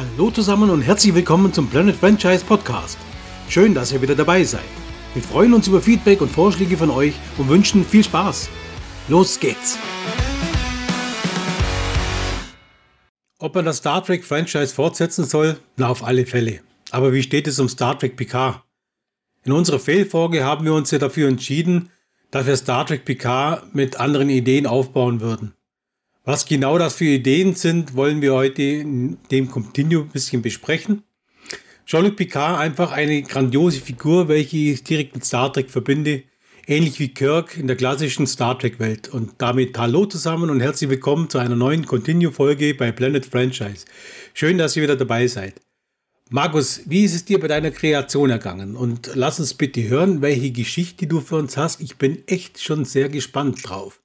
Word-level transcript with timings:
Hallo 0.00 0.30
zusammen 0.30 0.70
und 0.70 0.80
herzlich 0.80 1.14
willkommen 1.14 1.52
zum 1.52 1.68
Planet 1.68 1.94
Franchise 1.94 2.42
Podcast. 2.42 2.96
Schön, 3.50 3.74
dass 3.74 3.92
ihr 3.92 4.00
wieder 4.00 4.14
dabei 4.14 4.42
seid. 4.44 4.64
Wir 5.12 5.22
freuen 5.22 5.52
uns 5.52 5.68
über 5.68 5.82
Feedback 5.82 6.22
und 6.22 6.30
Vorschläge 6.30 6.78
von 6.78 6.88
euch 6.88 7.12
und 7.36 7.50
wünschen 7.50 7.84
viel 7.84 8.02
Spaß. 8.02 8.48
Los 9.08 9.38
geht's! 9.38 9.76
Ob 13.40 13.54
man 13.54 13.66
das 13.66 13.76
Star 13.76 14.02
Trek 14.02 14.24
Franchise 14.24 14.74
fortsetzen 14.74 15.26
soll? 15.26 15.58
Na, 15.76 15.88
auf 15.88 16.02
alle 16.02 16.24
Fälle. 16.24 16.60
Aber 16.90 17.12
wie 17.12 17.22
steht 17.22 17.46
es 17.46 17.58
um 17.58 17.68
Star 17.68 17.98
Trek 17.98 18.16
Picard? 18.16 18.62
In 19.44 19.52
unserer 19.52 19.80
Fehlfolge 19.80 20.42
haben 20.44 20.64
wir 20.64 20.72
uns 20.72 20.90
ja 20.90 20.98
dafür 20.98 21.28
entschieden, 21.28 21.90
dass 22.30 22.46
wir 22.46 22.56
Star 22.56 22.86
Trek 22.86 23.04
Picard 23.04 23.74
mit 23.74 24.00
anderen 24.00 24.30
Ideen 24.30 24.66
aufbauen 24.66 25.20
würden. 25.20 25.52
Was 26.30 26.46
genau 26.46 26.78
das 26.78 26.94
für 26.94 27.06
Ideen 27.06 27.56
sind, 27.56 27.96
wollen 27.96 28.22
wir 28.22 28.34
heute 28.34 28.62
in 28.62 29.18
dem 29.32 29.50
Continue 29.50 30.02
ein 30.02 30.10
bisschen 30.10 30.42
besprechen. 30.42 31.02
Jean-Luc 31.86 32.14
Picard 32.14 32.60
einfach 32.60 32.92
eine 32.92 33.22
grandiose 33.22 33.80
Figur, 33.80 34.28
welche 34.28 34.56
ich 34.56 34.84
direkt 34.84 35.12
mit 35.16 35.24
Star 35.24 35.52
Trek 35.52 35.72
verbinde, 35.72 36.22
ähnlich 36.68 37.00
wie 37.00 37.08
Kirk 37.08 37.56
in 37.56 37.66
der 37.66 37.74
klassischen 37.74 38.28
Star 38.28 38.56
Trek 38.56 38.78
Welt. 38.78 39.08
Und 39.08 39.32
damit 39.38 39.76
hallo 39.76 40.06
zusammen 40.06 40.50
und 40.50 40.60
herzlich 40.60 40.88
willkommen 40.88 41.28
zu 41.28 41.38
einer 41.38 41.56
neuen 41.56 41.84
Continue-Folge 41.84 42.74
bei 42.74 42.92
Planet 42.92 43.26
Franchise. 43.26 43.86
Schön, 44.32 44.56
dass 44.56 44.76
ihr 44.76 44.84
wieder 44.84 44.94
dabei 44.94 45.26
seid. 45.26 45.60
Markus, 46.28 46.82
wie 46.86 47.02
ist 47.02 47.16
es 47.16 47.24
dir 47.24 47.40
bei 47.40 47.48
deiner 47.48 47.72
Kreation 47.72 48.30
ergangen? 48.30 48.76
Und 48.76 49.10
lass 49.14 49.40
uns 49.40 49.54
bitte 49.54 49.88
hören, 49.88 50.22
welche 50.22 50.52
Geschichte 50.52 51.08
du 51.08 51.22
für 51.22 51.34
uns 51.34 51.56
hast. 51.56 51.80
Ich 51.80 51.96
bin 51.96 52.22
echt 52.28 52.62
schon 52.62 52.84
sehr 52.84 53.08
gespannt 53.08 53.68
drauf. 53.68 54.00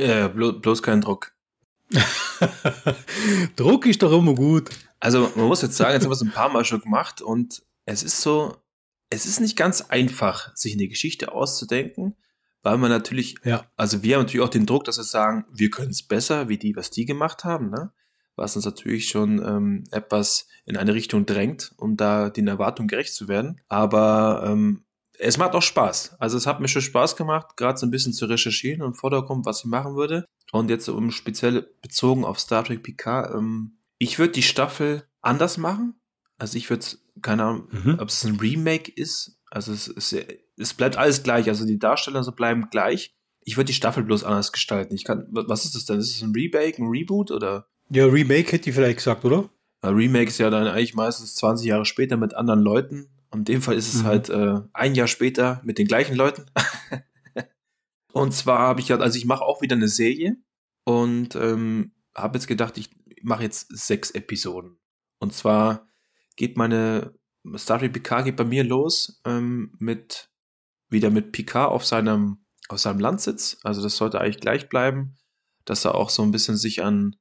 Ja, 0.00 0.28
bloß, 0.28 0.62
bloß 0.62 0.82
kein 0.82 1.02
Druck. 1.02 1.31
Druck 3.56 3.86
ist 3.86 4.02
doch 4.02 4.12
immer 4.12 4.34
gut. 4.34 4.70
Also 5.00 5.32
man 5.34 5.46
muss 5.46 5.62
jetzt 5.62 5.76
sagen, 5.76 5.94
jetzt 5.94 6.04
haben 6.04 6.10
wir 6.10 6.14
es 6.14 6.22
ein 6.22 6.32
paar 6.32 6.50
Mal 6.50 6.64
schon 6.64 6.80
gemacht 6.80 7.22
und 7.22 7.62
es 7.84 8.02
ist 8.02 8.20
so, 8.20 8.56
es 9.10 9.26
ist 9.26 9.40
nicht 9.40 9.56
ganz 9.56 9.82
einfach, 9.82 10.54
sich 10.56 10.74
eine 10.74 10.88
Geschichte 10.88 11.32
auszudenken, 11.32 12.16
weil 12.62 12.78
man 12.78 12.90
natürlich, 12.90 13.36
ja. 13.44 13.66
also 13.76 14.02
wir 14.02 14.14
haben 14.14 14.22
natürlich 14.22 14.44
auch 14.44 14.50
den 14.50 14.66
Druck, 14.66 14.84
dass 14.84 14.98
wir 14.98 15.04
sagen, 15.04 15.44
wir 15.52 15.70
können 15.70 15.90
es 15.90 16.02
besser, 16.02 16.48
wie 16.48 16.58
die, 16.58 16.76
was 16.76 16.90
die 16.90 17.04
gemacht 17.04 17.44
haben, 17.44 17.70
ne? 17.70 17.92
Was 18.34 18.56
uns 18.56 18.64
natürlich 18.64 19.08
schon 19.08 19.44
ähm, 19.44 19.84
etwas 19.90 20.46
in 20.64 20.78
eine 20.78 20.94
Richtung 20.94 21.26
drängt, 21.26 21.74
um 21.76 21.98
da 21.98 22.30
den 22.30 22.48
Erwartungen 22.48 22.88
gerecht 22.88 23.12
zu 23.12 23.28
werden. 23.28 23.60
Aber 23.68 24.44
ähm, 24.46 24.84
es 25.22 25.38
macht 25.38 25.54
auch 25.54 25.62
Spaß. 25.62 26.16
Also 26.18 26.36
es 26.36 26.46
hat 26.46 26.60
mir 26.60 26.68
schon 26.68 26.82
Spaß 26.82 27.16
gemacht, 27.16 27.56
gerade 27.56 27.78
so 27.78 27.86
ein 27.86 27.90
bisschen 27.90 28.12
zu 28.12 28.26
recherchieren 28.26 28.82
und 28.82 28.94
Vordergrund, 28.94 29.46
was 29.46 29.60
ich 29.60 29.66
machen 29.66 29.94
würde. 29.94 30.26
Und 30.50 30.68
jetzt 30.68 30.88
um 30.88 31.10
speziell 31.10 31.62
bezogen 31.80 32.24
auf 32.24 32.40
Star 32.40 32.64
Trek 32.64 32.82
Picard, 32.82 33.32
ähm, 33.34 33.78
ich 33.98 34.18
würde 34.18 34.32
die 34.32 34.42
Staffel 34.42 35.04
anders 35.20 35.58
machen. 35.58 35.94
Also 36.38 36.58
ich 36.58 36.68
würde, 36.70 36.84
keine 37.22 37.44
Ahnung, 37.44 37.68
mhm. 37.70 37.98
ob 38.00 38.08
es 38.08 38.24
ein 38.24 38.36
Remake 38.36 38.90
ist. 38.90 39.38
Also 39.48 39.72
es, 39.72 39.86
es, 39.86 40.14
es 40.58 40.74
bleibt 40.74 40.96
alles 40.96 41.22
gleich. 41.22 41.48
Also 41.48 41.64
die 41.66 41.78
Darsteller 41.78 42.24
so 42.24 42.32
bleiben 42.32 42.68
gleich. 42.70 43.14
Ich 43.44 43.56
würde 43.56 43.68
die 43.68 43.74
Staffel 43.74 44.02
bloß 44.02 44.24
anders 44.24 44.50
gestalten. 44.50 44.94
Ich 44.94 45.04
kann, 45.04 45.28
was 45.30 45.64
ist 45.64 45.76
das 45.76 45.84
denn? 45.84 46.00
Ist 46.00 46.16
es 46.16 46.22
ein 46.22 46.32
Remake, 46.32 46.82
ein 46.82 46.88
Reboot 46.88 47.30
oder? 47.30 47.68
Ja, 47.90 48.06
Remake 48.06 48.50
hätte 48.50 48.70
ich 48.70 48.74
vielleicht 48.74 48.98
gesagt, 48.98 49.24
oder? 49.24 49.50
Ein 49.82 49.94
Remake 49.94 50.28
ist 50.28 50.38
ja 50.38 50.50
dann 50.50 50.66
eigentlich 50.66 50.94
meistens 50.94 51.34
20 51.36 51.66
Jahre 51.66 51.84
später 51.84 52.16
mit 52.16 52.34
anderen 52.34 52.60
Leuten. 52.60 53.08
Und 53.32 53.40
in 53.40 53.44
dem 53.56 53.62
Fall 53.62 53.76
ist 53.76 53.92
es 53.92 54.02
mhm. 54.02 54.06
halt 54.06 54.28
äh, 54.28 54.60
ein 54.72 54.94
Jahr 54.94 55.08
später 55.08 55.60
mit 55.64 55.78
den 55.78 55.86
gleichen 55.86 56.14
Leuten. 56.14 56.46
Und 58.12 58.32
zwar 58.32 58.58
habe 58.60 58.80
ich 58.80 58.88
ja, 58.88 58.98
also 58.98 59.16
ich 59.16 59.24
mache 59.24 59.42
auch 59.42 59.62
wieder 59.62 59.74
eine 59.74 59.88
Serie 59.88 60.36
und 60.84 61.34
ähm, 61.34 61.92
habe 62.14 62.36
jetzt 62.36 62.46
gedacht, 62.46 62.76
ich 62.76 62.90
mache 63.22 63.42
jetzt 63.42 63.68
sechs 63.70 64.10
Episoden. 64.10 64.78
Und 65.18 65.32
zwar 65.32 65.88
geht 66.36 66.56
meine 66.56 67.14
Star 67.56 67.78
Trek 67.78 67.92
Picard 67.92 68.26
geht 68.26 68.36
bei 68.36 68.44
mir 68.44 68.64
los 68.64 69.20
ähm, 69.24 69.74
mit 69.78 70.30
wieder 70.88 71.10
mit 71.10 71.32
Picard 71.32 71.70
auf 71.70 71.84
seinem 71.84 72.44
auf 72.68 72.80
seinem 72.80 73.00
Landsitz. 73.00 73.58
Also 73.62 73.82
das 73.82 73.96
sollte 73.96 74.20
eigentlich 74.20 74.40
gleich 74.40 74.68
bleiben, 74.68 75.16
dass 75.64 75.84
er 75.84 75.94
auch 75.94 76.10
so 76.10 76.22
ein 76.22 76.32
bisschen 76.32 76.56
sich 76.56 76.82
an 76.82 77.16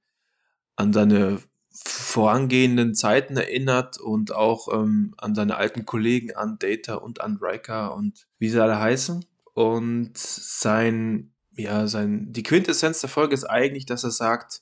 an 0.75 0.93
seine 0.93 1.41
vorangehenden 1.73 2.95
Zeiten 2.95 3.37
erinnert 3.37 3.97
und 3.97 4.33
auch 4.33 4.67
ähm, 4.73 5.13
an 5.17 5.35
seine 5.35 5.55
alten 5.55 5.85
Kollegen, 5.85 6.35
an 6.35 6.57
Data 6.59 6.95
und 6.95 7.21
an 7.21 7.39
Riker 7.41 7.95
und 7.95 8.27
wie 8.39 8.49
sie 8.49 8.61
alle 8.61 8.79
heißen. 8.79 9.25
Und 9.53 10.17
sein, 10.17 11.33
ja, 11.55 11.87
sein, 11.87 12.31
die 12.31 12.43
Quintessenz 12.43 13.01
der 13.01 13.09
Folge 13.09 13.33
ist 13.33 13.45
eigentlich, 13.45 13.85
dass 13.85 14.03
er 14.03 14.11
sagt, 14.11 14.61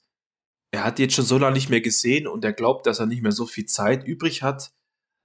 er 0.72 0.84
hat 0.84 1.00
jetzt 1.00 1.16
schon 1.16 1.26
so 1.26 1.38
lange 1.38 1.56
nicht 1.56 1.70
mehr 1.70 1.82
gesehen 1.82 2.28
und 2.28 2.44
er 2.46 2.54
glaubt, 2.54 2.86
dass 2.86 3.00
er 3.00 3.08
nicht 3.08 3.24
mehr 3.24 3.32
so 3.32 3.48
viel 3.48 3.66
Zeit 3.66 4.06
übrig 4.06 4.44
hat, 4.44 4.72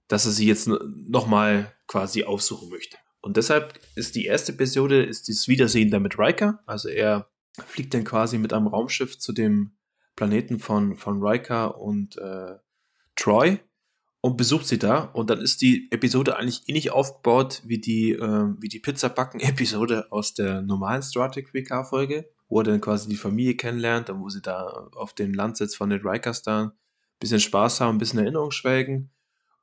dass 0.09 0.25
er 0.25 0.33
sie 0.33 0.47
jetzt 0.47 0.69
nochmal 0.69 1.75
quasi 1.87 2.25
aufsuchen 2.25 2.71
möchte. 2.71 2.97
Und 3.21 3.37
deshalb 3.37 3.79
ist 3.95 4.15
die 4.15 4.27
erste 4.27 4.53
Episode 4.53 5.03
ist 5.03 5.29
das 5.29 5.49
Wiedersehen 5.49 5.91
da 5.91 5.99
mit 5.99 6.19
Riker. 6.19 6.63
Also 6.67 6.89
er 6.89 7.31
fliegt 7.67 7.95
dann 7.95 8.05
quasi 8.05 8.39
mit 8.39 8.53
einem 8.53 8.67
Raumschiff 8.67 9.19
zu 9.19 9.33
dem 9.33 9.74
Planeten 10.17 10.59
von, 10.59 10.97
von 10.97 11.23
Riker 11.23 11.81
und 11.81 12.17
äh, 12.19 12.57
Troy 13.17 13.61
und 14.21 14.37
besucht 14.37 14.67
sie 14.67 14.79
da. 14.79 15.05
Und 15.13 15.31
dann 15.31 15.41
ist 15.41 15.61
die 15.61 15.89
Episode 15.91 16.37
eigentlich 16.37 16.63
ähnlich 16.67 16.93
aufgebaut 16.93 17.63
wie 17.67 17.79
die, 17.79 18.13
äh, 18.13 18.47
wie 18.59 18.69
die 18.69 18.81
Pizzabacken-Episode 18.81 20.11
aus 20.11 20.35
der 20.35 20.63
normalen 20.63 21.03
Star 21.03 21.31
Trek 21.31 21.53
WK-Folge, 21.53 22.31
wo 22.49 22.61
er 22.61 22.65
dann 22.65 22.81
quasi 22.81 23.09
die 23.09 23.17
Familie 23.17 23.57
kennenlernt 23.57 24.11
und 24.11 24.21
wo 24.21 24.29
sie 24.29 24.43
da 24.43 24.89
auf 24.95 25.13
dem 25.13 25.35
Landsitz 25.35 25.75
von 25.75 25.91
den 25.91 26.01
Rikers 26.01 26.43
da 26.43 26.63
ein 26.63 26.73
bisschen 27.21 27.41
Spaß 27.41 27.81
haben, 27.81 27.97
ein 27.97 27.99
bisschen 27.99 28.21
Erinnerung 28.21 28.51
schwelgen. 28.51 29.11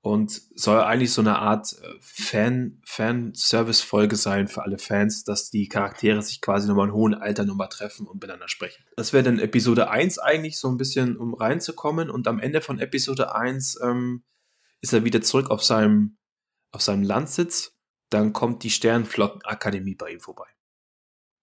Und 0.04 0.42
soll 0.56 0.80
eigentlich 0.80 1.14
so 1.14 1.22
eine 1.22 1.38
Art 1.38 1.74
äh, 1.74 1.88
Fan, 2.00 2.82
Fan-Service-Folge 2.86 4.16
sein 4.16 4.48
für 4.48 4.64
alle 4.64 4.80
Fans, 4.80 5.24
dass 5.24 5.52
die 5.52 5.68
Charaktere 5.68 6.24
sich 6.24 6.42
quasi 6.42 6.68
nochmal 6.68 6.88
in 6.88 6.94
hohen 6.94 7.14
Alter 7.14 7.46
nochmal 7.46 7.70
treffen 7.70 8.08
und 8.08 8.16
miteinander 8.16 8.48
sprechen. 8.48 8.84
Das 8.96 9.14
wäre 9.14 9.24
dann 9.24 9.38
Episode 9.38 9.92
1 9.92 10.18
eigentlich 10.18 10.58
so 10.58 10.70
ein 10.70 10.78
bisschen, 10.78 11.18
um 11.18 11.36
reinzukommen. 11.36 12.10
Und 12.10 12.28
am 12.28 12.40
Ende 12.40 12.62
von 12.62 12.80
Episode 12.80 13.36
1 13.36 13.80
ähm, 13.84 14.24
ist 14.82 14.92
er 14.92 15.06
wieder 15.06 15.22
zurück 15.22 15.52
auf 15.52 15.64
seinem, 15.64 16.18
auf 16.72 16.82
seinem 16.82 17.04
Landsitz. 17.04 17.78
Dann 18.10 18.34
kommt 18.34 18.64
die 18.64 18.72
Sternflottenakademie 18.72 19.96
bei 19.96 20.10
ihm 20.10 20.20
vorbei. 20.20 20.48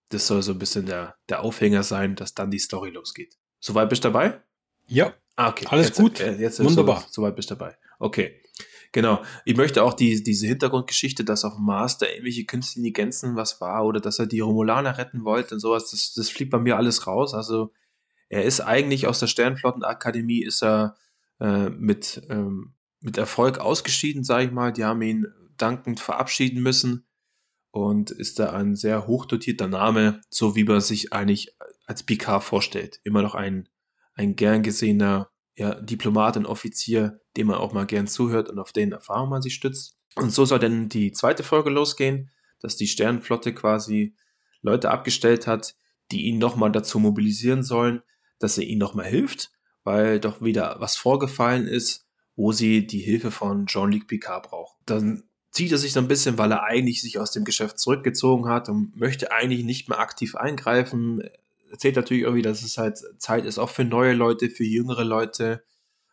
Das 0.09 0.27
soll 0.27 0.43
so 0.43 0.53
ein 0.53 0.59
bisschen 0.59 0.87
der, 0.87 1.17
der 1.29 1.43
Aufhänger 1.43 1.85
sein, 1.85 2.17
dass 2.17 2.35
dann 2.35 2.51
die 2.51 2.59
Story 2.59 2.91
losgeht. 2.91 3.39
Soweit 3.61 3.89
bist 3.89 4.05
du 4.05 4.09
dabei? 4.09 4.43
Ja. 4.89 5.15
Ah, 5.37 5.51
okay. 5.51 5.67
Alles 5.69 5.89
jetzt, 5.89 5.99
gut. 5.99 6.21
Äh, 6.21 6.37
jetzt 6.37 6.63
Wunderbar. 6.63 7.03
So, 7.03 7.23
soweit 7.23 7.37
bist 7.37 7.51
du 7.51 7.55
dabei. 7.55 7.77
Okay. 7.99 8.43
Genau. 8.93 9.23
Ich 9.45 9.57
möchte 9.57 9.83
auch 9.83 9.95
die, 9.95 10.23
diese 10.23 10.47
Hintergrundgeschichte, 10.47 11.25
dass 11.25 11.45
auf 11.45 11.59
Mars 11.59 11.99
da 11.99 12.07
irgendwelche 12.07 12.45
künstlichen 12.45 12.87
Intelligenzen 12.87 13.37
was 13.37 13.61
war 13.61 13.85
oder 13.85 14.01
dass 14.01 14.19
er 14.19 14.27
die 14.27 14.41
Romulaner 14.41 14.97
retten 14.99 15.25
wollte 15.25 15.55
und 15.55 15.61
sowas, 15.61 15.91
das, 15.91 16.15
das 16.15 16.31
fliegt 16.31 16.51
bei 16.51 16.59
mir 16.59 16.77
alles 16.77 17.07
raus. 17.07 17.35
Also 17.35 17.73
er 18.29 18.45
ist 18.45 18.61
eigentlich 18.61 19.07
aus 19.07 19.21
der 19.21 19.27
Sternflottenakademie, 19.27 20.43
ist 20.43 20.63
er 20.63 20.97
äh, 21.41 21.69
mit 21.71 22.23
ähm, 22.31 22.75
mit 23.01 23.17
Erfolg 23.17 23.59
ausgeschieden, 23.59 24.25
sage 24.25 24.47
ich 24.47 24.51
mal. 24.51 24.73
Die 24.73 24.85
haben 24.85 25.03
ihn 25.03 25.27
dankend 25.57 26.01
verabschieden 26.01 26.63
müssen 26.63 27.07
und 27.71 28.11
ist 28.11 28.39
da 28.39 28.53
ein 28.53 28.77
sehr 28.77 29.07
hochdotierter 29.07 29.69
Name, 29.69 30.21
so 30.31 30.57
wie 30.57 30.65
man 30.65 30.81
sich 30.81 31.13
eigentlich 31.13 31.55
als 31.87 32.03
Picard 32.03 32.43
vorstellt. 32.43 33.01
Immer 33.05 33.23
noch 33.23 33.35
ein, 33.35 33.69
ein 34.15 34.37
gern 34.37 34.63
gesehener 34.63 35.31
ja, 35.59 35.75
Diplomat 35.75 36.37
und 36.37 36.47
Offizier, 36.47 37.21
dem 37.37 37.49
man 37.49 37.57
auch 37.57 37.73
mal 37.73 37.85
gern 37.85 38.07
zuhört 38.07 38.49
und 38.49 38.61
auf 38.61 38.73
den 38.73 38.93
Erfahrungen 38.93 39.31
man 39.31 39.43
sich 39.43 39.55
stützt. 39.55 39.97
Und 40.15 40.31
so 40.31 40.45
soll 40.45 40.61
dann 40.61 40.89
die 40.89 41.11
zweite 41.11 41.43
Folge 41.43 41.71
losgehen, 41.71 42.31
dass 42.61 42.77
die 42.77 42.87
Sternenflotte 42.87 43.53
quasi 43.53 44.15
Leute 44.63 44.91
abgestellt 44.91 45.49
hat, 45.49 45.75
die 46.13 46.27
ihn 46.27 46.39
nochmal 46.39 46.71
dazu 46.71 47.01
mobilisieren 47.01 47.65
sollen, 47.65 48.03
dass 48.39 48.57
er 48.57 48.65
ihnen 48.65 48.79
nochmal 48.79 49.07
hilft, 49.07 49.51
weil 49.83 50.21
doch 50.21 50.41
wieder 50.41 50.77
was 50.79 50.97
vorgefallen 50.97 51.67
ist, 51.67 52.07
wo 52.37 52.53
sie 52.53 52.87
die 52.87 53.01
Hilfe 53.01 53.33
von 53.33 53.67
Jean-Luc 53.67 54.07
Picard 54.07 54.49
brauchen. 54.49 54.77
Dann 54.87 55.25
zieht 55.51 55.73
er 55.73 55.79
sich 55.79 55.93
so 55.93 55.99
ein 55.99 56.09
bisschen, 56.09 56.39
weil 56.39 56.53
er 56.53 56.63
eigentlich 56.63 57.03
sich 57.03 57.19
aus 57.19 57.33
dem 57.33 57.45
Geschäft 57.45 57.81
zurückgezogen 57.81 58.49
hat 58.49 58.69
und 58.69 58.97
möchte 58.97 59.33
eigentlich 59.33 59.65
nicht 59.65 59.89
mehr 59.89 59.99
aktiv 59.99 60.37
eingreifen. 60.37 61.21
Erzählt 61.71 61.97
natürlich 61.97 62.23
irgendwie, 62.23 62.43
dass 62.43 62.63
es 62.63 62.79
halt 62.79 62.99
Zeit 63.19 63.45
ist 63.45 63.59
auch 63.59 63.71
für 63.71 63.85
neue 63.85 64.15
Leute, 64.15 64.51
für 64.51 64.65
jüngere 64.65 65.05
Leute. 65.05 65.65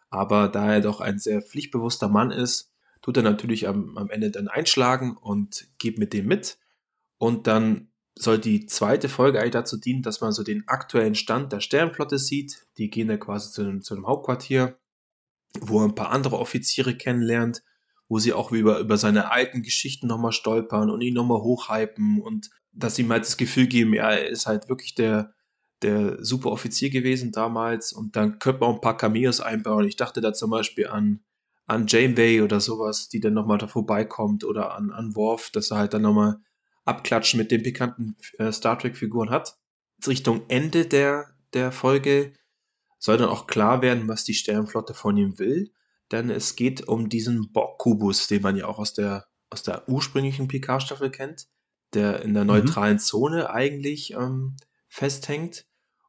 Aber 0.09 0.47
da 0.47 0.73
er 0.73 0.81
doch 0.81 1.01
ein 1.01 1.19
sehr 1.19 1.41
pflichtbewusster 1.41 2.07
Mann 2.07 2.31
ist, 2.31 2.71
tut 3.01 3.17
er 3.17 3.23
natürlich 3.23 3.67
am, 3.67 3.97
am 3.97 4.09
Ende 4.09 4.31
dann 4.31 4.47
einschlagen 4.47 5.17
und 5.17 5.67
geht 5.77 5.97
mit 5.97 6.13
dem 6.13 6.27
mit. 6.27 6.57
Und 7.17 7.47
dann 7.47 7.89
soll 8.17 8.39
die 8.39 8.65
zweite 8.65 9.09
Folge 9.09 9.39
eigentlich 9.39 9.51
dazu 9.51 9.77
dienen, 9.77 10.01
dass 10.01 10.21
man 10.21 10.31
so 10.31 10.43
den 10.43 10.67
aktuellen 10.67 11.15
Stand 11.15 11.51
der 11.51 11.59
Sternflotte 11.59 12.17
sieht. 12.17 12.65
Die 12.77 12.89
gehen 12.89 13.07
dann 13.07 13.19
quasi 13.19 13.51
zu 13.51 13.61
einem, 13.61 13.81
zu 13.81 13.93
einem 13.93 14.07
Hauptquartier 14.07 14.77
wo 15.61 15.79
er 15.79 15.85
ein 15.85 15.95
paar 15.95 16.11
andere 16.11 16.39
Offiziere 16.39 16.95
kennenlernt, 16.95 17.63
wo 18.07 18.19
sie 18.19 18.33
auch 18.33 18.51
über, 18.51 18.79
über 18.79 18.97
seine 18.97 19.31
alten 19.31 19.63
Geschichten 19.63 20.07
nochmal 20.07 20.31
stolpern 20.31 20.89
und 20.89 21.01
ihn 21.01 21.13
nochmal 21.13 21.41
hochhypen 21.41 22.21
und 22.21 22.49
dass 22.71 22.99
ihm 22.99 23.11
halt 23.11 23.23
das 23.23 23.37
Gefühl 23.37 23.67
geben, 23.67 23.93
ja, 23.93 24.11
er 24.11 24.27
ist 24.27 24.47
halt 24.47 24.69
wirklich 24.69 24.95
der, 24.95 25.33
der 25.81 26.23
super 26.23 26.51
Offizier 26.51 26.89
gewesen 26.89 27.31
damals 27.31 27.93
und 27.93 28.15
dann 28.15 28.39
könnte 28.39 28.61
man 28.61 28.69
auch 28.69 28.75
ein 28.75 28.81
paar 28.81 28.97
Cameos 28.97 29.41
einbauen. 29.41 29.87
Ich 29.87 29.95
dachte 29.95 30.21
da 30.21 30.33
zum 30.33 30.49
Beispiel 30.49 30.87
an, 30.87 31.21
an 31.65 31.87
Janeway 31.87 32.41
oder 32.41 32.59
sowas, 32.59 33.09
die 33.09 33.19
dann 33.19 33.33
nochmal 33.33 33.57
da 33.57 33.67
vorbeikommt 33.67 34.43
oder 34.43 34.75
an, 34.75 34.91
an 34.91 35.15
Worf, 35.15 35.49
dass 35.51 35.71
er 35.71 35.77
halt 35.77 35.93
dann 35.93 36.03
nochmal 36.03 36.37
abklatschen 36.85 37.39
mit 37.39 37.51
den 37.51 37.63
bekannten 37.63 38.15
äh, 38.37 38.51
Star 38.51 38.79
Trek-Figuren 38.79 39.29
hat. 39.29 39.57
Richtung 40.07 40.43
Ende 40.47 40.85
der, 40.85 41.35
der 41.53 41.71
Folge 41.71 42.33
soll 42.99 43.17
dann 43.17 43.29
auch 43.29 43.47
klar 43.47 43.81
werden, 43.81 44.07
was 44.07 44.23
die 44.23 44.33
Sternenflotte 44.33 44.93
von 44.93 45.17
ihm 45.17 45.37
will, 45.39 45.71
denn 46.11 46.29
es 46.29 46.55
geht 46.55 46.87
um 46.87 47.09
diesen 47.09 47.51
Borg-Kubus, 47.51 48.27
den 48.27 48.41
man 48.41 48.55
ja 48.55 48.67
auch 48.67 48.79
aus 48.79 48.93
der, 48.93 49.25
aus 49.49 49.63
der 49.63 49.87
ursprünglichen 49.89 50.47
Picard-Staffel 50.47 51.09
kennt, 51.09 51.47
der 51.93 52.21
in 52.21 52.33
der 52.33 52.43
mhm. 52.43 52.49
neutralen 52.49 52.95
mhm. 52.95 52.99
Zone 52.99 53.49
eigentlich 53.49 54.13
ähm, 54.13 54.55
festhängt 54.95 55.65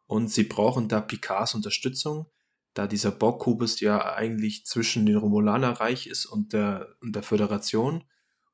und 0.06 0.30
sie 0.30 0.44
brauchen 0.44 0.88
da 0.88 1.00
Picards 1.00 1.56
Unterstützung, 1.56 2.30
da 2.72 2.86
dieser 2.86 3.10
Borg-Kubus 3.10 3.80
ja 3.80 4.14
eigentlich 4.14 4.64
zwischen 4.64 5.06
dem 5.06 5.16
Romulanerreich 5.16 6.06
ist 6.06 6.26
und 6.26 6.52
der, 6.52 6.94
und 7.00 7.16
der 7.16 7.24
Föderation 7.24 8.04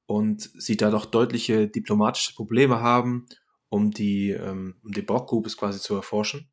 und 0.06 0.50
sie 0.56 0.78
da 0.78 0.90
doch 0.90 1.04
deutliche 1.04 1.68
diplomatische 1.68 2.34
Probleme 2.34 2.80
haben, 2.80 3.26
um 3.68 3.90
die, 3.90 4.30
ähm, 4.30 4.76
um 4.82 4.92
den 4.92 5.04
Borg-Kubus 5.04 5.58
quasi 5.58 5.80
zu 5.80 5.94
erforschen. 5.94 6.50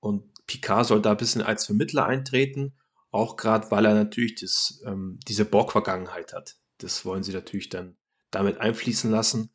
Und 0.00 0.24
Picard 0.46 0.86
soll 0.86 1.00
da 1.00 1.12
ein 1.12 1.16
bisschen 1.16 1.42
als 1.42 1.66
Vermittler 1.66 2.06
eintreten, 2.06 2.74
auch 3.12 3.36
gerade 3.36 3.70
weil 3.70 3.84
er 3.84 3.94
natürlich 3.94 4.34
das, 4.40 4.82
ähm, 4.84 5.20
diese 5.28 5.44
Borg-Vergangenheit 5.44 6.32
hat. 6.32 6.56
Das 6.78 7.04
wollen 7.04 7.22
sie 7.22 7.32
natürlich 7.32 7.68
dann 7.68 7.96
damit 8.32 8.58
einfließen 8.58 9.10
lassen. 9.12 9.50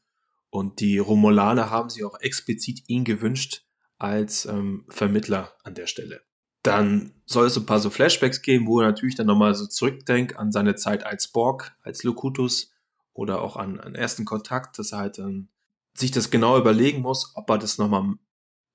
Und 0.49 0.79
die 0.79 0.97
Romulaner 0.97 1.69
haben 1.69 1.89
sie 1.89 2.03
auch 2.03 2.19
explizit 2.19 2.87
ihn 2.87 3.03
gewünscht 3.03 3.65
als 3.97 4.45
ähm, 4.45 4.85
Vermittler 4.89 5.53
an 5.63 5.75
der 5.75 5.87
Stelle. 5.87 6.21
Dann 6.63 7.13
soll 7.25 7.47
es 7.47 7.57
ein 7.57 7.65
paar 7.65 7.79
so 7.79 7.89
Flashbacks 7.89 8.41
geben, 8.41 8.67
wo 8.67 8.79
er 8.79 8.87
natürlich 8.87 9.15
dann 9.15 9.27
nochmal 9.27 9.55
so 9.55 9.67
zurückdenkt 9.67 10.37
an 10.37 10.51
seine 10.51 10.75
Zeit 10.75 11.05
als 11.05 11.27
Borg, 11.27 11.75
als 11.81 12.03
Locutus 12.03 12.71
oder 13.13 13.41
auch 13.41 13.55
an, 13.55 13.79
an 13.79 13.95
ersten 13.95 14.25
Kontakt, 14.25 14.77
dass 14.79 14.91
er 14.91 14.99
halt 14.99 15.19
ähm, 15.19 15.49
sich 15.93 16.11
das 16.11 16.29
genau 16.29 16.57
überlegen 16.57 17.01
muss, 17.01 17.31
ob 17.35 17.49
er 17.49 17.57
das 17.57 17.77
nochmal 17.77 18.15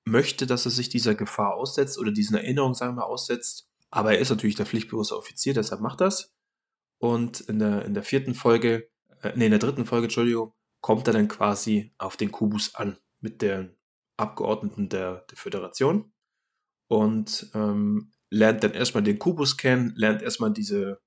möchte, 0.05 0.45
dass 0.45 0.65
er 0.65 0.71
sich 0.71 0.89
dieser 0.89 1.15
Gefahr 1.15 1.55
aussetzt 1.55 1.97
oder 1.97 2.11
diesen 2.11 2.35
Erinnerungen, 2.35 2.75
sagen 2.75 2.95
wir, 2.95 3.05
aussetzt. 3.05 3.69
Aber 3.89 4.13
er 4.13 4.19
ist 4.19 4.29
natürlich 4.29 4.55
der 4.55 4.65
pflichtbewusste 4.65 5.17
Offizier, 5.17 5.53
deshalb 5.53 5.81
macht 5.81 6.01
das. 6.01 6.33
Und 6.97 7.41
in 7.41 7.59
der, 7.59 7.85
in 7.85 7.93
der 7.93 8.03
vierten 8.03 8.33
Folge, 8.33 8.89
äh, 9.21 9.33
nee, 9.35 9.45
in 9.45 9.51
der 9.51 9.59
dritten 9.59 9.85
Folge, 9.85 10.05
Entschuldigung, 10.05 10.53
kommt 10.83 11.07
er 11.07 11.13
dann 11.13 11.29
quasi 11.29 11.93
auf 11.97 12.17
den 12.17 12.31
Kubus 12.31 12.75
an 12.75 12.97
mit 13.21 13.41
den 13.41 13.77
Abgeordneten 14.17 14.89
der, 14.89 15.25
der 15.29 15.37
Föderation 15.37 16.11
und 16.89 17.49
ähm, 17.55 18.11
lernt 18.29 18.65
dann 18.65 18.73
erstmal 18.73 19.01
den 19.01 19.17
Kubus 19.17 19.55
kennen, 19.55 19.93
lernt 19.95 20.21
erstmal 20.21 20.51
diese, 20.51 20.99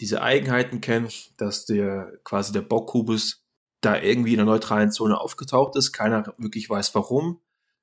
diese 0.00 0.22
Eigenheiten 0.22 0.80
kennen, 0.80 1.08
dass 1.36 1.66
der 1.66 2.18
quasi 2.24 2.52
der 2.52 2.62
Bockkubus 2.62 3.46
da 3.80 3.96
irgendwie 3.96 4.32
in 4.32 4.38
der 4.38 4.46
neutralen 4.46 4.90
Zone 4.90 5.20
aufgetaucht 5.20 5.76
ist. 5.76 5.92
Keiner 5.92 6.34
wirklich 6.36 6.68
weiß 6.68 6.92
warum. 6.96 7.40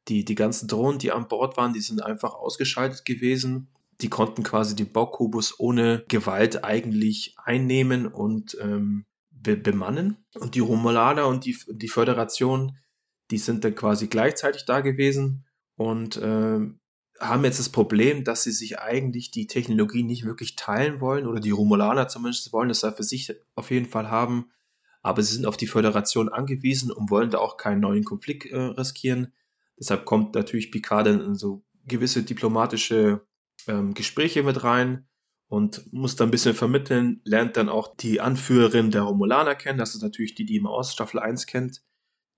Die, 0.09 0.25
die 0.25 0.35
ganzen 0.35 0.68
Drohnen, 0.68 1.00
die 1.00 1.13
an 1.13 1.30
Bord 1.30 1.56
waren, 1.56 1.71
die 1.71 1.81
sind 1.81 2.03
einfach 2.03 2.33
ausgeschaltet 2.33 3.06
gewesen. 3.06 3.69
Die 4.01 4.09
konnten 4.09 4.44
quasi 4.44 4.75
den 4.75 4.92
Bockkubus 4.92 5.57
ohne 5.57 6.03
Gewalt 6.09 6.65
eigentlich 6.65 7.35
einnehmen 7.38 8.07
und 8.07 8.57
ähm, 8.59 9.06
be 9.41 9.56
bemannen. 9.56 10.18
Und 10.36 10.56
die 10.56 10.59
Romulaner 10.59 11.27
und 11.27 11.45
die, 11.45 11.57
die 11.69 11.88
Föderation, 11.88 12.77
die 13.31 13.38
sind 13.38 13.63
dann 13.63 13.75
quasi 13.75 14.07
gleichzeitig 14.07 14.65
da 14.65 14.81
gewesen 14.81 15.45
und 15.75 16.18
äh, 16.18 16.59
haben 17.19 17.44
jetzt 17.44 17.59
das 17.59 17.69
Problem, 17.69 18.24
dass 18.24 18.44
sie 18.44 18.51
sich 18.51 18.80
eigentlich 18.80 19.31
die 19.31 19.47
Technologie 19.47 20.03
nicht 20.03 20.25
wirklich 20.25 20.56
teilen 20.56 21.01
wollen 21.01 21.27
oder 21.27 21.39
die 21.39 21.51
Romulaner 21.51 22.07
zumindest 22.07 22.53
wollen 22.53 22.69
das 22.69 22.81
für 22.81 23.03
sich 23.03 23.33
auf 23.56 23.71
jeden 23.71 23.88
Fall 23.88 24.09
haben. 24.09 24.51
Aber 25.01 25.21
sie 25.21 25.36
sind 25.36 25.45
auf 25.45 25.57
die 25.57 25.68
Föderation 25.68 26.30
angewiesen 26.30 26.92
und 26.92 27.09
wollen 27.09 27.30
da 27.30 27.39
auch 27.39 27.57
keinen 27.57 27.81
neuen 27.81 28.03
Konflikt 28.03 28.45
äh, 28.45 28.57
riskieren. 28.57 29.33
Deshalb 29.77 30.06
kommt 30.06 30.35
natürlich 30.35 30.71
Picard 30.71 31.07
in 31.07 31.35
so 31.35 31.63
gewisse 31.85 32.24
diplomatische 32.24 33.25
ähm, 33.68 33.94
Gespräche 33.94 34.44
mit 34.44 34.63
rein 34.63 35.08
und 35.49 35.91
muss 35.91 36.15
da 36.15 36.23
ein 36.23 36.31
bisschen 36.31 36.55
vermitteln, 36.55 37.21
lernt 37.25 37.57
dann 37.57 37.69
auch 37.69 37.95
die 37.95 38.21
Anführerin 38.21 38.91
der 38.91 39.01
Romulaner 39.01 39.55
kennen, 39.55 39.79
das 39.79 39.95
ist 39.95 40.03
natürlich 40.03 40.35
die, 40.35 40.45
die 40.45 40.59
man 40.59 40.71
aus 40.71 40.93
Staffel 40.93 41.19
1 41.19 41.47
kennt, 41.47 41.81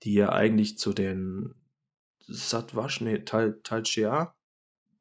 die 0.04 0.14
ja 0.14 0.32
eigentlich 0.32 0.78
zu 0.78 0.94
den 0.94 1.54
Satwasch, 2.26 3.02
nee, 3.02 3.20
Tal, 3.20 3.60
Talchea, 3.64 4.34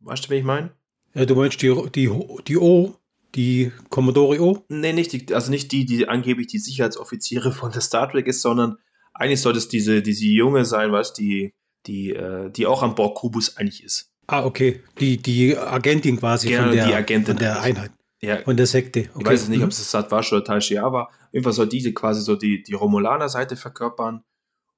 weißt 0.00 0.26
du, 0.26 0.30
wen 0.30 0.38
ich 0.38 0.44
meine? 0.44 0.72
Ja, 1.14 1.24
du 1.24 1.36
meinst 1.36 1.62
die, 1.62 1.74
die, 1.94 2.10
die 2.46 2.56
O, 2.58 2.96
die 3.36 3.72
Commodore 3.90 4.40
O? 4.40 4.64
Nee, 4.68 4.92
nicht 4.92 5.12
die, 5.12 5.32
also 5.32 5.50
nicht 5.50 5.70
die, 5.70 5.86
die 5.86 6.08
angeblich 6.08 6.48
die 6.48 6.58
Sicherheitsoffiziere 6.58 7.52
von 7.52 7.70
der 7.70 7.80
Star 7.80 8.10
Trek 8.10 8.26
ist, 8.26 8.42
sondern 8.42 8.78
eigentlich 9.14 9.40
sollte 9.40 9.58
es 9.58 9.68
diese, 9.68 10.02
diese 10.02 10.26
Junge 10.26 10.64
sein, 10.64 10.90
weißt 10.90 11.16
die, 11.16 11.54
die, 11.86 12.10
äh, 12.10 12.50
die 12.50 12.66
auch 12.66 12.82
am 12.82 12.96
Borg 12.96 13.16
Kubus 13.16 13.56
eigentlich 13.56 13.84
ist. 13.84 14.12
Ah, 14.26 14.44
okay. 14.44 14.82
Die, 14.98 15.16
die 15.16 15.56
Agentin 15.56 16.16
quasi 16.18 16.48
genau, 16.48 16.64
von, 16.64 16.72
der, 16.72 16.86
die 16.86 16.94
Agentin 16.94 17.34
von 17.34 17.36
der 17.38 17.60
Einheit. 17.60 17.90
Ja. 18.22 18.42
Von 18.42 18.56
der 18.56 18.66
Sekte. 18.66 19.08
Okay. 19.14 19.20
Ich 19.20 19.26
weiß 19.26 19.48
nicht, 19.48 19.58
mhm. 19.58 19.64
ob 19.64 19.70
es 19.70 19.90
Satwasch 19.90 20.32
oder 20.32 20.44
Tal 20.44 20.60
Shiar 20.60 20.92
war. 20.92 21.10
Jedenfalls 21.32 21.56
soll 21.56 21.68
diese 21.68 21.92
quasi 21.94 22.20
so 22.20 22.36
die, 22.36 22.62
die 22.62 22.74
Romulaner-Seite 22.74 23.56
verkörpern. 23.56 24.24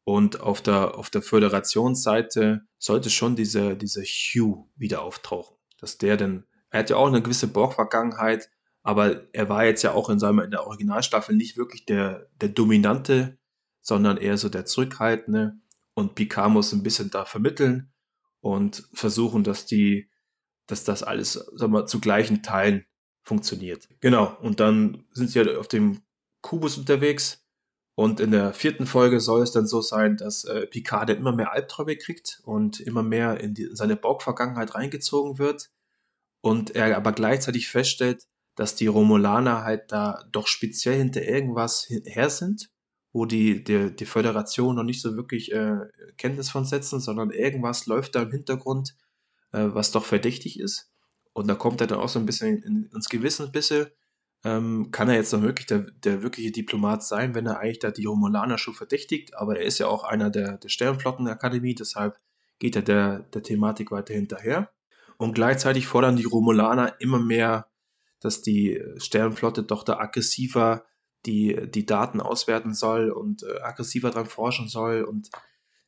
Und 0.05 0.41
auf 0.41 0.63
der, 0.63 0.97
auf 0.97 1.11
der 1.11 1.23
Föderationsseite 1.23 2.63
sollte 2.79 3.11
schon 3.11 3.37
dieser, 3.37 3.75
dieser 3.77 4.03
Hugh 4.03 4.69
wieder 4.77 5.03
auftauchen. 5.03 5.57
Dass 5.79 5.99
der 5.99 6.17
denn, 6.17 6.45
er 6.71 6.81
hat 6.81 6.91
ja 6.91 6.97
auch 6.97 7.07
eine 7.07 7.23
gewisse 7.23 7.49
Borg-Vergangenheit, 7.49 8.49
aber 8.83 9.33
er 9.33 9.49
war 9.49 9.65
jetzt 9.65 9.83
ja 9.83 9.93
auch 9.93 10.11
in 10.11 10.19
seiner, 10.19 10.45
in 10.45 10.51
der 10.51 10.67
Originalstaffel 10.67 11.37
nicht 11.37 11.57
wirklich 11.57 11.85
der, 11.85 12.29
der 12.41 12.49
Dominante, 12.49 13.39
sondern 13.81 14.17
eher 14.17 14.37
so 14.39 14.49
der 14.49 14.65
Zurückhaltende. 14.65 15.55
Und 15.95 16.15
Picard 16.15 16.51
muss 16.51 16.73
ein 16.73 16.83
bisschen 16.83 17.11
da 17.11 17.25
vermitteln 17.25 17.93
und 18.41 18.89
versuchen, 18.93 19.45
dass 19.45 19.67
die, 19.67 20.11
dass 20.67 20.85
das 20.85 21.03
alles, 21.03 21.33
sagen 21.33 21.73
wir, 21.73 21.87
zu 21.87 22.01
gleichen 22.01 22.43
Teilen 22.43 22.87
funktioniert. 23.23 23.89
Genau. 24.01 24.37
Und 24.41 24.61
dann 24.61 25.05
sind 25.13 25.31
sie 25.31 25.39
halt 25.39 25.57
auf 25.57 25.69
dem 25.69 26.03
Kubus 26.41 26.79
unterwegs. 26.79 27.45
Und 27.95 28.21
in 28.21 28.31
der 28.31 28.55
vierten 28.55 28.87
Folge 28.87 29.21
soll 29.21 29.43
es 29.43 29.53
dann 29.53 29.67
so 29.67 29.83
sein, 29.83 30.17
dass 30.17 30.45
äh, 30.45 30.67
Picard 30.67 31.11
immer 31.11 31.33
mehr 31.33 31.53
Albträume 31.53 31.97
kriegt 31.97 32.41
und 32.45 32.81
immer 32.81 33.03
mehr 33.03 33.41
in, 33.41 33.55
die, 33.55 33.65
in 33.65 33.77
seine 33.77 33.97
Borg-Vergangenheit 33.97 34.75
reingezogen 34.75 35.39
wird. 35.39 35.71
Und 36.41 36.75
er 36.75 36.97
aber 36.97 37.13
gleichzeitig 37.13 37.69
feststellt, 37.69 38.27
dass 38.57 38.75
die 38.75 38.87
Romulaner 38.87 39.63
halt 39.63 39.93
da 39.93 40.25
doch 40.33 40.47
speziell 40.47 40.99
hinter 40.99 41.23
irgendwas 41.23 41.87
her 41.89 42.31
sind, 42.31 42.71
wo 43.13 43.27
die, 43.27 43.63
die, 43.63 43.95
die 43.95 44.07
Föderation 44.07 44.75
noch 44.77 44.83
nicht 44.85 45.03
so 45.03 45.15
wirklich 45.17 45.53
äh, 45.53 45.81
Kenntnis 46.17 46.51
von 46.51 46.65
setzen, 46.65 47.01
sondern 47.01 47.31
irgendwas 47.31 47.87
läuft 47.87 48.15
da 48.15 48.23
im 48.23 48.31
Hintergrund, 48.31 48.97
äh, 49.53 49.69
was 49.69 49.93
doch 49.93 50.05
verdächtig 50.05 50.59
ist. 50.59 50.92
Und 51.33 51.49
da 51.49 51.55
kommt 51.55 51.81
er 51.81 51.87
dann 51.87 51.99
auch 51.99 52.09
so 52.09 52.19
ein 52.19 52.27
bisschen 52.27 52.63
in, 52.63 52.91
ins 52.95 53.09
Gewissen 53.09 53.47
ein 53.47 53.53
bisschen. 53.53 53.87
Ähm, 54.45 54.91
kann 54.91 55.09
er 55.09 55.17
jetzt 55.17 55.33
noch 55.33 55.43
wirklich 55.43 55.67
der, 55.67 55.87
der 56.05 56.23
wirkliche 56.23 56.51
Diplomat 56.51 57.05
sein, 57.05 57.35
wenn 57.35 57.47
er 57.47 57.61
eigentlich 57.61 57.79
da 57.79 57.91
die 57.91 58.07
Romulaner 58.07 58.59
schon 58.59 58.75
verdächtigt? 58.75 59.37
Aber 59.37 59.59
er 59.59 59.65
ist 59.65 59.79
ja 59.79 59.87
auch 59.87 60.05
einer 60.05 60.31
der, 60.31 60.59
der 60.59 60.69
Sternflottenakademie, 60.69 61.75
deshalb 61.75 62.19
geht 62.59 62.77
er 62.77 62.83
der, 62.83 63.21
der 63.21 63.43
Thematik 63.43 63.91
weiter 63.91 64.15
hinterher. 64.15 64.71
Und 65.17 65.35
gleichzeitig 65.35 65.87
fordern 65.87 66.17
die 66.17 66.25
Romulaner 66.25 67.01
immer 67.01 67.21
mehr, 67.21 67.69
dass 68.21 68.43
die 68.43 68.83
Sternflotte 68.99 69.63
doch 69.63 69.85
da 69.85 69.99
aggressiver 69.99 70.85
die, 71.27 71.71
die 71.71 71.87
Daten 71.87 72.21
auswerten 72.21 72.75
soll 72.75 73.11
und 73.11 73.45
äh, 73.45 73.61
aggressiver 73.61 74.11
dran 74.11 74.27
forschen 74.27 74.69
soll. 74.69 75.03
Und 75.03 75.31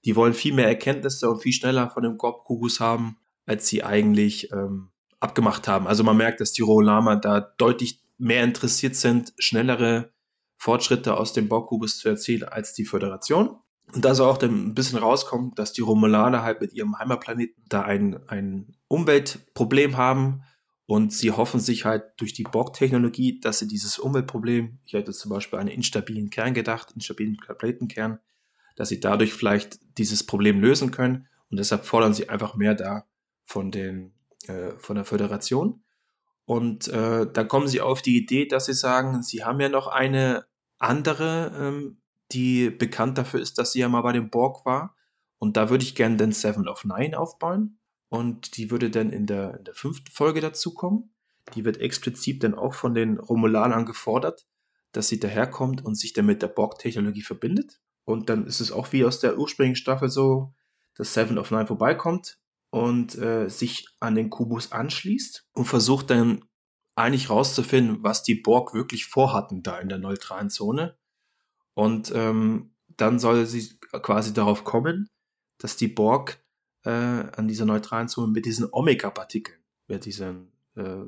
die 0.04 0.16
wollen 0.16 0.34
viel 0.34 0.54
mehr 0.54 0.68
Erkenntnisse 0.68 1.28
und 1.30 1.42
viel 1.42 1.52
schneller 1.52 1.90
von 1.90 2.02
dem 2.02 2.18
Gorb-Kubus 2.18 2.80
haben, 2.80 3.18
als 3.46 3.66
sie 3.68 3.82
eigentlich 3.82 4.52
ähm, 4.52 4.90
abgemacht 5.25 5.66
haben. 5.66 5.87
Also 5.87 6.04
man 6.04 6.16
merkt, 6.16 6.40
dass 6.40 6.52
die 6.52 6.62
Rolama 6.62 7.16
da 7.16 7.40
deutlich 7.40 8.00
mehr 8.19 8.45
interessiert 8.45 8.95
sind, 8.95 9.33
schnellere 9.38 10.12
Fortschritte 10.57 11.16
aus 11.16 11.33
dem 11.33 11.49
Baukubus 11.49 11.99
zu 11.99 12.09
erzielen 12.09 12.45
als 12.45 12.75
die 12.75 12.85
Föderation. 12.85 13.57
Und 13.93 14.04
da 14.04 14.14
soll 14.14 14.31
auch 14.31 14.38
dann 14.38 14.69
ein 14.69 14.75
bisschen 14.75 14.99
rauskommen, 14.99 15.54
dass 15.57 15.73
die 15.73 15.83
Romulaner 15.83 16.43
halt 16.43 16.61
mit 16.61 16.73
ihrem 16.73 16.99
Heimatplaneten 16.99 17.64
da 17.69 17.83
ein, 17.83 18.19
ein 18.28 18.76
Umweltproblem 18.88 19.97
haben 19.97 20.43
und 20.87 21.12
sie 21.12 21.31
hoffen 21.31 21.61
sich 21.61 21.85
halt 21.85 22.04
durch 22.19 22.33
die 22.33 22.43
Borg-Technologie, 22.45 23.40
dass 23.40 23.59
sie 23.59 23.69
dieses 23.69 23.99
Umweltproblem, 23.99 24.78
ich 24.85 24.93
hätte 24.93 25.12
zum 25.12 25.31
Beispiel 25.31 25.59
einen 25.59 25.69
instabilen 25.69 26.31
Kern 26.31 26.54
gedacht, 26.54 26.93
instabilen 26.95 27.37
Planetenkern, 27.37 28.19
dass 28.76 28.88
sie 28.88 29.00
dadurch 29.00 29.33
vielleicht 29.33 29.78
dieses 29.99 30.25
Problem 30.25 30.61
lösen 30.61 30.90
können. 30.90 31.26
Und 31.50 31.59
deshalb 31.59 31.85
fordern 31.85 32.14
sie 32.14 32.28
einfach 32.28 32.54
mehr 32.54 32.75
da 32.75 33.07
von 33.45 33.71
den 33.71 34.13
äh, 34.48 34.76
von 34.78 34.96
der 34.96 35.04
Föderation. 35.04 35.82
Und 36.46 36.88
äh, 36.88 37.26
dann 37.32 37.48
kommen 37.48 37.68
sie 37.68 37.80
auf 37.80 38.02
die 38.02 38.16
Idee, 38.16 38.46
dass 38.46 38.66
sie 38.66 38.74
sagen, 38.74 39.22
sie 39.22 39.44
haben 39.44 39.60
ja 39.60 39.68
noch 39.68 39.86
eine 39.86 40.44
andere, 40.78 41.52
ähm, 41.58 42.02
die 42.32 42.70
bekannt 42.70 43.16
dafür 43.16 43.40
ist, 43.40 43.58
dass 43.58 43.72
sie 43.72 43.80
ja 43.80 43.88
mal 43.88 44.02
bei 44.02 44.12
dem 44.12 44.30
Borg 44.30 44.66
war. 44.66 44.94
Und 45.38 45.56
da 45.56 45.70
würde 45.70 45.84
ich 45.84 45.94
gerne 45.94 46.16
den 46.16 46.32
Seven 46.32 46.68
of 46.68 46.84
Nine 46.84 47.18
aufbauen. 47.18 47.78
und 48.08 48.56
die 48.56 48.70
würde 48.70 48.90
dann 48.90 49.10
in 49.10 49.26
der, 49.26 49.58
in 49.58 49.64
der 49.64 49.74
fünften 49.74 50.10
Folge 50.12 50.40
dazukommen. 50.40 51.14
Die 51.54 51.64
wird 51.64 51.78
explizit 51.78 52.44
dann 52.44 52.54
auch 52.54 52.74
von 52.74 52.94
den 52.94 53.18
Romulanern 53.18 53.86
gefordert, 53.86 54.46
dass 54.92 55.08
sie 55.08 55.18
daherkommt 55.18 55.84
und 55.84 55.96
sich 55.96 56.12
dann 56.12 56.26
mit 56.26 56.40
der 56.40 56.48
Borg-Technologie 56.48 57.22
verbindet. 57.22 57.80
Und 58.04 58.28
dann 58.28 58.46
ist 58.46 58.60
es 58.60 58.70
auch 58.70 58.92
wie 58.92 59.04
aus 59.04 59.18
der 59.18 59.38
ursprünglichen 59.38 59.76
Staffel 59.76 60.08
so, 60.08 60.54
dass 60.94 61.12
Seven 61.12 61.38
of 61.38 61.50
Nine 61.50 61.66
vorbeikommt 61.66 62.38
und 62.75 63.16
äh, 63.19 63.49
sich 63.49 63.87
an 64.00 64.16
den 64.16 64.31
Kubus 64.31 64.73
anschließt 64.73 65.47
und 65.52 65.64
versucht 65.64 66.11
dann 66.11 66.45
eigentlich 66.97 67.31
rauszufinden, 67.31 68.02
was 68.02 68.25
die 68.25 68.35
Borg 68.35 68.75
wirklich 68.75 69.07
vorhatten 69.07 69.62
da 69.62 69.78
in 69.78 69.88
der 69.88 69.99
neutralen 69.99 70.50
Zone. 70.50 70.99
Und 71.75 72.11
ähm, 72.16 72.75
dann 72.88 73.21
soll 73.21 73.47
sie 73.47 73.78
quasi 74.02 74.35
darauf 74.35 74.64
kommen, 74.64 75.09
dass 75.59 75.76
die 75.76 75.87
Borg 75.87 76.45
äh, 76.85 76.90
an 76.90 77.47
dieser 77.47 77.64
neutralen 77.64 78.09
Zone 78.09 78.33
mit 78.33 78.45
diesen 78.45 78.66
Omega-Partikeln, 78.73 79.61
mit 79.87 80.04
diesen 80.04 80.50
äh, 80.75 81.04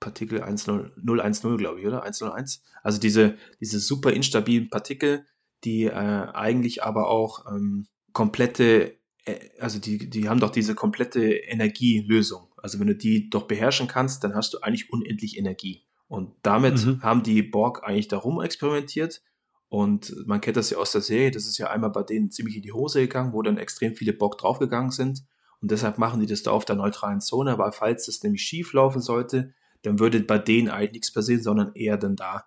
Partikel 0.00 0.42
10, 0.42 0.92
010, 1.04 1.58
glaube 1.58 1.80
ich, 1.80 1.86
oder? 1.86 2.02
101. 2.02 2.62
Also 2.82 2.98
diese, 2.98 3.36
diese 3.60 3.78
super 3.78 4.14
instabilen 4.14 4.70
Partikel, 4.70 5.26
die 5.64 5.84
äh, 5.84 5.90
eigentlich 5.92 6.82
aber 6.82 7.08
auch 7.08 7.44
ähm, 7.46 7.88
komplette, 8.14 8.98
also 9.58 9.78
die, 9.78 10.10
die 10.10 10.28
haben 10.28 10.40
doch 10.40 10.50
diese 10.50 10.74
komplette 10.74 11.24
Energielösung. 11.24 12.48
Also 12.56 12.78
wenn 12.80 12.86
du 12.86 12.94
die 12.94 13.30
doch 13.30 13.46
beherrschen 13.46 13.88
kannst, 13.88 14.24
dann 14.24 14.34
hast 14.34 14.54
du 14.54 14.58
eigentlich 14.60 14.90
unendlich 14.92 15.38
Energie. 15.38 15.84
Und 16.08 16.32
damit 16.42 16.84
mhm. 16.84 17.02
haben 17.02 17.22
die 17.22 17.42
Borg 17.42 17.84
eigentlich 17.84 18.08
darum 18.08 18.40
experimentiert. 18.40 19.22
Und 19.68 20.14
man 20.26 20.40
kennt 20.40 20.56
das 20.56 20.70
ja 20.70 20.78
aus 20.78 20.90
der 20.90 21.00
Serie, 21.00 21.30
das 21.30 21.46
ist 21.46 21.56
ja 21.58 21.70
einmal 21.70 21.90
bei 21.90 22.02
denen 22.02 22.32
ziemlich 22.32 22.56
in 22.56 22.62
die 22.62 22.72
Hose 22.72 23.00
gegangen, 23.00 23.32
wo 23.32 23.40
dann 23.42 23.56
extrem 23.56 23.94
viele 23.94 24.12
Borg 24.12 24.36
draufgegangen 24.36 24.90
sind. 24.90 25.22
Und 25.60 25.70
deshalb 25.70 25.98
machen 25.98 26.20
die 26.20 26.26
das 26.26 26.42
da 26.42 26.50
auf 26.50 26.64
der 26.64 26.74
neutralen 26.74 27.20
Zone, 27.20 27.56
weil 27.58 27.70
falls 27.70 28.06
das 28.06 28.22
nämlich 28.22 28.42
schief 28.42 28.72
laufen 28.72 29.00
sollte, 29.00 29.54
dann 29.82 30.00
würde 30.00 30.20
bei 30.20 30.38
denen 30.38 30.68
eigentlich 30.68 30.92
nichts 30.92 31.12
passieren, 31.12 31.42
sondern 31.42 31.72
eher 31.74 31.96
dann 31.96 32.16
da 32.16 32.46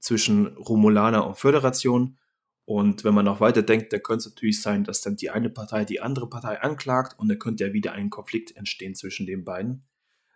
zwischen 0.00 0.48
Romulaner 0.56 1.26
und 1.26 1.36
Föderation. 1.36 2.18
Und 2.66 3.04
wenn 3.04 3.14
man 3.14 3.24
noch 3.24 3.40
weiter 3.40 3.62
denkt, 3.62 3.92
dann 3.92 4.02
könnte 4.02 4.28
es 4.28 4.34
natürlich 4.34 4.60
sein, 4.60 4.84
dass 4.84 5.00
dann 5.00 5.16
die 5.16 5.30
eine 5.30 5.48
Partei 5.48 5.84
die 5.84 6.00
andere 6.00 6.28
Partei 6.28 6.60
anklagt 6.60 7.18
und 7.18 7.28
dann 7.28 7.38
könnte 7.38 7.64
ja 7.64 7.72
wieder 7.72 7.92
ein 7.92 8.10
Konflikt 8.10 8.56
entstehen 8.56 8.94
zwischen 8.94 9.24
den 9.24 9.44
beiden, 9.44 9.86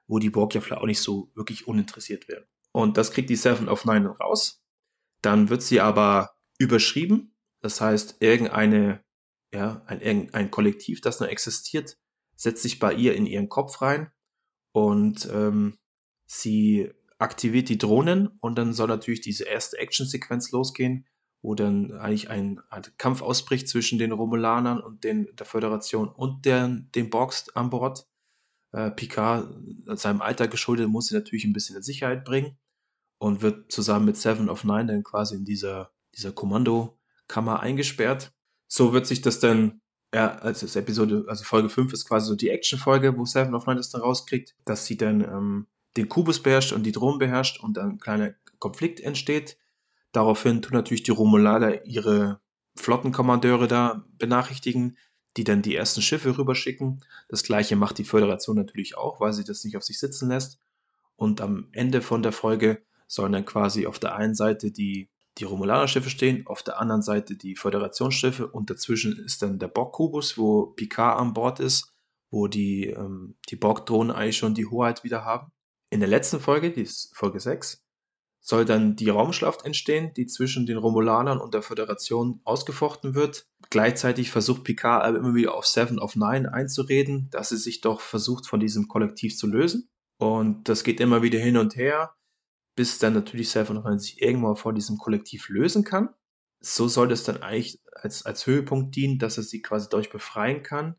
wo 0.06 0.18
die 0.18 0.30
Borg 0.30 0.54
ja 0.54 0.60
vielleicht 0.60 0.80
auch 0.80 0.86
nicht 0.86 1.00
so 1.00 1.30
wirklich 1.34 1.66
uninteressiert 1.66 2.28
wären. 2.28 2.44
Und 2.72 2.96
das 2.96 3.10
kriegt 3.10 3.30
die 3.30 3.36
Seven 3.36 3.68
of 3.68 3.84
Nine 3.84 4.08
raus. 4.08 4.62
Dann 5.22 5.50
wird 5.50 5.62
sie 5.62 5.80
aber 5.80 6.36
überschrieben. 6.58 7.34
Das 7.60 7.80
heißt, 7.80 8.18
irgendeine, 8.20 9.04
ja, 9.52 9.82
ein, 9.86 10.32
ein 10.32 10.50
Kollektiv, 10.50 11.00
das 11.00 11.18
noch 11.18 11.26
existiert, 11.26 11.98
setzt 12.36 12.62
sich 12.62 12.78
bei 12.78 12.94
ihr 12.94 13.14
in 13.16 13.26
ihren 13.26 13.48
Kopf 13.48 13.82
rein 13.82 14.10
und 14.72 15.28
ähm, 15.32 15.76
Sie 16.32 16.88
aktiviert 17.18 17.68
die 17.68 17.76
Drohnen 17.76 18.28
und 18.40 18.56
dann 18.56 18.72
soll 18.72 18.86
natürlich 18.86 19.20
diese 19.20 19.44
erste 19.44 19.78
Action-Sequenz 19.78 20.52
losgehen, 20.52 21.08
wo 21.42 21.54
dann 21.54 21.92
eigentlich 21.92 22.30
ein, 22.30 22.60
ein, 22.70 22.82
Kampf 22.98 23.22
ausbricht 23.22 23.68
zwischen 23.68 23.98
den 23.98 24.12
Romulanern 24.12 24.80
und 24.80 25.04
den, 25.04 25.28
der 25.36 25.46
Föderation 25.46 26.08
und 26.08 26.44
der, 26.44 26.68
dem 26.68 27.10
Box 27.10 27.48
an 27.54 27.70
Bord. 27.70 28.06
Äh, 28.72 28.90
Picard, 28.92 29.48
seinem 29.98 30.20
Alter 30.20 30.46
geschuldet, 30.46 30.88
muss 30.88 31.06
sie 31.06 31.14
natürlich 31.14 31.44
ein 31.44 31.52
bisschen 31.52 31.76
in 31.76 31.82
Sicherheit 31.82 32.24
bringen 32.24 32.56
und 33.18 33.42
wird 33.42 33.72
zusammen 33.72 34.06
mit 34.06 34.16
Seven 34.16 34.48
of 34.48 34.64
Nine 34.64 34.86
dann 34.86 35.02
quasi 35.02 35.34
in 35.36 35.44
dieser, 35.44 35.90
dieser 36.16 36.32
Kommandokammer 36.32 37.60
eingesperrt. 37.60 38.32
So 38.68 38.92
wird 38.92 39.06
sich 39.06 39.22
das 39.22 39.40
dann, 39.40 39.80
ja, 40.14 40.36
also 40.38 40.66
das 40.66 40.76
Episode, 40.76 41.24
also 41.26 41.44
Folge 41.44 41.68
5 41.68 41.92
ist 41.92 42.06
quasi 42.06 42.28
so 42.28 42.36
die 42.36 42.48
Action-Folge, 42.48 43.16
wo 43.16 43.24
Seven 43.24 43.54
of 43.54 43.66
Nine 43.66 43.78
das 43.78 43.90
dann 43.90 44.02
rauskriegt, 44.02 44.56
dass 44.64 44.86
sie 44.86 44.96
dann 44.96 45.22
ähm, 45.22 45.66
den 45.96 46.08
Kubus 46.08 46.40
beherrscht 46.40 46.72
und 46.72 46.84
die 46.84 46.92
Drohnen 46.92 47.18
beherrscht 47.18 47.62
und 47.62 47.76
ein 47.78 47.98
kleiner 47.98 48.34
Konflikt 48.58 49.00
entsteht. 49.00 49.58
Daraufhin 50.12 50.62
tun 50.62 50.74
natürlich 50.74 51.02
die 51.02 51.10
Romulaner 51.10 51.84
ihre 51.84 52.40
Flottenkommandeure 52.76 53.68
da 53.68 54.04
benachrichtigen, 54.18 54.96
die 55.36 55.44
dann 55.44 55.62
die 55.62 55.76
ersten 55.76 56.02
Schiffe 56.02 56.36
rüberschicken. 56.36 57.04
Das 57.28 57.42
gleiche 57.42 57.76
macht 57.76 57.98
die 57.98 58.04
Föderation 58.04 58.56
natürlich 58.56 58.96
auch, 58.96 59.20
weil 59.20 59.32
sie 59.32 59.44
das 59.44 59.64
nicht 59.64 59.76
auf 59.76 59.84
sich 59.84 59.98
sitzen 59.98 60.28
lässt. 60.28 60.58
Und 61.16 61.40
am 61.40 61.68
Ende 61.72 62.02
von 62.02 62.22
der 62.22 62.32
Folge 62.32 62.82
sollen 63.06 63.32
dann 63.32 63.44
quasi 63.44 63.86
auf 63.86 63.98
der 63.98 64.16
einen 64.16 64.34
Seite 64.34 64.72
die, 64.72 65.08
die 65.38 65.44
Romulaner-Schiffe 65.44 66.10
stehen, 66.10 66.46
auf 66.46 66.62
der 66.62 66.80
anderen 66.80 67.02
Seite 67.02 67.36
die 67.36 67.56
Föderationsschiffe 67.56 68.48
und 68.48 68.70
dazwischen 68.70 69.18
ist 69.18 69.42
dann 69.42 69.58
der 69.58 69.68
Borg-Kubus, 69.68 70.38
wo 70.38 70.66
Picard 70.66 71.20
an 71.20 71.32
Bord 71.32 71.60
ist, 71.60 71.92
wo 72.30 72.48
die, 72.48 72.86
ähm, 72.86 73.36
die 73.48 73.56
Borg-Drohnen 73.56 74.14
eigentlich 74.14 74.38
schon 74.38 74.54
die 74.54 74.66
Hoheit 74.66 75.04
wieder 75.04 75.24
haben. 75.24 75.52
In 75.90 76.00
der 76.00 76.08
letzten 76.08 76.40
Folge, 76.40 76.70
die 76.70 76.82
ist 76.82 77.14
Folge 77.16 77.40
6, 77.40 77.84
soll 78.40 78.64
dann 78.64 78.96
die 78.96 79.10
Raumschlacht 79.10 79.64
entstehen, 79.64 80.12
die 80.14 80.26
zwischen 80.26 80.66
den 80.66 80.78
Romulanern 80.78 81.38
und 81.38 81.54
der 81.54 81.62
Föderation 81.62 82.40
ausgefochten 82.44 83.14
wird. 83.14 83.46
Gleichzeitig 83.68 84.30
versucht 84.30 84.64
Picard 84.64 85.04
aber 85.04 85.18
immer 85.18 85.34
wieder 85.34 85.54
auf 85.54 85.66
Seven 85.66 85.98
of 85.98 86.16
Nine 86.16 86.52
einzureden, 86.52 87.28
dass 87.30 87.50
sie 87.50 87.58
sich 87.58 87.80
doch 87.82 88.00
versucht, 88.00 88.46
von 88.46 88.58
diesem 88.58 88.88
Kollektiv 88.88 89.36
zu 89.36 89.46
lösen. 89.46 89.90
Und 90.16 90.68
das 90.68 90.84
geht 90.84 91.00
immer 91.00 91.22
wieder 91.22 91.38
hin 91.38 91.58
und 91.58 91.76
her, 91.76 92.14
bis 92.74 92.98
dann 92.98 93.12
natürlich 93.12 93.50
Seven 93.50 93.76
of 93.76 93.84
Nine 93.84 94.00
sich 94.00 94.20
irgendwann 94.20 94.56
von 94.56 94.74
diesem 94.74 94.96
Kollektiv 94.96 95.48
lösen 95.48 95.84
kann. 95.84 96.08
So 96.60 96.88
soll 96.88 97.08
das 97.08 97.24
dann 97.24 97.42
eigentlich 97.42 97.80
als, 97.94 98.24
als 98.24 98.46
Höhepunkt 98.46 98.96
dienen, 98.96 99.18
dass 99.18 99.36
er 99.36 99.42
sie 99.42 99.62
quasi 99.62 99.88
dadurch 99.90 100.10
befreien 100.10 100.62
kann. 100.62 100.96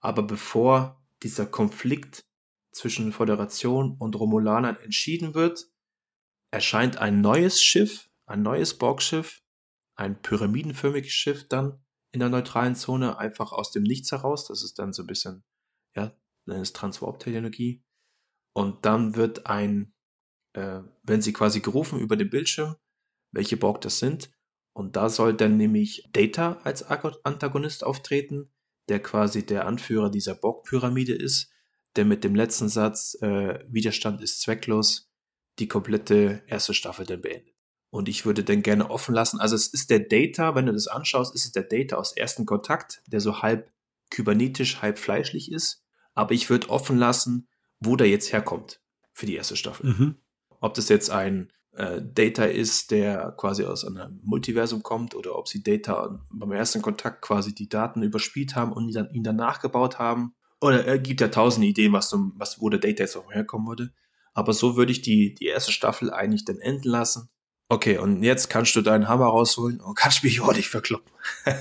Aber 0.00 0.22
bevor 0.24 1.00
dieser 1.22 1.46
Konflikt 1.46 2.24
zwischen 2.72 3.12
Föderation 3.12 3.96
und 3.98 4.18
Romulanern 4.18 4.76
entschieden 4.76 5.34
wird, 5.34 5.71
erscheint 6.52 6.98
ein 6.98 7.20
neues 7.20 7.60
Schiff, 7.62 8.08
ein 8.26 8.42
neues 8.42 8.78
Borgschiff, 8.78 9.42
ein 9.96 10.20
pyramidenförmiges 10.22 11.12
Schiff 11.12 11.48
dann 11.48 11.84
in 12.12 12.20
der 12.20 12.28
neutralen 12.28 12.76
Zone, 12.76 13.18
einfach 13.18 13.52
aus 13.52 13.72
dem 13.72 13.82
Nichts 13.82 14.12
heraus. 14.12 14.46
Das 14.46 14.62
ist 14.62 14.78
dann 14.78 14.92
so 14.92 15.02
ein 15.02 15.06
bisschen, 15.06 15.44
ja, 15.96 16.16
das 16.46 16.60
ist 16.60 16.76
Transwarp-Technologie. 16.76 17.82
Und 18.54 18.84
dann 18.84 19.16
wird 19.16 19.46
ein, 19.46 19.94
äh, 20.52 20.82
wenn 21.02 21.22
sie 21.22 21.32
quasi 21.32 21.60
gerufen 21.60 21.98
über 21.98 22.16
den 22.16 22.30
Bildschirm, 22.30 22.76
welche 23.32 23.56
Borg 23.56 23.80
das 23.80 23.98
sind. 23.98 24.30
Und 24.74 24.96
da 24.96 25.08
soll 25.08 25.34
dann 25.34 25.56
nämlich 25.56 26.08
Data 26.12 26.60
als 26.64 26.82
Antagonist 26.84 27.82
auftreten, 27.82 28.52
der 28.88 29.02
quasi 29.02 29.44
der 29.44 29.66
Anführer 29.66 30.10
dieser 30.10 30.34
Borg-Pyramide 30.34 31.14
ist 31.14 31.52
der 31.96 32.04
mit 32.04 32.24
dem 32.24 32.34
letzten 32.34 32.68
Satz, 32.68 33.16
äh, 33.20 33.58
Widerstand 33.68 34.22
ist 34.22 34.40
zwecklos, 34.40 35.11
die 35.58 35.68
komplette 35.68 36.42
erste 36.46 36.74
Staffel 36.74 37.06
dann 37.06 37.20
beendet. 37.20 37.54
Und 37.90 38.08
ich 38.08 38.24
würde 38.24 38.42
dann 38.42 38.62
gerne 38.62 38.90
offen 38.90 39.14
lassen, 39.14 39.38
also 39.38 39.54
es 39.54 39.66
ist 39.66 39.90
der 39.90 40.00
Data, 40.00 40.54
wenn 40.54 40.66
du 40.66 40.72
das 40.72 40.86
anschaust, 40.86 41.34
ist 41.34 41.44
es 41.44 41.52
der 41.52 41.64
Data 41.64 41.96
aus 41.96 42.16
ersten 42.16 42.46
Kontakt, 42.46 43.02
der 43.06 43.20
so 43.20 43.42
halb 43.42 43.70
kybernetisch, 44.10 44.80
halb 44.80 44.98
fleischlich 44.98 45.52
ist. 45.52 45.84
Aber 46.14 46.32
ich 46.32 46.48
würde 46.48 46.70
offen 46.70 46.96
lassen, 46.96 47.48
wo 47.80 47.96
der 47.96 48.08
jetzt 48.08 48.32
herkommt 48.32 48.80
für 49.12 49.26
die 49.26 49.34
erste 49.34 49.56
Staffel. 49.56 49.90
Mhm. 49.90 50.14
Ob 50.60 50.72
das 50.74 50.88
jetzt 50.88 51.10
ein 51.10 51.52
äh, 51.72 52.00
Data 52.02 52.44
ist, 52.44 52.90
der 52.92 53.34
quasi 53.36 53.64
aus 53.64 53.84
einem 53.84 54.20
Multiversum 54.22 54.82
kommt, 54.82 55.14
oder 55.14 55.36
ob 55.36 55.48
sie 55.48 55.62
Data 55.62 56.18
beim 56.30 56.52
ersten 56.52 56.80
Kontakt 56.80 57.20
quasi 57.20 57.54
die 57.54 57.68
Daten 57.68 58.02
überspielt 58.02 58.56
haben 58.56 58.72
und 58.72 58.88
ihn 58.88 58.94
dann, 58.94 59.10
ihn 59.10 59.24
dann 59.24 59.36
nachgebaut 59.36 59.98
haben 59.98 60.34
oder 60.62 60.84
er 60.86 60.98
gibt 60.98 61.20
ja 61.20 61.28
tausend 61.28 61.66
Ideen, 61.66 61.92
was, 61.92 62.08
zum, 62.08 62.34
was 62.36 62.60
wo 62.60 62.70
der 62.70 62.78
Data 62.78 63.02
jetzt 63.02 63.16
auch 63.16 63.32
herkommen 63.32 63.66
würde. 63.66 63.92
Aber 64.34 64.52
so 64.52 64.76
würde 64.76 64.92
ich 64.92 65.02
die, 65.02 65.34
die 65.34 65.46
erste 65.46 65.72
Staffel 65.72 66.10
eigentlich 66.10 66.44
dann 66.44 66.58
enden 66.58 66.88
lassen. 66.88 67.28
Okay, 67.68 67.98
und 67.98 68.22
jetzt 68.22 68.50
kannst 68.50 68.74
du 68.76 68.82
deinen 68.82 69.08
Hammer 69.08 69.26
rausholen 69.26 69.80
und 69.80 69.94
kannst 69.94 70.24
mich 70.24 70.40
ordentlich 70.40 70.68
verkloppen. 70.68 71.10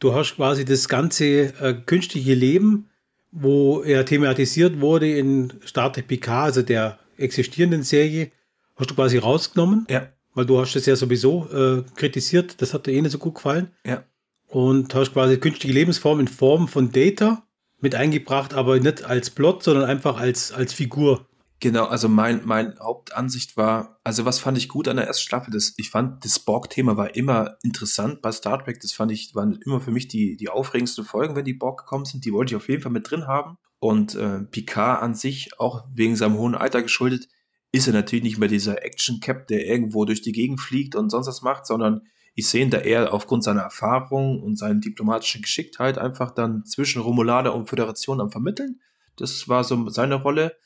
du 0.00 0.14
hast 0.14 0.36
quasi 0.36 0.64
das 0.64 0.88
ganze 0.88 1.24
äh, 1.60 1.74
künstliche 1.86 2.34
Leben, 2.34 2.90
wo 3.30 3.82
er 3.82 4.04
thematisiert 4.04 4.80
wurde 4.80 5.16
in 5.16 5.52
Star 5.66 5.92
Trek 5.92 6.08
Picard, 6.08 6.44
also 6.44 6.62
der 6.62 6.98
existierenden 7.16 7.82
Serie, 7.82 8.30
hast 8.76 8.90
du 8.90 8.94
quasi 8.94 9.18
rausgenommen. 9.18 9.86
Ja. 9.88 10.08
Weil 10.36 10.46
du 10.46 10.58
hast 10.58 10.74
es 10.74 10.86
ja 10.86 10.96
sowieso 10.96 11.48
äh, 11.52 11.84
kritisiert, 11.94 12.60
das 12.60 12.74
hat 12.74 12.86
dir 12.86 12.92
eh 12.92 13.02
nicht 13.02 13.12
so 13.12 13.18
gut 13.18 13.36
gefallen. 13.36 13.70
Ja 13.86 14.04
und 14.54 14.94
hast 14.94 15.12
quasi 15.12 15.36
künstliche 15.38 15.74
Lebensform 15.74 16.20
in 16.20 16.28
Form 16.28 16.68
von 16.68 16.92
Data 16.92 17.43
mit 17.84 17.94
eingebracht, 17.94 18.54
aber 18.54 18.80
nicht 18.80 19.04
als 19.04 19.30
Plot, 19.30 19.62
sondern 19.62 19.84
einfach 19.84 20.18
als, 20.18 20.50
als 20.50 20.72
Figur. 20.72 21.28
Genau, 21.60 21.84
also 21.84 22.08
mein, 22.08 22.40
mein 22.44 22.78
Hauptansicht 22.80 23.56
war, 23.56 24.00
also 24.02 24.24
was 24.24 24.38
fand 24.38 24.58
ich 24.58 24.68
gut 24.68 24.88
an 24.88 24.96
der 24.96 25.06
ersten 25.06 25.22
Staffel, 25.22 25.52
das, 25.52 25.74
ich 25.76 25.90
fand, 25.90 26.24
das 26.24 26.38
Borg-Thema 26.38 26.96
war 26.96 27.14
immer 27.14 27.56
interessant 27.62 28.22
bei 28.22 28.32
Star 28.32 28.62
Trek, 28.64 28.80
das 28.80 28.92
fand 28.92 29.12
ich, 29.12 29.34
waren 29.34 29.60
immer 29.64 29.80
für 29.80 29.92
mich 29.92 30.08
die, 30.08 30.36
die 30.36 30.48
aufregendsten 30.48 31.04
Folgen, 31.04 31.36
wenn 31.36 31.44
die 31.44 31.52
Borg 31.52 31.80
gekommen 31.80 32.06
sind, 32.06 32.24
die 32.24 32.32
wollte 32.32 32.54
ich 32.54 32.56
auf 32.56 32.68
jeden 32.68 32.82
Fall 32.82 32.92
mit 32.92 33.10
drin 33.10 33.26
haben. 33.26 33.56
Und 33.78 34.14
äh, 34.14 34.40
Picard 34.40 35.02
an 35.02 35.14
sich, 35.14 35.60
auch 35.60 35.84
wegen 35.94 36.16
seinem 36.16 36.38
hohen 36.38 36.54
Alter 36.54 36.82
geschuldet, 36.82 37.28
ist 37.70 37.86
er 37.86 37.92
natürlich 37.92 38.24
nicht 38.24 38.38
mehr 38.38 38.48
dieser 38.48 38.82
Action-Cap, 38.82 39.46
der 39.48 39.66
irgendwo 39.66 40.06
durch 40.06 40.22
die 40.22 40.32
Gegend 40.32 40.60
fliegt 40.60 40.96
und 40.96 41.10
sonst 41.10 41.26
was 41.26 41.42
macht, 41.42 41.66
sondern 41.66 42.00
ich 42.34 42.48
sehe 42.48 42.62
ihn 42.62 42.70
da 42.70 42.78
eher 42.78 43.14
aufgrund 43.14 43.44
seiner 43.44 43.62
Erfahrung 43.62 44.42
und 44.42 44.56
seiner 44.56 44.80
diplomatischen 44.80 45.42
Geschicktheit 45.42 45.98
einfach 45.98 46.32
dann 46.32 46.64
zwischen 46.64 47.00
Romulaner 47.00 47.54
und 47.54 47.68
Föderation 47.68 48.20
am 48.20 48.30
Vermitteln. 48.30 48.80
Das 49.16 49.48
war 49.48 49.62
so 49.62 49.88
seine 49.88 50.16
Rolle. 50.16 50.56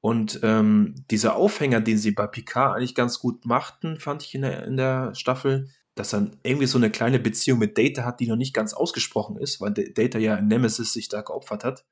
Und 0.00 0.40
ähm, 0.42 0.94
dieser 1.10 1.36
Aufhänger, 1.36 1.80
den 1.80 1.98
sie 1.98 2.10
bei 2.10 2.26
Picard 2.26 2.76
eigentlich 2.76 2.94
ganz 2.94 3.18
gut 3.18 3.46
machten, 3.46 3.98
fand 3.98 4.22
ich 4.22 4.34
in 4.34 4.42
der, 4.42 4.64
in 4.64 4.76
der 4.76 5.14
Staffel, 5.14 5.70
dass 5.94 6.12
er 6.12 6.30
irgendwie 6.42 6.66
so 6.66 6.76
eine 6.76 6.90
kleine 6.90 7.18
Beziehung 7.18 7.58
mit 7.58 7.78
Data 7.78 8.04
hat, 8.04 8.20
die 8.20 8.28
noch 8.28 8.36
nicht 8.36 8.54
ganz 8.54 8.74
ausgesprochen 8.74 9.38
ist, 9.38 9.60
weil 9.60 9.72
Data 9.72 10.18
ja 10.18 10.36
in 10.36 10.48
Nemesis 10.48 10.92
sich 10.92 11.08
da 11.08 11.22
geopfert 11.22 11.64
hat. 11.64 11.86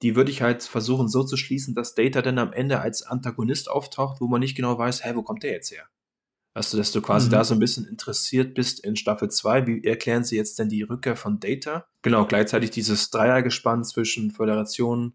Die 0.00 0.16
würde 0.16 0.30
ich 0.30 0.40
halt 0.40 0.62
versuchen 0.62 1.08
so 1.08 1.22
zu 1.22 1.36
schließen, 1.36 1.74
dass 1.74 1.94
Data 1.94 2.22
dann 2.22 2.38
am 2.38 2.52
Ende 2.54 2.80
als 2.80 3.02
Antagonist 3.02 3.70
auftaucht, 3.70 4.20
wo 4.20 4.26
man 4.26 4.40
nicht 4.40 4.56
genau 4.56 4.78
weiß, 4.78 5.04
hä, 5.04 5.12
wo 5.14 5.22
kommt 5.22 5.42
der 5.42 5.52
jetzt 5.52 5.70
her? 5.70 5.86
Du, 6.54 6.76
dass 6.76 6.92
du 6.92 7.02
quasi 7.02 7.26
mhm. 7.26 7.32
da 7.32 7.44
so 7.44 7.54
ein 7.54 7.60
bisschen 7.60 7.86
interessiert 7.86 8.54
bist 8.54 8.80
in 8.80 8.96
Staffel 8.96 9.28
2. 9.28 9.66
Wie 9.66 9.84
erklären 9.84 10.24
sie 10.24 10.36
jetzt 10.36 10.58
denn 10.58 10.68
die 10.68 10.82
Rückkehr 10.82 11.16
von 11.16 11.40
Data? 11.40 11.86
Genau, 12.02 12.26
gleichzeitig 12.26 12.70
dieses 12.70 13.10
Dreiergespann 13.10 13.82
zwischen 13.82 14.30
Föderation, 14.30 15.14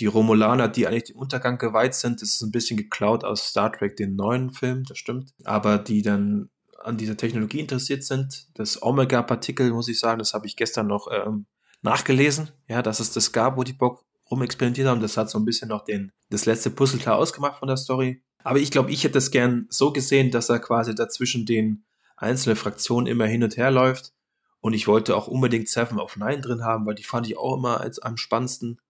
die 0.00 0.06
Romulaner, 0.06 0.68
die 0.68 0.86
eigentlich 0.86 1.04
dem 1.04 1.16
Untergang 1.16 1.58
geweiht 1.58 1.94
sind. 1.94 2.22
Das 2.22 2.30
ist 2.30 2.42
ein 2.42 2.50
bisschen 2.50 2.76
geklaut 2.76 3.22
aus 3.22 3.48
Star 3.48 3.72
Trek, 3.72 3.96
den 3.96 4.16
neuen 4.16 4.50
Film, 4.50 4.82
das 4.84 4.98
stimmt. 4.98 5.32
Aber 5.44 5.78
die 5.78 6.02
dann 6.02 6.50
an 6.82 6.96
dieser 6.96 7.16
Technologie 7.16 7.60
interessiert 7.60 8.02
sind. 8.02 8.48
Das 8.54 8.82
Omega-Partikel, 8.82 9.70
muss 9.70 9.88
ich 9.88 10.00
sagen, 10.00 10.18
das 10.18 10.34
habe 10.34 10.46
ich 10.46 10.56
gestern 10.56 10.86
noch 10.86 11.08
ähm, 11.12 11.46
nachgelesen. 11.82 12.50
Ja, 12.68 12.82
dass 12.82 13.00
es 13.00 13.12
das 13.12 13.32
gab, 13.32 13.56
wo 13.56 13.62
die 13.62 13.74
Bock 13.74 14.04
rumexperimentiert 14.30 14.88
haben. 14.88 15.00
Das 15.00 15.16
hat 15.16 15.30
so 15.30 15.38
ein 15.38 15.44
bisschen 15.44 15.68
noch 15.68 15.84
den, 15.84 16.12
das 16.30 16.46
letzte 16.46 16.70
Puzzle 16.70 16.98
klar 16.98 17.16
ausgemacht 17.16 17.58
von 17.58 17.68
der 17.68 17.76
Story. 17.76 18.22
Aber 18.42 18.58
ich 18.58 18.70
glaube, 18.70 18.90
ich 18.90 19.04
hätte 19.04 19.18
es 19.18 19.30
gern 19.30 19.66
so 19.68 19.92
gesehen, 19.92 20.30
dass 20.30 20.48
er 20.48 20.58
quasi 20.58 20.94
dazwischen 20.94 21.46
den 21.46 21.84
einzelnen 22.16 22.56
Fraktionen 22.56 23.06
immer 23.06 23.26
hin 23.26 23.42
und 23.42 23.56
her 23.56 23.70
läuft. 23.70 24.12
Und 24.60 24.74
ich 24.74 24.86
wollte 24.86 25.16
auch 25.16 25.26
unbedingt 25.26 25.68
Seven 25.68 25.98
of 25.98 26.16
Nine 26.16 26.40
drin 26.40 26.64
haben, 26.64 26.86
weil 26.86 26.94
die 26.94 27.04
fand 27.04 27.26
ich 27.26 27.38
auch 27.38 27.56
immer 27.56 27.80
als 27.80 27.98
am 27.98 28.16
spannendsten 28.16 28.80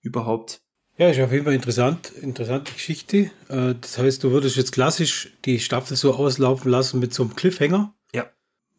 überhaupt. 0.00 0.62
Ja, 0.98 1.08
ist 1.08 1.20
auf 1.20 1.32
jeden 1.32 1.44
Fall 1.44 1.54
interessant, 1.54 2.10
interessante 2.20 2.72
Geschichte. 2.72 3.30
Äh, 3.48 3.74
das 3.80 3.98
heißt, 3.98 4.22
du 4.24 4.30
würdest 4.30 4.56
jetzt 4.56 4.72
klassisch 4.72 5.32
die 5.44 5.58
Staffel 5.58 5.96
so 5.96 6.14
auslaufen 6.14 6.70
lassen 6.70 7.00
mit 7.00 7.14
so 7.14 7.22
einem 7.22 7.34
Cliffhanger. 7.34 7.94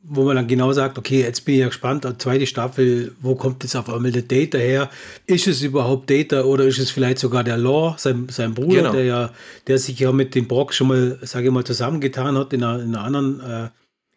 Wo 0.06 0.26
man 0.26 0.36
dann 0.36 0.48
genau 0.48 0.74
sagt, 0.74 0.98
okay, 0.98 1.22
jetzt 1.22 1.46
bin 1.46 1.56
ich 1.56 1.62
ja 1.62 1.68
gespannt, 1.68 2.06
zweite 2.18 2.46
Staffel, 2.46 3.16
wo 3.22 3.36
kommt 3.36 3.64
jetzt 3.64 3.76
auf 3.78 3.90
einmal 3.90 4.12
der 4.12 4.24
Data 4.24 4.58
her? 4.58 4.90
Ist 5.28 5.48
es 5.48 5.62
überhaupt 5.62 6.10
Data 6.10 6.44
oder 6.44 6.66
ist 6.66 6.78
es 6.78 6.92
vielleicht 6.92 7.20
sogar 7.20 7.46
der 7.46 7.58
Law, 7.58 7.96
sein, 7.98 8.28
sein 8.30 8.54
Bruder, 8.54 8.82
genau. 8.82 8.92
der 8.92 9.06
ja, 9.06 9.32
der 9.68 9.78
sich 9.78 9.98
ja 10.00 10.12
mit 10.12 10.36
den 10.36 10.50
Brock 10.50 10.74
schon 10.74 10.90
mal, 10.90 11.20
sage 11.22 11.48
ich 11.48 11.54
mal, 11.54 11.64
zusammengetan 11.64 12.38
hat 12.38 12.52
in 12.52 12.64
einer, 12.66 12.84
in 12.84 12.96
einer 12.96 13.06
anderen, 13.06 13.40
äh, 13.40 13.70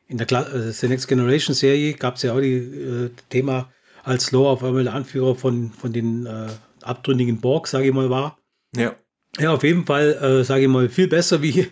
in 0.08 0.18
der 0.18 0.28
äh, 0.32 0.72
The 0.72 0.88
Next 0.88 1.06
Generation 1.06 1.54
Serie 1.54 1.94
gab 1.94 2.16
es 2.16 2.22
ja 2.22 2.32
auch 2.32 2.40
die 2.40 2.54
äh, 2.54 3.10
Thema 3.30 3.70
als 4.02 4.32
Law 4.32 4.50
auf 4.50 4.64
einmal 4.64 4.84
der 4.84 4.94
Anführer 4.94 5.34
von, 5.34 5.70
von 5.70 5.92
den 5.92 6.26
äh, 6.26 6.48
abtrünnigen 6.82 7.40
Borg, 7.40 7.68
sage 7.68 7.86
ich 7.86 7.94
mal, 7.94 8.10
war. 8.10 8.38
Ja. 8.74 8.94
Ja, 9.38 9.52
auf 9.52 9.64
jeden 9.64 9.84
Fall, 9.84 10.12
äh, 10.14 10.44
sage 10.44 10.62
ich 10.62 10.68
mal, 10.68 10.88
viel 10.88 11.08
besser 11.08 11.42
wie 11.42 11.68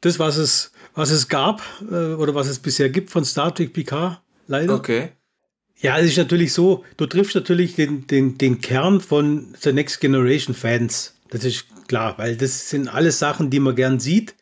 das, 0.00 0.18
was 0.18 0.36
es, 0.36 0.72
was 0.96 1.10
es 1.10 1.28
gab 1.28 1.62
äh, 1.88 2.14
oder 2.14 2.34
was 2.34 2.48
es 2.48 2.58
bisher 2.58 2.88
gibt 2.88 3.10
von 3.10 3.24
Star 3.24 3.54
Trek 3.54 3.72
Picard, 3.72 4.20
leider. 4.48 4.74
Okay. 4.74 5.10
Ja, 5.78 5.98
es 5.98 6.06
ist 6.06 6.16
natürlich 6.16 6.52
so, 6.54 6.84
du 6.96 7.06
triffst 7.06 7.34
natürlich 7.34 7.76
den, 7.76 8.06
den, 8.06 8.38
den 8.38 8.60
Kern 8.60 9.00
von 9.00 9.54
The 9.60 9.72
Next 9.72 10.00
Generation 10.00 10.54
Fans. 10.54 11.14
Das 11.28 11.44
ist 11.44 11.66
klar, 11.86 12.16
weil 12.16 12.36
das 12.36 12.70
sind 12.70 12.88
alles 12.88 13.18
Sachen, 13.18 13.50
die 13.50 13.60
man 13.60 13.76
gern 13.76 14.00
sieht. 14.00 14.34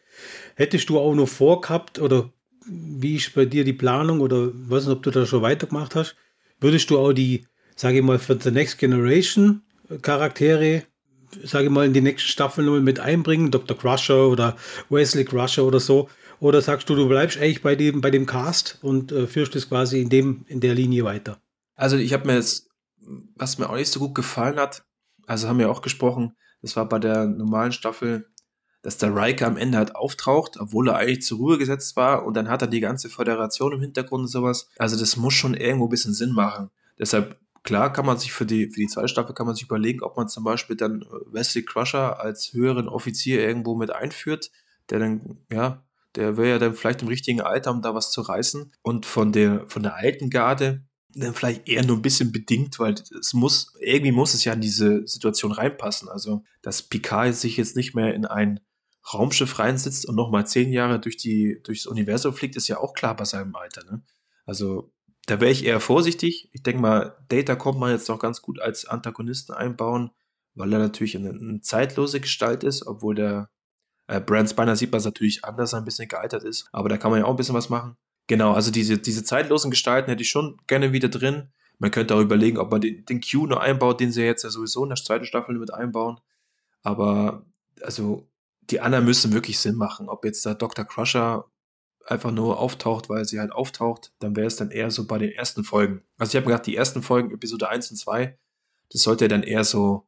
Hättest 0.54 0.88
du 0.88 0.98
auch 0.98 1.14
noch 1.14 1.28
vorgehabt 1.28 1.98
oder 1.98 2.30
wie 2.66 3.16
ist 3.16 3.34
bei 3.34 3.44
dir 3.44 3.64
die 3.64 3.72
Planung 3.72 4.20
oder 4.20 4.50
weiß 4.54 4.86
nicht, 4.86 4.96
ob 4.96 5.02
du 5.02 5.10
da 5.10 5.26
schon 5.26 5.42
weitergemacht 5.42 5.96
hast, 5.96 6.14
würdest 6.60 6.88
du 6.88 6.98
auch 6.98 7.12
die, 7.12 7.46
sage 7.74 7.98
ich 7.98 8.04
mal, 8.04 8.20
für 8.20 8.38
The 8.40 8.52
Next 8.52 8.78
Generation 8.78 9.62
Charaktere, 10.02 10.84
sage 11.42 11.64
ich 11.64 11.70
mal, 11.70 11.84
in 11.84 11.92
die 11.92 12.00
nächsten 12.00 12.28
Staffeln 12.28 12.84
mit 12.84 13.00
einbringen, 13.00 13.50
Dr. 13.50 13.76
Crusher 13.76 14.28
oder 14.28 14.56
Wesley 14.88 15.24
Crusher 15.24 15.64
oder 15.64 15.80
so? 15.80 16.08
Oder 16.44 16.60
sagst 16.60 16.90
du, 16.90 16.94
du 16.94 17.08
bleibst 17.08 17.38
eigentlich 17.38 17.62
bei 17.62 17.74
dem, 17.74 18.02
bei 18.02 18.10
dem 18.10 18.26
Cast 18.26 18.78
und 18.82 19.12
äh, 19.12 19.26
führst 19.26 19.56
es 19.56 19.70
quasi 19.70 20.02
in, 20.02 20.10
dem, 20.10 20.44
in 20.46 20.60
der 20.60 20.74
Linie 20.74 21.02
weiter? 21.02 21.40
Also 21.74 21.96
ich 21.96 22.12
habe 22.12 22.26
mir 22.26 22.34
jetzt, 22.34 22.68
was 23.34 23.56
mir 23.56 23.70
auch 23.70 23.76
nicht 23.76 23.90
so 23.90 23.98
gut 23.98 24.14
gefallen 24.14 24.60
hat, 24.60 24.84
also 25.26 25.48
haben 25.48 25.58
wir 25.58 25.70
auch 25.70 25.80
gesprochen, 25.80 26.36
das 26.60 26.76
war 26.76 26.86
bei 26.86 26.98
der 26.98 27.24
normalen 27.24 27.72
Staffel, 27.72 28.26
dass 28.82 28.98
der 28.98 29.16
Riker 29.16 29.46
am 29.46 29.56
Ende 29.56 29.78
halt 29.78 29.96
auftaucht, 29.96 30.60
obwohl 30.60 30.90
er 30.90 30.96
eigentlich 30.96 31.22
zur 31.22 31.38
Ruhe 31.38 31.56
gesetzt 31.56 31.96
war 31.96 32.26
und 32.26 32.34
dann 32.34 32.50
hat 32.50 32.60
er 32.60 32.68
die 32.68 32.80
ganze 32.80 33.08
Föderation 33.08 33.72
im 33.72 33.80
Hintergrund 33.80 34.24
und 34.24 34.28
sowas. 34.28 34.68
Also 34.76 34.98
das 34.98 35.16
muss 35.16 35.32
schon 35.32 35.54
irgendwo 35.54 35.86
ein 35.86 35.90
bisschen 35.90 36.12
Sinn 36.12 36.32
machen. 36.32 36.68
Deshalb 36.98 37.40
klar 37.62 37.90
kann 37.90 38.04
man 38.04 38.18
sich 38.18 38.34
für 38.34 38.44
die, 38.44 38.68
für 38.68 38.80
die 38.80 38.88
zweite 38.88 39.08
Staffel 39.08 39.34
kann 39.34 39.46
man 39.46 39.54
sich 39.54 39.64
überlegen, 39.64 40.02
ob 40.02 40.18
man 40.18 40.28
zum 40.28 40.44
Beispiel 40.44 40.76
dann 40.76 41.00
äh, 41.00 41.32
Wesley 41.32 41.64
Crusher 41.64 42.20
als 42.20 42.52
höheren 42.52 42.90
Offizier 42.90 43.40
irgendwo 43.40 43.76
mit 43.76 43.90
einführt, 43.90 44.50
der 44.90 44.98
dann, 44.98 45.38
ja, 45.50 45.82
der 46.16 46.36
wäre 46.36 46.50
ja 46.50 46.58
dann 46.58 46.74
vielleicht 46.74 47.02
im 47.02 47.08
richtigen 47.08 47.40
Alter, 47.40 47.70
um 47.70 47.82
da 47.82 47.94
was 47.94 48.10
zu 48.10 48.20
reißen. 48.20 48.72
Und 48.82 49.06
von 49.06 49.32
der, 49.32 49.64
von 49.68 49.82
der 49.82 49.96
alten 49.96 50.30
Garde 50.30 50.84
dann 51.16 51.34
vielleicht 51.34 51.68
eher 51.68 51.84
nur 51.84 51.96
ein 51.96 52.02
bisschen 52.02 52.32
bedingt, 52.32 52.78
weil 52.78 52.94
es 53.18 53.34
muss, 53.34 53.72
irgendwie 53.80 54.12
muss 54.12 54.34
es 54.34 54.44
ja 54.44 54.52
in 54.52 54.60
diese 54.60 55.06
Situation 55.06 55.52
reinpassen. 55.52 56.08
Also, 56.08 56.42
dass 56.62 56.82
Picard 56.82 57.34
sich 57.34 57.56
jetzt 57.56 57.76
nicht 57.76 57.94
mehr 57.94 58.14
in 58.14 58.26
ein 58.26 58.60
Raumschiff 59.12 59.58
reinsitzt 59.58 60.06
und 60.06 60.16
nochmal 60.16 60.46
zehn 60.46 60.72
Jahre 60.72 60.98
durch 60.98 61.16
die, 61.16 61.60
durchs 61.62 61.86
Universum 61.86 62.34
fliegt, 62.34 62.56
ist 62.56 62.68
ja 62.68 62.78
auch 62.78 62.94
klar 62.94 63.14
bei 63.16 63.24
seinem 63.24 63.54
Alter, 63.54 63.84
ne? 63.84 64.02
Also, 64.46 64.92
da 65.26 65.40
wäre 65.40 65.50
ich 65.50 65.64
eher 65.64 65.80
vorsichtig. 65.80 66.50
Ich 66.52 66.62
denke 66.62 66.82
mal, 66.82 67.16
Data 67.28 67.56
kommt 67.56 67.78
man 67.78 67.92
jetzt 67.92 68.08
noch 68.08 68.18
ganz 68.18 68.42
gut 68.42 68.60
als 68.60 68.84
Antagonisten 68.84 69.54
einbauen, 69.54 70.10
weil 70.54 70.72
er 70.72 70.78
natürlich 70.78 71.16
eine, 71.16 71.30
eine 71.30 71.60
zeitlose 71.60 72.20
Gestalt 72.20 72.62
ist, 72.62 72.86
obwohl 72.86 73.14
der 73.14 73.50
äh, 74.06 74.20
Brand 74.20 74.50
Spiner 74.50 74.76
sieht 74.76 74.92
man 74.92 74.98
es 74.98 75.04
natürlich 75.04 75.44
anders, 75.44 75.74
ein 75.74 75.84
bisschen 75.84 76.08
gealtert 76.08 76.44
ist. 76.44 76.68
Aber 76.72 76.88
da 76.88 76.96
kann 76.96 77.10
man 77.10 77.20
ja 77.20 77.26
auch 77.26 77.30
ein 77.30 77.36
bisschen 77.36 77.54
was 77.54 77.70
machen. 77.70 77.96
Genau, 78.26 78.52
also 78.52 78.70
diese, 78.70 78.98
diese 78.98 79.24
zeitlosen 79.24 79.70
Gestalten 79.70 80.10
hätte 80.10 80.22
ich 80.22 80.30
schon 80.30 80.58
gerne 80.66 80.92
wieder 80.92 81.08
drin. 81.08 81.50
Man 81.78 81.90
könnte 81.90 82.14
auch 82.14 82.20
überlegen, 82.20 82.58
ob 82.58 82.70
man 82.70 82.80
den, 82.80 83.04
den 83.04 83.20
Q 83.20 83.46
noch 83.46 83.58
einbaut, 83.58 84.00
den 84.00 84.12
sie 84.12 84.22
jetzt 84.22 84.44
ja 84.44 84.50
sowieso 84.50 84.82
in 84.84 84.90
der 84.90 84.96
zweiten 84.96 85.24
Staffel 85.24 85.58
mit 85.58 85.72
einbauen. 85.72 86.20
Aber 86.82 87.44
also 87.82 88.28
die 88.70 88.80
anderen 88.80 89.04
müssen 89.04 89.32
wirklich 89.32 89.58
Sinn 89.58 89.76
machen. 89.76 90.08
Ob 90.08 90.24
jetzt 90.24 90.44
der 90.46 90.54
Dr. 90.54 90.84
Crusher 90.84 91.44
einfach 92.06 92.30
nur 92.30 92.58
auftaucht, 92.58 93.08
weil 93.08 93.24
sie 93.24 93.40
halt 93.40 93.52
auftaucht, 93.52 94.12
dann 94.18 94.36
wäre 94.36 94.46
es 94.46 94.56
dann 94.56 94.70
eher 94.70 94.90
so 94.90 95.06
bei 95.06 95.18
den 95.18 95.30
ersten 95.30 95.64
Folgen. 95.64 96.02
Also 96.18 96.30
ich 96.30 96.36
habe 96.36 96.46
gedacht, 96.46 96.66
die 96.66 96.76
ersten 96.76 97.02
Folgen, 97.02 97.32
Episode 97.32 97.68
1 97.68 97.90
und 97.90 97.96
2, 97.96 98.38
das 98.90 99.02
sollte 99.02 99.28
dann 99.28 99.42
eher 99.42 99.64
so, 99.64 100.06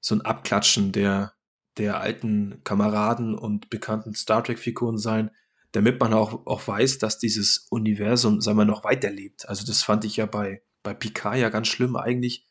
so 0.00 0.14
ein 0.14 0.22
Abklatschen 0.22 0.92
der, 0.92 1.34
der 1.78 2.00
alten 2.00 2.60
Kameraden 2.64 3.34
und 3.34 3.70
bekannten 3.70 4.14
Star 4.14 4.42
Trek-Figuren 4.42 4.98
sein, 4.98 5.30
damit 5.72 6.00
man 6.00 6.12
auch, 6.12 6.46
auch 6.46 6.66
weiß, 6.66 6.98
dass 6.98 7.18
dieses 7.18 7.66
Universum, 7.70 8.40
sagen 8.40 8.58
wir, 8.58 8.64
noch 8.64 8.84
weiterlebt. 8.84 9.48
Also 9.48 9.66
das 9.66 9.82
fand 9.82 10.04
ich 10.04 10.16
ja 10.16 10.26
bei, 10.26 10.62
bei 10.82 10.94
Picard 10.94 11.38
ja 11.38 11.50
ganz 11.50 11.68
schlimm 11.68 11.96
eigentlich, 11.96 12.46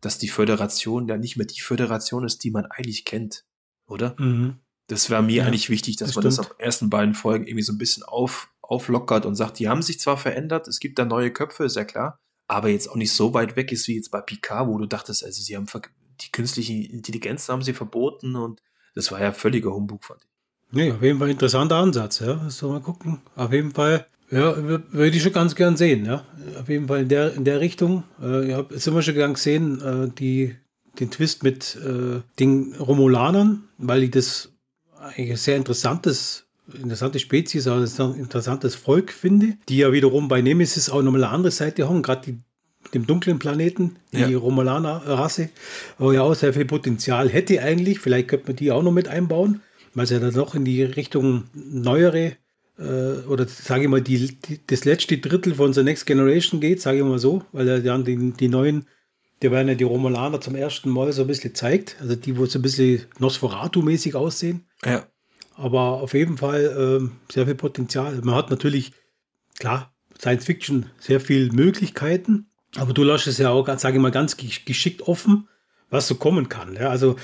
dass 0.00 0.18
die 0.18 0.28
Föderation 0.28 1.08
ja 1.08 1.18
nicht 1.18 1.36
mehr 1.36 1.46
die 1.46 1.60
Föderation 1.60 2.24
ist, 2.24 2.42
die 2.44 2.50
man 2.50 2.66
eigentlich 2.66 3.04
kennt, 3.04 3.44
oder? 3.86 4.16
Mhm. 4.18 4.60
Das 4.86 5.10
wäre 5.10 5.22
mir 5.22 5.36
ja, 5.36 5.44
eigentlich 5.44 5.70
wichtig, 5.70 5.96
dass 5.96 6.08
das 6.08 6.16
man 6.16 6.22
stimmt. 6.22 6.38
das 6.38 6.52
auf 6.52 6.58
ersten 6.58 6.90
beiden 6.90 7.14
Folgen 7.14 7.46
irgendwie 7.46 7.62
so 7.62 7.72
ein 7.72 7.78
bisschen 7.78 8.02
auf, 8.02 8.50
auflockert 8.62 9.26
und 9.26 9.34
sagt, 9.34 9.58
die 9.58 9.68
haben 9.68 9.82
sich 9.82 10.00
zwar 10.00 10.16
verändert, 10.16 10.68
es 10.68 10.80
gibt 10.80 10.98
da 10.98 11.04
neue 11.04 11.32
Köpfe, 11.32 11.64
ist 11.64 11.76
ja 11.76 11.84
klar, 11.84 12.18
aber 12.48 12.68
jetzt 12.68 12.88
auch 12.88 12.96
nicht 12.96 13.12
so 13.12 13.34
weit 13.34 13.56
weg 13.56 13.72
ist 13.72 13.88
wie 13.88 13.96
jetzt 13.96 14.10
bei 14.10 14.20
Picard, 14.20 14.68
wo 14.68 14.78
du 14.78 14.86
dachtest, 14.86 15.24
also 15.24 15.42
sie 15.42 15.56
haben 15.56 15.66
die 16.20 16.32
künstliche 16.32 16.72
Intelligenz 16.72 17.48
haben 17.48 17.62
sie 17.62 17.72
verboten 17.72 18.36
und 18.36 18.60
das 18.94 19.10
war 19.12 19.20
ja 19.20 19.32
völliger 19.32 19.72
Humbug, 19.72 20.04
fand 20.04 20.20
ich. 20.22 20.28
Nee, 20.72 20.92
auf 20.92 21.02
jeden 21.02 21.18
Fall 21.18 21.30
interessanter 21.30 21.76
Ansatz, 21.76 22.20
ja. 22.20 22.48
So 22.48 22.70
mal 22.70 22.80
gucken. 22.80 23.20
Auf 23.34 23.52
jeden 23.52 23.72
Fall, 23.72 24.06
ja, 24.30 24.56
würde 24.56 25.16
ich 25.16 25.22
schon 25.22 25.32
ganz 25.32 25.54
gern 25.54 25.76
sehen, 25.76 26.06
ja. 26.06 26.24
Auf 26.60 26.68
jeden 26.68 26.86
Fall 26.86 27.02
in 27.02 27.08
der, 27.08 27.34
in 27.34 27.44
der 27.44 27.60
Richtung. 27.60 28.04
Äh, 28.22 28.48
ich 28.48 28.54
habe 28.54 28.74
immer 28.74 29.02
schon 29.02 29.14
gern 29.14 29.34
gesehen, 29.34 29.80
äh, 29.80 30.08
die, 30.16 30.56
den 31.00 31.10
Twist 31.10 31.42
mit 31.42 31.76
äh, 31.76 32.20
den 32.38 32.74
Romulanern, 32.76 33.64
weil 33.78 34.04
ich 34.04 34.12
das 34.12 34.52
eigentlich 34.96 35.30
ein 35.30 35.36
sehr 35.36 35.56
interessantes, 35.56 36.46
interessante 36.72 37.18
Spezies, 37.18 37.66
also 37.66 38.04
ein 38.04 38.14
interessantes 38.14 38.76
Volk 38.76 39.12
finde, 39.12 39.56
die 39.68 39.78
ja 39.78 39.92
wiederum 39.92 40.28
bei 40.28 40.40
Nemesis 40.40 40.88
auch 40.88 41.02
nochmal 41.02 41.24
eine 41.24 41.32
andere 41.32 41.50
Seite 41.50 41.88
haben, 41.88 42.02
gerade 42.02 42.22
die 42.26 42.38
dem 42.94 43.06
dunklen 43.06 43.38
Planeten, 43.38 43.96
die 44.12 44.18
ja. 44.18 44.38
Romulaner-Rasse, 44.38 45.50
wo 45.98 46.12
ja 46.12 46.22
auch 46.22 46.34
sehr 46.34 46.52
viel 46.52 46.64
Potenzial 46.64 47.28
hätte 47.28 47.62
eigentlich. 47.62 48.00
Vielleicht 48.00 48.28
könnte 48.28 48.48
man 48.48 48.56
die 48.56 48.72
auch 48.72 48.82
noch 48.82 48.92
mit 48.92 49.08
einbauen, 49.08 49.60
weil 49.94 50.04
es 50.04 50.10
ja 50.10 50.18
dann 50.18 50.34
noch 50.34 50.54
in 50.54 50.64
die 50.64 50.82
Richtung 50.82 51.44
neuere 51.54 52.36
äh, 52.80 53.26
oder 53.28 53.46
sage 53.46 53.84
ich 53.84 53.88
mal, 53.88 54.00
die, 54.00 54.36
die, 54.36 54.60
das 54.66 54.84
letzte 54.84 55.18
Drittel 55.18 55.54
von 55.54 55.72
The 55.72 55.82
Next 55.82 56.06
Generation 56.06 56.60
geht, 56.60 56.80
sage 56.80 56.98
ich 56.98 57.04
mal 57.04 57.18
so, 57.18 57.44
weil 57.52 57.68
er 57.68 57.80
dann 57.80 58.04
die, 58.04 58.32
die 58.32 58.48
neuen, 58.48 58.86
die 59.42 59.50
werden 59.50 59.68
ja 59.68 59.74
die 59.74 59.84
Romulaner 59.84 60.40
zum 60.40 60.54
ersten 60.54 60.90
Mal 60.90 61.12
so 61.12 61.22
ein 61.22 61.28
bisschen 61.28 61.54
zeigt, 61.54 61.96
also 62.00 62.16
die, 62.16 62.36
wo 62.36 62.46
so 62.46 62.58
ein 62.58 62.62
bisschen 62.62 63.02
Nosferatu-mäßig 63.18 64.14
aussehen. 64.14 64.66
Ja. 64.84 65.06
Aber 65.54 66.00
auf 66.02 66.14
jeden 66.14 66.38
Fall 66.38 67.00
äh, 67.02 67.32
sehr 67.32 67.44
viel 67.44 67.54
Potenzial. 67.54 68.18
Man 68.22 68.34
hat 68.34 68.50
natürlich, 68.50 68.92
klar, 69.58 69.94
Science 70.18 70.46
Fiction 70.46 70.86
sehr 70.98 71.20
viele 71.20 71.52
Möglichkeiten, 71.52 72.49
aber 72.76 72.92
du 72.92 73.02
lässt 73.02 73.26
es 73.26 73.38
ja 73.38 73.50
auch, 73.50 73.66
sage 73.78 73.96
ich 73.96 74.02
mal, 74.02 74.10
ganz 74.10 74.36
geschickt 74.36 75.02
offen, 75.02 75.48
was 75.90 76.06
so 76.06 76.14
kommen 76.14 76.48
kann. 76.48 76.74
Ja, 76.74 76.90
also 76.90 77.16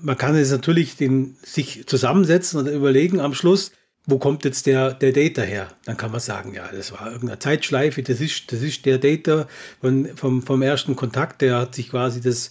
man 0.00 0.16
kann 0.16 0.36
es 0.36 0.50
natürlich 0.50 0.96
den, 0.96 1.36
sich 1.42 1.86
zusammensetzen 1.86 2.60
und 2.60 2.66
überlegen 2.66 3.20
am 3.20 3.34
Schluss, 3.34 3.72
wo 4.06 4.18
kommt 4.18 4.44
jetzt 4.44 4.66
der, 4.66 4.94
der 4.94 5.12
Data 5.12 5.42
her? 5.42 5.68
Dann 5.84 5.96
kann 5.96 6.12
man 6.12 6.20
sagen, 6.20 6.54
ja, 6.54 6.68
das 6.72 6.92
war 6.92 7.10
irgendeine 7.10 7.40
Zeitschleife, 7.40 8.02
das 8.02 8.20
ist, 8.20 8.52
das 8.52 8.62
ist 8.62 8.86
der 8.86 8.98
Data 8.98 9.48
von, 9.80 10.08
vom, 10.16 10.42
vom 10.42 10.62
ersten 10.62 10.94
Kontakt, 10.94 11.42
der 11.42 11.58
hat 11.58 11.74
sich 11.74 11.90
quasi 11.90 12.20
das 12.20 12.50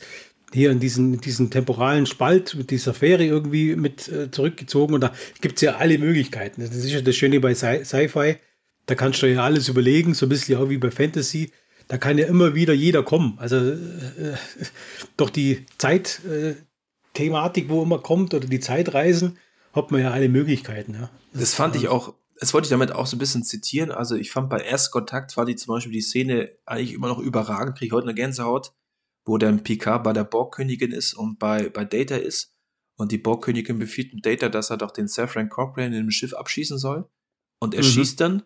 hier 0.54 0.72
in 0.72 0.80
diesen, 0.80 1.20
diesen 1.22 1.50
temporalen 1.50 2.06
Spalt 2.06 2.56
mit 2.56 2.72
dieser 2.72 2.94
Fähre 2.94 3.26
irgendwie 3.26 3.76
mit 3.76 4.08
äh, 4.10 4.30
zurückgezogen 4.32 4.94
und 4.94 5.02
da 5.02 5.14
gibt 5.42 5.56
es 5.56 5.62
ja 5.62 5.78
alle 5.78 5.98
Möglichkeiten. 5.98 6.62
Das 6.62 6.76
ist 6.76 6.92
ja 6.92 7.02
das 7.02 7.16
Schöne 7.16 7.40
bei 7.40 7.56
Sci-Fi, 7.56 8.38
da 8.86 8.96
kannst 8.96 9.22
du 9.22 9.32
ja 9.32 9.44
alles 9.44 9.70
überlegen, 9.70 10.14
so 10.14 10.26
ein 10.26 10.30
bisschen 10.30 10.58
auch 10.60 10.70
wie 10.70 10.78
bei 10.78 10.92
Fantasy. 10.92 11.52
Da 11.88 11.98
kann 11.98 12.18
ja 12.18 12.26
immer 12.26 12.56
wieder 12.56 12.74
jeder 12.74 13.04
kommen. 13.04 13.38
Also 13.38 13.58
äh, 13.58 14.36
doch 15.18 15.30
die 15.30 15.66
Zeitthematik, 15.78 17.66
äh, 17.66 17.70
wo 17.70 17.84
immer 17.84 18.00
kommt, 18.00 18.34
oder 18.34 18.48
die 18.48 18.60
Zeitreisen, 18.60 19.38
hat 19.74 19.92
man 19.92 20.02
ja 20.02 20.12
alle 20.12 20.30
Möglichkeiten. 20.30 20.94
Ja. 20.94 21.10
Das, 21.32 21.42
das 21.42 21.54
fand 21.54 21.76
ich 21.76 21.88
auch, 21.88 22.16
das 22.40 22.54
wollte 22.54 22.66
ich 22.66 22.72
damit 22.72 22.92
auch 22.92 23.06
so 23.06 23.16
ein 23.16 23.20
bisschen 23.20 23.44
zitieren. 23.44 23.92
Also 23.92 24.16
ich 24.16 24.32
fand 24.32 24.50
bei 24.50 24.60
Erstkontakt 24.60 25.38
war 25.38 25.46
die 25.46 25.56
zum 25.56 25.76
Beispiel 25.76 25.94
die 25.94 26.02
Szene 26.02 26.52
eigentlich 26.66 26.94
immer 26.94 27.08
noch 27.08 27.20
überragend, 27.20 27.78
kriege 27.78 27.88
ich 27.88 27.94
heute 27.94 28.08
eine 28.08 28.16
Gänsehaut, 28.16 28.74
wo 29.26 29.38
dann 29.38 29.64
Picard 29.64 30.04
bei 30.04 30.14
der 30.14 30.24
Borgkönigin 30.24 30.92
ist 30.92 31.14
und 31.14 31.38
bei, 31.38 31.70
bei 31.70 31.86
Data 31.86 32.16
ist. 32.16 32.54
Und 32.98 33.12
die 33.12 33.18
Borgkönigin 33.18 33.78
befiehlt 33.78 34.26
Data, 34.26 34.50
dass 34.50 34.70
er 34.70 34.78
doch 34.78 34.92
den 34.92 35.08
Safran 35.08 35.50
Cochrane 35.50 35.98
in 35.98 36.06
dem 36.06 36.12
Schiff 36.12 36.34
abschießen 36.34 36.78
soll. 36.78 37.10
Und 37.60 37.76
er 37.76 37.84
mhm. 37.84 37.88
schießt 37.88 38.20
dann. 38.22 38.44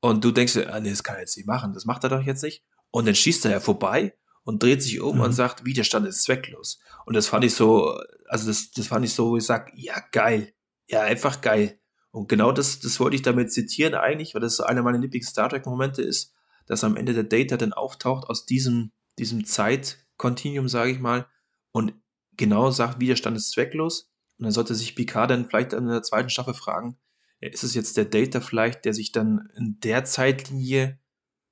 Und 0.00 0.24
du 0.24 0.30
denkst, 0.30 0.56
ah, 0.56 0.80
nee, 0.80 0.90
das 0.90 1.04
kann 1.04 1.16
er 1.16 1.22
jetzt 1.22 1.36
nicht 1.36 1.46
machen. 1.46 1.72
Das 1.72 1.84
macht 1.84 2.04
er 2.04 2.10
doch 2.10 2.22
jetzt 2.22 2.42
nicht. 2.42 2.64
Und 2.90 3.06
dann 3.06 3.14
schießt 3.14 3.44
er 3.44 3.50
ja 3.52 3.60
vorbei 3.60 4.14
und 4.42 4.62
dreht 4.62 4.82
sich 4.82 5.00
um 5.00 5.16
mhm. 5.16 5.22
und 5.22 5.32
sagt, 5.32 5.64
Widerstand 5.64 6.06
ist 6.06 6.22
zwecklos. 6.22 6.80
Und 7.04 7.14
das 7.14 7.26
fand 7.26 7.44
ich 7.44 7.54
so, 7.54 7.98
also 8.28 8.46
das, 8.48 8.70
das 8.70 8.86
fand 8.86 9.04
ich 9.04 9.12
so, 9.12 9.30
wo 9.30 9.36
ich 9.36 9.44
sag, 9.44 9.72
ja, 9.74 10.02
geil. 10.12 10.52
Ja, 10.88 11.02
einfach 11.02 11.40
geil. 11.40 11.78
Und 12.10 12.28
genau 12.28 12.50
das, 12.50 12.80
das 12.80 12.98
wollte 12.98 13.16
ich 13.16 13.22
damit 13.22 13.52
zitieren 13.52 13.94
eigentlich, 13.94 14.34
weil 14.34 14.40
das 14.40 14.60
einer 14.60 14.82
meiner 14.82 14.98
Lieblings-Star 14.98 15.48
Trek-Momente 15.48 16.02
ist, 16.02 16.34
dass 16.66 16.82
am 16.82 16.96
Ende 16.96 17.14
der 17.14 17.24
Data 17.24 17.56
dann 17.56 17.72
auftaucht 17.72 18.28
aus 18.28 18.46
diesem, 18.46 18.92
diesem 19.18 19.44
Zeit-Continuum, 19.44 20.68
sage 20.68 20.90
ich 20.90 20.98
mal, 20.98 21.26
und 21.72 21.94
genau 22.36 22.70
sagt, 22.70 22.98
Widerstand 22.98 23.36
ist 23.36 23.52
zwecklos. 23.52 24.10
Und 24.38 24.44
dann 24.44 24.52
sollte 24.52 24.74
sich 24.74 24.96
Picard 24.96 25.30
dann 25.30 25.48
vielleicht 25.48 25.72
in 25.72 25.86
der 25.86 26.02
zweiten 26.02 26.30
Staffel 26.30 26.54
fragen, 26.54 26.98
ist 27.40 27.64
es 27.64 27.74
jetzt 27.74 27.96
der 27.96 28.04
Data 28.04 28.40
vielleicht, 28.40 28.84
der 28.84 28.94
sich 28.94 29.12
dann 29.12 29.48
in 29.56 29.78
der 29.80 30.04
Zeitlinie 30.04 30.98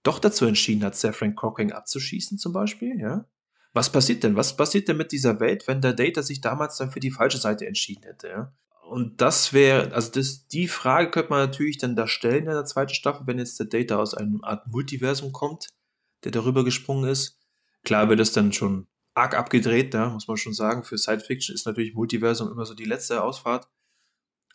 doch 0.03 0.18
dazu 0.18 0.44
entschieden 0.44 0.85
hat, 0.85 0.96
Sir 0.96 1.12
Frank 1.12 1.37
Cochrane 1.37 1.74
abzuschießen 1.74 2.38
zum 2.38 2.53
Beispiel, 2.53 2.98
ja? 3.01 3.27
Was 3.74 3.92
passiert 3.92 4.22
denn? 4.22 4.37
Was 4.37 4.57
passiert 4.57 4.88
denn 4.88 4.96
mit 4.96 5.12
dieser 5.12 5.40
Welt, 5.40 5.68
wenn 5.68 5.81
der 5.81 5.92
Data 5.92 6.22
sich 6.22 6.40
damals 6.40 6.77
dann 6.77 6.90
für 6.90 7.01
die 7.01 7.11
falsche 7.11 7.38
Seite 7.38 7.66
entschieden 7.66 8.05
hätte, 8.05 8.29
ja? 8.29 8.53
Und 8.88 9.20
das 9.20 9.53
wäre, 9.53 9.92
also 9.92 10.11
das, 10.12 10.46
die 10.48 10.66
Frage 10.66 11.11
könnte 11.11 11.31
man 11.31 11.40
natürlich 11.40 11.77
dann 11.77 11.94
da 11.94 12.07
stellen 12.09 12.46
in 12.46 12.53
der 12.53 12.64
zweiten 12.64 12.94
Staffel, 12.94 13.27
wenn 13.27 13.38
jetzt 13.38 13.61
der 13.61 13.66
Data 13.66 13.96
aus 13.96 14.14
einem 14.14 14.42
Art 14.42 14.66
Multiversum 14.66 15.33
kommt, 15.33 15.68
der 16.24 16.33
darüber 16.33 16.64
gesprungen 16.64 17.09
ist. 17.11 17.38
Klar 17.85 18.09
wird 18.09 18.18
das 18.18 18.33
dann 18.33 18.53
schon 18.53 18.87
arg 19.14 19.37
abgedreht, 19.37 19.92
da 19.92 20.09
muss 20.09 20.27
man 20.27 20.38
schon 20.38 20.55
sagen. 20.55 20.85
Für 20.85 20.96
Science 20.96 21.27
Fiction 21.27 21.55
ist 21.55 21.66
natürlich 21.66 21.94
Multiversum 21.94 22.51
immer 22.51 22.64
so 22.64 22.74
die 22.74 22.87
letzte 22.87 23.22
Ausfahrt. 23.22 23.68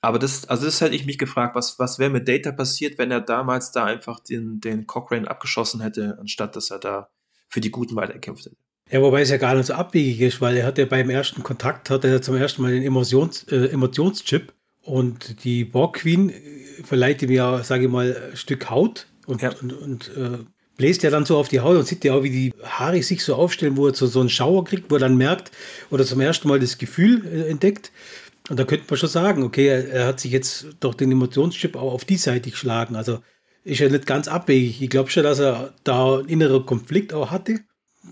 Aber 0.04 0.20
das, 0.20 0.50
also 0.50 0.66
das 0.66 0.82
hätte 0.82 0.96
ich 0.96 1.06
mich 1.06 1.18
gefragt, 1.18 1.56
was, 1.56 1.80
was 1.80 1.98
wäre 1.98 2.10
mit 2.10 2.28
Data 2.28 2.52
passiert, 2.52 2.98
wenn 2.98 3.10
er 3.10 3.22
damals 3.22 3.72
da 3.72 3.86
einfach 3.86 4.20
den, 4.20 4.60
den 4.60 4.86
Cochrane 4.86 5.32
abgeschossen 5.32 5.80
hätte, 5.80 6.18
anstatt 6.20 6.58
dass 6.58 6.72
er 6.72 6.80
da 6.80 7.10
für 7.48 7.62
die 7.62 7.72
Guten 7.72 7.96
weiterkämpft 7.96 8.46
hätte. 8.46 8.58
Ja, 8.92 9.02
wobei 9.02 9.22
es 9.22 9.30
ja 9.30 9.38
gar 9.38 9.56
nicht 9.56 9.68
so 9.68 9.74
abwegig 9.74 10.20
ist, 10.20 10.42
weil 10.42 10.58
er 10.58 10.66
hat 10.66 10.78
ja 10.78 10.86
beim 10.86 11.10
ersten 11.10 11.42
Kontakt 11.42 11.90
hat 11.90 12.04
er 12.04 12.22
zum 12.22 12.36
ersten 12.36 12.62
Mal 12.62 12.72
den 12.72 12.84
Emotions, 12.84 13.44
äh, 13.44 13.68
Emotionschip 13.68 14.52
und 14.82 15.46
die 15.46 15.64
Borg 15.64 15.96
Queen 15.96 16.32
äh, 16.32 16.84
verleiht 16.84 17.22
ihm 17.22 17.32
ja, 17.32 17.64
sage 17.64 17.86
ich 17.86 17.90
mal, 17.90 18.30
ein 18.32 18.36
Stück 18.36 18.70
Haut 18.70 19.08
und, 19.26 19.42
ja. 19.42 19.54
und, 19.62 19.72
und 19.72 20.12
äh, 20.18 20.40
bläst 20.76 21.04
ja 21.04 21.12
dann 21.12 21.26
so 21.26 21.38
auf 21.38 21.48
die 21.48 21.62
Haut 21.62 21.78
und 21.78 21.88
sieht 21.88 22.04
ja 22.04 22.14
auch, 22.14 22.24
wie 22.24 22.30
die 22.30 22.54
Haare 22.62 23.02
sich 23.04 23.24
so 23.24 23.36
aufstellen, 23.36 23.78
wo 23.78 23.88
er 23.88 23.94
so, 23.94 24.06
so 24.08 24.20
einen 24.20 24.30
Schauer 24.30 24.66
kriegt, 24.66 24.92
wo 24.92 24.96
er 24.96 25.00
dann 25.00 25.16
merkt 25.16 25.52
oder 25.92 26.04
zum 26.04 26.20
ersten 26.20 26.50
Mal 26.50 26.60
das 26.60 26.78
Gefühl 26.78 27.26
äh, 27.26 27.50
entdeckt. 27.50 27.94
Und 28.50 28.60
da 28.60 28.66
könnte 28.66 28.86
man 28.90 28.98
schon 28.98 29.10
sagen, 29.10 29.44
okay, 29.44 29.68
er, 29.68 29.90
er, 29.90 30.08
hat 30.08 30.20
sich 30.20 30.32
jetzt 30.32 30.68
durch 30.80 30.96
den 30.96 31.12
Emotionschip 31.12 31.76
auch 31.76 31.94
auf 31.94 32.06
die 32.06 32.18
Seite 32.18 32.52
geschlagen. 32.52 32.96
Also 32.96 33.20
ist 33.64 33.80
ja 33.80 33.88
nicht 33.88 34.06
ganz 34.06 34.28
abwegig. 34.28 34.82
Ich 34.82 34.90
glaube 34.90 35.10
schon, 35.10 35.24
dass 35.24 35.40
er 35.40 35.74
da 35.84 36.18
einen 36.18 36.28
inneren 36.28 36.66
Konflikt 36.66 37.14
auch 37.14 37.32
hatte. 37.32 37.62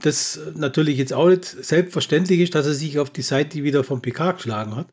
Das 0.01 0.39
natürlich 0.55 0.97
jetzt 0.97 1.11
auch 1.11 1.27
nicht 1.27 1.45
selbstverständlich 1.45 2.39
ist, 2.39 2.55
dass 2.55 2.65
er 2.65 2.73
sich 2.73 2.97
auf 2.97 3.09
die 3.09 3.23
Seite 3.23 3.61
wieder 3.63 3.83
vom 3.83 4.01
PK 4.01 4.31
geschlagen 4.31 4.75
hat. 4.75 4.87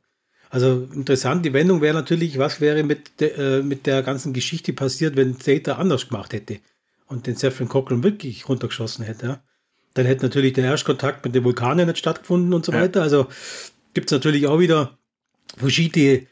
Also 0.50 0.88
interessant, 0.92 1.44
die 1.44 1.52
Wendung 1.52 1.82
wäre 1.82 1.94
natürlich, 1.94 2.38
was 2.38 2.60
wäre 2.60 2.82
mit, 2.82 3.20
de, 3.20 3.58
äh, 3.58 3.62
mit 3.62 3.86
der 3.86 4.02
ganzen 4.02 4.32
Geschichte 4.32 4.72
passiert, 4.72 5.14
wenn 5.14 5.38
Zeta 5.38 5.74
anders 5.74 6.08
gemacht 6.08 6.32
hätte 6.32 6.58
und 7.06 7.26
den 7.26 7.36
Sefrin 7.36 7.68
Cochrane 7.68 8.02
wirklich 8.02 8.48
runtergeschossen 8.48 9.04
hätte. 9.04 9.26
Ja? 9.26 9.42
Dann 9.94 10.06
hätte 10.06 10.24
natürlich 10.24 10.54
der 10.54 10.64
Erstkontakt 10.64 11.24
mit 11.24 11.34
den 11.34 11.44
Vulkanen 11.44 11.86
nicht 11.86 11.98
stattgefunden 11.98 12.54
und 12.54 12.64
so 12.64 12.72
ja. 12.72 12.80
weiter. 12.80 13.02
Also 13.02 13.28
gibt 13.94 14.10
es 14.10 14.12
natürlich 14.12 14.46
auch 14.46 14.58
wieder 14.58 14.98
verschiedene 15.56 16.26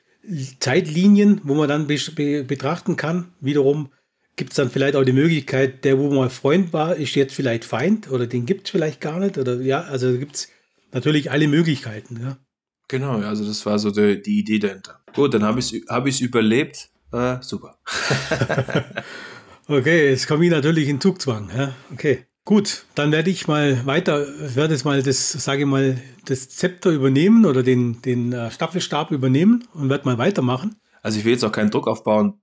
Zeitlinien, 0.60 1.40
wo 1.44 1.54
man 1.54 1.68
dann 1.68 1.86
be 1.86 2.44
betrachten 2.44 2.96
kann. 2.96 3.32
Wiederum 3.40 3.90
gibt 4.36 4.50
es 4.50 4.56
dann 4.56 4.70
vielleicht 4.70 4.96
auch 4.96 5.04
die 5.04 5.12
Möglichkeit, 5.12 5.84
der, 5.84 5.98
wo 5.98 6.10
mal 6.10 6.30
Freund 6.30 6.72
war, 6.72 6.96
ist 6.96 7.14
jetzt 7.14 7.34
vielleicht 7.34 7.64
Feind 7.64 8.10
oder 8.10 8.26
den 8.26 8.44
gibt 8.44 8.66
es 8.66 8.70
vielleicht 8.70 9.00
gar 9.00 9.18
nicht. 9.18 9.38
Oder 9.38 9.60
ja, 9.60 9.82
also 9.82 10.18
gibt 10.18 10.36
es 10.36 10.48
natürlich 10.92 11.30
alle 11.30 11.48
Möglichkeiten. 11.48 12.20
Ja. 12.20 12.38
Genau, 12.88 13.18
also 13.18 13.44
das 13.46 13.64
war 13.66 13.78
so 13.78 13.90
die, 13.90 14.22
die 14.22 14.38
Idee 14.38 14.58
dahinter. 14.58 15.00
Gut, 15.14 15.34
dann 15.34 15.42
habe 15.42 15.58
ich 15.58 15.72
es 15.72 15.88
hab 15.88 16.06
überlebt. 16.06 16.90
Äh, 17.12 17.38
super. 17.40 17.78
okay, 19.68 20.10
jetzt 20.10 20.28
komme 20.28 20.44
ich 20.44 20.50
natürlich 20.50 20.88
in 20.88 21.00
Zugzwang. 21.00 21.50
Ja? 21.56 21.74
Okay. 21.92 22.26
Gut, 22.46 22.84
dann 22.94 23.10
werde 23.10 23.28
ich 23.28 23.48
mal 23.48 23.86
weiter, 23.86 24.24
werde 24.54 24.72
jetzt 24.72 24.84
mal 24.84 25.02
das, 25.02 25.32
sage 25.32 25.62
ich 25.62 25.66
mal, 25.66 26.00
das 26.26 26.48
Zepter 26.48 26.90
übernehmen 26.90 27.44
oder 27.44 27.64
den, 27.64 28.00
den 28.02 28.32
äh, 28.32 28.52
Staffelstab 28.52 29.10
übernehmen 29.10 29.66
und 29.74 29.90
werde 29.90 30.04
mal 30.04 30.16
weitermachen. 30.16 30.76
Also 31.02 31.18
ich 31.18 31.24
will 31.24 31.32
jetzt 31.32 31.42
auch 31.42 31.50
keinen 31.50 31.72
Druck 31.72 31.88
aufbauen, 31.88 32.40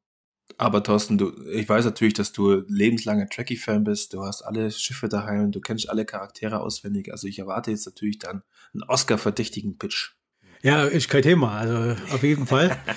aber 0.57 0.83
Thorsten, 0.83 1.17
du, 1.17 1.31
ich 1.53 1.69
weiß 1.69 1.85
natürlich, 1.85 2.15
dass 2.15 2.33
du 2.33 2.65
lebenslanger 2.67 3.29
Trekkie-Fan 3.29 3.85
bist. 3.85 4.13
Du 4.13 4.25
hast 4.25 4.41
alle 4.41 4.71
Schiffe 4.71 5.07
daheim, 5.07 5.53
du 5.53 5.61
kennst 5.61 5.89
alle 5.89 6.03
Charaktere 6.03 6.59
auswendig. 6.59 7.09
Also 7.09 7.27
ich 7.27 7.39
erwarte 7.39 7.71
jetzt 7.71 7.85
natürlich 7.85 8.19
dann 8.19 8.43
einen 8.73 8.83
Oscar-verdächtigen 8.83 9.77
Pitch. 9.77 10.15
Ja, 10.63 10.83
ist 10.83 11.07
kein 11.07 11.21
Thema, 11.21 11.57
also 11.57 11.95
auf 12.13 12.23
jeden 12.23 12.45
Fall. 12.45 12.77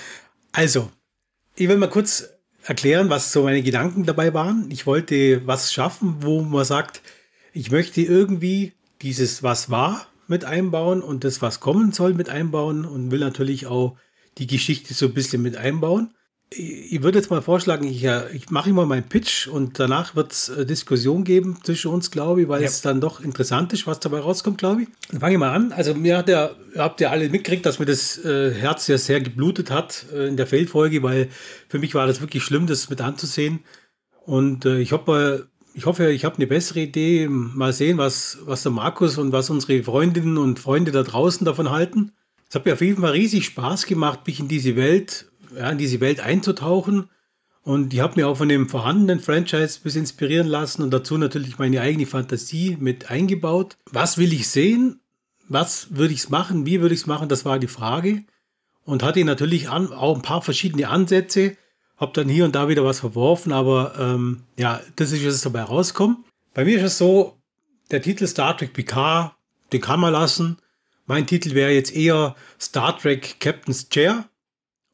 Also, 0.53 0.91
ich 1.55 1.69
will 1.69 1.77
mal 1.77 1.91
kurz 1.91 2.31
erklären, 2.69 3.11
was 3.11 3.33
so 3.33 3.45
meine 3.45 3.63
Gedanken 3.63 4.05
dabei 4.05 4.35
waren. 4.35 4.69
Ich 4.71 4.87
wollte 4.87 5.47
was 5.47 5.73
schaffen, 5.73 6.17
wo 6.21 6.43
man 6.43 6.65
sagt, 6.65 7.01
ich 7.53 7.71
möchte 7.71 8.03
irgendwie 8.03 8.73
dieses 9.03 9.43
was 9.43 9.71
war 9.71 10.07
mit 10.27 10.45
einbauen 10.45 11.03
und 11.03 11.25
das 11.25 11.43
was 11.43 11.61
kommen 11.61 11.93
soll 11.93 12.15
mit 12.15 12.29
einbauen 12.29 12.85
und 12.85 13.11
will 13.11 13.21
natürlich 13.21 13.67
auch 13.67 13.97
die 14.39 14.47
Geschichte 14.47 14.95
so 14.95 15.07
ein 15.07 15.15
bisschen 15.15 15.43
mit 15.43 15.57
einbauen 15.57 16.16
ich 16.51 17.03
würde 17.03 17.19
jetzt 17.19 17.31
mal 17.31 17.43
vorschlagen, 17.43 17.89
ich, 17.89 18.05
ich 18.05 18.51
mache 18.51 18.71
immer 18.71 18.87
meinen 18.87 19.09
Pitch 19.09 19.49
und 19.49 19.81
danach 19.81 20.15
wird 20.15 20.33
es 20.33 20.49
äh, 20.49 20.65
Diskussion 20.65 21.25
geben 21.25 21.59
zwischen 21.65 21.91
uns, 21.91 22.13
glaube 22.13 22.43
ich, 22.43 22.49
weil 22.49 22.63
ja. 22.63 22.69
es 22.69 22.83
dann 22.83 23.01
doch 23.01 23.21
interessant 23.21 23.73
ist, 23.73 23.87
was 23.87 23.99
dabei 23.99 24.21
rauskommt, 24.21 24.59
glaube 24.59 24.83
ich. 24.83 24.89
Dann 25.11 25.21
fange 25.21 25.35
ich 25.35 25.41
mal 25.41 25.53
an. 25.53 25.73
Also 25.73 25.95
mir 25.95 26.19
hat 26.19 26.29
ja, 26.29 26.51
habt 26.77 27.01
ihr 27.01 27.11
alle 27.11 27.29
mitgekriegt, 27.29 27.67
dass 27.67 27.81
mir 27.81 27.87
das 27.87 28.25
äh, 28.25 28.53
Herz 28.55 28.87
ja 28.87 28.97
sehr 28.97 29.21
geblutet 29.21 29.73
hat 29.73 30.07
äh, 30.15 30.29
in 30.29 30.37
der 30.37 30.47
Feldfolge, 30.47 31.03
weil 31.03 31.29
für 31.69 31.81
mich 31.81 31.95
war 31.97 32.07
das 32.07 32.21
wirklich 32.21 32.45
schlimm, 32.45 32.69
das 32.69 32.89
mit 32.91 33.01
anzusehen. 33.01 33.61
Und 34.25 34.67
äh, 34.67 34.79
ich 34.79 34.93
hoffe, 34.93 35.49
ich 35.75 35.85
hoffe, 35.85 36.11
ich 36.11 36.25
habe 36.25 36.37
eine 36.37 36.47
bessere 36.47 36.81
Idee. 36.81 37.27
Mal 37.29 37.73
sehen, 37.73 37.99
was, 37.99 38.39
was 38.43 38.63
der 38.63 38.73
Markus 38.73 39.19
und 39.19 39.33
was 39.33 39.51
unsere 39.51 39.83
Freundinnen 39.83 40.39
und 40.39 40.61
Freunde 40.61 40.93
da 40.93 41.03
draußen 41.03 41.45
davon 41.45 41.71
halten. 41.71 42.13
Es 42.49 42.55
hat 42.55 42.65
mir 42.65 42.75
auf 42.75 42.81
jeden 42.81 43.03
Fall 43.03 43.11
riesig 43.11 43.47
Spaß 43.47 43.87
gemacht, 43.87 44.21
mich 44.27 44.39
in 44.39 44.47
diese 44.47 44.77
Welt 44.77 45.27
ja, 45.57 45.71
in 45.71 45.79
diese 45.79 46.01
Welt 46.01 46.21
einzutauchen. 46.21 47.11
Und 47.63 47.93
ich 47.93 48.01
habe 48.01 48.15
mir 48.17 48.29
auch 48.29 48.37
von 48.37 48.49
dem 48.49 48.69
vorhandenen 48.69 49.19
Franchise 49.19 49.81
ein 49.81 49.83
bisschen 49.83 50.03
inspirieren 50.03 50.47
lassen 50.47 50.83
und 50.83 50.93
dazu 50.93 51.19
natürlich 51.19 51.59
meine 51.59 51.81
eigene 51.81 52.07
Fantasie 52.07 52.77
mit 52.79 53.11
eingebaut. 53.11 53.77
Was 53.91 54.19
will 54.19 54.33
ich 54.33 54.49
sehen? 54.49 55.01
Was 55.49 55.97
würde 55.97 56.15
ich 56.15 56.29
machen? 56.29 56.65
Wie 56.65 56.81
würde 56.81 56.95
ich 56.95 57.01
es 57.01 57.07
machen? 57.07 57.29
Das 57.29 57.45
war 57.45 57.59
die 57.59 57.67
Frage. 57.67 58.25
Und 58.85 59.03
hatte 59.03 59.25
natürlich 59.25 59.69
an, 59.69 59.93
auch 59.93 60.15
ein 60.15 60.23
paar 60.23 60.43
verschiedene 60.43 60.89
Ansätze. 60.89 61.57
Habe 61.97 62.13
dann 62.15 62.29
hier 62.29 62.45
und 62.45 62.55
da 62.55 62.69
wieder 62.69 62.85
was 62.85 63.01
verworfen, 63.01 63.53
aber 63.53 63.95
ähm, 63.99 64.43
ja, 64.57 64.81
das 64.95 65.11
ist 65.11 65.23
jetzt 65.23 65.45
dabei 65.45 65.63
rauskommen. 65.63 66.25
Bei 66.55 66.65
mir 66.65 66.77
ist 66.77 66.85
es 66.85 66.99
so, 66.99 67.37
der 67.91 68.03
Titel 68.03 68.29
Star 68.29 68.57
Trek 68.57 68.75
Picard, 68.75 69.35
den 69.73 69.81
kann 69.81 69.99
man 69.99 70.13
lassen. 70.13 70.59
Mein 71.07 71.27
Titel 71.27 71.55
wäre 71.55 71.73
jetzt 71.73 71.95
eher 71.95 72.37
Star 72.61 72.97
Trek 72.97 73.41
Captain's 73.41 73.89
Chair 73.89 74.29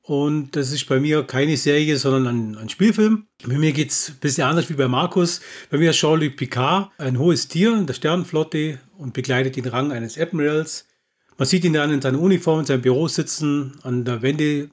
Und 0.04 0.56
das 0.56 0.72
ist 0.72 0.88
bei 0.88 0.98
mir 0.98 1.22
keine 1.22 1.56
Serie, 1.56 1.96
sondern 1.96 2.26
ein, 2.26 2.58
ein 2.58 2.68
Spielfilm. 2.68 3.28
Bei 3.46 3.56
mir 3.56 3.72
geht 3.72 3.90
es 3.90 4.10
ein 4.10 4.16
bisschen 4.20 4.44
anders 4.44 4.68
wie 4.68 4.74
bei 4.74 4.88
Markus. 4.88 5.40
Bei 5.70 5.78
mir 5.78 5.90
ist 5.90 5.96
Jean-Luc 5.96 6.36
Picard 6.36 6.90
ein 6.98 7.18
hohes 7.18 7.46
Tier 7.46 7.76
in 7.76 7.86
der 7.86 7.94
Sternenflotte 7.94 8.80
und 8.98 9.14
begleitet 9.14 9.54
den 9.54 9.66
Rang 9.66 9.92
eines 9.92 10.18
Admirals. 10.18 10.88
Man 11.38 11.46
sieht 11.46 11.64
ihn 11.64 11.72
dann 11.72 11.92
in 11.92 12.02
seiner 12.02 12.20
Uniform 12.20 12.60
in 12.60 12.66
seinem 12.66 12.82
Büro 12.82 13.06
sitzen, 13.06 13.78
an 13.82 14.04
der 14.04 14.22
Wende, 14.22 14.70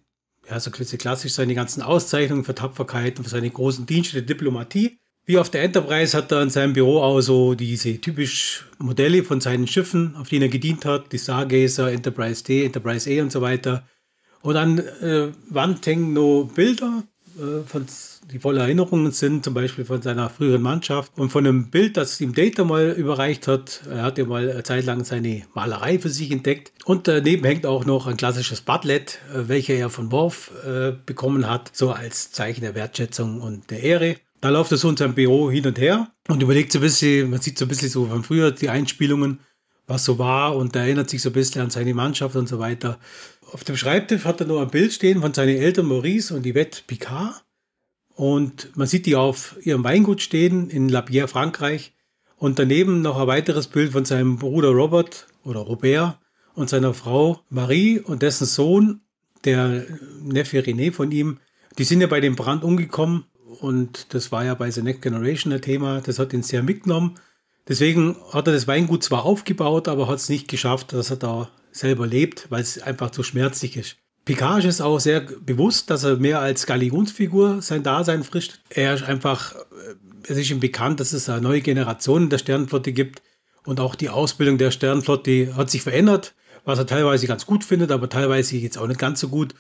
ja, 0.49 0.59
so 0.59 0.71
klassisch 0.71 1.33
seine 1.33 1.53
ganzen 1.53 1.83
Auszeichnungen 1.83 2.43
für 2.43 2.55
Tapferkeit 2.55 3.19
und 3.19 3.25
für 3.25 3.29
seine 3.29 3.51
großen 3.51 3.85
Dienste 3.85 4.13
der 4.13 4.23
Diplomatie. 4.23 4.97
Wie 5.25 5.37
auf 5.37 5.51
der 5.51 5.61
Enterprise 5.61 6.17
hat 6.17 6.31
er 6.31 6.41
in 6.41 6.49
seinem 6.49 6.73
Büro 6.73 7.01
auch 7.01 7.21
so 7.21 7.53
diese 7.53 8.01
typisch 8.01 8.65
Modelle 8.79 9.23
von 9.23 9.41
seinen 9.41 9.67
Schiffen, 9.67 10.15
auf 10.15 10.27
denen 10.27 10.43
er 10.43 10.49
gedient 10.49 10.85
hat, 10.85 11.11
die 11.11 11.19
Stargazer, 11.19 11.91
Enterprise 11.91 12.43
D, 12.43 12.65
Enterprise 12.65 13.07
E 13.07 13.21
und 13.21 13.31
so 13.31 13.41
weiter. 13.41 13.87
Und 14.41 14.55
an 14.55 14.79
äh, 14.79 15.29
hängen 15.85 16.13
nur 16.13 16.47
Bilder, 16.47 17.03
äh, 17.39 17.63
von, 17.65 17.85
die 18.31 18.39
voller 18.39 18.61
Erinnerungen 18.61 19.11
sind, 19.11 19.43
zum 19.43 19.53
Beispiel 19.53 19.85
von 19.85 20.01
seiner 20.01 20.29
früheren 20.29 20.61
Mannschaft. 20.61 21.11
Und 21.17 21.29
von 21.29 21.45
einem 21.45 21.69
Bild, 21.69 21.97
das 21.97 22.19
ihm 22.21 22.33
Data 22.33 22.63
mal 22.63 22.91
überreicht 22.91 23.47
hat. 23.47 23.81
Er 23.89 24.03
hat 24.03 24.17
ja 24.17 24.25
mal 24.25 24.49
eine 24.49 24.63
Zeit 24.63 24.85
lang 24.85 25.03
seine 25.03 25.43
Malerei 25.53 25.99
für 25.99 26.09
sich 26.09 26.31
entdeckt. 26.31 26.71
Und 26.85 27.07
daneben 27.07 27.43
hängt 27.45 27.65
auch 27.65 27.85
noch 27.85 28.07
ein 28.07 28.17
klassisches 28.17 28.61
Butlet, 28.61 29.19
äh, 29.33 29.47
welcher 29.47 29.75
er 29.75 29.89
von 29.89 30.11
Worf 30.11 30.51
äh, 30.65 30.93
bekommen 31.05 31.49
hat, 31.49 31.71
so 31.73 31.91
als 31.91 32.31
Zeichen 32.31 32.61
der 32.61 32.75
Wertschätzung 32.75 33.41
und 33.41 33.69
der 33.71 33.83
Ehre. 33.83 34.15
Da 34.41 34.49
läuft 34.49 34.71
er 34.71 34.77
so 34.77 34.89
in 34.89 34.97
seinem 34.97 35.15
Büro 35.15 35.51
hin 35.51 35.67
und 35.67 35.77
her 35.79 36.11
und 36.29 36.41
überlegt 36.41 36.71
so 36.71 36.79
ein 36.79 36.83
bisschen, 36.83 37.29
man 37.29 37.41
sieht 37.41 37.57
so 37.57 37.65
ein 37.65 37.67
bisschen 37.67 37.89
so 37.89 38.05
von 38.05 38.23
früher 38.23 38.51
die 38.51 38.69
Einspielungen, 38.69 39.39
was 39.85 40.05
so 40.05 40.17
war 40.17 40.55
und 40.55 40.75
erinnert 40.75 41.09
sich 41.09 41.21
so 41.21 41.29
ein 41.29 41.33
bisschen 41.33 41.61
an 41.61 41.69
seine 41.71 41.93
Mannschaft 41.93 42.35
und 42.37 42.47
so 42.47 42.59
weiter. 42.59 42.99
Auf 43.51 43.63
dem 43.63 43.77
Schreibtisch 43.77 44.25
hat 44.25 44.41
er 44.41 44.47
noch 44.47 44.61
ein 44.61 44.69
Bild 44.69 44.93
stehen 44.93 45.21
von 45.21 45.33
seinen 45.33 45.57
Eltern 45.57 45.87
Maurice 45.87 46.35
und 46.35 46.45
Yvette 46.45 46.81
Picard. 46.85 47.43
Und 48.13 48.75
man 48.75 48.87
sieht 48.87 49.05
die 49.05 49.15
auf 49.15 49.55
ihrem 49.61 49.83
Weingut 49.83 50.21
stehen 50.21 50.69
in 50.69 50.89
La 50.89 51.01
Pierre, 51.01 51.27
Frankreich. 51.27 51.93
Und 52.35 52.59
daneben 52.59 53.01
noch 53.01 53.19
ein 53.19 53.27
weiteres 53.27 53.67
Bild 53.67 53.91
von 53.93 54.05
seinem 54.05 54.37
Bruder 54.37 54.69
Robert 54.69 55.27
oder 55.43 55.61
Robert 55.61 56.19
und 56.53 56.69
seiner 56.69 56.93
Frau 56.93 57.41
Marie 57.49 57.99
und 57.99 58.21
dessen 58.21 58.45
Sohn, 58.45 59.01
der 59.45 59.85
Neffe 60.21 60.59
René 60.59 60.91
von 60.91 61.11
ihm. 61.11 61.39
Die 61.77 61.85
sind 61.85 62.01
ja 62.01 62.07
bei 62.07 62.19
dem 62.19 62.35
Brand 62.35 62.63
umgekommen 62.63 63.25
und 63.61 64.13
das 64.13 64.31
war 64.31 64.45
ja 64.45 64.53
bei 64.53 64.69
The 64.69 64.81
Next 64.81 65.01
Generation 65.01 65.53
ein 65.53 65.61
Thema. 65.61 66.01
Das 66.01 66.19
hat 66.19 66.33
ihn 66.33 66.43
sehr 66.43 66.61
mitgenommen. 66.61 67.15
Deswegen 67.69 68.17
hat 68.33 68.47
er 68.47 68.53
das 68.53 68.67
Weingut 68.67 69.03
zwar 69.03 69.23
aufgebaut, 69.25 69.87
aber 69.87 70.07
hat 70.07 70.17
es 70.17 70.27
nicht 70.27 70.47
geschafft, 70.47 70.91
dass 70.91 71.11
er 71.11 71.17
da 71.17 71.49
selber 71.71 72.07
lebt, 72.07 72.47
weil 72.49 72.61
es 72.61 72.81
einfach 72.81 73.11
zu 73.11 73.21
schmerzlich 73.21 73.77
ist. 73.77 73.97
Picard 74.25 74.65
ist 74.65 74.81
auch 74.81 74.99
sehr 74.99 75.21
bewusst, 75.21 75.89
dass 75.89 76.03
er 76.03 76.17
mehr 76.17 76.39
als 76.39 76.65
Galionsfigur 76.65 77.61
sein 77.61 77.83
Dasein 77.83 78.23
frischt. 78.23 78.59
Er 78.69 78.95
ist 78.95 79.03
einfach, 79.03 79.55
äh, 79.55 79.59
es 80.23 80.37
ist 80.37 80.49
ihm 80.49 80.59
bekannt, 80.59 80.99
dass 80.99 81.13
es 81.13 81.29
eine 81.29 81.41
neue 81.41 81.61
Generation 81.61 82.23
in 82.23 82.29
der 82.29 82.39
Sternenflotte 82.39 82.91
gibt 82.91 83.21
und 83.65 83.79
auch 83.79 83.95
die 83.95 84.09
Ausbildung 84.09 84.57
der 84.57 84.71
Sternenflotte 84.71 85.55
hat 85.55 85.69
sich 85.69 85.83
verändert, 85.83 86.35
was 86.65 86.79
er 86.79 86.87
teilweise 86.87 87.27
ganz 87.27 87.45
gut 87.45 87.63
findet, 87.63 87.91
aber 87.91 88.09
teilweise 88.09 88.57
jetzt 88.57 88.77
auch 88.77 88.87
nicht 88.87 88.99
ganz 88.99 89.19
so 89.19 89.29
gut. 89.29 89.53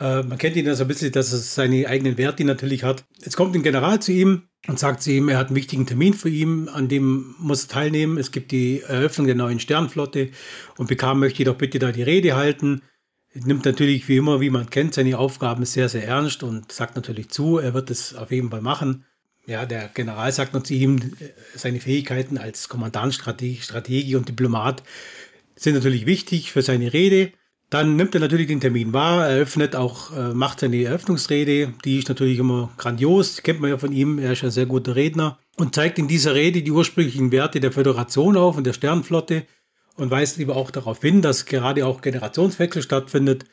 Äh, 0.00 0.22
man 0.22 0.38
kennt 0.38 0.56
ihn 0.56 0.66
ja 0.66 0.74
so 0.74 0.84
ein 0.84 0.88
bisschen, 0.88 1.12
dass 1.12 1.32
er 1.32 1.38
seine 1.38 1.86
eigenen 1.86 2.16
Werte 2.18 2.44
natürlich 2.44 2.82
hat. 2.82 3.04
Jetzt 3.18 3.36
kommt 3.36 3.54
ein 3.54 3.62
General 3.62 4.00
zu 4.00 4.12
ihm 4.12 4.48
und 4.66 4.78
sagt 4.78 5.02
zu 5.02 5.12
ihm, 5.12 5.28
er 5.28 5.38
hat 5.38 5.48
einen 5.48 5.56
wichtigen 5.56 5.86
Termin 5.86 6.14
für 6.14 6.30
ihn, 6.30 6.68
an 6.68 6.88
dem 6.88 7.34
muss 7.38 7.64
er 7.64 7.68
teilnehmen. 7.68 8.16
Es 8.16 8.32
gibt 8.32 8.50
die 8.50 8.80
Eröffnung 8.80 9.26
der 9.26 9.36
neuen 9.36 9.60
Sternflotte 9.60 10.30
und 10.78 10.86
Picard 10.86 11.18
möchte 11.18 11.44
doch 11.44 11.56
bitte 11.56 11.78
da 11.78 11.92
die 11.92 12.02
Rede 12.02 12.34
halten. 12.34 12.80
Er 13.32 13.46
nimmt 13.46 13.64
natürlich 13.64 14.08
wie 14.08 14.16
immer, 14.16 14.40
wie 14.40 14.50
man 14.50 14.70
kennt, 14.70 14.94
seine 14.94 15.18
Aufgaben 15.18 15.64
sehr, 15.64 15.88
sehr 15.88 16.06
ernst 16.08 16.42
und 16.42 16.72
sagt 16.72 16.96
natürlich 16.96 17.28
zu, 17.28 17.58
er 17.58 17.74
wird 17.74 17.90
es 17.90 18.14
auf 18.14 18.32
jeden 18.32 18.50
Fall 18.50 18.62
machen. 18.62 19.04
Ja, 19.46 19.66
der 19.66 19.88
General 19.88 20.32
sagt 20.32 20.54
noch 20.54 20.62
zu 20.62 20.74
ihm, 20.74 21.12
seine 21.54 21.80
Fähigkeiten 21.80 22.38
als 22.38 22.68
Kommandant, 22.68 23.14
Strateg, 23.14 23.62
Stratege 23.62 24.16
und 24.16 24.28
Diplomat 24.28 24.82
sind 25.56 25.74
natürlich 25.74 26.06
wichtig 26.06 26.52
für 26.52 26.62
seine 26.62 26.92
Rede. 26.92 27.32
Dann 27.70 27.94
nimmt 27.94 28.14
er 28.14 28.20
natürlich 28.20 28.48
den 28.48 28.60
Termin 28.60 28.92
wahr, 28.92 29.28
eröffnet 29.28 29.76
auch, 29.76 30.16
äh, 30.16 30.34
macht 30.34 30.58
seine 30.58 30.82
Eröffnungsrede. 30.82 31.72
Die 31.84 31.98
ist 32.00 32.08
natürlich 32.08 32.40
immer 32.40 32.70
grandios, 32.76 33.44
kennt 33.44 33.60
man 33.60 33.70
ja 33.70 33.78
von 33.78 33.92
ihm, 33.92 34.18
er 34.18 34.32
ist 34.32 34.42
ein 34.42 34.50
sehr 34.50 34.66
guter 34.66 34.96
Redner 34.96 35.38
und 35.56 35.76
zeigt 35.76 36.00
in 36.00 36.08
dieser 36.08 36.34
Rede 36.34 36.62
die 36.62 36.72
ursprünglichen 36.72 37.30
Werte 37.30 37.60
der 37.60 37.70
Föderation 37.70 38.36
auf 38.36 38.56
und 38.56 38.64
der 38.64 38.72
Sternflotte 38.72 39.44
und 39.94 40.10
weist 40.10 40.36
lieber 40.38 40.56
auch 40.56 40.72
darauf 40.72 41.00
hin, 41.00 41.22
dass 41.22 41.46
gerade 41.46 41.86
auch 41.86 42.00
Generationswechsel 42.00 42.82
stattfindet, 42.82 43.44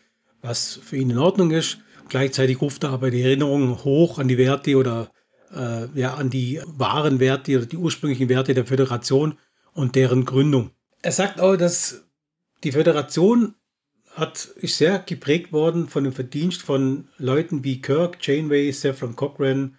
was 0.41 0.79
für 0.83 0.97
ihn 0.97 1.11
in 1.11 1.19
Ordnung 1.19 1.51
ist. 1.51 1.77
Gleichzeitig 2.09 2.59
ruft 2.59 2.83
er 2.85 2.91
aber 2.91 3.11
die 3.11 3.21
Erinnerung 3.21 3.83
hoch 3.83 4.17
an 4.17 4.27
die 4.27 4.39
Werte 4.39 4.77
oder 4.77 5.11
äh, 5.55 5.87
ja, 5.93 6.15
an 6.15 6.31
die 6.31 6.59
wahren 6.65 7.19
Werte 7.19 7.57
oder 7.57 7.65
die 7.67 7.77
ursprünglichen 7.77 8.29
Werte 8.29 8.55
der 8.55 8.65
Föderation 8.65 9.37
und 9.73 9.95
deren 9.95 10.25
Gründung. 10.25 10.71
Er 11.03 11.11
sagt 11.11 11.39
auch, 11.39 11.55
dass 11.55 12.03
die 12.63 12.71
Föderation 12.71 13.53
hat, 14.17 14.45
ist 14.55 14.77
sehr 14.77 14.99
geprägt 14.99 15.51
worden 15.51 15.87
von 15.87 16.03
dem 16.03 16.13
Verdienst 16.13 16.61
von 16.61 17.07
Leuten 17.17 17.63
wie 17.63 17.81
Kirk, 17.81 18.17
Janeway, 18.21 18.71
Saffron 18.71 19.15
Cochran, 19.15 19.77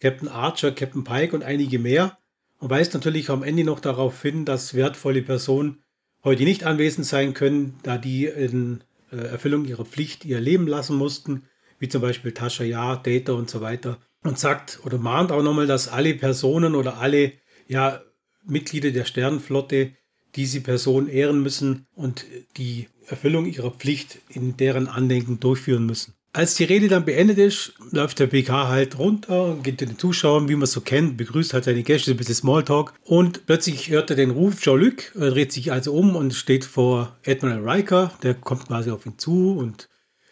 Captain 0.00 0.28
Archer, 0.28 0.72
Captain 0.72 1.04
Pike 1.04 1.34
und 1.34 1.42
einige 1.42 1.78
mehr 1.78 2.18
und 2.58 2.70
weist 2.70 2.94
natürlich 2.94 3.28
am 3.28 3.42
Ende 3.42 3.64
noch 3.64 3.80
darauf 3.80 4.22
hin, 4.22 4.44
dass 4.44 4.74
wertvolle 4.74 5.22
Personen 5.22 5.82
heute 6.22 6.44
nicht 6.44 6.64
anwesend 6.64 7.06
sein 7.06 7.34
können, 7.34 7.78
da 7.82 7.98
die 7.98 8.26
in 8.26 8.84
äh, 9.10 9.16
Erfüllung 9.16 9.64
ihrer 9.64 9.84
Pflicht 9.84 10.24
ihr 10.24 10.40
Leben 10.40 10.68
lassen 10.68 10.96
mussten, 10.96 11.48
wie 11.80 11.88
zum 11.88 12.02
Beispiel 12.02 12.32
Tascha 12.32 12.62
Ja, 12.62 12.96
Data 12.96 13.32
und 13.32 13.50
so 13.50 13.60
weiter. 13.60 13.98
Und 14.22 14.38
sagt 14.38 14.80
oder 14.84 14.98
mahnt 14.98 15.32
auch 15.32 15.42
nochmal, 15.42 15.66
dass 15.66 15.88
alle 15.88 16.14
Personen 16.14 16.76
oder 16.76 16.98
alle 16.98 17.32
ja, 17.66 18.02
Mitglieder 18.44 18.92
der 18.92 19.04
Sternenflotte 19.04 19.92
diese 20.36 20.60
Person 20.60 21.08
ehren 21.08 21.42
müssen 21.42 21.86
und 21.94 22.24
die 22.56 22.88
Erfüllung 23.06 23.46
ihrer 23.46 23.70
Pflicht 23.70 24.18
in 24.28 24.56
deren 24.56 24.88
Andenken 24.88 25.40
durchführen 25.40 25.86
müssen. 25.86 26.14
Als 26.34 26.54
die 26.54 26.64
Rede 26.64 26.88
dann 26.88 27.04
beendet 27.04 27.36
ist, 27.36 27.74
läuft 27.90 28.18
der 28.18 28.26
PK 28.26 28.68
halt 28.68 28.98
runter, 28.98 29.58
geht 29.62 29.80
zu 29.80 29.86
den 29.86 29.98
Zuschauern, 29.98 30.48
wie 30.48 30.54
man 30.54 30.62
es 30.62 30.72
so 30.72 30.80
kennt, 30.80 31.18
begrüßt 31.18 31.52
halt 31.52 31.64
seine 31.64 31.82
Gäste, 31.82 32.12
ein 32.12 32.16
bisschen 32.16 32.34
Smalltalk 32.34 32.94
und 33.02 33.44
plötzlich 33.44 33.90
hört 33.90 34.08
er 34.08 34.16
den 34.16 34.30
Ruf 34.30 34.58
Jean-Luc, 34.60 35.12
dreht 35.14 35.52
sich 35.52 35.72
also 35.72 35.92
um 35.92 36.16
und 36.16 36.32
steht 36.32 36.64
vor 36.64 37.18
Admiral 37.26 37.68
Riker, 37.68 38.12
der 38.22 38.32
kommt 38.32 38.66
quasi 38.66 38.90
auf 38.90 39.04
ihn 39.04 39.18
zu 39.18 39.52
und 39.58 39.90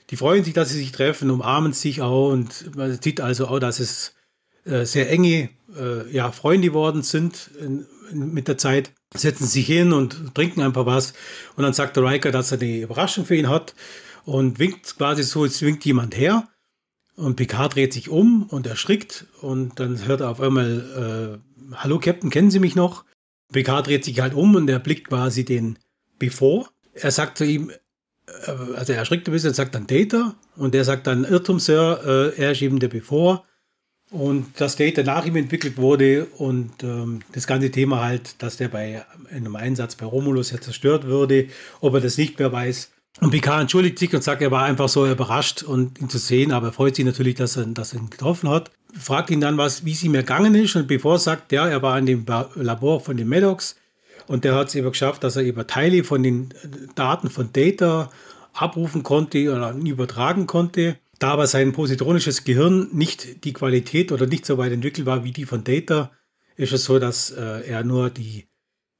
die 0.09 0.17
freuen 0.17 0.43
sich, 0.43 0.55
dass 0.55 0.71
sie 0.71 0.79
sich 0.79 0.91
treffen, 0.91 1.31
umarmen 1.31 1.75
sich 1.75 2.01
auch 2.01 2.33
und 2.33 2.75
man 2.75 2.99
sieht 3.01 3.21
also 3.21 3.49
auch, 3.49 3.59
dass 3.59 3.79
es 3.79 4.15
äh, 4.65 4.87
sehr 4.87 5.11
enge 5.11 5.51
äh, 5.79 6.11
ja, 6.11 6.33
Freunde 6.33 6.69
geworden 6.69 7.03
sind 7.03 7.51
in, 7.61 7.87
in, 8.11 8.33
mit 8.33 8.49
der 8.49 8.57
Zeit 8.57 8.93
setzen 9.15 9.47
sich 9.47 9.67
hin 9.67 9.93
und 9.93 10.35
trinken 10.35 10.63
ein 10.63 10.73
paar 10.73 10.87
was. 10.87 11.15
Und 11.57 11.65
dann 11.65 11.73
sagt 11.73 11.97
der 11.97 12.05
Riker, 12.05 12.31
dass 12.31 12.53
er 12.53 12.61
eine 12.61 12.81
Überraschung 12.81 13.25
für 13.25 13.35
ihn 13.35 13.49
hat 13.49 13.75
und 14.25 14.59
winkt 14.59 14.97
quasi 14.97 15.23
so, 15.23 15.45
es 15.45 15.63
winkt 15.63 15.85
jemand 15.85 16.17
her. 16.17 16.49
Und 17.17 17.37
Picard 17.37 17.75
dreht 17.75 17.93
sich 17.93 18.09
um 18.09 18.45
und 18.45 18.67
erschrickt 18.67 19.27
und 19.43 19.79
dann 19.79 20.07
hört 20.07 20.21
er 20.21 20.31
auf 20.31 20.41
einmal, 20.41 21.41
äh, 21.71 21.77
hallo 21.77 21.99
Captain, 21.99 22.31
kennen 22.31 22.51
Sie 22.51 22.61
mich 22.61 22.77
noch? 22.77 23.05
Picard 23.53 23.89
dreht 23.89 24.05
sich 24.05 24.21
halt 24.21 24.33
um 24.33 24.55
und 24.55 24.71
er 24.71 24.79
blickt 24.79 25.09
quasi 25.09 25.45
den 25.45 25.79
Before. 26.19 26.69
Er 26.95 27.11
sagt 27.11 27.37
zu 27.37 27.45
ihm, 27.45 27.71
äh, 28.27 28.51
also 28.75 28.93
er 28.93 29.01
erschrickt 29.01 29.29
ein 29.29 29.33
bisschen, 29.33 29.53
sagt 29.53 29.75
dann 29.75 29.87
Data 29.87 30.37
und 30.57 30.73
der 30.73 30.85
sagt 30.85 31.09
dann 31.09 31.25
Irrtum, 31.25 31.59
Sir, 31.59 32.33
äh, 32.37 32.41
er 32.41 32.53
ist 32.53 32.63
eben 32.63 32.79
der 32.79 32.89
Before. 32.89 33.43
Und 34.11 34.61
dass 34.61 34.77
Data 34.77 35.03
nach 35.05 35.25
ihm 35.25 35.37
entwickelt 35.37 35.77
wurde 35.77 36.27
und 36.39 36.83
ähm, 36.83 37.21
das 37.33 37.47
ganze 37.47 37.71
Thema 37.71 38.03
halt, 38.03 38.43
dass 38.43 38.57
der 38.57 38.69
bei 38.69 39.05
einem 39.33 39.55
Einsatz 39.55 39.95
bei 39.95 40.05
Romulus 40.05 40.51
ja 40.51 40.61
zerstört 40.61 41.05
würde, 41.05 41.47
ob 41.81 41.95
er 41.95 42.01
das 42.01 42.19
nicht 42.19 42.39
mehr 42.39 42.51
weiß. 42.51 42.91
Und 43.21 43.31
Picard 43.31 43.63
entschuldigt 43.63 43.99
sich 43.99 44.13
und 44.15 44.25
sagt, 44.25 44.43
er 44.43 44.51
war 44.51 44.65
einfach 44.65 44.89
so 44.89 45.07
überrascht 45.07 45.63
und 45.63 46.01
ihn 46.01 46.09
zu 46.09 46.19
sehen, 46.19 46.53
aber 46.53 46.69
er 46.69 46.73
freut 46.73 46.97
sich 46.97 47.05
natürlich, 47.05 47.35
dass 47.37 47.57
er, 47.57 47.67
dass 47.67 47.93
er 47.93 48.01
ihn 48.01 48.11
getroffen 48.11 48.49
hat. 48.49 48.71
Fragt 48.99 49.31
ihn 49.31 49.41
dann, 49.41 49.59
was, 49.59 49.85
wie 49.85 49.93
es 49.93 50.03
ihm 50.03 50.15
ergangen 50.15 50.55
ist 50.55 50.75
und 50.75 50.89
bevor 50.89 51.15
er 51.15 51.19
sagt, 51.19 51.53
ja, 51.53 51.69
er 51.69 51.83
war 51.83 51.99
in 51.99 52.07
dem 52.07 52.27
Labor 52.57 53.01
von 53.01 53.17
den 53.17 53.29
Maddox 53.29 53.77
und 54.27 54.45
der 54.45 54.55
hat 54.55 54.69
es 54.69 54.75
eben 54.75 54.91
geschafft, 54.91 55.23
dass 55.23 55.37
er 55.37 55.43
über 55.43 55.67
Teile 55.67 56.03
von 56.03 56.23
den 56.23 56.55
Daten 56.95 57.31
von 57.31 57.53
Data 57.53 58.11
abrufen 58.53 59.03
konnte 59.03 59.53
oder 59.55 59.73
übertragen 59.73 60.47
konnte. 60.47 60.97
Da 61.21 61.33
aber 61.33 61.47
sein 61.47 61.73
positronisches 61.73 62.45
Gehirn 62.45 62.89
nicht 62.93 63.45
die 63.45 63.53
Qualität 63.53 64.11
oder 64.11 64.27
nicht 64.27 64.47
so 64.47 64.57
weit 64.57 64.73
entwickelt 64.73 65.07
war 65.07 65.23
wie 65.23 65.33
die 65.33 65.45
von 65.45 65.63
Data, 65.63 66.11
ist 66.57 66.73
es 66.73 66.85
so, 66.85 66.99
dass 66.99 67.31
äh, 67.31 67.61
er 67.69 67.85
nur 67.85 68.09
die, 68.09 68.49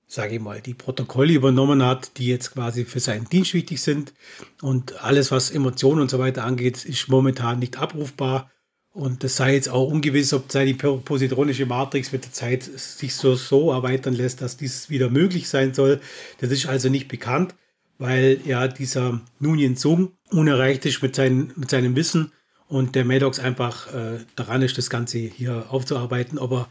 sage 0.07 0.35
ich 0.35 0.41
mal, 0.41 0.61
die 0.61 0.75
Protokolle 0.75 1.33
übernommen 1.33 1.83
hat, 1.83 2.19
die 2.19 2.27
jetzt 2.27 2.53
quasi 2.53 2.85
für 2.85 3.01
seinen 3.01 3.27
Dienst 3.31 3.55
wichtig 3.55 3.81
sind. 3.81 4.13
Und 4.61 5.03
alles, 5.03 5.31
was 5.31 5.51
Emotionen 5.51 6.03
und 6.03 6.11
so 6.11 6.19
weiter 6.19 6.45
angeht, 6.45 6.85
ist 6.85 7.09
momentan 7.09 7.59
nicht 7.59 7.79
abrufbar. 7.79 8.51
Und 8.93 9.25
das 9.25 9.37
sei 9.37 9.55
jetzt 9.55 9.71
auch 9.71 9.89
ungewiss, 9.89 10.35
ob 10.35 10.53
seine 10.53 10.75
positronische 10.75 11.65
Matrix 11.65 12.13
mit 12.13 12.25
der 12.25 12.33
Zeit 12.33 12.65
sich 12.65 13.15
so, 13.15 13.35
so 13.35 13.73
erweitern 13.73 14.13
lässt, 14.13 14.43
dass 14.43 14.59
dies 14.59 14.91
wieder 14.91 15.09
möglich 15.09 15.49
sein 15.49 15.73
soll. 15.73 16.01
Das 16.39 16.51
ist 16.51 16.67
also 16.67 16.91
nicht 16.91 17.09
bekannt 17.09 17.55
weil 18.01 18.41
ja 18.47 18.67
dieser 18.67 19.21
Nunien 19.39 19.77
Sung 19.77 20.13
unerreicht 20.31 20.87
ist 20.87 21.03
mit, 21.03 21.15
seinen, 21.17 21.53
mit 21.57 21.71
seinem 21.71 21.97
Wissen 21.97 22.33
und 22.69 22.95
der 22.95 23.05
Maddox 23.05 23.39
einfach 23.39 23.93
äh, 23.93 24.21
daran 24.37 24.63
ist, 24.63 24.79
das 24.79 24.91
Ganze 24.91 25.19
hier 25.19 25.67
aufzuarbeiten. 25.71 26.39
Ob 26.39 26.53
er 26.53 26.69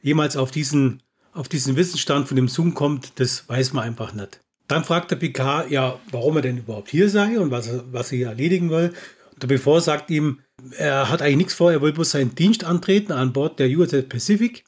jemals 0.00 0.36
auf 0.36 0.50
diesen, 0.50 1.02
auf 1.32 1.48
diesen 1.48 1.76
Wissensstand 1.76 2.28
von 2.28 2.36
dem 2.36 2.48
Zoom 2.48 2.74
kommt, 2.74 3.20
das 3.20 3.48
weiß 3.48 3.72
man 3.74 3.84
einfach 3.84 4.12
nicht. 4.14 4.40
Dann 4.68 4.84
fragt 4.84 5.10
der 5.10 5.16
Picard, 5.16 5.70
ja, 5.70 5.98
warum 6.10 6.36
er 6.36 6.42
denn 6.42 6.58
überhaupt 6.58 6.88
hier 6.88 7.10
sei 7.10 7.38
und 7.38 7.50
was 7.50 7.66
er, 7.66 7.84
was 7.92 8.10
er 8.12 8.18
hier 8.18 8.28
erledigen 8.28 8.70
will. 8.70 8.94
Und 9.34 9.42
der 9.42 9.48
Bevor 9.48 9.80
sagt 9.80 10.10
ihm, 10.10 10.40
er 10.78 11.10
hat 11.10 11.20
eigentlich 11.20 11.36
nichts 11.36 11.54
vor, 11.54 11.72
er 11.72 11.82
will 11.82 11.92
bloß 11.92 12.12
seinen 12.12 12.34
Dienst 12.34 12.64
antreten 12.64 13.12
an 13.12 13.32
Bord 13.32 13.58
der 13.58 13.68
USS 13.68 14.08
Pacific 14.08 14.64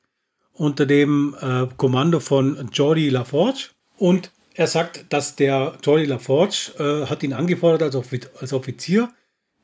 unter 0.53 0.85
dem 0.85 1.35
äh, 1.41 1.67
Kommando 1.77 2.21
von 2.21 2.69
Jordi 2.73 3.09
LaForge. 3.09 3.71
Und 3.97 4.33
er 4.55 4.67
sagt, 4.67 5.07
dass 5.11 5.37
der 5.37 5.77
Jordi 5.83 6.07
LaForge 6.07 6.73
äh, 6.79 7.07
hat 7.07 7.23
ihn 7.23 7.33
angefordert 7.33 7.83
als, 7.83 7.97
Offiz 7.97 8.29
als 8.41 8.53
Offizier, 8.53 9.13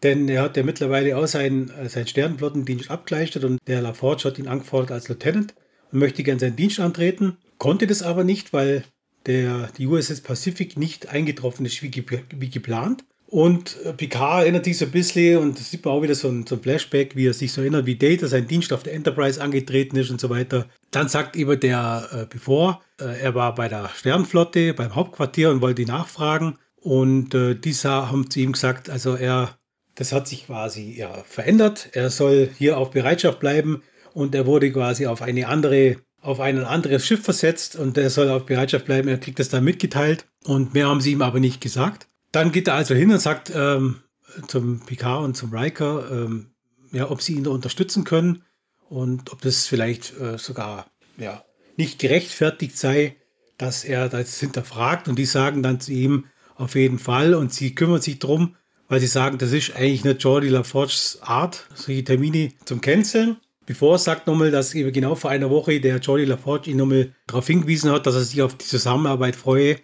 denn 0.02 0.28
er 0.28 0.42
hat 0.42 0.56
ja 0.56 0.62
mittlerweile 0.62 1.16
auch 1.16 1.26
seinen, 1.26 1.70
äh, 1.70 1.88
seinen 1.88 2.08
Sternenflottendienst 2.08 2.90
abgeleistet 2.90 3.44
und 3.44 3.58
der 3.66 3.80
LaForge 3.80 4.24
hat 4.24 4.38
ihn 4.38 4.48
angefordert 4.48 4.90
als 4.90 5.08
Lieutenant 5.08 5.54
und 5.92 6.00
möchte 6.00 6.22
gern 6.24 6.38
seinen 6.38 6.56
Dienst 6.56 6.80
antreten, 6.80 7.38
konnte 7.58 7.86
das 7.86 8.02
aber 8.02 8.24
nicht, 8.24 8.52
weil 8.52 8.84
der, 9.26 9.68
die 9.78 9.86
USS 9.86 10.22
Pacific 10.22 10.76
nicht 10.76 11.08
eingetroffen 11.08 11.66
ist 11.66 11.82
wie, 11.82 11.92
wie 12.36 12.50
geplant. 12.50 13.04
Und 13.30 13.76
äh, 13.84 13.92
Picard 13.92 14.42
erinnert 14.42 14.64
sich 14.64 14.76
so 14.76 14.86
ein 14.86 14.90
bisschen 14.90 15.38
und 15.38 15.58
das 15.58 15.70
sieht 15.70 15.84
man 15.84 15.94
auch 15.94 16.02
wieder 16.02 16.16
so 16.16 16.28
ein, 16.28 16.46
so 16.48 16.56
ein, 16.56 16.62
Flashback, 16.62 17.14
wie 17.14 17.28
er 17.28 17.32
sich 17.32 17.52
so 17.52 17.60
erinnert, 17.60 17.86
wie 17.86 17.94
Data 17.94 18.26
sein 18.26 18.48
Dienst 18.48 18.72
auf 18.72 18.82
der 18.82 18.92
Enterprise 18.92 19.40
angetreten 19.40 19.96
ist 19.96 20.10
und 20.10 20.20
so 20.20 20.30
weiter. 20.30 20.66
Dann 20.90 21.08
sagt 21.08 21.36
eben 21.36 21.58
der 21.60 22.08
äh, 22.12 22.26
Bevor, 22.28 22.82
äh, 23.00 23.20
er 23.20 23.36
war 23.36 23.54
bei 23.54 23.68
der 23.68 23.88
Sternflotte, 23.94 24.74
beim 24.74 24.96
Hauptquartier 24.96 25.50
und 25.50 25.60
wollte 25.60 25.86
nachfragen. 25.86 26.58
Und 26.74 27.32
äh, 27.34 27.54
dieser 27.54 28.10
haben 28.10 28.28
zu 28.30 28.40
ihm 28.40 28.52
gesagt, 28.52 28.90
also 28.90 29.14
er, 29.14 29.56
das 29.94 30.10
hat 30.10 30.26
sich 30.26 30.46
quasi 30.46 30.96
ja, 30.98 31.22
verändert. 31.24 31.90
Er 31.92 32.10
soll 32.10 32.50
hier 32.58 32.78
auf 32.78 32.90
Bereitschaft 32.90 33.38
bleiben 33.38 33.84
und 34.12 34.34
er 34.34 34.46
wurde 34.46 34.72
quasi 34.72 35.06
auf 35.06 35.22
eine 35.22 35.46
andere, 35.46 35.98
auf 36.20 36.40
ein 36.40 36.58
anderes 36.64 37.06
Schiff 37.06 37.22
versetzt 37.22 37.76
und 37.76 37.96
er 37.96 38.10
soll 38.10 38.28
auf 38.28 38.44
Bereitschaft 38.46 38.86
bleiben. 38.86 39.06
Er 39.06 39.18
kriegt 39.18 39.38
das 39.38 39.50
dann 39.50 39.62
mitgeteilt 39.62 40.26
und 40.42 40.74
mehr 40.74 40.88
haben 40.88 41.00
sie 41.00 41.12
ihm 41.12 41.22
aber 41.22 41.38
nicht 41.38 41.60
gesagt. 41.60 42.09
Dann 42.32 42.52
geht 42.52 42.68
er 42.68 42.74
also 42.74 42.94
hin 42.94 43.10
und 43.10 43.20
sagt 43.20 43.52
ähm, 43.54 44.02
zum 44.46 44.80
Picard 44.80 45.24
und 45.24 45.36
zum 45.36 45.52
Riker, 45.52 46.10
ähm, 46.10 46.50
ja, 46.92 47.10
ob 47.10 47.22
sie 47.22 47.34
ihn 47.34 47.44
da 47.44 47.50
unterstützen 47.50 48.04
können 48.04 48.42
und 48.88 49.32
ob 49.32 49.40
das 49.42 49.66
vielleicht 49.66 50.18
äh, 50.20 50.38
sogar 50.38 50.86
ja, 51.16 51.44
nicht 51.76 51.98
gerechtfertigt 51.98 52.76
sei, 52.76 53.16
dass 53.58 53.84
er 53.84 54.08
das 54.08 54.38
hinterfragt. 54.38 55.08
Und 55.08 55.18
die 55.18 55.24
sagen 55.24 55.62
dann 55.62 55.80
zu 55.80 55.92
ihm 55.92 56.26
auf 56.56 56.74
jeden 56.74 56.98
Fall 56.98 57.34
und 57.34 57.52
sie 57.52 57.74
kümmern 57.74 58.00
sich 58.00 58.18
drum, 58.18 58.56
weil 58.88 59.00
sie 59.00 59.06
sagen, 59.06 59.38
das 59.38 59.52
ist 59.52 59.74
eigentlich 59.74 60.04
nicht 60.04 60.22
Jordi 60.22 60.48
LaForges 60.48 61.20
Art, 61.22 61.66
solche 61.74 62.04
Termine 62.04 62.52
zum 62.64 62.80
Canceln. 62.80 63.36
Bevor 63.66 63.94
er 63.94 63.98
sagt 63.98 64.26
nochmal, 64.26 64.50
dass 64.50 64.74
eben 64.74 64.92
genau 64.92 65.14
vor 65.14 65.30
einer 65.30 65.50
Woche 65.50 65.80
der 65.80 65.98
Jordi 65.98 66.24
LaForge 66.24 66.70
ihn 66.70 66.76
nochmal 66.76 67.14
darauf 67.26 67.46
hingewiesen 67.46 67.90
hat, 67.92 68.06
dass 68.06 68.16
er 68.16 68.24
sich 68.24 68.42
auf 68.42 68.56
die 68.56 68.66
Zusammenarbeit 68.66 69.36
freue 69.36 69.76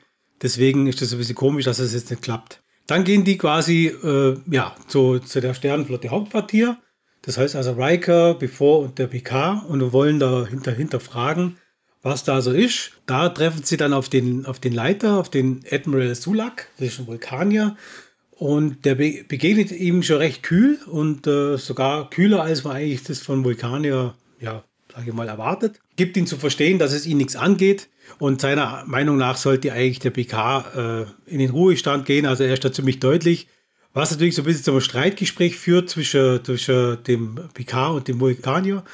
Deswegen 0.42 0.86
ist 0.86 1.00
das 1.00 1.12
ein 1.12 1.18
bisschen 1.18 1.34
komisch, 1.34 1.64
dass 1.64 1.78
es 1.78 1.94
jetzt 1.94 2.10
nicht 2.10 2.22
klappt. 2.22 2.62
Dann 2.86 3.04
gehen 3.04 3.24
die 3.24 3.36
quasi 3.36 3.86
äh, 3.86 4.36
ja, 4.50 4.76
zu, 4.86 5.18
zu 5.18 5.40
der 5.40 5.54
Sternenflotte 5.54 6.10
Hauptquartier. 6.10 6.78
Das 7.22 7.38
heißt 7.38 7.56
also 7.56 7.72
Riker, 7.72 8.34
Before 8.34 8.84
und 8.84 8.98
der 8.98 9.08
PK 9.08 9.64
und 9.68 9.92
wollen 9.92 10.20
da 10.20 10.46
hinter, 10.46 10.72
hinterfragen, 10.72 11.56
was 12.02 12.22
da 12.22 12.40
so 12.40 12.52
ist. 12.52 12.92
Da 13.06 13.28
treffen 13.28 13.64
sie 13.64 13.76
dann 13.76 13.92
auf 13.92 14.08
den, 14.08 14.46
auf 14.46 14.60
den 14.60 14.72
Leiter, 14.72 15.18
auf 15.18 15.28
den 15.28 15.64
Admiral 15.68 16.14
Sulak, 16.14 16.68
das 16.78 16.88
ist 16.88 17.00
ein 17.00 17.06
Vulkanier. 17.08 17.76
Und 18.30 18.84
der 18.84 18.94
be 18.94 19.24
begegnet 19.26 19.72
ihm 19.72 20.02
schon 20.02 20.18
recht 20.18 20.42
kühl 20.42 20.78
und 20.86 21.26
äh, 21.26 21.56
sogar 21.56 22.10
kühler, 22.10 22.42
als 22.42 22.64
man 22.64 22.76
eigentlich 22.76 23.02
das 23.02 23.20
von 23.20 23.42
Vulkanier, 23.44 24.14
ja, 24.38 24.62
sage 24.96 25.10
ich 25.10 25.14
mal, 25.14 25.28
erwartet. 25.28 25.80
Gibt 25.96 26.16
ihn 26.16 26.26
zu 26.26 26.38
verstehen, 26.38 26.78
dass 26.78 26.92
es 26.92 27.04
ihn 27.04 27.18
nichts 27.18 27.36
angeht. 27.36 27.88
Und 28.18 28.40
seiner 28.40 28.82
Meinung 28.86 29.18
nach 29.18 29.36
sollte 29.36 29.72
eigentlich 29.72 29.98
der 29.98 30.10
PK 30.10 31.06
äh, 31.28 31.30
in 31.30 31.38
den 31.38 31.50
Ruhestand 31.50 32.06
gehen. 32.06 32.24
Also 32.24 32.44
er 32.44 32.54
ist 32.54 32.64
da 32.64 32.72
ziemlich 32.72 32.98
deutlich. 32.98 33.48
Was 33.92 34.10
natürlich 34.10 34.34
so 34.34 34.42
ein 34.42 34.46
bisschen 34.46 34.64
zum 34.64 34.80
Streitgespräch 34.80 35.56
führt 35.56 35.90
zwischen, 35.90 36.42
zwischen 36.42 37.02
dem 37.04 37.38
PK 37.52 37.88
und 37.88 38.08
dem 38.08 38.20
Vulkanier. 38.20 38.84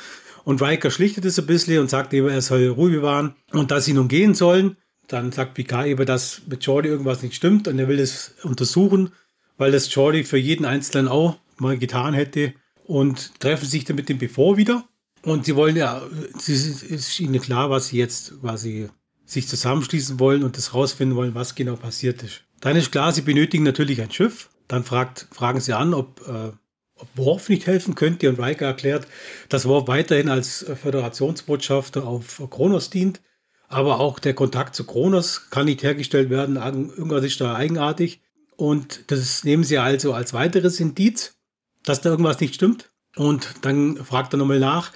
Und 0.42 0.60
Riker 0.60 0.90
schlichtet 0.90 1.24
es 1.24 1.38
ein 1.38 1.46
bisschen 1.46 1.78
und 1.78 1.88
sagt 1.88 2.12
eben, 2.14 2.28
er 2.28 2.42
soll 2.42 2.66
Ruhe 2.66 2.90
bewahren 2.90 3.36
und 3.52 3.70
dass 3.70 3.84
sie 3.84 3.92
nun 3.92 4.08
gehen 4.08 4.34
sollen. 4.34 4.76
Dann 5.06 5.30
sagt 5.30 5.54
Picard 5.54 5.86
eben, 5.86 6.04
dass 6.04 6.42
mit 6.48 6.64
Jordi 6.64 6.88
irgendwas 6.88 7.22
nicht 7.22 7.36
stimmt 7.36 7.68
und 7.68 7.78
er 7.78 7.86
will 7.86 8.00
es 8.00 8.34
untersuchen, 8.42 9.10
weil 9.56 9.70
das 9.70 9.94
Jordi 9.94 10.24
für 10.24 10.38
jeden 10.38 10.64
Einzelnen 10.64 11.06
auch 11.06 11.38
mal 11.58 11.78
getan 11.78 12.12
hätte. 12.12 12.54
Und 12.84 13.38
treffen 13.38 13.66
sich 13.66 13.84
dann 13.84 13.94
mit 13.94 14.08
dem 14.08 14.18
Bevor 14.18 14.56
wieder. 14.56 14.84
Und 15.24 15.46
sie 15.46 15.54
wollen 15.56 15.76
ja, 15.76 16.02
es 16.36 16.48
ist 16.48 17.20
ihnen 17.20 17.40
klar, 17.40 17.70
was 17.70 17.88
sie 17.88 17.98
jetzt 17.98 18.40
quasi 18.40 18.88
sich 19.24 19.48
zusammenschließen 19.48 20.18
wollen 20.18 20.42
und 20.42 20.56
das 20.56 20.74
rausfinden 20.74 21.16
wollen, 21.16 21.34
was 21.34 21.54
genau 21.54 21.76
passiert 21.76 22.22
ist. 22.22 22.42
Dann 22.60 22.76
ist 22.76 22.92
klar, 22.92 23.12
sie 23.12 23.22
benötigen 23.22 23.64
natürlich 23.64 24.00
ein 24.00 24.10
Schiff. 24.10 24.50
Dann 24.68 24.84
fragt, 24.84 25.28
fragen 25.32 25.60
sie 25.60 25.76
an, 25.76 25.94
ob, 25.94 26.20
äh, 26.26 26.52
ob 26.96 27.08
Worf 27.14 27.48
nicht 27.48 27.66
helfen 27.66 27.94
könnte. 27.94 28.28
Und 28.28 28.40
Riker 28.40 28.66
erklärt, 28.66 29.06
dass 29.48 29.66
Worf 29.66 29.88
weiterhin 29.88 30.28
als 30.28 30.64
Föderationsbotschafter 30.80 32.06
auf 32.06 32.42
Kronos 32.50 32.90
dient. 32.90 33.20
Aber 33.68 34.00
auch 34.00 34.18
der 34.18 34.34
Kontakt 34.34 34.74
zu 34.74 34.84
Kronos 34.84 35.50
kann 35.50 35.64
nicht 35.64 35.82
hergestellt 35.82 36.30
werden. 36.30 36.56
Irgendwas 36.56 37.24
ist 37.24 37.40
da 37.40 37.54
eigenartig. 37.54 38.20
Und 38.56 39.10
das 39.10 39.44
nehmen 39.44 39.64
sie 39.64 39.78
also 39.78 40.12
als 40.12 40.34
weiteres 40.34 40.78
Indiz, 40.78 41.34
dass 41.82 42.00
da 42.00 42.10
irgendwas 42.10 42.38
nicht 42.38 42.54
stimmt. 42.54 42.91
Und 43.16 43.54
dann 43.62 43.96
fragt 43.96 44.34
er 44.34 44.38
nochmal 44.38 44.58
nach, 44.60 44.92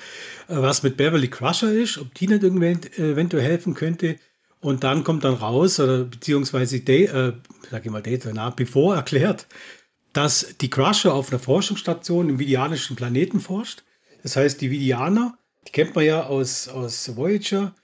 äh, 0.48 0.56
was 0.56 0.82
mit 0.82 0.96
Beverly 0.96 1.28
Crusher 1.28 1.72
ist, 1.72 1.98
ob 1.98 2.14
die 2.14 2.28
nicht 2.28 2.44
eventuell 2.44 3.42
helfen 3.42 3.74
könnte. 3.74 4.16
Und 4.60 4.84
dann 4.84 5.04
kommt 5.04 5.24
dann 5.24 5.34
raus, 5.34 5.78
oder 5.80 6.04
beziehungsweise, 6.04 6.76
äh, 6.76 7.32
sag 7.70 7.84
ich 7.84 7.90
mal, 7.90 8.02
Data, 8.02 8.30
na, 8.32 8.50
bevor 8.50 8.96
erklärt, 8.96 9.46
dass 10.12 10.56
die 10.60 10.70
Crusher 10.70 11.12
auf 11.12 11.30
einer 11.30 11.38
Forschungsstation 11.38 12.30
im 12.30 12.38
Vidianischen 12.38 12.96
Planeten 12.96 13.40
forscht. 13.40 13.84
Das 14.22 14.36
heißt, 14.36 14.60
die 14.60 14.70
Vidianer, 14.70 15.36
die 15.68 15.72
kennt 15.72 15.94
man 15.94 16.06
ja 16.06 16.24
aus, 16.24 16.68
aus 16.68 17.16
Voyager, 17.16 17.74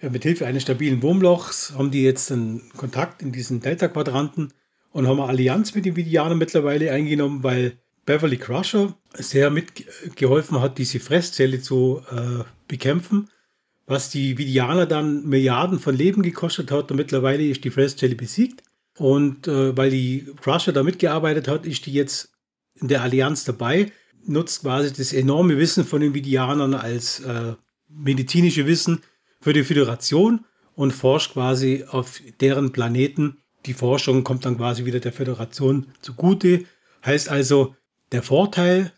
äh, 0.00 0.08
mit 0.08 0.22
Hilfe 0.22 0.46
eines 0.46 0.62
stabilen 0.62 1.02
Wurmlochs 1.02 1.74
haben 1.76 1.90
die 1.90 2.02
jetzt 2.02 2.32
einen 2.32 2.70
Kontakt 2.76 3.22
in 3.22 3.32
diesen 3.32 3.60
Delta-Quadranten 3.60 4.52
und 4.90 5.06
haben 5.06 5.20
eine 5.20 5.28
Allianz 5.28 5.74
mit 5.74 5.84
den 5.84 5.96
Vidianern 5.96 6.38
mittlerweile 6.38 6.92
eingenommen, 6.92 7.42
weil 7.42 7.78
Beverly 8.06 8.38
Crusher 8.38 8.94
sehr 9.14 9.50
mitgeholfen 9.50 10.60
hat, 10.60 10.78
diese 10.78 11.00
Fresszelle 11.00 11.60
zu 11.60 12.02
äh, 12.10 12.44
bekämpfen, 12.68 13.28
was 13.86 14.10
die 14.10 14.38
Vidianer 14.38 14.86
dann 14.86 15.26
Milliarden 15.26 15.78
von 15.80 15.94
Leben 15.94 16.22
gekostet 16.22 16.70
hat 16.70 16.90
und 16.90 16.96
mittlerweile 16.96 17.44
ist 17.44 17.64
die 17.64 17.70
Fresszelle 17.70 18.14
besiegt. 18.14 18.62
Und 18.96 19.46
äh, 19.46 19.76
weil 19.76 19.90
die 19.90 20.26
Crusher 20.40 20.72
da 20.72 20.82
mitgearbeitet 20.82 21.48
hat, 21.48 21.66
ist 21.66 21.84
die 21.86 21.92
jetzt 21.92 22.30
in 22.74 22.88
der 22.88 23.02
Allianz 23.02 23.44
dabei, 23.44 23.92
nutzt 24.24 24.62
quasi 24.62 24.92
das 24.92 25.12
enorme 25.12 25.58
Wissen 25.58 25.84
von 25.84 26.00
den 26.00 26.14
Vidianern 26.14 26.74
als 26.74 27.20
äh, 27.20 27.54
medizinische 27.88 28.66
Wissen 28.66 29.02
für 29.40 29.52
die 29.52 29.64
Föderation 29.64 30.44
und 30.74 30.92
forscht 30.92 31.32
quasi 31.32 31.84
auf 31.88 32.20
deren 32.40 32.72
Planeten. 32.72 33.38
Die 33.66 33.74
Forschung 33.74 34.24
kommt 34.24 34.44
dann 34.44 34.56
quasi 34.56 34.84
wieder 34.84 35.00
der 35.00 35.12
Föderation 35.12 35.86
zugute. 36.00 36.64
Heißt 37.04 37.28
also, 37.28 37.74
der 38.12 38.22
Vorteil 38.22 38.92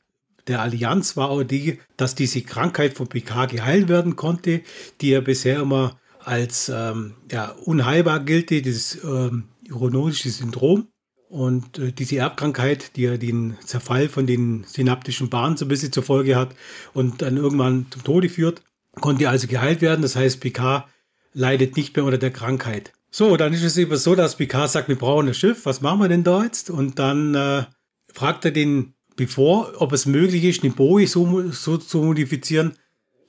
der 0.49 0.63
Allianz 0.63 1.17
war 1.17 1.31
auch 1.31 1.43
die, 1.43 1.79
dass 1.97 2.15
diese 2.15 2.41
Krankheit 2.41 2.95
von 2.95 3.09
Picard 3.09 3.51
geheilt 3.53 3.89
werden 3.89 4.17
konnte, 4.17 4.63
die 5.01 5.13
er 5.13 5.21
bisher 5.21 5.61
immer 5.61 5.99
als 6.21 6.71
ähm, 6.75 7.15
ja, 7.31 7.51
unheilbar 7.65 8.21
gilt, 8.21 8.51
dieses 8.51 9.03
ähm, 9.05 9.45
ironische 9.65 10.31
Syndrom. 10.31 10.89
Und 11.29 11.79
äh, 11.79 11.93
diese 11.93 12.17
Erbkrankheit, 12.17 12.97
die 12.97 13.03
ja 13.03 13.19
den 13.19 13.59
Zerfall 13.65 14.09
von 14.09 14.27
den 14.27 14.65
synaptischen 14.65 15.29
Bahnen 15.29 15.59
so 15.59 15.67
ein 15.67 15.69
bisschen 15.69 15.93
zur 15.93 16.03
Folge 16.03 16.37
hat 16.37 16.55
und 16.95 17.21
dann 17.21 17.37
irgendwann 17.37 17.87
zum 17.91 18.03
Tode 18.03 18.31
führt, 18.31 18.63
konnte 19.01 19.29
also 19.29 19.47
geheilt 19.47 19.83
werden. 19.83 20.01
Das 20.01 20.17
heißt, 20.17 20.41
Picard 20.41 20.89
leidet 21.35 21.77
nicht 21.77 21.95
mehr 21.95 22.07
unter 22.07 22.17
der 22.17 22.31
Krankheit. 22.31 22.93
So, 23.11 23.37
dann 23.37 23.53
ist 23.53 23.63
es 23.63 23.77
eben 23.77 23.97
so, 23.97 24.15
dass 24.15 24.37
Picard 24.37 24.71
sagt, 24.71 24.89
wir 24.89 24.97
brauchen 24.97 25.29
ein 25.29 25.35
Schiff, 25.35 25.67
was 25.67 25.83
machen 25.83 26.01
wir 26.01 26.09
denn 26.09 26.25
da 26.25 26.43
jetzt? 26.43 26.71
Und 26.71 26.99
dann 26.99 27.35
äh, 27.35 27.65
fragt 28.13 28.47
er 28.47 28.51
den 28.51 28.95
bevor, 29.19 29.75
ob 29.83 29.93
es 29.93 30.07
möglich 30.07 30.45
ist, 30.45 30.63
eine 30.63 30.73
Boje 30.73 31.07
so, 31.07 31.51
so 31.51 31.77
zu 31.77 32.03
modifizieren, 32.03 32.79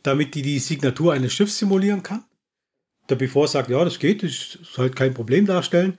damit 0.03 0.35
die 0.35 0.43
die 0.43 0.59
Signatur 0.59 1.13
eines 1.13 1.33
Schiffs 1.33 1.57
simulieren 1.57 2.03
kann. 2.03 2.23
Der 3.09 3.15
Bevor 3.15 3.47
sagt, 3.47 3.71
ja, 3.71 3.83
das 3.83 3.97
geht, 3.97 4.21
das 4.23 4.59
soll 4.61 4.91
kein 4.91 5.15
Problem 5.15 5.47
darstellen. 5.47 5.97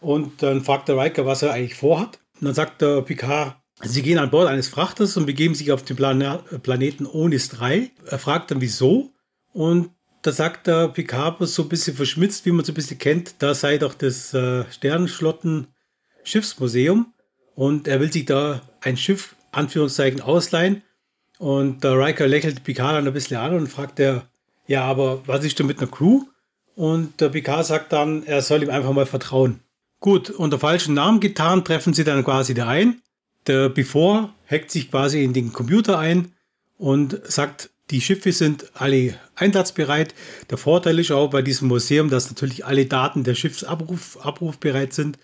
Und 0.00 0.42
dann 0.42 0.62
fragt 0.64 0.88
der 0.88 0.98
Riker, 0.98 1.24
was 1.24 1.42
er 1.42 1.52
eigentlich 1.52 1.76
vorhat. 1.76 2.18
Und 2.40 2.46
dann 2.46 2.54
sagt 2.54 2.82
der 2.82 3.00
Picard, 3.02 3.56
sie 3.82 4.02
gehen 4.02 4.18
an 4.18 4.30
Bord 4.30 4.48
eines 4.48 4.68
Frachters 4.68 5.16
und 5.16 5.26
begeben 5.26 5.54
sich 5.54 5.70
auf 5.70 5.84
den 5.84 5.96
Plan 5.96 6.40
Planeten 6.62 7.06
Onis 7.06 7.48
3. 7.50 7.92
Er 8.06 8.18
fragt 8.18 8.50
dann, 8.50 8.60
wieso. 8.60 9.12
Und 9.52 9.90
da 10.22 10.32
sagt 10.32 10.66
der 10.66 10.88
Picard 10.88 11.46
so 11.46 11.62
ein 11.62 11.68
bisschen 11.68 11.94
verschmitzt, 11.94 12.44
wie 12.44 12.50
man 12.50 12.64
so 12.64 12.72
ein 12.72 12.74
bisschen 12.74 12.98
kennt, 12.98 13.36
da 13.38 13.54
sei 13.54 13.78
doch 13.78 13.94
das 13.94 14.34
äh, 14.34 14.64
Sternenschlotten 14.70 15.68
Schiffsmuseum. 16.24 17.14
Und 17.58 17.88
er 17.88 17.98
will 17.98 18.12
sich 18.12 18.24
da 18.24 18.62
ein 18.82 18.96
Schiff, 18.96 19.34
Anführungszeichen, 19.50 20.20
ausleihen. 20.20 20.82
Und 21.38 21.82
der 21.82 21.98
Riker 21.98 22.28
lächelt 22.28 22.62
Picard 22.62 22.94
dann 22.94 23.08
ein 23.08 23.12
bisschen 23.12 23.36
an 23.38 23.52
und 23.52 23.66
fragt 23.66 23.98
er, 23.98 24.28
ja, 24.68 24.84
aber 24.84 25.26
was 25.26 25.44
ist 25.44 25.58
denn 25.58 25.66
mit 25.66 25.80
einer 25.80 25.90
Crew? 25.90 26.22
Und 26.76 27.20
der 27.20 27.30
Picard 27.30 27.66
sagt 27.66 27.92
dann, 27.92 28.24
er 28.24 28.42
soll 28.42 28.62
ihm 28.62 28.70
einfach 28.70 28.92
mal 28.92 29.06
vertrauen. 29.06 29.58
Gut, 29.98 30.30
unter 30.30 30.60
falschen 30.60 30.94
Namen 30.94 31.18
getan, 31.18 31.64
treffen 31.64 31.94
sie 31.94 32.04
dann 32.04 32.22
quasi 32.22 32.54
da 32.54 32.68
ein. 32.68 33.02
Der 33.48 33.68
Before 33.70 34.28
hackt 34.48 34.70
sich 34.70 34.88
quasi 34.88 35.24
in 35.24 35.32
den 35.32 35.52
Computer 35.52 35.98
ein 35.98 36.30
und 36.76 37.20
sagt, 37.24 37.70
die 37.90 38.00
Schiffe 38.00 38.30
sind 38.30 38.70
alle 38.74 39.18
einsatzbereit. 39.34 40.14
Der 40.48 40.58
Vorteil 40.58 41.00
ist 41.00 41.10
auch 41.10 41.30
bei 41.30 41.42
diesem 41.42 41.66
Museum, 41.66 42.08
dass 42.08 42.28
natürlich 42.28 42.64
alle 42.64 42.86
Daten 42.86 43.24
der 43.24 43.34
Schiffs 43.34 43.64
abruf, 43.64 44.16
abrufbereit 44.24 44.92
sind. 44.92 45.18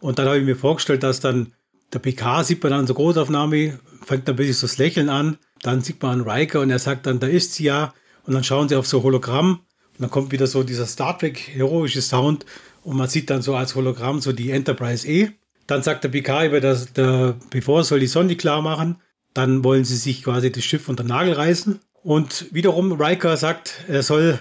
Und 0.00 0.18
dann 0.18 0.28
habe 0.28 0.38
ich 0.38 0.46
mir 0.46 0.56
vorgestellt, 0.56 1.02
dass 1.02 1.20
dann 1.20 1.52
der 1.94 2.00
PK 2.00 2.42
sieht 2.42 2.62
man 2.62 2.72
dann 2.72 2.86
so 2.86 2.94
Großaufnahme, 2.94 3.78
fängt 4.04 4.28
dann 4.28 4.34
ein 4.34 4.36
bisschen 4.36 4.54
so 4.54 4.66
das 4.66 4.78
Lächeln 4.78 5.08
an. 5.08 5.38
Dann 5.62 5.80
sieht 5.80 6.02
man 6.02 6.20
einen 6.20 6.28
Riker 6.28 6.60
und 6.60 6.70
er 6.70 6.78
sagt 6.78 7.06
dann, 7.06 7.20
da 7.20 7.26
ist 7.26 7.54
sie 7.54 7.64
ja. 7.64 7.94
Und 8.24 8.34
dann 8.34 8.44
schauen 8.44 8.68
sie 8.68 8.76
auf 8.76 8.86
so 8.86 9.02
Hologramm. 9.02 9.60
Und 9.92 10.00
dann 10.00 10.10
kommt 10.10 10.32
wieder 10.32 10.46
so 10.46 10.62
dieser 10.64 10.86
Star 10.86 11.16
Trek 11.16 11.38
heroische 11.38 12.02
Sound. 12.02 12.44
Und 12.82 12.96
man 12.96 13.08
sieht 13.08 13.30
dann 13.30 13.42
so 13.42 13.54
als 13.54 13.74
Hologramm 13.76 14.20
so 14.20 14.32
die 14.32 14.50
Enterprise 14.50 15.08
E. 15.08 15.30
Dann 15.66 15.82
sagt 15.82 16.04
der 16.04 16.10
PK 16.10 16.46
über 16.46 16.60
das, 16.60 16.92
der, 16.92 17.36
bevor 17.50 17.84
soll 17.84 18.00
die 18.00 18.06
Sonde 18.06 18.36
klar 18.36 18.60
machen. 18.60 18.96
Dann 19.32 19.64
wollen 19.64 19.84
sie 19.84 19.96
sich 19.96 20.22
quasi 20.22 20.52
das 20.52 20.64
Schiff 20.64 20.88
unter 20.88 21.04
den 21.04 21.08
Nagel 21.08 21.34
reißen. 21.34 21.80
Und 22.02 22.52
wiederum 22.52 22.92
Riker 23.00 23.36
sagt, 23.36 23.84
er 23.88 24.02
soll, 24.02 24.40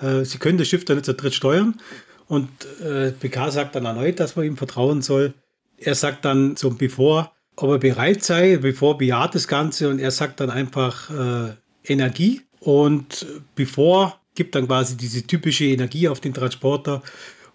äh, 0.00 0.24
sie 0.24 0.38
können 0.38 0.58
das 0.58 0.68
Schiff 0.68 0.84
dann 0.84 0.96
nicht 0.96 1.06
zu 1.06 1.14
dritt 1.14 1.34
steuern. 1.34 1.80
Und 2.28 2.48
äh, 2.80 3.10
Picard 3.10 3.52
sagt 3.52 3.74
dann 3.74 3.86
erneut, 3.86 4.20
dass 4.20 4.36
man 4.36 4.44
ihm 4.44 4.56
vertrauen 4.56 5.02
soll. 5.02 5.34
Er 5.80 5.94
sagt 5.94 6.24
dann 6.24 6.56
so 6.56 6.70
bevor, 6.70 7.32
ob 7.56 7.70
er 7.70 7.78
bereit 7.78 8.22
sei, 8.22 8.58
bevor 8.58 8.98
bejaht 8.98 9.34
das 9.34 9.48
Ganze 9.48 9.88
und 9.88 9.98
er 9.98 10.10
sagt 10.10 10.40
dann 10.40 10.50
einfach 10.50 11.10
äh, 11.10 11.54
Energie 11.84 12.42
und 12.60 13.26
bevor 13.54 14.20
gibt 14.34 14.54
dann 14.54 14.66
quasi 14.66 14.96
diese 14.96 15.26
typische 15.26 15.64
Energie 15.64 16.08
auf 16.08 16.20
den 16.20 16.34
Transporter 16.34 17.02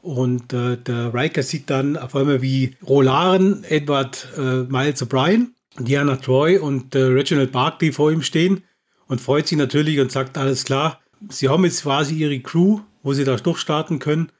und 0.01 0.53
äh, 0.53 0.78
der 0.78 1.13
Riker 1.13 1.43
sieht 1.43 1.69
dann 1.69 1.97
auf 1.97 2.15
einmal 2.15 2.41
wie 2.41 2.76
Rolaren, 2.86 3.63
Edward 3.63 4.28
äh, 4.38 4.63
Miles 4.63 5.01
O'Brien, 5.01 5.53
Diana 5.80 6.17
Troy 6.17 6.57
und 6.57 6.95
äh, 6.95 6.99
Reginald 6.99 7.51
Barkley 7.51 7.91
vor 7.91 8.11
ihm 8.11 8.21
stehen 8.21 8.63
und 9.07 9.21
freut 9.21 9.47
sich 9.47 9.57
natürlich 9.57 9.99
und 9.99 10.11
sagt, 10.11 10.38
alles 10.38 10.63
klar, 10.63 11.01
sie 11.30 11.49
haben 11.49 11.65
jetzt 11.65 11.84
quasi 11.84 12.15
ihre 12.15 12.39
Crew, 12.39 12.82
wo 13.03 13.13
sie 13.13 13.23
da 13.23 13.36
durchstarten 13.36 13.99
können. 13.99 14.32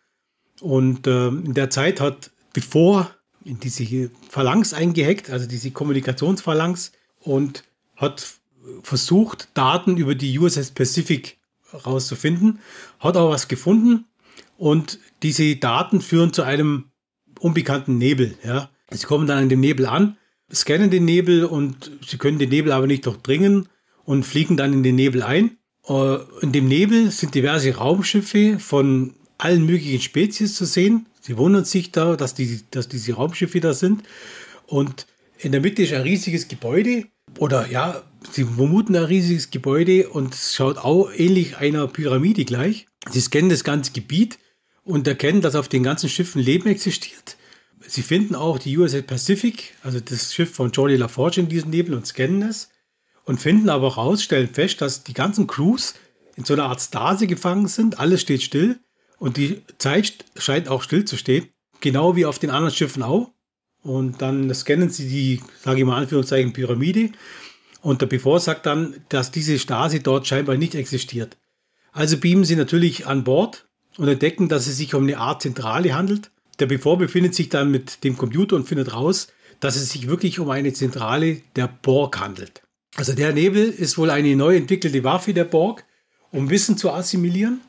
Und 0.62 1.08
äh, 1.08 1.28
in 1.28 1.54
der 1.54 1.70
Zeit 1.70 2.00
hat, 2.00 2.32
bevor 2.54 3.10
in 3.46 3.60
diese 3.60 4.10
Phalanx 4.30 4.74
eingehackt, 4.74 5.30
also 5.30 5.48
diese 5.48 5.72
Kommunikationsphalanx, 5.72 6.91
und 7.22 7.64
hat 7.96 8.36
versucht, 8.82 9.48
Daten 9.54 9.98
über 9.98 10.16
die 10.16 10.38
USS 10.38 10.72
Pacific 10.72 11.38
rauszufinden, 11.86 12.60
hat 13.00 13.18
auch 13.18 13.30
was 13.30 13.48
gefunden 13.48 14.06
und 14.58 15.00
diese 15.24 15.56
Daten 15.56 16.02
führen 16.02 16.34
zu 16.34 16.43
einem 16.43 16.86
unbekannten 17.39 17.98
Nebel. 17.98 18.36
Ja. 18.43 18.70
Sie 18.91 19.06
kommen 19.06 19.28
dann 19.28 19.39
an 19.39 19.50
dem 19.50 19.60
Nebel 19.60 19.86
an, 19.86 20.18
scannen 20.54 20.89
den 20.89 21.06
Nebel 21.06 21.46
und 21.46 21.91
sie 22.06 22.18
können 22.18 22.39
den 22.39 22.50
Nebel 22.50 22.72
aber 22.72 22.88
nicht 22.88 23.06
durchdringen 23.06 23.68
und 24.04 24.26
fliegen 24.26 24.58
dann 24.58 24.74
in 24.74 24.84
den 24.84 24.96
Nebel 24.96 25.24
ein. 25.24 25.58
Äh, 25.88 26.18
in 26.41 26.52
dem 26.52 26.68
Nebel 26.68 27.12
sind 27.12 27.36
diverse 27.36 27.76
Raumschiffe 27.76 28.60
von 28.60 29.14
allen 29.38 29.66
möglichen 29.66 30.02
Spezies 30.02 30.56
zu 30.56 30.66
sehen. 30.66 31.08
Sie 31.26 31.38
wundern 31.38 31.66
sich 31.66 31.92
da, 31.92 32.16
dass, 32.16 32.36
die, 32.36 32.60
dass 32.70 32.88
diese 32.88 33.14
Raumschiffe 33.14 33.60
da 33.60 33.74
sind. 33.74 34.04
Und 34.68 35.08
in 35.40 35.52
der 35.52 35.60
Mitte 35.60 35.82
ist 35.82 35.92
ein 35.92 36.04
riesiges 36.04 36.48
Gebäude. 36.48 37.06
Oder 37.40 37.68
ja, 37.68 38.04
sie 38.32 38.44
vermuten 38.44 38.96
ein 38.96 39.06
riesiges 39.06 39.50
Gebäude 39.50 40.08
und 40.10 40.36
es 40.36 40.54
schaut 40.54 40.78
auch 40.78 41.12
ähnlich 41.12 41.58
einer 41.58 41.88
Pyramide 41.88 42.46
gleich. 42.46 42.86
Sie 43.10 43.22
scannen 43.22 43.50
das 43.50 43.64
ganze 43.64 43.92
Gebiet 43.92 44.38
und 44.84 45.08
erkennen, 45.08 45.42
dass 45.42 45.56
auf 45.56 45.68
den 45.68 45.82
ganzen 45.82 46.10
Schiffen 46.10 46.44
Leben 46.44 46.70
existiert. 46.70 47.38
Sie 47.88 48.04
finden 48.04 48.36
auch 48.36 48.60
die 48.60 48.78
USS 48.78 49.02
Pacific, 49.02 49.74
also 49.82 50.00
das 50.00 50.32
Schiff 50.32 50.54
von 50.54 50.72
Jordi 50.72 50.96
LaForge 50.96 51.42
in 51.42 51.50
diesem 51.50 51.72
Nebel 51.72 51.96
und 51.96 52.06
scannen 52.06 52.44
es 52.44 52.70
und 53.24 53.42
finden 53.42 53.70
aber 53.70 53.96
raus, 53.96 54.22
stellen 54.22 54.50
fest, 54.54 54.80
dass 54.80 55.04
die 55.04 55.14
ganzen 55.14 55.48
Crews 55.48 55.96
in 56.36 56.46
so 56.46 56.54
einer 56.54 56.66
Art 56.66 56.82
Stase 56.82 57.26
gefangen 57.26 57.68
sind. 57.68 58.00
Alles 58.00 58.22
steht 58.22 58.44
still 58.44 58.80
und 59.18 59.38
die 59.38 59.61
Zeit 59.78 60.26
scheint 60.38 60.68
auch 60.68 60.84
still 60.84 61.05
zu 61.05 61.18
stehen. 61.18 61.47
Genau 61.82 62.16
wie 62.16 62.26
auf 62.26 62.39
den 62.39 62.49
anderen 62.49 62.74
Schiffen 62.74 63.03
auch. 63.03 63.32
Und 63.82 64.22
dann 64.22 64.53
scannen 64.53 64.89
sie 64.89 65.07
die, 65.07 65.41
sage 65.61 65.80
ich 65.80 65.86
mal 65.86 65.97
Anführungszeichen, 65.97 66.53
Pyramide. 66.53 67.11
Und 67.82 68.01
der 68.01 68.07
Before 68.07 68.39
sagt 68.39 68.66
dann, 68.66 68.95
dass 69.09 69.32
diese 69.32 69.59
Stasi 69.59 70.01
dort 70.01 70.26
scheinbar 70.26 70.57
nicht 70.57 70.74
existiert. 70.74 71.38
Also 71.91 72.18
beamen 72.18 72.43
sie 72.43 72.55
natürlich 72.55 73.05
an 73.05 73.24
Bord 73.24 73.68
und 73.97 74.07
entdecken, 74.07 74.49
dass 74.49 74.68
es 74.68 74.78
sich 74.78 74.95
um 74.95 75.03
eine 75.03 75.18
Art 75.18 75.41
Zentrale 75.41 75.93
handelt. 75.93 76.32
Der 76.59 76.66
Before 76.66 76.97
befindet 76.97 77.36
sich 77.36 77.49
dann 77.49 77.70
mit 77.70 78.03
dem 78.03 78.18
Computer 78.18 78.55
und 78.55 78.68
findet 78.68 78.93
raus, 78.93 79.28
dass 79.59 79.76
es 79.76 79.91
sich 79.91 80.07
wirklich 80.07 80.39
um 80.39 80.49
eine 80.49 80.74
Zentrale 80.74 81.41
der 81.55 81.68
Borg 81.68 82.20
handelt. 82.20 82.63
Also 82.95 83.13
der 83.13 83.34
Nebel 83.34 83.70
ist 83.70 83.97
wohl 83.97 84.09
eine 84.09 84.36
neu 84.36 84.55
entwickelte 84.55 85.03
Waffe 85.03 85.34
der 85.34 85.43
Borg, 85.43 85.86
um 86.32 86.49
Wissen 86.49 86.78
zu 86.78 86.91
assimilieren. 86.91 87.61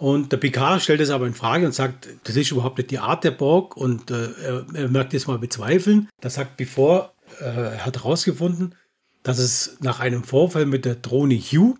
Und 0.00 0.32
der 0.32 0.38
Picard 0.38 0.80
stellt 0.80 1.02
es 1.02 1.10
aber 1.10 1.26
in 1.26 1.34
Frage 1.34 1.66
und 1.66 1.72
sagt, 1.72 2.08
das 2.24 2.34
ist 2.34 2.50
überhaupt 2.50 2.78
nicht 2.78 2.90
die 2.90 3.00
Art 3.00 3.22
der 3.22 3.32
Borg 3.32 3.76
und 3.76 4.10
äh, 4.10 4.30
er, 4.42 4.66
er 4.72 4.88
merkt 4.88 5.12
es 5.12 5.26
mal 5.26 5.38
bezweifeln. 5.38 6.08
Da 6.22 6.30
sagt 6.30 6.56
bevor, 6.56 7.12
äh, 7.38 7.44
er 7.44 7.84
hat 7.84 7.98
herausgefunden, 7.98 8.74
dass 9.22 9.38
es 9.38 9.76
nach 9.80 10.00
einem 10.00 10.24
Vorfall 10.24 10.64
mit 10.64 10.86
der 10.86 10.94
Drohne 10.94 11.34
Hugh, 11.34 11.74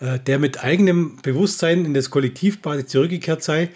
äh, 0.00 0.18
der 0.20 0.38
mit 0.38 0.64
eigenem 0.64 1.18
Bewusstsein 1.20 1.84
in 1.84 1.92
das 1.92 2.08
Kollektiv 2.08 2.62
quasi 2.62 2.86
zurückgekehrt 2.86 3.42
sei, 3.42 3.68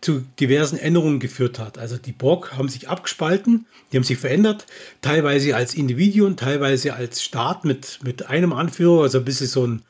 zu 0.00 0.24
diversen 0.40 0.78
Änderungen 0.78 1.20
geführt 1.20 1.58
hat. 1.58 1.76
Also 1.76 1.98
die 1.98 2.12
Borg 2.12 2.56
haben 2.56 2.70
sich 2.70 2.88
abgespalten, 2.88 3.66
die 3.92 3.98
haben 3.98 4.04
sich 4.04 4.16
verändert, 4.16 4.64
teilweise 5.02 5.54
als 5.54 5.74
Individuen, 5.74 6.38
teilweise 6.38 6.94
als 6.94 7.22
Staat 7.22 7.66
mit, 7.66 8.00
mit 8.02 8.30
einem 8.30 8.54
Anführer, 8.54 9.02
also 9.02 9.18
ein 9.18 9.26
bisschen 9.26 9.48
so 9.48 9.66
ein, 9.66 9.82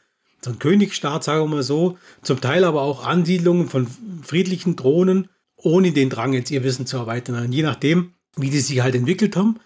so 0.45 0.51
ein 0.51 0.59
Königsstaat, 0.59 1.25
sagen 1.25 1.43
wir 1.43 1.57
mal 1.57 1.63
so, 1.63 1.99
zum 2.23 2.41
Teil 2.41 2.65
aber 2.65 2.83
auch 2.83 3.05
Ansiedlungen 3.05 3.69
von 3.69 3.87
friedlichen 4.23 4.77
Drohnen, 4.77 5.29
ohne 5.57 5.93
den 5.93 6.11
Drang, 6.11 6.33
jetzt 6.33 6.51
ihr 6.51 6.65
Wissen 6.65 6.87
zu 6.87 6.97
erweitern. 6.97 7.45
Und 7.45 7.53
je 7.53 7.63
nachdem, 7.63 8.15
wie 8.37 8.51
die 8.51 8.59
sich 8.61 8.81
halt 8.81 8.95
entwickelt 8.95 9.37
haben. 9.37 9.61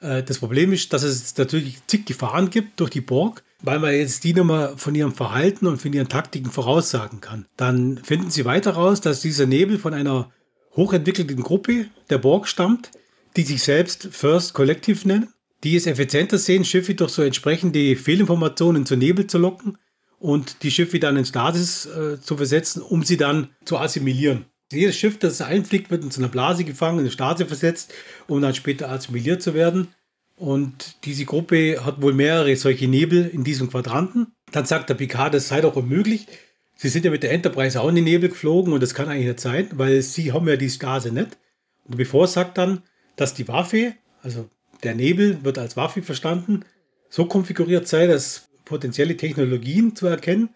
Äh, 0.00 0.22
das 0.22 0.38
Problem 0.38 0.72
ist, 0.72 0.92
dass 0.92 1.02
es 1.02 1.36
natürlich 1.36 1.78
zig 1.86 2.06
Gefahren 2.06 2.50
gibt 2.50 2.80
durch 2.80 2.90
die 2.90 3.00
Borg 3.00 3.42
weil 3.62 3.78
man 3.78 3.94
jetzt 3.94 4.24
die 4.24 4.34
Nummer 4.34 4.76
von 4.76 4.94
ihrem 4.94 5.12
Verhalten 5.12 5.66
und 5.66 5.80
von 5.80 5.92
ihren 5.92 6.08
Taktiken 6.08 6.50
voraussagen 6.50 7.20
kann. 7.20 7.46
Dann 7.56 7.98
finden 7.98 8.30
sie 8.30 8.44
weiter 8.44 8.72
raus, 8.72 9.00
dass 9.00 9.20
dieser 9.20 9.46
Nebel 9.46 9.78
von 9.78 9.94
einer 9.94 10.30
hochentwickelten 10.74 11.42
Gruppe 11.42 11.86
der 12.10 12.18
Borg 12.18 12.48
stammt, 12.48 12.90
die 13.36 13.42
sich 13.42 13.62
selbst 13.62 14.08
First 14.10 14.52
Collective 14.52 15.06
nennen, 15.06 15.28
die 15.64 15.76
es 15.76 15.86
effizienter 15.86 16.38
sehen, 16.38 16.64
Schiffe 16.64 16.94
durch 16.94 17.12
so 17.12 17.22
entsprechende 17.22 17.96
Fehlinformationen 17.96 18.84
zu 18.84 18.96
Nebel 18.96 19.26
zu 19.26 19.38
locken 19.38 19.78
und 20.22 20.62
die 20.62 20.70
Schiffe 20.70 21.00
dann 21.00 21.16
in 21.16 21.24
Stasis 21.24 21.84
äh, 21.86 22.20
zu 22.20 22.36
versetzen, 22.36 22.80
um 22.80 23.02
sie 23.02 23.16
dann 23.16 23.48
zu 23.64 23.76
assimilieren. 23.76 24.46
Jedes 24.72 24.96
Schiff, 24.96 25.18
das 25.18 25.42
einfliegt, 25.42 25.90
wird 25.90 26.04
in 26.04 26.12
so 26.12 26.20
einer 26.20 26.30
Blase 26.30 26.64
gefangen, 26.64 26.98
in 26.98 27.04
eine 27.04 27.10
Stase 27.10 27.44
versetzt, 27.44 27.92
um 28.28 28.40
dann 28.40 28.54
später 28.54 28.88
assimiliert 28.88 29.42
zu 29.42 29.52
werden. 29.52 29.88
Und 30.36 31.04
diese 31.04 31.24
Gruppe 31.24 31.84
hat 31.84 32.00
wohl 32.00 32.14
mehrere 32.14 32.54
solche 32.56 32.86
Nebel 32.86 33.28
in 33.28 33.42
diesem 33.42 33.68
Quadranten. 33.68 34.28
Dann 34.52 34.64
sagt 34.64 34.88
der 34.88 34.94
Picard, 34.94 35.34
das 35.34 35.48
sei 35.48 35.60
doch 35.60 35.74
unmöglich. 35.74 36.28
Sie 36.76 36.88
sind 36.88 37.04
ja 37.04 37.10
mit 37.10 37.24
der 37.24 37.32
Enterprise 37.32 37.80
auch 37.80 37.88
in 37.88 37.96
den 37.96 38.04
Nebel 38.04 38.28
geflogen 38.28 38.72
und 38.72 38.82
das 38.82 38.94
kann 38.94 39.08
eigentlich 39.08 39.26
nicht 39.26 39.40
sein, 39.40 39.68
weil 39.72 40.02
sie 40.02 40.32
haben 40.32 40.48
ja 40.48 40.56
die 40.56 40.70
Stase 40.70 41.12
nicht. 41.12 41.36
Und 41.84 41.96
bevor 41.96 42.28
sagt 42.28 42.58
dann, 42.58 42.82
dass 43.16 43.34
die 43.34 43.48
Waffe, 43.48 43.94
also 44.22 44.48
der 44.84 44.94
Nebel 44.94 45.44
wird 45.44 45.58
als 45.58 45.76
Waffe 45.76 46.00
verstanden, 46.02 46.64
so 47.10 47.26
konfiguriert 47.26 47.88
sei, 47.88 48.06
dass 48.06 48.48
potenzielle 48.72 49.16
Technologien 49.16 49.94
zu 49.94 50.06
erkennen 50.06 50.50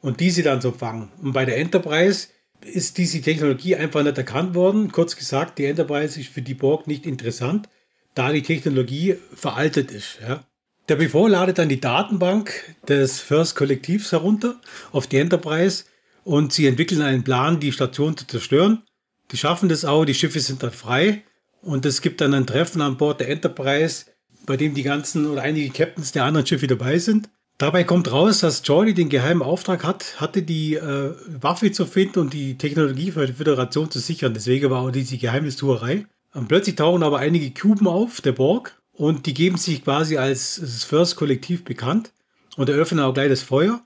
und 0.00 0.20
diese 0.20 0.42
dann 0.42 0.60
zu 0.60 0.72
fangen. 0.72 1.10
Und 1.20 1.32
bei 1.32 1.44
der 1.44 1.58
Enterprise 1.58 2.28
ist 2.64 2.98
diese 2.98 3.20
Technologie 3.20 3.74
einfach 3.74 4.04
nicht 4.04 4.18
erkannt 4.18 4.54
worden. 4.54 4.92
Kurz 4.92 5.16
gesagt, 5.16 5.58
die 5.58 5.64
Enterprise 5.64 6.20
ist 6.20 6.30
für 6.30 6.42
die 6.42 6.54
Borg 6.54 6.86
nicht 6.86 7.06
interessant 7.06 7.68
da 8.14 8.32
die 8.32 8.42
Technologie 8.42 9.16
veraltet 9.34 9.90
ist. 9.90 10.18
Ja. 10.20 10.44
Der 10.88 10.96
Before 10.96 11.30
ladet 11.30 11.58
dann 11.58 11.68
die 11.68 11.80
Datenbank 11.80 12.76
des 12.88 13.20
First 13.20 13.56
Kollektivs 13.56 14.12
herunter 14.12 14.60
auf 14.90 15.06
die 15.06 15.18
Enterprise 15.18 15.84
und 16.24 16.52
sie 16.52 16.66
entwickeln 16.66 17.02
einen 17.02 17.24
Plan, 17.24 17.60
die 17.60 17.72
Station 17.72 18.16
zu 18.16 18.26
zerstören. 18.26 18.82
Die 19.30 19.36
schaffen 19.36 19.68
das 19.68 19.84
auch, 19.84 20.04
die 20.04 20.14
Schiffe 20.14 20.40
sind 20.40 20.62
dann 20.62 20.72
frei 20.72 21.22
und 21.62 21.86
es 21.86 22.02
gibt 22.02 22.20
dann 22.20 22.34
ein 22.34 22.46
Treffen 22.46 22.82
an 22.82 22.96
Bord 22.96 23.20
der 23.20 23.28
Enterprise, 23.28 24.06
bei 24.44 24.56
dem 24.56 24.74
die 24.74 24.82
ganzen 24.82 25.26
oder 25.26 25.42
einige 25.42 25.70
Captains 25.70 26.12
der 26.12 26.24
anderen 26.24 26.46
Schiffe 26.46 26.66
dabei 26.66 26.98
sind. 26.98 27.30
Dabei 27.58 27.84
kommt 27.84 28.10
raus, 28.10 28.40
dass 28.40 28.62
Jordi 28.64 28.94
den 28.94 29.08
geheimen 29.08 29.42
Auftrag 29.42 29.84
hat, 29.84 30.20
hatte 30.20 30.42
die 30.42 30.74
äh, 30.74 31.14
Waffe 31.40 31.70
zu 31.70 31.86
finden 31.86 32.18
und 32.18 32.32
die 32.32 32.58
Technologie 32.58 33.12
für 33.12 33.26
die 33.26 33.32
Föderation 33.32 33.90
zu 33.90 34.00
sichern. 34.00 34.34
Deswegen 34.34 34.70
war 34.70 34.82
auch 34.82 34.90
diese 34.90 35.16
Geheimnistuerei. 35.16 36.06
Und 36.34 36.48
plötzlich 36.48 36.76
tauchen 36.76 37.02
aber 37.02 37.18
einige 37.18 37.50
Kuben 37.50 37.86
auf, 37.86 38.20
der 38.20 38.32
Borg, 38.32 38.80
und 38.92 39.26
die 39.26 39.34
geben 39.34 39.56
sich 39.56 39.84
quasi 39.84 40.16
als 40.16 40.56
das 40.60 40.84
First-Kollektiv 40.84 41.64
bekannt 41.64 42.12
und 42.56 42.68
eröffnen 42.68 43.00
auch 43.00 43.14
gleich 43.14 43.28
das 43.28 43.42
Feuer. 43.42 43.82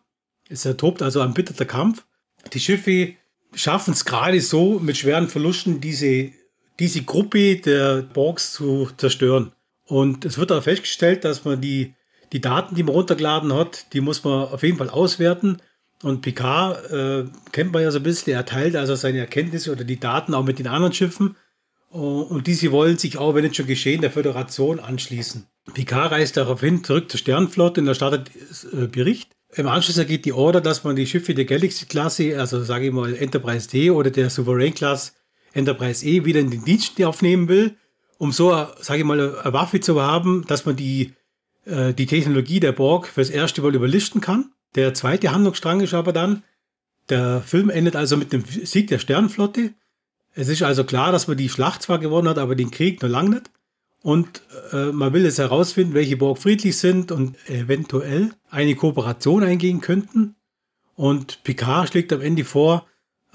Es 0.48 0.62
tobt 0.76 1.02
also 1.02 1.20
ein 1.20 1.34
bitterer 1.34 1.64
Kampf. 1.64 2.04
Die 2.52 2.60
Schiffe 2.60 3.14
schaffen 3.54 3.94
es 3.94 4.04
gerade 4.04 4.40
so, 4.40 4.78
mit 4.78 4.96
schweren 4.96 5.28
Verlusten 5.28 5.80
diese, 5.80 6.30
diese 6.78 7.02
Gruppe 7.02 7.56
der 7.56 8.02
Borgs 8.02 8.52
zu 8.52 8.90
zerstören. 8.96 9.52
Und 9.86 10.24
es 10.24 10.38
wird 10.38 10.52
auch 10.52 10.62
festgestellt, 10.62 11.24
dass 11.24 11.44
man 11.44 11.60
die, 11.60 11.94
die 12.36 12.42
Daten, 12.42 12.74
die 12.74 12.82
man 12.82 12.94
runtergeladen 12.94 13.54
hat, 13.54 13.94
die 13.94 14.02
muss 14.02 14.22
man 14.22 14.48
auf 14.48 14.62
jeden 14.62 14.76
Fall 14.76 14.90
auswerten. 14.90 15.62
Und 16.02 16.20
Picard 16.20 16.90
äh, 16.90 17.24
kennt 17.52 17.72
man 17.72 17.82
ja 17.82 17.90
so 17.90 17.98
ein 17.98 18.02
bisschen, 18.02 18.34
er 18.34 18.44
teilt 18.44 18.76
also 18.76 18.94
seine 18.94 19.20
Erkenntnisse 19.20 19.72
oder 19.72 19.84
die 19.84 19.98
Daten 19.98 20.34
auch 20.34 20.44
mit 20.44 20.58
den 20.58 20.66
anderen 20.66 20.92
Schiffen. 20.92 21.36
Und 21.88 22.46
diese 22.46 22.72
wollen 22.72 22.98
sich 22.98 23.16
auch, 23.16 23.34
wenn 23.34 23.44
nicht 23.44 23.56
schon 23.56 23.66
geschehen, 23.66 24.02
der 24.02 24.10
Föderation 24.10 24.80
anschließen. 24.80 25.46
Picard 25.72 26.12
reist 26.12 26.36
daraufhin 26.36 26.84
zurück 26.84 27.10
zur 27.10 27.18
Sternflotte 27.18 27.80
und 27.80 27.86
er 27.86 27.94
startet 27.94 28.30
äh, 28.70 28.86
Bericht. 28.86 29.32
Im 29.54 29.66
Anschluss 29.66 29.96
ergeht 29.96 30.26
die 30.26 30.34
Order, 30.34 30.60
dass 30.60 30.84
man 30.84 30.94
die 30.94 31.06
Schiffe 31.06 31.32
der 31.32 31.46
Galaxy-Klasse, 31.46 32.38
also 32.38 32.62
sage 32.62 32.88
ich 32.88 32.92
mal 32.92 33.14
Enterprise 33.14 33.66
D 33.66 33.90
oder 33.90 34.10
der 34.10 34.28
Sovereign-Class 34.28 35.14
Enterprise 35.54 36.04
E, 36.04 36.26
wieder 36.26 36.40
in 36.40 36.50
den 36.50 36.66
Dienst 36.66 37.02
aufnehmen 37.02 37.48
will, 37.48 37.76
um 38.18 38.30
so, 38.30 38.50
sage 38.78 38.98
ich 38.98 39.04
mal, 39.04 39.18
eine 39.18 39.52
Waffe 39.54 39.80
zu 39.80 40.02
haben, 40.02 40.44
dass 40.46 40.66
man 40.66 40.76
die, 40.76 41.14
äh, 41.66 41.92
die 41.92 42.06
Technologie 42.06 42.60
der 42.60 42.72
Borg 42.72 43.08
fürs 43.08 43.30
erste 43.30 43.62
Mal 43.62 43.74
überlisten 43.74 44.20
kann. 44.20 44.52
Der 44.74 44.94
zweite 44.94 45.32
Handlungsstrang 45.32 45.80
ist 45.80 45.94
aber 45.94 46.12
dann, 46.12 46.42
der 47.08 47.40
Film 47.42 47.70
endet 47.70 47.96
also 47.96 48.16
mit 48.16 48.32
dem 48.32 48.44
Sieg 48.44 48.88
der 48.88 48.98
Sternflotte. 48.98 49.74
Es 50.34 50.48
ist 50.48 50.62
also 50.62 50.84
klar, 50.84 51.12
dass 51.12 51.28
man 51.28 51.36
die 51.36 51.48
Schlacht 51.48 51.82
zwar 51.82 51.98
gewonnen 51.98 52.28
hat, 52.28 52.38
aber 52.38 52.56
den 52.56 52.70
Krieg 52.70 53.02
noch 53.02 53.08
lange 53.08 53.30
nicht. 53.30 53.50
Und 54.02 54.42
äh, 54.72 54.92
man 54.92 55.12
will 55.12 55.24
jetzt 55.24 55.38
herausfinden, 55.38 55.94
welche 55.94 56.16
Borg 56.16 56.38
friedlich 56.38 56.76
sind 56.76 57.10
und 57.10 57.36
eventuell 57.48 58.30
eine 58.50 58.74
Kooperation 58.76 59.42
eingehen 59.42 59.80
könnten. 59.80 60.36
Und 60.94 61.42
Picard 61.42 61.88
schlägt 61.88 62.12
am 62.12 62.20
Ende 62.20 62.44
vor, 62.44 62.86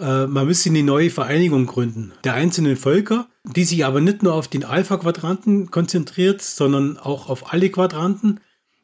äh, 0.02 0.28
man 0.28 0.48
müsse 0.48 0.70
eine 0.70 0.84
neue 0.84 1.10
Vereinigung 1.10 1.68
gründen 1.68 2.12
der 2.24 2.34
einzelnen 2.34 2.76
Völker, 2.76 3.28
die 3.44 3.64
sich 3.64 3.86
aber 3.86 4.02
nicht 4.02 4.24
nur 4.24 4.34
auf 4.34 4.48
den 4.48 4.64
Alpha-Quadranten 4.64 5.72
konzentriert, 5.72 6.42
sondern 6.42 6.98
auch 6.98 7.30
auf 7.30 7.54
alle 7.54 7.70
Quadranten. 7.70 8.40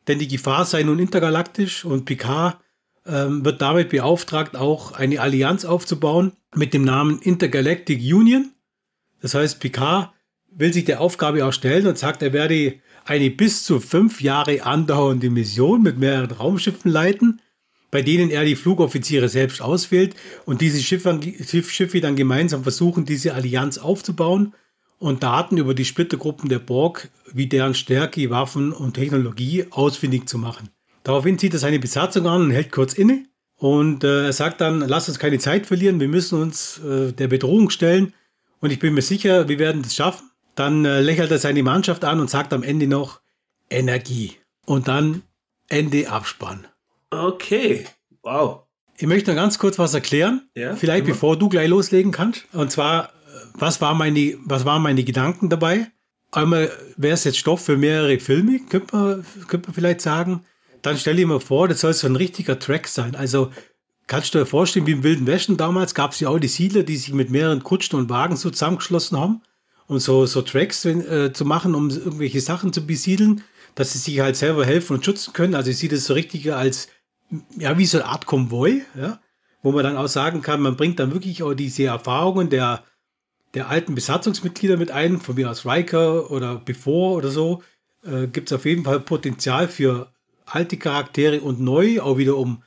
Denn 0.07 0.19
die 0.19 0.27
Gefahr 0.27 0.65
sei 0.65 0.83
nun 0.83 0.99
intergalaktisch 0.99 1.83
und 1.83 2.05
Picard 2.05 2.59
äh, 3.05 3.25
wird 3.27 3.61
damit 3.61 3.89
beauftragt, 3.89 4.55
auch 4.55 4.93
eine 4.93 5.19
Allianz 5.19 5.65
aufzubauen 5.65 6.33
mit 6.55 6.73
dem 6.73 6.83
Namen 6.83 7.19
Intergalactic 7.19 7.99
Union. 7.99 8.51
Das 9.19 9.33
heißt, 9.33 9.59
Picard 9.59 10.11
will 10.51 10.71
sich 10.71 10.85
der 10.85 11.01
Aufgabe 11.01 11.45
auch 11.45 11.53
stellen 11.53 11.87
und 11.87 11.97
sagt, 11.97 12.21
er 12.21 12.33
werde 12.33 12.75
eine 13.05 13.29
bis 13.31 13.63
zu 13.63 13.79
fünf 13.79 14.21
Jahre 14.21 14.63
andauernde 14.63 15.29
Mission 15.29 15.81
mit 15.81 15.97
mehreren 15.97 16.31
Raumschiffen 16.31 16.91
leiten, 16.91 17.41
bei 17.91 18.01
denen 18.01 18.29
er 18.29 18.43
die 18.43 18.55
Flugoffiziere 18.55 19.29
selbst 19.29 19.61
auswählt 19.61 20.15
und 20.45 20.61
diese 20.61 20.81
Schiffe, 20.81 21.19
Schiffe 21.67 22.01
dann 22.01 22.15
gemeinsam 22.15 22.63
versuchen, 22.63 23.05
diese 23.05 23.33
Allianz 23.33 23.77
aufzubauen 23.77 24.53
und 24.99 25.23
Daten 25.23 25.57
über 25.57 25.73
die 25.73 25.85
Splittergruppen 25.85 26.49
der 26.49 26.59
Borg, 26.59 27.09
wie 27.31 27.47
deren 27.47 27.75
Stärke, 27.75 28.29
Waffen 28.29 28.73
und 28.73 28.95
Technologie 28.95 29.65
ausfindig 29.69 30.27
zu 30.27 30.37
machen. 30.37 30.69
Daraufhin 31.03 31.39
zieht 31.39 31.53
er 31.53 31.59
seine 31.59 31.79
Besatzung 31.79 32.27
an 32.27 32.41
und 32.41 32.51
hält 32.51 32.71
kurz 32.71 32.93
inne 32.93 33.25
und 33.55 34.03
äh, 34.03 34.25
er 34.25 34.33
sagt 34.33 34.61
dann, 34.61 34.81
lass 34.81 35.07
uns 35.07 35.19
keine 35.19 35.39
Zeit 35.39 35.65
verlieren, 35.65 35.99
wir 35.99 36.09
müssen 36.09 36.41
uns 36.41 36.79
äh, 36.79 37.13
der 37.13 37.27
Bedrohung 37.27 37.69
stellen 37.69 38.13
und 38.59 38.71
ich 38.71 38.79
bin 38.79 38.93
mir 38.93 39.01
sicher, 39.01 39.47
wir 39.47 39.59
werden 39.59 39.81
das 39.81 39.95
schaffen. 39.95 40.29
Dann 40.55 40.85
äh, 40.85 41.01
lächelt 41.01 41.31
er 41.31 41.37
seine 41.37 41.63
Mannschaft 41.63 42.03
an 42.03 42.19
und 42.19 42.29
sagt 42.29 42.51
am 42.53 42.63
Ende 42.63 42.87
noch 42.87 43.21
Energie. 43.69 44.33
Und 44.65 44.87
dann 44.87 45.21
Ende 45.69 46.09
Abspann. 46.09 46.67
Okay, 47.09 47.85
wow. 48.21 48.63
Ich 48.97 49.07
möchte 49.07 49.31
noch 49.31 49.37
ganz 49.37 49.59
kurz 49.59 49.77
was 49.77 49.93
erklären. 49.93 50.49
Ja, 50.55 50.75
Vielleicht 50.75 51.05
immer. 51.05 51.13
bevor 51.13 51.37
du 51.37 51.49
gleich 51.49 51.69
loslegen 51.69 52.11
kannst. 52.11 52.45
Und 52.53 52.71
zwar, 52.71 53.11
was, 53.53 53.79
war 53.79 53.93
meine, 53.93 54.35
was 54.43 54.65
waren 54.65 54.81
meine 54.81 55.03
Gedanken 55.03 55.49
dabei? 55.49 55.87
Einmal 56.31 56.71
wäre 56.97 57.13
es 57.13 57.23
jetzt 57.23 57.37
Stoff 57.37 57.63
für 57.63 57.77
mehrere 57.77 58.19
Filme, 58.19 58.59
könnte 58.69 58.95
man, 58.95 59.25
könnte 59.47 59.69
man 59.69 59.75
vielleicht 59.75 60.01
sagen. 60.01 60.43
Dann 60.81 60.97
stelle 60.97 61.21
ich 61.21 61.27
mir 61.27 61.39
vor, 61.39 61.67
das 61.67 61.81
soll 61.81 61.93
so 61.93 62.07
ein 62.07 62.15
richtiger 62.15 62.59
Track 62.59 62.87
sein. 62.87 63.15
Also 63.15 63.51
kannst 64.07 64.33
du 64.33 64.39
dir 64.39 64.45
vorstellen, 64.45 64.87
wie 64.87 64.91
im 64.91 65.03
Wilden 65.03 65.27
Westen 65.27 65.57
damals 65.57 65.95
gab 65.95 66.11
es 66.11 66.19
ja 66.19 66.29
auch 66.29 66.39
die 66.39 66.47
Siedler, 66.47 66.83
die 66.83 66.97
sich 66.97 67.13
mit 67.13 67.29
mehreren 67.29 67.63
Kutschen 67.63 67.97
und 67.99 68.09
Wagen 68.09 68.35
so 68.35 68.49
zusammengeschlossen 68.49 69.19
haben 69.19 69.41
um 69.87 69.99
so, 69.99 70.25
so 70.25 70.41
Tracks 70.41 70.85
äh, 70.85 71.31
zu 71.33 71.45
machen, 71.45 71.73
um 71.73 71.89
irgendwelche 71.89 72.41
Sachen 72.41 72.73
zu 72.73 72.85
besiedeln, 72.85 73.43
dass 73.75 73.93
sie 73.93 73.99
sich 73.99 74.19
halt 74.19 74.35
selber 74.35 74.65
helfen 74.65 74.95
und 74.95 75.05
schützen 75.05 75.33
können. 75.33 75.55
Also 75.55 75.71
ich 75.71 75.77
sehe 75.77 75.89
das 75.89 76.05
so 76.05 76.13
richtig 76.13 76.53
als, 76.53 76.89
ja, 77.57 77.77
wie 77.77 77.85
so 77.85 77.99
eine 77.99 78.07
Art 78.07 78.25
Konvoi, 78.25 78.81
ja, 78.95 79.19
wo 79.61 79.71
man 79.71 79.83
dann 79.83 79.97
auch 79.97 80.07
sagen 80.07 80.41
kann, 80.41 80.61
man 80.61 80.77
bringt 80.77 80.99
dann 80.99 81.13
wirklich 81.13 81.43
auch 81.43 81.53
diese 81.53 81.85
Erfahrungen 81.85 82.49
der, 82.49 82.83
der 83.53 83.69
alten 83.69 83.95
Besatzungsmitglieder 83.95 84.77
mit 84.77 84.91
ein, 84.91 85.19
von 85.19 85.35
mir 85.35 85.49
aus 85.49 85.65
Riker 85.65 86.31
oder 86.31 86.55
Before 86.55 87.15
oder 87.15 87.29
so, 87.29 87.63
äh, 88.03 88.27
gibt 88.27 88.51
es 88.51 88.55
auf 88.55 88.65
jeden 88.65 88.83
Fall 88.83 88.99
Potenzial 88.99 89.67
für 89.67 90.11
alte 90.45 90.77
Charaktere 90.77 91.41
und 91.41 91.59
neu, 91.59 92.01
auch 92.01 92.17
wieder 92.17 92.37
um, 92.37 92.63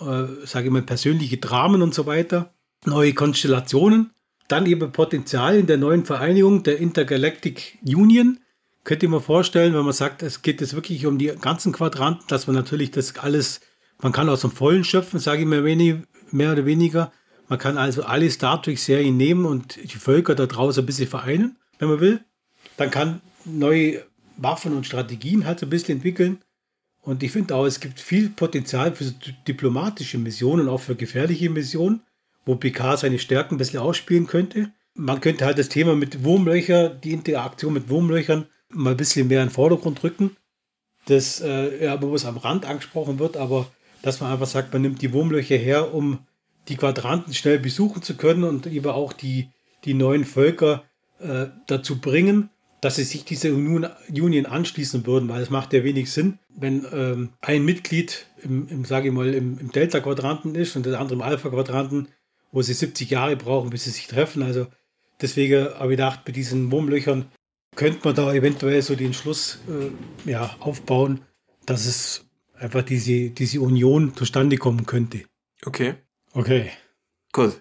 äh, 0.00 0.26
sage 0.44 0.66
ich 0.66 0.70
mal, 0.70 0.82
persönliche 0.82 1.38
Dramen 1.38 1.82
und 1.82 1.94
so 1.94 2.06
weiter, 2.06 2.52
neue 2.84 3.14
Konstellationen. 3.14 4.10
Dann 4.48 4.66
eben 4.66 4.92
Potenzial 4.92 5.56
in 5.56 5.66
der 5.66 5.78
neuen 5.78 6.04
Vereinigung 6.04 6.62
der 6.62 6.78
Intergalactic 6.78 7.78
Union. 7.86 8.38
Könnt 8.84 9.02
ihr 9.02 9.08
mir 9.08 9.20
vorstellen, 9.20 9.72
wenn 9.74 9.84
man 9.84 9.92
sagt, 9.92 10.22
es 10.22 10.42
geht 10.42 10.60
jetzt 10.60 10.74
wirklich 10.74 11.06
um 11.06 11.16
die 11.16 11.28
ganzen 11.28 11.72
Quadranten, 11.72 12.24
dass 12.28 12.46
man 12.46 12.56
natürlich 12.56 12.90
das 12.90 13.16
alles, 13.16 13.60
man 14.02 14.12
kann 14.12 14.28
aus 14.28 14.42
dem 14.42 14.50
Vollen 14.50 14.84
schöpfen, 14.84 15.20
sage 15.20 15.42
ich 15.42 15.46
mir 15.46 15.64
wenig, 15.64 15.96
mehr 16.30 16.52
oder 16.52 16.66
weniger. 16.66 17.12
Man 17.48 17.58
kann 17.58 17.78
also 17.78 18.02
alle 18.02 18.30
Star 18.30 18.62
Trek-Serien 18.62 19.16
nehmen 19.16 19.46
und 19.46 19.76
die 19.82 19.98
Völker 19.98 20.34
da 20.34 20.46
draußen 20.46 20.82
ein 20.82 20.86
bisschen 20.86 21.08
vereinen, 21.08 21.56
wenn 21.78 21.88
man 21.88 22.00
will. 22.00 22.20
Dann 22.76 22.90
kann 22.90 23.20
neue 23.44 24.04
Waffen 24.36 24.74
und 24.76 24.86
Strategien 24.86 25.46
halt 25.46 25.60
so 25.60 25.66
ein 25.66 25.70
bisschen 25.70 25.96
entwickeln. 25.96 26.38
Und 27.00 27.22
ich 27.22 27.32
finde 27.32 27.54
auch, 27.54 27.66
es 27.66 27.80
gibt 27.80 28.00
viel 28.00 28.28
Potenzial 28.30 28.94
für 28.94 29.12
diplomatische 29.48 30.18
Missionen, 30.18 30.68
auch 30.68 30.80
für 30.80 30.94
gefährliche 30.94 31.50
Missionen 31.50 32.02
wo 32.44 32.56
Picard 32.56 32.98
seine 32.98 33.18
Stärken 33.18 33.54
ein 33.54 33.58
bisschen 33.58 33.80
ausspielen 33.80 34.26
könnte. 34.26 34.72
Man 34.94 35.20
könnte 35.20 35.44
halt 35.44 35.58
das 35.58 35.68
Thema 35.68 35.94
mit 35.94 36.24
Wurmlöcher, 36.24 36.88
die 36.88 37.12
Interaktion 37.12 37.72
mit 37.72 37.88
Wurmlöchern 37.88 38.46
mal 38.68 38.90
ein 38.90 38.96
bisschen 38.96 39.28
mehr 39.28 39.42
in 39.42 39.48
den 39.48 39.54
Vordergrund 39.54 40.02
rücken. 40.02 40.36
Das 41.06 41.40
äh, 41.40 41.84
ja 41.84 41.96
bewusst 41.96 42.26
am 42.26 42.36
Rand 42.36 42.64
angesprochen 42.64 43.18
wird, 43.18 43.36
aber 43.36 43.66
dass 44.02 44.20
man 44.20 44.32
einfach 44.32 44.46
sagt, 44.46 44.72
man 44.72 44.82
nimmt 44.82 45.00
die 45.02 45.12
Wurmlöcher 45.12 45.56
her, 45.56 45.94
um 45.94 46.20
die 46.68 46.76
Quadranten 46.76 47.34
schnell 47.34 47.58
besuchen 47.58 48.02
zu 48.02 48.16
können 48.16 48.44
und 48.44 48.66
eben 48.66 48.90
auch 48.90 49.12
die, 49.12 49.50
die 49.84 49.94
neuen 49.94 50.24
Völker 50.24 50.84
äh, 51.18 51.46
dazu 51.66 52.00
bringen, 52.00 52.50
dass 52.80 52.96
sie 52.96 53.04
sich 53.04 53.24
dieser 53.24 53.50
Union 53.50 54.46
anschließen 54.46 55.06
würden, 55.06 55.28
weil 55.28 55.40
es 55.40 55.50
macht 55.50 55.72
ja 55.72 55.84
wenig 55.84 56.10
Sinn, 56.10 56.38
wenn 56.54 56.84
ähm, 56.92 57.30
ein 57.40 57.64
Mitglied 57.64 58.26
im, 58.42 58.68
im 58.68 58.84
sage 58.84 59.08
ich 59.08 59.14
mal, 59.14 59.32
im, 59.32 59.58
im 59.58 59.70
Delta-Quadranten 59.70 60.56
ist 60.56 60.74
und 60.74 60.84
das 60.84 60.94
andere 60.94 61.14
im 61.14 61.22
Alpha-Quadranten, 61.22 62.08
wo 62.50 62.60
sie 62.60 62.74
70 62.74 63.08
Jahre 63.08 63.36
brauchen, 63.36 63.70
bis 63.70 63.84
sie 63.84 63.90
sich 63.90 64.08
treffen. 64.08 64.42
Also 64.42 64.66
deswegen 65.20 65.66
habe 65.74 65.92
ich 65.92 65.96
gedacht, 65.96 66.24
bei 66.24 66.32
diesen 66.32 66.72
Wurmlöchern 66.72 67.26
könnte 67.76 68.00
man 68.02 68.16
da 68.16 68.34
eventuell 68.34 68.82
so 68.82 68.96
den 68.96 69.14
Schluss 69.14 69.60
äh, 69.68 70.30
ja, 70.30 70.54
aufbauen, 70.58 71.20
dass 71.66 71.86
es 71.86 72.26
einfach 72.62 72.82
diese, 72.82 73.30
diese 73.30 73.60
Union 73.60 74.14
zustande 74.14 74.56
kommen 74.56 74.86
könnte. 74.86 75.24
Okay. 75.64 75.94
Okay. 76.32 76.70
Cool. 77.36 77.52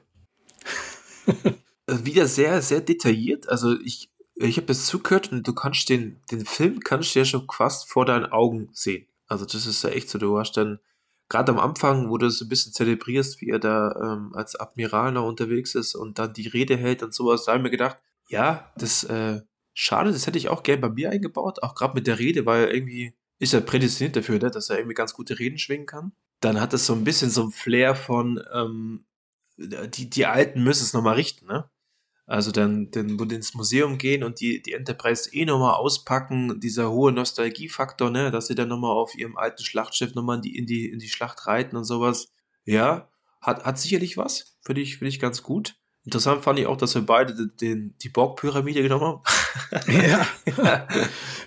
also 1.85 2.05
wieder 2.05 2.27
sehr, 2.27 2.61
sehr 2.61 2.81
detailliert. 2.81 3.49
Also 3.49 3.79
ich, 3.79 4.11
ich 4.35 4.57
habe 4.57 4.67
das 4.67 4.85
zugehört 4.85 5.31
und 5.31 5.47
du 5.47 5.53
kannst 5.53 5.89
den, 5.89 6.21
den 6.31 6.45
Film 6.45 6.79
kannst 6.79 7.15
du 7.15 7.19
ja 7.19 7.25
schon 7.25 7.47
fast 7.51 7.89
vor 7.89 8.05
deinen 8.05 8.25
Augen 8.25 8.69
sehen. 8.73 9.07
Also 9.27 9.45
das 9.45 9.65
ist 9.65 9.83
ja 9.83 9.89
echt 9.89 10.09
so, 10.09 10.17
du 10.19 10.37
hast 10.37 10.53
dann 10.53 10.79
gerade 11.29 11.51
am 11.51 11.59
Anfang, 11.59 12.09
wo 12.09 12.17
du 12.17 12.29
so 12.29 12.45
ein 12.45 12.49
bisschen 12.49 12.73
zelebrierst, 12.73 13.41
wie 13.41 13.49
er 13.49 13.59
da 13.59 13.95
ähm, 14.01 14.33
als 14.35 14.55
Admiral 14.55 15.13
noch 15.13 15.25
unterwegs 15.25 15.75
ist 15.75 15.95
und 15.95 16.19
dann 16.19 16.33
die 16.33 16.47
Rede 16.47 16.75
hält 16.75 17.01
und 17.01 17.13
sowas, 17.13 17.45
da 17.45 17.53
habe 17.53 17.59
ich 17.59 17.63
mir 17.63 17.71
gedacht, 17.71 17.97
ja, 18.27 18.71
das 18.75 19.05
äh, 19.05 19.41
schade, 19.73 20.11
das 20.11 20.27
hätte 20.27 20.37
ich 20.37 20.49
auch 20.49 20.63
gern 20.63 20.81
bei 20.81 20.89
mir 20.89 21.09
eingebaut, 21.09 21.63
auch 21.63 21.75
gerade 21.75 21.93
mit 21.93 22.07
der 22.07 22.19
Rede, 22.19 22.45
weil 22.45 22.67
irgendwie 22.67 23.13
ist 23.41 23.53
er 23.55 23.61
prädestiniert 23.61 24.15
dafür, 24.15 24.37
ne, 24.37 24.51
dass 24.51 24.69
er 24.69 24.77
irgendwie 24.77 24.93
ganz 24.93 25.15
gute 25.15 25.39
Reden 25.39 25.57
schwingen 25.57 25.87
kann. 25.87 26.11
Dann 26.41 26.61
hat 26.61 26.73
es 26.73 26.85
so 26.85 26.93
ein 26.93 27.03
bisschen 27.03 27.31
so 27.31 27.45
ein 27.45 27.51
Flair 27.51 27.95
von, 27.95 28.39
ähm, 28.53 29.05
die, 29.57 30.11
die 30.11 30.25
Alten 30.27 30.63
müssen 30.63 30.83
es 30.83 30.93
nochmal 30.93 31.15
richten, 31.15 31.47
ne? 31.47 31.67
Also 32.27 32.51
dann, 32.51 32.91
dann 32.91 33.17
ins 33.17 33.55
Museum 33.55 33.97
gehen 33.97 34.23
und 34.23 34.39
die, 34.39 34.61
die 34.61 34.73
Enterprise 34.73 35.33
eh 35.33 35.43
nochmal 35.43 35.73
auspacken, 35.73 36.59
dieser 36.59 36.91
hohe 36.91 37.11
Nostalgiefaktor, 37.11 38.11
ne, 38.11 38.29
dass 38.29 38.45
sie 38.45 38.55
dann 38.55 38.69
nochmal 38.69 38.91
auf 38.91 39.15
ihrem 39.15 39.35
alten 39.37 39.63
Schlachtschiff 39.63 40.13
nochmal 40.13 40.37
in 40.37 40.41
die, 40.43 40.57
in 40.57 40.67
die, 40.67 40.89
in 40.91 40.99
die 40.99 41.09
Schlacht 41.09 41.47
reiten 41.47 41.75
und 41.75 41.83
sowas. 41.83 42.31
Ja, 42.63 43.09
hat, 43.41 43.65
hat 43.65 43.79
sicherlich 43.79 44.17
was. 44.17 44.55
Finde 44.61 44.81
ich, 44.81 44.99
finde 44.99 45.09
ich 45.09 45.19
ganz 45.19 45.41
gut. 45.41 45.75
Interessant 46.03 46.43
fand 46.43 46.59
ich 46.59 46.67
auch, 46.67 46.77
dass 46.77 46.93
wir 46.93 47.01
beide 47.01 47.47
den, 47.47 47.95
die 47.97 48.09
Borg-Pyramide 48.09 48.83
genommen 48.83 49.05
haben. 49.05 49.21
Ja. 49.87 50.27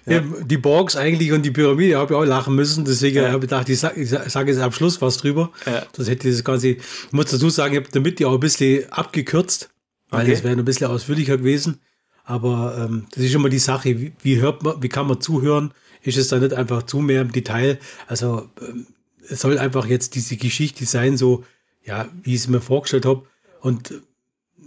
ja. 0.06 0.22
Die 0.44 0.56
Borgs 0.56 0.96
eigentlich 0.96 1.32
und 1.32 1.42
die 1.42 1.50
Pyramide 1.50 1.98
habe 1.98 2.14
ich 2.14 2.18
auch 2.18 2.24
lachen 2.24 2.54
müssen. 2.54 2.84
Deswegen 2.84 3.16
ja. 3.16 3.28
habe 3.28 3.36
ich 3.44 3.50
gedacht, 3.50 3.68
ich 3.68 3.80
sage 3.80 4.00
ich 4.00 4.10
sag 4.10 4.46
jetzt 4.48 4.60
am 4.60 4.72
Schluss 4.72 5.00
was 5.00 5.16
drüber. 5.18 5.50
Ja. 5.66 5.84
Das 5.92 6.08
hätte 6.08 6.30
das 6.30 6.44
Ganze, 6.44 6.68
ich 6.68 6.82
muss 7.12 7.26
dazu 7.26 7.50
sagen, 7.50 7.74
ich 7.74 7.80
habe 7.80 7.90
damit 7.92 8.20
ja 8.20 8.28
auch 8.28 8.34
ein 8.34 8.40
bisschen 8.40 8.90
abgekürzt, 8.92 9.70
weil 10.10 10.22
okay. 10.22 10.32
das 10.32 10.44
wäre 10.44 10.56
ein 10.56 10.64
bisschen 10.64 10.86
ausführlicher 10.88 11.38
gewesen. 11.38 11.80
Aber 12.24 12.76
ähm, 12.78 13.06
das 13.10 13.24
ist 13.24 13.34
immer 13.34 13.50
die 13.50 13.58
Sache, 13.58 14.00
wie, 14.00 14.12
wie, 14.22 14.40
hört 14.40 14.62
man, 14.62 14.82
wie 14.82 14.88
kann 14.88 15.06
man 15.06 15.20
zuhören? 15.20 15.72
Ist 16.02 16.18
es 16.18 16.28
dann 16.28 16.40
nicht 16.40 16.54
einfach 16.54 16.84
zu 16.84 16.98
mehr 16.98 17.20
im 17.20 17.32
Detail? 17.32 17.78
Also 18.06 18.48
ähm, 18.60 18.86
es 19.28 19.40
soll 19.40 19.58
einfach 19.58 19.86
jetzt 19.86 20.14
diese 20.14 20.36
Geschichte 20.36 20.86
sein, 20.86 21.16
so 21.16 21.44
ja, 21.84 22.08
wie 22.22 22.34
ich 22.34 22.40
es 22.40 22.48
mir 22.48 22.60
vorgestellt 22.60 23.06
habe. 23.06 23.26
Und 23.60 23.94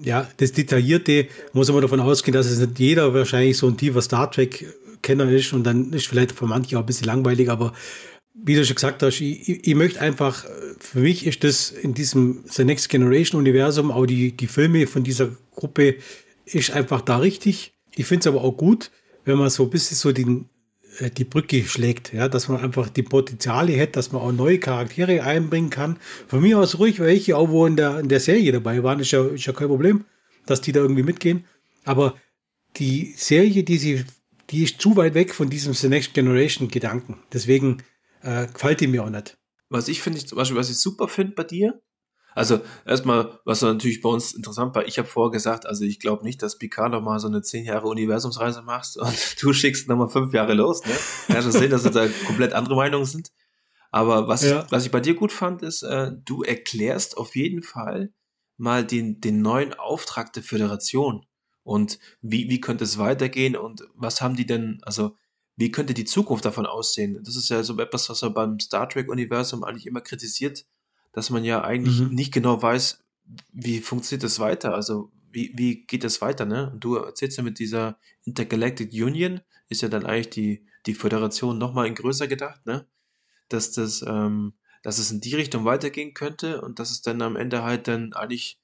ja, 0.03 0.27
das 0.37 0.51
Detaillierte 0.51 1.27
muss 1.53 1.71
man 1.71 1.81
davon 1.81 1.99
ausgehen, 1.99 2.33
dass 2.33 2.47
es 2.47 2.59
nicht 2.59 2.79
jeder 2.79 3.13
wahrscheinlich 3.13 3.57
so 3.57 3.67
ein 3.67 3.77
tiefer 3.77 4.01
Star 4.01 4.31
Trek-Kenner 4.31 5.29
ist 5.29 5.53
und 5.53 5.63
dann 5.63 5.93
ist 5.93 6.07
vielleicht 6.07 6.31
für 6.31 6.45
manche 6.45 6.77
auch 6.77 6.81
ein 6.81 6.85
bisschen 6.85 7.07
langweilig, 7.07 7.49
aber 7.49 7.73
wie 8.33 8.55
du 8.55 8.63
schon 8.65 8.75
gesagt 8.75 9.01
hast, 9.01 9.19
ich, 9.19 9.67
ich, 9.67 9.75
möchte 9.75 9.99
einfach, 9.99 10.45
für 10.79 10.99
mich 10.99 11.25
ist 11.25 11.43
das 11.43 11.71
in 11.71 11.93
diesem 11.93 12.43
The 12.47 12.63
Next 12.63 12.89
Generation 12.89 13.39
Universum, 13.39 13.91
auch 13.91 14.05
die, 14.05 14.31
die 14.31 14.47
Filme 14.47 14.85
von 14.85 15.03
dieser 15.03 15.29
Gruppe, 15.55 15.95
ist 16.45 16.71
einfach 16.71 17.01
da 17.01 17.17
richtig. 17.17 17.73
Ich 17.95 18.05
finde 18.05 18.21
es 18.21 18.27
aber 18.27 18.43
auch 18.43 18.55
gut, 18.55 18.91
wenn 19.25 19.37
man 19.37 19.49
so 19.49 19.63
ein 19.63 19.69
bisschen 19.69 19.97
so 19.97 20.11
den, 20.11 20.45
die 20.99 21.23
Brücke 21.23 21.63
schlägt, 21.63 22.13
ja, 22.13 22.27
dass 22.27 22.47
man 22.47 22.59
einfach 22.61 22.89
die 22.89 23.03
Potenziale 23.03 23.73
hätte, 23.73 23.93
dass 23.93 24.11
man 24.11 24.21
auch 24.21 24.31
neue 24.31 24.59
Charaktere 24.59 25.23
einbringen 25.23 25.69
kann. 25.69 25.97
Von 26.27 26.41
mir 26.41 26.59
aus 26.59 26.79
ruhig 26.79 26.99
welche, 26.99 27.37
auch 27.37 27.49
wo 27.49 27.65
in 27.65 27.75
der, 27.75 27.99
in 27.99 28.09
der 28.09 28.19
Serie 28.19 28.51
dabei 28.51 28.83
waren, 28.83 28.99
ist 28.99 29.11
ja, 29.11 29.25
ist 29.25 29.45
ja 29.45 29.53
kein 29.53 29.67
Problem, 29.67 30.05
dass 30.45 30.61
die 30.61 30.71
da 30.71 30.81
irgendwie 30.81 31.03
mitgehen. 31.03 31.45
Aber 31.83 32.15
die 32.77 33.13
Serie, 33.15 33.63
die 33.63 33.77
sie, 33.77 34.05
die 34.49 34.63
ist 34.63 34.81
zu 34.81 34.95
weit 34.95 35.13
weg 35.13 35.33
von 35.33 35.49
diesem 35.49 35.73
The 35.73 35.89
Next 35.89 36.13
Generation 36.13 36.67
Gedanken. 36.67 37.19
Deswegen 37.31 37.83
äh, 38.21 38.47
gefällt 38.47 38.81
die 38.81 38.87
mir 38.87 39.03
auch 39.03 39.09
nicht. 39.09 39.37
Was 39.69 39.87
ich 39.87 40.01
finde, 40.01 40.23
zum 40.23 40.37
Beispiel, 40.37 40.57
was 40.57 40.69
ich 40.69 40.77
super 40.77 41.07
finde 41.07 41.33
bei 41.33 41.43
dir, 41.43 41.81
also 42.37 42.61
erstmal, 42.85 43.39
was 43.45 43.63
natürlich 43.63 44.01
bei 44.01 44.09
uns 44.09 44.33
interessant 44.33 44.75
war, 44.75 44.85
ich 44.85 44.99
habe 44.99 45.07
vorher 45.07 45.31
gesagt, 45.31 45.65
also 45.65 45.83
ich 45.83 45.99
glaube 45.99 46.23
nicht, 46.23 46.43
dass 46.43 46.59
Picard 46.59 46.91
noch 46.91 47.01
mal 47.01 47.19
so 47.19 47.27
eine 47.27 47.41
zehn 47.41 47.65
Jahre 47.65 47.87
Universumsreise 47.87 48.61
machst 48.61 48.95
und 49.01 49.41
du 49.41 49.53
schickst 49.53 49.87
nochmal 49.87 50.09
fünf 50.09 50.33
Jahre 50.33 50.53
los. 50.53 50.85
Ne? 50.85 50.93
Ja, 51.29 51.41
schon 51.41 51.51
sehen, 51.51 51.71
dass 51.71 51.83
wir 51.83 51.89
da 51.89 52.07
komplett 52.27 52.53
andere 52.53 52.75
Meinungen 52.75 53.05
sind. 53.05 53.31
Aber 53.89 54.27
was, 54.27 54.43
ja. 54.43 54.63
ich, 54.63 54.71
was 54.71 54.85
ich 54.85 54.91
bei 54.91 54.99
dir 54.99 55.15
gut 55.15 55.31
fand, 55.31 55.63
ist, 55.63 55.81
äh, 55.81 56.11
du 56.25 56.43
erklärst 56.43 57.17
auf 57.17 57.35
jeden 57.35 57.63
Fall 57.63 58.13
mal 58.55 58.85
den, 58.85 59.19
den 59.19 59.41
neuen 59.41 59.73
Auftrag 59.73 60.31
der 60.33 60.43
Föderation 60.43 61.25
und 61.63 61.97
wie, 62.21 62.49
wie 62.49 62.61
könnte 62.61 62.83
es 62.83 62.99
weitergehen 62.99 63.55
und 63.55 63.83
was 63.95 64.21
haben 64.21 64.35
die 64.35 64.45
denn, 64.45 64.79
also 64.83 65.15
wie 65.55 65.71
könnte 65.71 65.95
die 65.95 66.05
Zukunft 66.05 66.45
davon 66.45 66.67
aussehen? 66.67 67.19
Das 67.23 67.35
ist 67.35 67.49
ja 67.49 67.63
so 67.63 67.75
etwas, 67.79 68.09
was 68.09 68.21
er 68.21 68.29
beim 68.29 68.59
Star 68.59 68.87
Trek-Universum 68.87 69.63
eigentlich 69.63 69.87
immer 69.87 70.01
kritisiert 70.01 70.65
dass 71.17 71.31
man 71.31 71.43
ja 71.43 71.63
eigentlich 71.63 71.99
mhm. 71.99 72.13
nicht 72.13 72.31
genau 72.31 72.61
weiß, 72.61 73.03
wie 73.51 73.79
funktioniert 73.79 74.23
das 74.23 74.39
weiter? 74.39 74.75
Also 74.75 75.11
wie, 75.31 75.51
wie 75.55 75.83
geht 75.87 76.03
das 76.03 76.21
weiter, 76.21 76.45
ne? 76.45 76.69
Und 76.69 76.83
du 76.83 76.97
erzählst 76.97 77.37
ja 77.37 77.43
mit 77.43 77.57
dieser 77.57 77.97
Intergalactic 78.23 78.93
Union, 78.93 79.41
ist 79.67 79.81
ja 79.81 79.89
dann 79.89 80.05
eigentlich 80.05 80.29
die, 80.29 80.67
die 80.85 80.93
Föderation 80.93 81.57
nochmal 81.57 81.87
in 81.87 81.95
größer 81.95 82.27
gedacht, 82.27 82.63
ne? 82.67 82.85
Dass 83.49 83.71
das, 83.71 84.05
ähm, 84.07 84.53
dass 84.83 84.99
es 84.99 85.09
in 85.09 85.19
die 85.19 85.33
Richtung 85.33 85.65
weitergehen 85.65 86.13
könnte 86.13 86.61
und 86.61 86.77
dass 86.77 86.91
es 86.91 87.01
dann 87.01 87.23
am 87.23 87.35
Ende 87.35 87.63
halt 87.63 87.87
dann 87.87 88.13
eigentlich 88.13 88.61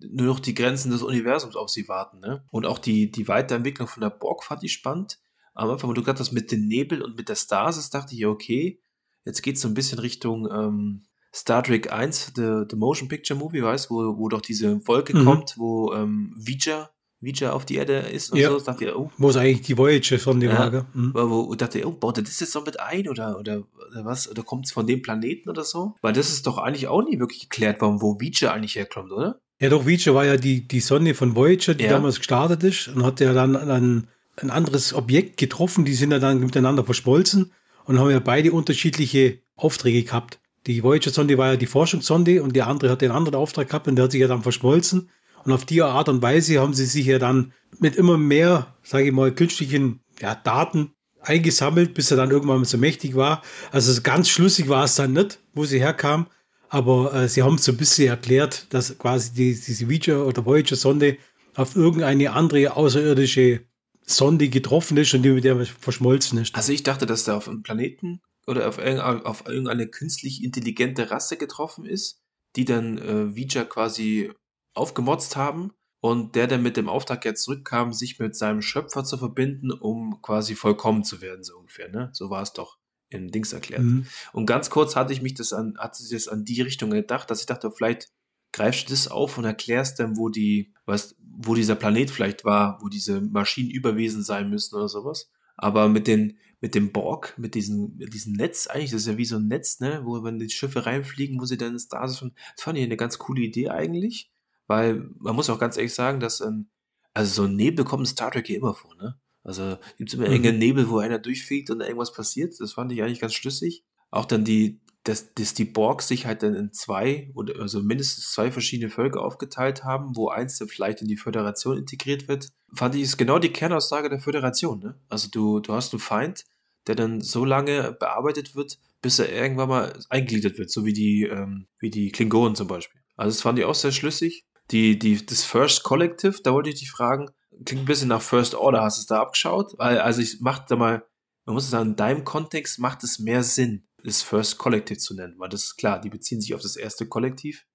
nur 0.00 0.26
noch 0.26 0.40
die 0.40 0.54
Grenzen 0.54 0.90
des 0.90 1.02
Universums 1.02 1.54
auf 1.54 1.70
sie 1.70 1.86
warten, 1.86 2.18
ne? 2.18 2.44
Und 2.50 2.66
auch 2.66 2.80
die, 2.80 3.12
die 3.12 3.28
Weiterentwicklung 3.28 3.86
von 3.86 4.00
der 4.00 4.10
Borg 4.10 4.42
fand 4.42 4.64
ich 4.64 4.72
spannend. 4.72 5.20
Am 5.54 5.70
Anfang, 5.70 5.90
wo 5.90 5.94
du 5.94 6.02
gerade 6.02 6.18
das 6.18 6.32
mit 6.32 6.50
dem 6.50 6.66
Nebel 6.66 7.02
und 7.02 7.16
mit 7.16 7.28
der 7.28 7.36
Stasis, 7.36 7.90
dachte 7.90 8.16
ich, 8.16 8.26
okay, 8.26 8.80
jetzt 9.24 9.42
geht 9.42 9.54
es 9.54 9.62
so 9.62 9.68
ein 9.68 9.74
bisschen 9.74 10.00
Richtung, 10.00 10.50
ähm, 10.50 11.06
Star 11.34 11.64
Trek 11.64 11.92
1, 11.92 12.32
the, 12.36 12.62
the 12.70 12.76
Motion 12.76 13.08
Picture 13.08 13.38
Movie, 13.38 13.62
weißt 13.62 13.90
wo, 13.90 14.16
wo 14.16 14.28
doch 14.28 14.40
diese 14.40 14.86
Wolke 14.86 15.16
mhm. 15.16 15.24
kommt, 15.24 15.54
wo 15.58 15.92
ähm, 15.92 16.32
Vija, 16.38 16.90
Vija 17.20 17.52
auf 17.52 17.64
die 17.64 17.74
Erde 17.74 17.98
ist 17.98 18.32
und 18.32 18.38
ja. 18.38 18.50
so. 18.50 18.60
Dachte 18.60 18.84
ich, 18.84 18.94
oh. 18.94 19.10
Wo 19.18 19.30
ist 19.30 19.36
eigentlich 19.36 19.62
die 19.62 19.76
Voyager 19.76 20.20
von 20.20 20.38
dem 20.38 20.50
ja, 20.50 20.58
Lager? 20.58 20.86
Mhm. 20.94 21.12
Wo, 21.12 21.48
wo 21.48 21.54
dachte 21.56 21.80
ich, 21.80 21.86
oh, 21.86 21.90
baut 21.90 22.18
er 22.18 22.22
das 22.22 22.38
jetzt 22.38 22.54
noch 22.54 22.64
mit 22.64 22.78
ein 22.78 23.08
oder, 23.08 23.36
oder, 23.40 23.64
oder 23.90 24.04
was? 24.04 24.30
Oder 24.30 24.44
kommt 24.44 24.66
es 24.66 24.72
von 24.72 24.86
dem 24.86 25.02
Planeten 25.02 25.50
oder 25.50 25.64
so? 25.64 25.94
Weil 26.02 26.12
das 26.12 26.30
ist 26.30 26.46
doch 26.46 26.58
eigentlich 26.58 26.86
auch 26.86 27.02
nie 27.02 27.18
wirklich 27.18 27.48
geklärt 27.48 27.80
worden, 27.80 28.00
wo 28.00 28.20
Vija 28.20 28.52
eigentlich 28.52 28.76
herkommt, 28.76 29.10
oder? 29.10 29.40
Ja, 29.60 29.70
doch, 29.70 29.86
Vija 29.86 30.14
war 30.14 30.24
ja 30.24 30.36
die, 30.36 30.68
die 30.68 30.80
Sonne 30.80 31.14
von 31.14 31.34
Voyager, 31.34 31.74
die 31.74 31.84
ja. 31.84 31.90
damals 31.90 32.18
gestartet 32.18 32.62
ist 32.62 32.88
und 32.88 33.04
hat 33.04 33.18
ja 33.18 33.32
dann 33.32 33.56
ein, 33.56 34.06
ein 34.36 34.50
anderes 34.50 34.94
Objekt 34.94 35.36
getroffen, 35.36 35.84
die 35.84 35.94
sind 35.94 36.12
ja 36.12 36.20
dann 36.20 36.38
miteinander 36.38 36.84
verschmolzen 36.84 37.50
und 37.86 37.98
haben 37.98 38.10
ja 38.10 38.20
beide 38.20 38.52
unterschiedliche 38.52 39.40
Aufträge 39.56 40.04
gehabt. 40.04 40.38
Die 40.66 40.82
Voyager-Sonde 40.82 41.36
war 41.36 41.52
ja 41.52 41.56
die 41.56 41.66
Forschungssonde 41.66 42.42
und 42.42 42.54
die 42.56 42.62
andere 42.62 42.90
hat 42.90 43.02
den 43.02 43.10
anderen 43.10 43.34
Auftrag 43.34 43.68
gehabt 43.68 43.86
und 43.86 43.96
der 43.96 44.04
hat 44.04 44.12
sich 44.12 44.20
ja 44.20 44.28
dann 44.28 44.42
verschmolzen. 44.42 45.10
Und 45.44 45.52
auf 45.52 45.66
die 45.66 45.82
Art 45.82 46.08
und 46.08 46.22
Weise 46.22 46.58
haben 46.58 46.72
sie 46.72 46.86
sich 46.86 47.06
ja 47.06 47.18
dann 47.18 47.52
mit 47.78 47.96
immer 47.96 48.16
mehr, 48.16 48.74
sage 48.82 49.06
ich 49.06 49.12
mal, 49.12 49.34
künstlichen 49.34 50.00
ja, 50.20 50.34
Daten 50.34 50.92
eingesammelt, 51.20 51.94
bis 51.94 52.10
er 52.10 52.16
dann 52.16 52.30
irgendwann 52.30 52.64
so 52.64 52.78
mächtig 52.78 53.14
war. 53.14 53.42
Also 53.70 54.00
ganz 54.02 54.28
schlüssig 54.28 54.68
war 54.68 54.84
es 54.84 54.94
dann 54.94 55.12
nicht, 55.12 55.38
wo 55.52 55.64
sie 55.64 55.80
herkam. 55.80 56.26
Aber 56.70 57.14
äh, 57.14 57.28
sie 57.28 57.42
haben 57.42 57.58
so 57.58 57.72
ein 57.72 57.76
bisschen 57.76 58.08
erklärt, 58.08 58.66
dass 58.70 58.98
quasi 58.98 59.32
die, 59.32 59.54
diese 59.54 59.86
Voyager 59.86 60.26
oder 60.26 60.44
Voyager-Sonde 60.44 61.18
auf 61.54 61.76
irgendeine 61.76 62.32
andere 62.32 62.74
außerirdische 62.74 63.60
Sonde 64.06 64.48
getroffen 64.48 64.96
ist 64.96 65.14
und 65.14 65.22
die 65.22 65.30
mit 65.30 65.44
der 65.44 65.64
verschmolzen 65.64 66.38
ist. 66.38 66.54
Also 66.54 66.72
ich 66.72 66.82
dachte, 66.82 67.06
dass 67.06 67.24
da 67.24 67.36
auf 67.36 67.48
einem 67.48 67.62
Planeten 67.62 68.20
oder 68.46 68.68
auf, 68.68 68.78
auf 68.78 69.46
irgendeine 69.46 69.88
künstlich 69.88 70.42
intelligente 70.42 71.10
Rasse 71.10 71.36
getroffen 71.36 71.86
ist, 71.86 72.20
die 72.56 72.64
dann 72.64 72.98
äh, 72.98 73.34
Vija 73.34 73.64
quasi 73.64 74.32
aufgemotzt 74.74 75.36
haben 75.36 75.72
und 76.00 76.34
der 76.34 76.46
dann 76.46 76.62
mit 76.62 76.76
dem 76.76 76.88
Auftrag 76.88 77.24
jetzt 77.24 77.44
zurückkam, 77.44 77.92
sich 77.92 78.18
mit 78.18 78.36
seinem 78.36 78.62
Schöpfer 78.62 79.04
zu 79.04 79.16
verbinden, 79.16 79.70
um 79.70 80.20
quasi 80.20 80.54
vollkommen 80.54 81.04
zu 81.04 81.20
werden, 81.20 81.44
so 81.44 81.56
ungefähr. 81.56 81.88
Ne? 81.88 82.10
So 82.12 82.30
war 82.30 82.42
es 82.42 82.52
doch 82.52 82.78
in 83.08 83.30
Dings 83.30 83.52
erklärt. 83.52 83.82
Mhm. 83.82 84.06
Und 84.32 84.46
ganz 84.46 84.70
kurz 84.70 84.96
hatte 84.96 85.12
ich 85.12 85.22
mich 85.22 85.34
das 85.34 85.52
an, 85.52 85.78
hatte 85.78 86.02
sich 86.02 86.10
das 86.24 86.28
an 86.28 86.44
die 86.44 86.60
Richtung 86.60 86.90
gedacht, 86.90 87.30
dass 87.30 87.40
ich 87.40 87.46
dachte, 87.46 87.70
vielleicht 87.70 88.10
greifst 88.52 88.88
du 88.88 88.92
das 88.92 89.08
auf 89.08 89.38
und 89.38 89.44
erklärst 89.44 89.98
dann, 89.98 90.16
wo 90.16 90.28
die, 90.28 90.74
was, 90.84 91.16
wo 91.18 91.54
dieser 91.54 91.74
Planet 91.74 92.10
vielleicht 92.10 92.44
war, 92.44 92.78
wo 92.82 92.88
diese 92.88 93.20
Maschinen 93.20 93.70
überwesen 93.70 94.22
sein 94.22 94.50
müssen 94.50 94.76
oder 94.76 94.88
sowas. 94.88 95.30
Aber 95.56 95.88
mit 95.88 96.06
den, 96.06 96.38
mit 96.64 96.74
dem 96.74 96.92
Borg, 96.92 97.34
mit 97.36 97.54
diesem, 97.54 97.94
mit 97.98 98.14
diesem 98.14 98.32
Netz, 98.32 98.68
eigentlich, 98.68 98.90
das 98.90 99.02
ist 99.02 99.06
ja 99.06 99.18
wie 99.18 99.26
so 99.26 99.36
ein 99.36 99.48
Netz, 99.48 99.80
ne, 99.80 100.00
wo 100.04 100.24
wenn 100.24 100.38
die 100.38 100.48
Schiffe 100.48 100.86
reinfliegen, 100.86 101.38
wo 101.38 101.44
sie 101.44 101.58
dann 101.58 101.78
da 101.90 102.08
sind. 102.08 102.32
Das 102.56 102.64
fand 102.64 102.78
ich 102.78 102.84
eine 102.84 102.96
ganz 102.96 103.18
coole 103.18 103.42
Idee 103.42 103.68
eigentlich, 103.68 104.32
weil 104.66 105.10
man 105.18 105.36
muss 105.36 105.50
auch 105.50 105.58
ganz 105.58 105.76
ehrlich 105.76 105.92
sagen, 105.92 106.20
dass 106.20 106.40
ein, 106.40 106.70
also 107.12 107.42
so 107.42 107.46
ein 107.46 107.54
Nebel 107.54 107.84
kommt 107.84 108.00
in 108.00 108.06
Star 108.06 108.30
Trek 108.30 108.46
hier 108.46 108.56
immer 108.56 108.72
vor, 108.72 108.94
ne? 108.94 109.20
Also 109.42 109.76
gibt 109.98 110.08
es 110.08 110.14
immer 110.14 110.24
mhm. 110.24 110.32
irgendeinen 110.32 110.58
Nebel, 110.58 110.88
wo 110.88 111.00
einer 111.00 111.18
durchfliegt 111.18 111.68
und 111.68 111.82
irgendwas 111.82 112.14
passiert. 112.14 112.58
Das 112.58 112.72
fand 112.72 112.90
ich 112.92 113.02
eigentlich 113.02 113.20
ganz 113.20 113.34
schlüssig. 113.34 113.84
Auch 114.10 114.24
dann 114.24 114.46
die, 114.46 114.80
dass, 115.02 115.34
dass 115.34 115.52
die 115.52 115.66
Borg 115.66 116.00
sich 116.00 116.24
halt 116.24 116.42
dann 116.42 116.54
in 116.54 116.72
zwei 116.72 117.30
oder 117.34 117.60
also 117.60 117.82
mindestens 117.82 118.32
zwei 118.32 118.50
verschiedene 118.50 118.88
Völker 118.88 119.20
aufgeteilt 119.20 119.84
haben, 119.84 120.16
wo 120.16 120.30
eins 120.30 120.56
dann 120.56 120.68
vielleicht 120.68 121.02
in 121.02 121.08
die 121.08 121.18
Föderation 121.18 121.76
integriert 121.76 122.26
wird, 122.26 122.48
fand 122.72 122.94
ich 122.94 123.02
ist 123.02 123.18
genau 123.18 123.38
die 123.38 123.52
Kernaussage 123.52 124.08
der 124.08 124.18
Föderation. 124.18 124.80
Ne? 124.80 124.98
Also 125.10 125.28
du, 125.30 125.60
du 125.60 125.74
hast 125.74 125.92
einen 125.92 126.00
Feind, 126.00 126.46
der 126.86 126.94
dann 126.94 127.20
so 127.20 127.44
lange 127.44 127.92
bearbeitet 127.92 128.54
wird, 128.54 128.78
bis 129.02 129.18
er 129.18 129.30
irgendwann 129.30 129.68
mal 129.68 129.98
eingegliedert 130.08 130.58
wird, 130.58 130.70
so 130.70 130.84
wie 130.84 130.92
die, 130.92 131.24
ähm, 131.24 131.66
wie 131.78 131.90
die 131.90 132.10
Klingonen 132.10 132.56
zum 132.56 132.68
Beispiel. 132.68 133.00
Also 133.16 133.36
das 133.36 133.42
fand 133.42 133.58
ich 133.58 133.64
auch 133.64 133.74
sehr 133.74 133.92
schlüssig. 133.92 134.46
Die, 134.70 134.98
die, 134.98 135.24
das 135.24 135.44
First 135.44 135.82
Collective, 135.82 136.40
da 136.42 136.52
wollte 136.52 136.70
ich 136.70 136.78
dich 136.78 136.90
fragen, 136.90 137.30
klingt 137.64 137.82
ein 137.82 137.86
bisschen 137.86 138.08
nach 138.08 138.22
First 138.22 138.54
Order, 138.54 138.82
hast 138.82 138.96
du 138.96 139.00
es 139.00 139.06
da 139.06 139.20
abgeschaut? 139.20 139.78
Also 139.78 140.22
ich 140.22 140.38
mach 140.40 140.60
da 140.60 140.76
mal, 140.76 141.04
man 141.44 141.54
muss 141.54 141.68
sagen, 141.68 141.90
in 141.90 141.96
deinem 141.96 142.24
Kontext 142.24 142.78
macht 142.78 143.04
es 143.04 143.18
mehr 143.18 143.42
Sinn, 143.42 143.86
das 144.02 144.22
First 144.22 144.58
Collective 144.58 144.98
zu 144.98 145.14
nennen, 145.14 145.34
weil 145.38 145.48
das 145.48 145.64
ist 145.64 145.76
klar, 145.76 146.00
die 146.00 146.10
beziehen 146.10 146.40
sich 146.40 146.54
auf 146.54 146.62
das 146.62 146.76
erste 146.76 147.06
Kollektiv. 147.06 147.66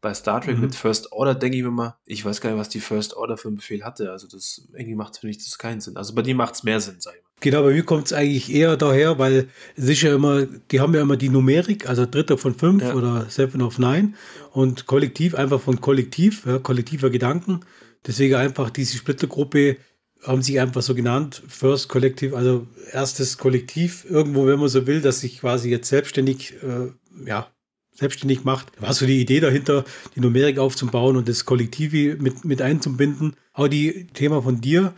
Bei 0.00 0.12
Star 0.14 0.40
Trek 0.40 0.56
mhm. 0.56 0.62
mit 0.62 0.74
First 0.74 1.12
Order 1.12 1.34
denke 1.34 1.56
ich 1.56 1.62
mir 1.62 1.70
mal, 1.70 1.98
ich 2.04 2.24
weiß 2.24 2.40
gar 2.40 2.50
nicht, 2.50 2.58
was 2.58 2.68
die 2.68 2.80
First 2.80 3.14
Order 3.14 3.36
für 3.36 3.48
einen 3.48 3.56
Befehl 3.56 3.84
hatte. 3.84 4.10
Also 4.10 4.26
das 4.26 4.68
irgendwie 4.72 4.96
macht 4.96 5.18
für 5.18 5.26
mich 5.26 5.38
das 5.38 5.58
keinen 5.58 5.80
Sinn. 5.80 5.96
Also 5.96 6.14
bei 6.14 6.22
dir 6.22 6.34
macht 6.34 6.54
es 6.54 6.62
mehr 6.62 6.80
Sinn, 6.80 7.00
sag 7.00 7.16
ich 7.16 7.22
mal. 7.22 7.27
Genau, 7.40 7.62
bei 7.62 7.72
mir 7.72 7.84
kommt 7.84 8.06
es 8.06 8.12
eigentlich 8.12 8.52
eher 8.52 8.76
daher, 8.76 9.18
weil 9.18 9.48
sicher 9.76 10.12
immer, 10.12 10.46
die 10.70 10.80
haben 10.80 10.94
ja 10.94 11.02
immer 11.02 11.16
die 11.16 11.28
Numerik, 11.28 11.88
also 11.88 12.04
Dritter 12.04 12.36
von 12.36 12.54
fünf 12.54 12.82
ja. 12.82 12.94
oder 12.94 13.26
Seven 13.28 13.62
of 13.62 13.78
Nine 13.78 14.14
und 14.52 14.86
Kollektiv 14.86 15.36
einfach 15.36 15.60
von 15.60 15.80
Kollektiv, 15.80 16.46
ja, 16.46 16.58
kollektiver 16.58 17.10
Gedanken. 17.10 17.60
Deswegen 18.06 18.34
einfach 18.34 18.70
diese 18.70 18.96
Splittergruppe 18.96 19.76
haben 20.24 20.42
sich 20.42 20.58
einfach 20.58 20.82
so 20.82 20.96
genannt, 20.96 21.42
First 21.46 21.88
Collective, 21.88 22.36
also 22.36 22.66
erstes 22.90 23.38
Kollektiv, 23.38 24.04
irgendwo, 24.08 24.46
wenn 24.46 24.58
man 24.58 24.68
so 24.68 24.86
will, 24.88 25.00
dass 25.00 25.20
sich 25.20 25.40
quasi 25.40 25.70
jetzt 25.70 25.88
selbstständig, 25.88 26.54
äh, 26.62 26.90
ja, 27.28 27.48
selbstständig 27.94 28.44
macht. 28.44 28.72
Da 28.76 28.82
war 28.82 28.94
so 28.94 29.06
die 29.06 29.20
Idee 29.20 29.40
dahinter, 29.40 29.84
die 30.14 30.20
Numerik 30.20 30.58
aufzubauen 30.58 31.16
und 31.16 31.28
das 31.28 31.44
Kollektiv 31.44 31.92
mit, 32.20 32.44
mit 32.44 32.62
einzubinden. 32.62 33.34
Auch 33.52 33.68
die 33.68 34.06
Thema 34.14 34.42
von 34.42 34.60
dir, 34.60 34.92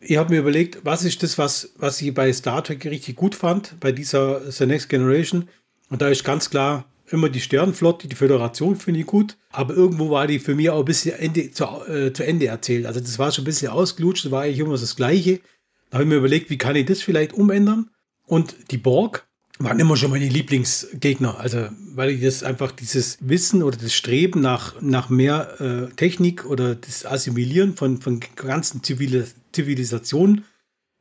ich 0.00 0.16
habe 0.16 0.32
mir 0.32 0.40
überlegt, 0.40 0.78
was 0.82 1.04
ist 1.04 1.22
das, 1.22 1.36
was, 1.38 1.72
was 1.76 2.00
ich 2.00 2.12
bei 2.14 2.32
Star 2.32 2.64
Trek 2.64 2.84
richtig 2.86 3.16
gut 3.16 3.34
fand, 3.34 3.78
bei 3.80 3.92
dieser 3.92 4.50
The 4.50 4.66
Next 4.66 4.88
Generation. 4.88 5.48
Und 5.90 6.00
da 6.02 6.08
ist 6.08 6.24
ganz 6.24 6.48
klar 6.48 6.86
immer 7.10 7.28
die 7.28 7.40
Sternenflotte, 7.40 8.08
die 8.08 8.16
Föderation 8.16 8.76
finde 8.76 9.00
ich 9.00 9.06
gut. 9.06 9.36
Aber 9.50 9.74
irgendwo 9.74 10.10
war 10.10 10.26
die 10.26 10.38
für 10.38 10.54
mich 10.54 10.70
auch 10.70 10.78
ein 10.78 10.84
bisschen 10.84 11.18
Ende, 11.18 11.50
zu, 11.50 11.64
äh, 11.64 12.12
zu 12.12 12.24
Ende 12.24 12.46
erzählt. 12.46 12.86
Also 12.86 13.00
das 13.00 13.18
war 13.18 13.30
schon 13.30 13.42
ein 13.42 13.46
bisschen 13.46 13.70
ausgelutscht, 13.70 14.24
das 14.24 14.32
war 14.32 14.42
eigentlich 14.42 14.60
immer 14.60 14.72
das 14.72 14.96
Gleiche. 14.96 15.40
Da 15.90 15.98
habe 15.98 16.04
ich 16.04 16.08
mir 16.08 16.16
überlegt, 16.16 16.50
wie 16.50 16.58
kann 16.58 16.76
ich 16.76 16.86
das 16.86 17.02
vielleicht 17.02 17.32
umändern? 17.32 17.90
Und 18.26 18.54
die 18.70 18.78
Borg 18.78 19.26
waren 19.58 19.80
immer 19.80 19.96
schon 19.96 20.10
meine 20.10 20.28
Lieblingsgegner. 20.28 21.38
Also, 21.38 21.68
weil 21.94 22.10
ich 22.10 22.22
das 22.22 22.42
einfach 22.44 22.70
dieses 22.70 23.18
Wissen 23.20 23.62
oder 23.62 23.76
das 23.76 23.92
Streben 23.92 24.40
nach, 24.40 24.80
nach 24.80 25.10
mehr 25.10 25.60
äh, 25.60 25.94
Technik 25.96 26.46
oder 26.46 26.76
das 26.76 27.04
Assimilieren 27.04 27.76
von, 27.76 28.00
von 28.00 28.20
ganzen 28.36 28.82
Zivilis 28.82 29.34
Zivilisationen 29.52 30.44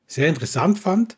sehr 0.10 0.28
interessant 0.28 0.80
fand. 0.80 1.18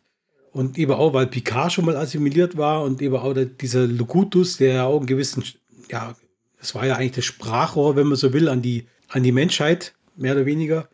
Und 0.52 0.78
eben 0.78 0.92
auch, 0.92 1.14
weil 1.14 1.26
Picard 1.26 1.72
schon 1.72 1.86
mal 1.86 1.96
assimiliert 1.96 2.58
war 2.58 2.84
und 2.84 3.00
eben 3.00 3.16
auch 3.16 3.32
der, 3.32 3.46
dieser 3.46 3.86
Locutus, 3.86 4.58
der 4.58 4.74
ja 4.74 4.84
auch 4.84 4.98
einen 4.98 5.06
gewissen, 5.06 5.42
ja, 5.90 6.14
das 6.60 6.74
war 6.74 6.86
ja 6.86 6.96
eigentlich 6.96 7.12
das 7.12 7.24
Sprachrohr, 7.24 7.96
wenn 7.96 8.06
man 8.06 8.16
so 8.16 8.34
will, 8.34 8.50
an 8.50 8.60
die, 8.60 8.86
an 9.08 9.22
die 9.22 9.32
Menschheit, 9.32 9.94
mehr 10.14 10.34
oder 10.34 10.44
weniger, 10.44 10.90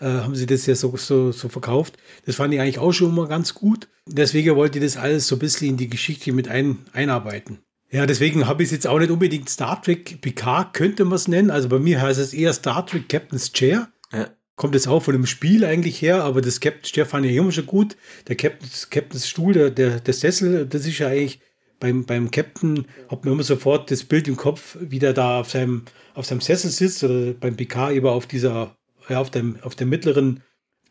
äh, 0.00 0.06
haben 0.06 0.34
sie 0.34 0.46
das 0.46 0.64
ja 0.64 0.74
so, 0.74 0.96
so, 0.96 1.32
so 1.32 1.50
verkauft. 1.50 1.98
Das 2.24 2.36
fand 2.36 2.54
ich 2.54 2.60
eigentlich 2.60 2.78
auch 2.78 2.92
schon 2.92 3.14
mal 3.14 3.28
ganz 3.28 3.52
gut. 3.52 3.88
Deswegen 4.06 4.56
wollte 4.56 4.78
ich 4.78 4.84
das 4.84 4.96
alles 4.96 5.26
so 5.26 5.36
ein 5.36 5.38
bisschen 5.38 5.68
in 5.68 5.76
die 5.76 5.90
Geschichte 5.90 6.32
mit 6.32 6.48
ein, 6.48 6.78
einarbeiten. 6.94 7.58
Ja, 7.90 8.06
deswegen 8.06 8.48
habe 8.48 8.62
ich 8.62 8.68
es 8.68 8.72
jetzt 8.72 8.86
auch 8.86 8.98
nicht 8.98 9.10
unbedingt 9.10 9.50
Star 9.50 9.82
Trek 9.82 10.22
Picard, 10.22 10.72
könnte 10.72 11.04
man 11.04 11.16
es 11.16 11.28
nennen. 11.28 11.50
Also 11.50 11.68
bei 11.68 11.78
mir 11.78 12.00
heißt 12.00 12.18
es 12.18 12.32
eher 12.32 12.54
Star 12.54 12.86
Trek 12.86 13.06
Captain's 13.10 13.52
Chair. 13.52 13.88
Ja 14.10 14.30
kommt 14.56 14.74
es 14.74 14.86
auch 14.86 15.02
von 15.02 15.14
dem 15.14 15.26
Spiel 15.26 15.64
eigentlich 15.64 16.00
her, 16.00 16.22
aber 16.22 16.40
das 16.40 16.60
Captain 16.60 16.84
Stefan 16.84 17.24
ja 17.24 17.30
immer 17.30 17.52
schon 17.52 17.66
gut. 17.66 17.96
Der 18.28 18.36
Captain's, 18.36 18.88
Captain's 18.90 19.28
Stuhl, 19.28 19.52
der, 19.52 19.70
der, 19.70 20.00
der 20.00 20.14
Sessel, 20.14 20.66
das 20.66 20.86
ist 20.86 20.98
ja 20.98 21.08
eigentlich 21.08 21.40
beim, 21.80 22.04
beim 22.04 22.30
Captain, 22.30 22.86
hat 23.08 23.24
man 23.24 23.34
immer 23.34 23.42
sofort 23.42 23.90
das 23.90 24.04
Bild 24.04 24.28
im 24.28 24.36
Kopf, 24.36 24.76
wie 24.80 24.98
der 24.98 25.12
da 25.12 25.40
auf 25.40 25.50
seinem, 25.50 25.82
auf 26.14 26.26
seinem 26.26 26.40
Sessel 26.40 26.70
sitzt 26.70 27.02
oder 27.02 27.32
beim 27.34 27.56
PK 27.56 27.92
eben 27.92 28.06
auf 28.06 28.26
dieser, 28.26 28.76
ja, 29.08 29.20
auf 29.20 29.30
dem, 29.30 29.58
auf 29.62 29.74
dem 29.74 29.88
mittleren, 29.88 30.42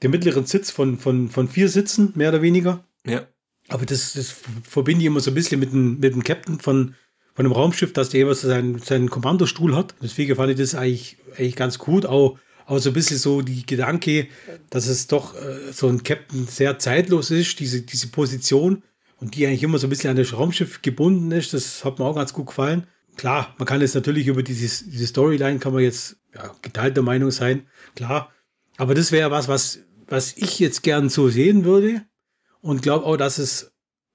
dem 0.01 0.11
mittleren 0.11 0.45
Sitz 0.45 0.70
von, 0.70 0.97
von, 0.97 1.30
von 1.30 1.47
vier 1.47 1.70
Sitzen, 1.70 2.11
mehr 2.16 2.30
oder 2.30 2.41
weniger. 2.41 2.84
Ja. 3.05 3.26
Aber 3.70 3.86
das, 3.86 4.14
das 4.14 4.36
verbinde 4.64 5.01
ich 5.01 5.07
immer 5.07 5.22
so 5.22 5.32
ein 5.32 5.36
bisschen 5.36 5.59
mit 5.59 5.72
dem, 5.72 5.99
mit 5.99 6.14
dem 6.14 6.24
Captain 6.24 6.59
von, 6.59 6.95
von 7.34 7.45
einem 7.45 7.53
Raumschiff, 7.53 7.93
dass 7.93 8.09
der 8.09 8.22
immer 8.22 8.36
so 8.36 8.49
seinen, 8.49 8.80
seinen 8.80 9.09
Kommandostuhl 9.09 9.76
hat. 9.76 9.95
Deswegen 10.01 10.36
fand 10.36 10.51
ich 10.51 10.57
das 10.57 10.76
eigentlich, 10.76 11.18
eigentlich 11.38 11.55
ganz 11.55 11.80
gut. 11.80 12.05
Auch 12.05 12.38
aber 12.66 12.80
so 12.80 12.89
ein 12.89 12.93
bisschen 12.93 13.18
so 13.18 13.41
die 13.41 13.66
Gedanke, 13.66 14.28
dass 14.70 14.88
es 14.88 15.07
doch 15.07 15.36
äh, 15.36 15.72
so 15.72 15.88
ein 15.88 16.03
Captain 16.03 16.47
sehr 16.47 16.80
zeitlos 16.80 17.32
ist, 17.32 17.59
diese, 17.59 17.82
diese 17.82 18.07
Position 18.07 18.84
und 19.20 19.36
die 19.36 19.45
eigentlich 19.45 19.64
immer 19.64 19.78
so 19.78 19.88
ein 19.88 19.89
bisschen 19.89 20.09
an 20.09 20.18
das 20.18 20.34
Raumschiff 20.34 20.82
gebunden 20.82 21.32
ist, 21.32 21.53
das 21.53 21.84
hat 21.84 21.99
mir 21.99 22.05
auch 22.05 22.16
ganz 22.16 22.34
gut 22.34 22.47
gefallen. 22.47 22.88
Klar, 23.16 23.53
man 23.57 23.68
kann 23.68 23.82
jetzt 23.82 23.95
natürlich 23.95 24.28
über 24.28 24.43
dieses, 24.43 24.89
diese 24.89 25.07
Storyline 25.07 25.59
kann 25.59 25.74
man 25.74 25.84
jetzt 25.84 26.18
ja, 26.34 26.51
geteilter 26.61 27.01
Meinung 27.01 27.32
sein, 27.32 27.68
klar. 27.95 28.32
Aber 28.78 28.95
das 28.95 29.11
wäre 29.11 29.30
was, 29.30 29.47
was, 29.47 29.80
was 30.07 30.36
ich 30.36 30.59
jetzt 30.59 30.84
gern 30.84 31.09
so 31.09 31.30
sehen 31.30 31.64
würde 31.64 32.03
und 32.61 32.82
glaube 32.82 33.05
auch, 33.05 33.18
dass 33.18 33.38
es 33.38 33.72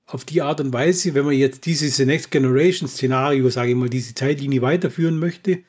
auf 0.06 0.24
die 0.24 0.42
Art 0.42 0.60
und 0.60 0.72
Weise, 0.72 1.14
wenn 1.14 1.26
man 1.26 1.34
jetzt 1.34 1.66
dieses 1.66 1.98
Next 1.98 2.30
Generation 2.30 2.88
Szenario, 2.88 3.50
sage 3.50 3.70
ich 3.70 3.76
mal, 3.76 3.90
diese 3.90 4.14
Zeitlinie 4.14 4.62
weiterführen 4.62 5.18
möchte, 5.18 5.62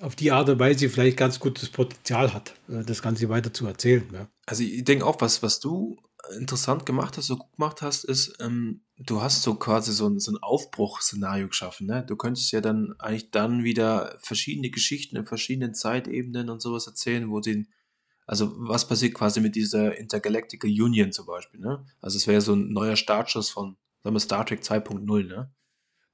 auf 0.00 0.16
die 0.16 0.32
Art 0.32 0.48
und 0.48 0.58
Weise 0.58 0.88
vielleicht 0.88 1.16
ganz 1.16 1.40
gutes 1.40 1.68
Potenzial 1.68 2.32
hat, 2.32 2.54
äh, 2.68 2.84
das 2.84 3.02
Ganze 3.02 3.28
weiter 3.28 3.52
zu 3.52 3.66
erzählen. 3.66 4.08
Ja. 4.12 4.28
Also 4.46 4.62
ich 4.62 4.84
denke 4.84 5.06
auch, 5.06 5.20
was, 5.20 5.42
was 5.42 5.60
du 5.60 5.96
interessant 6.36 6.86
gemacht 6.86 7.16
hast, 7.16 7.26
so 7.26 7.36
gut 7.36 7.52
gemacht 7.52 7.82
hast, 7.82 8.04
ist, 8.04 8.36
ähm, 8.40 8.82
du 8.98 9.20
hast 9.20 9.42
so 9.42 9.54
quasi 9.56 9.92
so 9.92 10.08
ein, 10.08 10.18
so 10.18 10.32
ein 10.32 10.42
Aufbruchszenario 10.42 11.48
geschaffen. 11.48 11.86
Ne? 11.86 12.04
Du 12.06 12.16
könntest 12.16 12.50
ja 12.52 12.60
dann 12.60 12.94
eigentlich 12.98 13.30
dann 13.30 13.64
wieder 13.64 14.16
verschiedene 14.20 14.70
Geschichten 14.70 15.16
in 15.16 15.26
verschiedenen 15.26 15.74
Zeitebenen 15.74 16.50
und 16.50 16.62
sowas 16.62 16.86
erzählen, 16.86 17.30
wo 17.30 17.42
sie, 17.42 17.66
also 18.26 18.52
was 18.56 18.88
passiert 18.88 19.14
quasi 19.14 19.40
mit 19.40 19.54
dieser 19.54 19.96
Intergalactical 19.96 20.70
Union 20.70 21.12
zum 21.12 21.26
Beispiel. 21.26 21.60
Ne? 21.60 21.84
Also 22.00 22.16
es 22.16 22.26
wäre 22.26 22.40
so 22.40 22.54
ein 22.54 22.72
neuer 22.72 22.96
Startschuss 22.96 23.50
von, 23.50 23.76
sagen 24.02 24.16
wir, 24.16 24.20
Star 24.20 24.46
Trek 24.46 24.62
2.0. 24.62 25.26
Ne? 25.26 25.52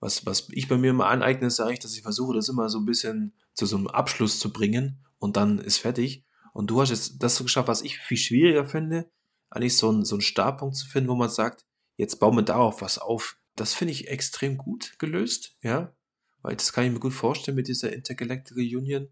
Was, 0.00 0.24
was 0.26 0.48
ich 0.50 0.66
bei 0.66 0.78
mir 0.78 0.90
immer 0.90 1.06
aneigne, 1.06 1.46
ist 1.46 1.60
eigentlich, 1.60 1.78
dass 1.78 1.94
ich 1.94 2.02
versuche, 2.02 2.34
das 2.34 2.48
immer 2.48 2.68
so 2.68 2.78
ein 2.78 2.86
bisschen 2.86 3.34
zu 3.54 3.66
so 3.66 3.76
einem 3.76 3.86
Abschluss 3.86 4.38
zu 4.38 4.52
bringen 4.52 5.04
und 5.18 5.36
dann 5.36 5.58
ist 5.58 5.78
fertig. 5.78 6.24
Und 6.52 6.70
du 6.70 6.80
hast 6.80 6.90
jetzt 6.90 7.22
das 7.22 7.36
so 7.36 7.44
geschafft, 7.44 7.68
was 7.68 7.82
ich 7.82 7.98
viel 7.98 8.16
schwieriger 8.16 8.64
finde, 8.64 9.10
eigentlich 9.50 9.76
so, 9.76 9.90
ein, 9.90 10.04
so 10.04 10.14
einen 10.14 10.22
Startpunkt 10.22 10.76
zu 10.76 10.88
finden, 10.88 11.10
wo 11.10 11.14
man 11.14 11.28
sagt, 11.28 11.66
jetzt 11.96 12.18
bauen 12.18 12.36
wir 12.36 12.42
darauf 12.42 12.80
was 12.80 12.98
auf. 12.98 13.36
Das 13.56 13.74
finde 13.74 13.92
ich 13.92 14.08
extrem 14.08 14.56
gut 14.56 14.98
gelöst, 14.98 15.56
ja, 15.62 15.94
weil 16.42 16.56
das 16.56 16.72
kann 16.72 16.84
ich 16.84 16.92
mir 16.92 17.00
gut 17.00 17.12
vorstellen 17.12 17.56
mit 17.56 17.68
dieser 17.68 17.92
Intergalactical 17.92 18.64
Union 18.64 19.08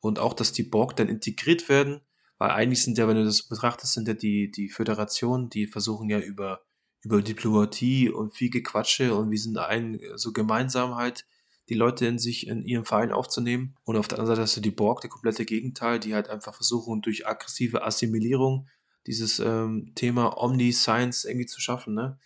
und 0.00 0.18
auch, 0.18 0.34
dass 0.34 0.52
die 0.52 0.64
Borg 0.64 0.96
dann 0.96 1.08
integriert 1.08 1.68
werden, 1.68 2.00
weil 2.38 2.50
eigentlich 2.50 2.82
sind 2.82 2.98
ja, 2.98 3.06
wenn 3.06 3.16
du 3.16 3.24
das 3.24 3.46
betrachtest, 3.46 3.92
sind 3.92 4.08
ja 4.08 4.14
die, 4.14 4.50
die 4.50 4.68
Föderationen, 4.68 5.48
die 5.48 5.66
versuchen 5.66 6.10
ja 6.10 6.18
über 6.18 6.63
über 7.04 7.22
Diplomatie 7.22 8.08
und 8.08 8.34
viel 8.34 8.50
Gequatsche 8.50 9.14
und 9.14 9.30
wir 9.30 9.38
sind 9.38 9.58
ein, 9.58 10.00
so 10.16 10.32
gemeinsam 10.32 10.96
halt 10.96 11.26
die 11.68 11.74
Leute 11.74 12.06
in 12.06 12.18
sich, 12.18 12.46
in 12.46 12.64
ihren 12.64 12.84
Verein 12.84 13.12
aufzunehmen. 13.12 13.76
Und 13.84 13.96
auf 13.96 14.08
der 14.08 14.18
anderen 14.18 14.36
Seite 14.36 14.42
hast 14.42 14.56
du 14.56 14.60
die 14.60 14.70
Borg, 14.70 15.00
der 15.00 15.10
komplette 15.10 15.44
Gegenteil, 15.44 15.98
die 15.98 16.14
halt 16.14 16.28
einfach 16.28 16.54
versuchen, 16.54 17.00
durch 17.02 17.26
aggressive 17.26 17.84
Assimilierung 17.84 18.68
dieses 19.06 19.38
ähm, 19.38 19.92
Thema 19.94 20.36
Omni-Science 20.42 21.24
irgendwie 21.24 21.46
zu 21.46 21.60
schaffen. 21.60 21.94
Ne? 21.94 22.18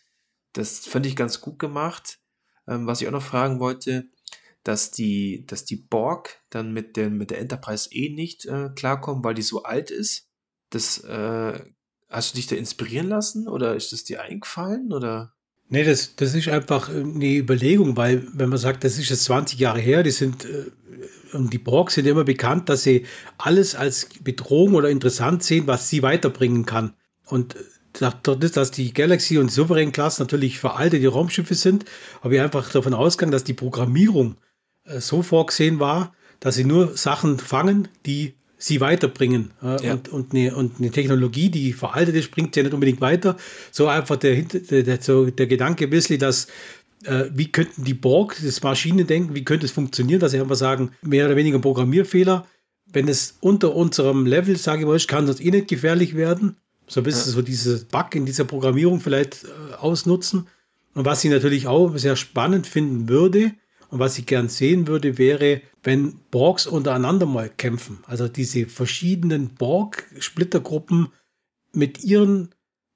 Das 0.53 0.87
fand 0.87 1.07
ich 1.07 1.17
ganz 1.17 1.41
gut 1.41 1.59
gemacht. 1.59 2.21
Ähm, 2.67 2.87
was 2.87 3.01
ich 3.01 3.09
auch 3.09 3.13
noch 3.13 3.23
fragen 3.23 3.61
wollte, 3.61 4.09
dass 4.65 4.91
die, 4.91 5.45
dass 5.47 5.65
die 5.65 5.77
Borg 5.77 6.43
dann 6.51 6.73
mit, 6.73 6.97
den, 6.97 7.17
mit 7.17 7.31
der 7.31 7.39
Enterprise 7.39 7.89
eh 7.93 8.11
nicht 8.11 8.45
äh, 8.47 8.71
klarkommen, 8.75 9.25
weil 9.25 9.35
die 9.35 9.43
so 9.43 9.63
alt 9.63 9.91
ist. 9.91 10.29
Das 10.71 10.99
äh, 10.99 11.65
Hast 12.09 12.33
du 12.33 12.37
dich 12.37 12.47
da 12.47 12.57
inspirieren 12.57 13.09
lassen 13.09 13.49
oder 13.49 13.77
ist 13.77 13.93
das 13.93 14.05
dir 14.05 14.23
eingefallen 14.23 14.93
oder? 14.93 15.35
Nee, 15.69 15.85
das, 15.85 16.17
das 16.17 16.35
ist 16.35 16.49
einfach 16.49 16.89
eine 16.89 17.37
Überlegung, 17.37 17.97
weil 17.97 18.27
wenn 18.33 18.49
man 18.49 18.59
sagt, 18.59 18.85
das 18.85 18.99
ist 18.99 19.11
jetzt 19.11 19.25
20 19.25 19.59
Jahre 19.59 19.81
her, 19.81 20.03
die 20.03 20.11
sind 20.11 20.47
äh, 20.47 20.71
und 21.33 21.53
die 21.53 21.59
Borg 21.59 21.91
sind 21.91 22.07
immer 22.07 22.25
bekannt, 22.25 22.69
dass 22.69 22.83
sie 22.83 23.05
alles 23.37 23.75
als 23.75 24.09
Bedrohung 24.23 24.75
oder 24.75 24.89
interessant 24.89 25.43
sehen, 25.43 25.67
was 25.67 25.91
sie 25.91 26.03
weiterbringen 26.03 26.65
kann. 26.65 26.95
Und 27.27 27.57
dort 28.23 28.45
ist, 28.45 28.57
dass 28.57 28.71
die 28.71 28.95
Galaxy 28.95 29.39
und 29.39 29.51
Sovereign 29.51 29.93
Class 29.93 30.19
natürlich 30.19 30.59
veraltete 30.59 31.09
Raumschiffe 31.09 31.55
sind, 31.55 31.85
habe 32.23 32.37
ich 32.37 32.41
einfach 32.41 32.71
davon 32.71 32.95
ausgegangen, 32.95 33.33
dass 33.33 33.45
die 33.45 33.55
Programmierung 33.55 34.37
äh, 34.85 35.01
so 35.01 35.23
vorgesehen 35.23 35.81
war, 35.81 36.15
dass 36.41 36.55
sie 36.55 36.65
nur 36.65 36.97
Sachen 36.97 37.39
fangen, 37.39 37.89
die 38.07 38.35
sie 38.59 38.81
weiterbringen. 38.81 39.53
Ja. 39.63 39.95
Und, 39.95 40.09
und, 40.09 40.35
eine, 40.35 40.55
und 40.55 40.79
eine 40.79 40.91
Technologie, 40.91 41.49
die 41.49 41.73
veraltet 41.73 42.17
ist, 42.17 42.31
bringt 42.31 42.55
sie 42.55 42.61
ja 42.61 42.65
nicht 42.65 42.75
unbedingt 42.75 43.01
weiter. 43.01 43.37
So 43.71 43.87
einfach 43.87 44.17
der, 44.17 44.43
der, 44.43 45.01
so 45.01 45.27
der 45.27 45.47
Gedanke 45.47 45.85
ein 45.85 45.91
bisschen, 45.91 46.19
dass 46.19 46.49
äh, 47.05 47.27
wie 47.33 47.51
könnten 47.51 47.85
die 47.85 47.95
Borg, 47.95 48.37
das 48.45 48.63
Maschinendenken, 48.63 49.35
wie 49.35 49.45
könnte 49.45 49.67
es 49.67 49.73
funktionieren, 49.73 50.21
dass 50.21 50.33
sie 50.33 50.41
einfach 50.41 50.57
sagen, 50.57 50.91
mehr 51.03 51.27
oder 51.27 51.37
weniger 51.37 51.61
Programmierfehler, 51.61 52.47
wenn 52.93 53.09
es 53.09 53.37
unter 53.41 53.75
unserem 53.75 54.27
Level, 54.27 54.57
sage 54.57 54.81
ich 54.81 54.87
mal, 54.87 54.99
kann 55.01 55.27
das 55.27 55.41
eh 55.41 55.51
nicht 55.51 55.69
gefährlich 55.69 56.17
werden. 56.17 56.57
So 56.89 57.01
ein 57.01 57.05
bisschen 57.05 57.31
ja. 57.31 57.37
so 57.37 57.43
dieses 57.43 57.85
Bug 57.85 58.15
in 58.15 58.27
dieser 58.27 58.45
Programmierung 58.45 59.01
vielleicht 59.01 59.45
äh, 59.45 59.75
ausnutzen. 59.77 60.49
Und 60.95 61.05
was 61.05 61.21
sie 61.21 61.29
natürlich 61.29 61.67
auch 61.69 61.97
sehr 61.97 62.17
spannend 62.17 62.67
finden 62.67 63.09
würde, 63.09 63.53
und 63.91 64.01
was 64.01 64.19
ich 64.19 64.27
gern 64.27 64.49
sehen 64.49 64.87
würde, 64.87 65.19
wäre, 65.19 65.63
wenn 65.89 66.21
Borgs 66.31 66.67
untereinander 66.67 67.25
mal 67.25 67.49
kämpfen. 67.49 68.01
Also 68.07 68.29
diese 68.29 68.67
verschiedenen 68.67 69.55
Borg-Splittergruppen 69.55 71.09
mit 71.73 72.05
ihren 72.05 72.51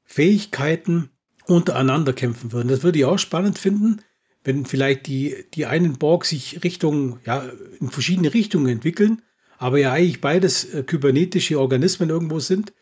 Fähigkeiten 0.04 1.08
untereinander 1.46 2.12
kämpfen 2.12 2.52
würden. 2.52 2.68
Das 2.68 2.82
würde 2.82 2.98
ich 2.98 3.06
auch 3.06 3.18
spannend 3.18 3.58
finden, 3.58 4.02
wenn 4.44 4.66
vielleicht 4.66 5.06
die, 5.06 5.46
die 5.54 5.64
einen 5.64 5.96
Borg 5.96 6.26
sich 6.26 6.62
Richtung, 6.64 7.18
ja, 7.24 7.50
in 7.80 7.88
verschiedene 7.88 8.34
Richtungen 8.34 8.68
entwickeln, 8.68 9.22
aber 9.56 9.78
ja 9.78 9.92
eigentlich 9.92 10.20
beides 10.20 10.74
äh, 10.74 10.82
kybernetische 10.82 11.58
Organismen 11.58 12.10
irgendwo 12.10 12.40
sind, 12.40 12.74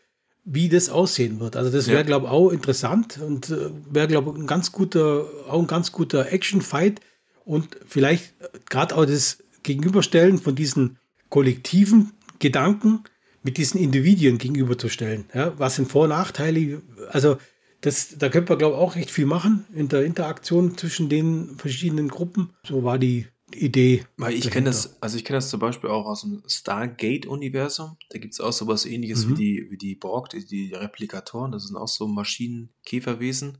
wie 0.43 0.67
das 0.67 0.89
aussehen 0.89 1.39
wird. 1.39 1.55
Also 1.55 1.71
das 1.71 1.87
wäre, 1.87 1.99
ja. 1.99 2.03
glaube 2.03 2.25
ich, 2.25 2.31
auch 2.33 2.49
interessant 2.49 3.17
und 3.25 3.49
äh, 3.49 3.69
wäre, 3.89 4.09
glaube 4.09 4.31
ich, 4.31 4.43
ein 4.43 4.47
ganz 4.47 4.73
guter, 4.73 5.25
auch 5.47 5.61
ein 5.61 5.67
ganz 5.67 5.93
guter 5.93 6.33
Action-Fight, 6.33 6.99
und 7.45 7.77
vielleicht 7.87 8.33
gerade 8.69 8.95
auch 8.95 9.05
das 9.05 9.43
Gegenüberstellen 9.63 10.37
von 10.37 10.55
diesen 10.55 10.97
kollektiven 11.29 12.13
Gedanken 12.39 13.03
mit 13.43 13.57
diesen 13.57 13.79
Individuen 13.79 14.37
gegenüberzustellen. 14.37 15.25
Ja, 15.33 15.57
was 15.57 15.75
sind 15.75 15.89
Vor- 15.89 16.03
und 16.03 16.09
Nachteile? 16.09 16.81
Also 17.09 17.37
das, 17.81 18.17
da 18.17 18.29
könnte 18.29 18.51
man, 18.51 18.59
glaube 18.59 18.75
ich, 18.75 18.81
auch 18.81 18.95
recht 18.95 19.09
viel 19.09 19.25
machen 19.25 19.65
in 19.73 19.87
der 19.89 20.05
Interaktion 20.05 20.77
zwischen 20.77 21.09
den 21.09 21.57
verschiedenen 21.57 22.09
Gruppen. 22.09 22.53
So 22.63 22.83
war 22.83 22.99
die 22.99 23.27
Idee. 23.55 24.05
Weil 24.17 24.35
ich 24.35 24.49
kenne 24.49 24.65
das, 24.65 25.01
also 25.01 25.17
ich 25.17 25.25
kenne 25.25 25.37
das 25.37 25.49
zum 25.49 25.59
Beispiel 25.59 25.89
auch 25.89 26.05
aus 26.05 26.21
dem 26.21 26.43
Stargate-Universum. 26.47 27.97
Da 28.09 28.19
gibt 28.19 28.33
es 28.33 28.39
auch 28.39 28.53
sowas 28.53 28.85
ähnliches 28.85 29.25
mhm. 29.25 29.29
wie 29.31 29.35
die, 29.35 29.67
wie 29.71 29.77
die 29.77 29.95
Borg, 29.95 30.29
die, 30.29 30.45
die 30.45 30.73
Replikatoren. 30.73 31.51
Das 31.51 31.65
sind 31.65 31.75
auch 31.75 31.87
so 31.87 32.07
Maschinenkäferwesen. 32.07 33.57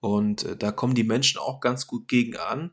Und 0.00 0.44
äh, 0.44 0.56
da 0.56 0.72
kommen 0.72 0.94
die 0.94 1.04
Menschen 1.04 1.38
auch 1.38 1.60
ganz 1.60 1.86
gut 1.86 2.08
gegen 2.08 2.36
an, 2.36 2.72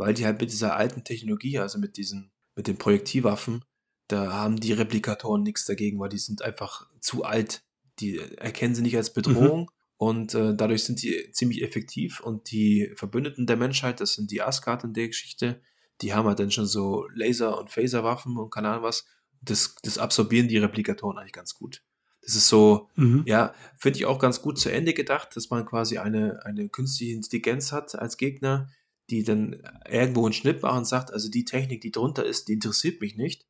weil 0.00 0.14
die 0.14 0.24
halt 0.24 0.40
mit 0.40 0.50
dieser 0.50 0.76
alten 0.76 1.04
Technologie, 1.04 1.58
also 1.58 1.78
mit 1.78 1.96
diesen, 1.96 2.32
mit 2.56 2.66
den 2.66 2.78
Projektivwaffen, 2.78 3.64
da 4.08 4.32
haben 4.32 4.58
die 4.58 4.72
Replikatoren 4.72 5.42
nichts 5.42 5.66
dagegen, 5.66 6.00
weil 6.00 6.08
die 6.08 6.18
sind 6.18 6.42
einfach 6.42 6.88
zu 7.00 7.22
alt. 7.24 7.62
Die 8.00 8.18
erkennen 8.18 8.74
sie 8.74 8.82
nicht 8.82 8.96
als 8.96 9.12
Bedrohung. 9.12 9.60
Mhm. 9.60 9.68
Und 9.98 10.34
äh, 10.34 10.54
dadurch 10.56 10.84
sind 10.84 11.02
die 11.02 11.30
ziemlich 11.32 11.62
effektiv. 11.62 12.20
Und 12.20 12.50
die 12.50 12.90
Verbündeten 12.96 13.46
der 13.46 13.58
Menschheit, 13.58 14.00
das 14.00 14.14
sind 14.14 14.30
die 14.30 14.40
Asgard 14.40 14.82
in 14.84 14.94
der 14.94 15.08
Geschichte, 15.08 15.60
die 16.00 16.14
haben 16.14 16.26
halt 16.26 16.40
dann 16.40 16.50
schon 16.50 16.66
so 16.66 17.06
Laser- 17.14 17.58
und 17.58 17.70
Phaserwaffen 17.70 18.38
und 18.38 18.50
keine 18.50 18.70
Ahnung 18.70 18.84
was. 18.84 19.04
Das, 19.42 19.74
das 19.82 19.98
absorbieren 19.98 20.48
die 20.48 20.58
Replikatoren 20.58 21.18
eigentlich 21.18 21.32
ganz 21.32 21.54
gut. 21.54 21.82
Das 22.22 22.34
ist 22.34 22.48
so, 22.48 22.88
mhm. 22.96 23.22
ja, 23.26 23.54
finde 23.78 23.98
ich 23.98 24.06
auch 24.06 24.18
ganz 24.18 24.40
gut 24.40 24.58
zu 24.58 24.72
Ende 24.72 24.94
gedacht, 24.94 25.36
dass 25.36 25.50
man 25.50 25.66
quasi 25.66 25.98
eine, 25.98 26.44
eine 26.44 26.68
künstliche 26.70 27.14
Intelligenz 27.14 27.70
hat 27.70 27.94
als 27.94 28.16
Gegner, 28.16 28.70
die 29.10 29.24
dann 29.24 29.62
irgendwo 29.88 30.24
einen 30.24 30.32
Schnitt 30.32 30.62
macht 30.62 30.78
und 30.78 30.84
sagt, 30.86 31.12
also 31.12 31.28
die 31.28 31.44
Technik, 31.44 31.80
die 31.80 31.92
drunter 31.92 32.24
ist, 32.24 32.48
die 32.48 32.54
interessiert 32.54 33.00
mich 33.00 33.16
nicht. 33.16 33.46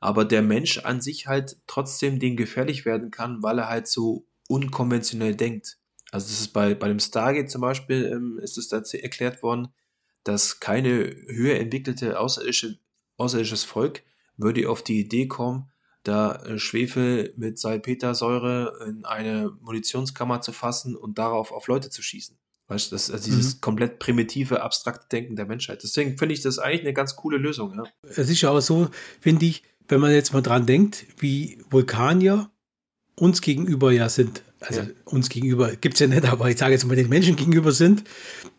Aber 0.00 0.24
der 0.24 0.42
Mensch 0.42 0.78
an 0.78 1.00
sich 1.00 1.26
halt 1.26 1.56
trotzdem 1.66 2.18
den 2.18 2.36
gefährlich 2.36 2.84
werden 2.84 3.10
kann, 3.10 3.42
weil 3.42 3.58
er 3.58 3.68
halt 3.68 3.88
so 3.88 4.26
unkonventionell 4.48 5.34
denkt. 5.34 5.78
Also 6.12 6.28
das 6.28 6.40
ist 6.40 6.48
bei, 6.48 6.74
bei 6.74 6.88
dem 6.88 7.00
Stargate 7.00 7.50
zum 7.50 7.62
Beispiel, 7.62 8.04
ähm, 8.12 8.38
ist 8.42 8.58
es 8.58 8.68
da 8.68 8.78
erklärt 8.78 9.42
worden, 9.42 9.68
dass 10.24 10.60
keine 10.60 10.92
höher 11.26 11.56
entwickelte 11.56 12.18
außerirdische, 12.18 12.78
außerirdisches 13.16 13.64
Volk 13.64 14.02
würde 14.36 14.68
auf 14.68 14.82
die 14.82 15.00
Idee 15.00 15.28
kommen, 15.28 15.70
da 16.02 16.36
äh, 16.36 16.58
Schwefel 16.58 17.32
mit 17.36 17.58
Salpetersäure 17.58 18.86
in 18.86 19.04
eine 19.04 19.56
Munitionskammer 19.60 20.40
zu 20.40 20.52
fassen 20.52 20.94
und 20.94 21.18
darauf 21.18 21.52
auf 21.52 21.66
Leute 21.68 21.90
zu 21.90 22.02
schießen. 22.02 22.38
Weißt 22.68 22.90
du, 22.90 22.96
das, 22.96 23.10
also 23.10 23.24
dieses 23.24 23.56
mhm. 23.56 23.60
komplett 23.60 23.98
primitive, 23.98 24.62
abstrakte 24.62 25.06
Denken 25.10 25.36
der 25.36 25.46
Menschheit. 25.46 25.82
Deswegen 25.82 26.18
finde 26.18 26.34
ich 26.34 26.42
das 26.42 26.58
eigentlich 26.58 26.82
eine 26.82 26.94
ganz 26.94 27.14
coole 27.14 27.38
Lösung. 27.38 27.74
Ja. 27.76 27.84
Es 28.02 28.28
ist 28.28 28.40
ja 28.40 28.50
auch 28.50 28.60
so, 28.60 28.88
finde 29.20 29.46
ich, 29.46 29.62
wenn 29.88 30.00
man 30.00 30.10
jetzt 30.10 30.32
mal 30.32 30.42
dran 30.42 30.66
denkt, 30.66 31.06
wie 31.18 31.62
Vulkanier 31.70 32.50
uns 33.14 33.40
gegenüber 33.40 33.92
ja 33.92 34.08
sind 34.08 34.42
also 34.60 34.80
ja. 34.80 34.86
uns 35.04 35.28
gegenüber 35.28 35.76
gibt 35.76 35.94
es 35.94 36.00
ja 36.00 36.06
nicht, 36.06 36.24
aber 36.24 36.48
ich 36.48 36.58
sage 36.58 36.72
jetzt 36.72 36.86
mal, 36.86 36.96
den 36.96 37.08
Menschen 37.08 37.36
gegenüber 37.36 37.72
sind, 37.72 38.04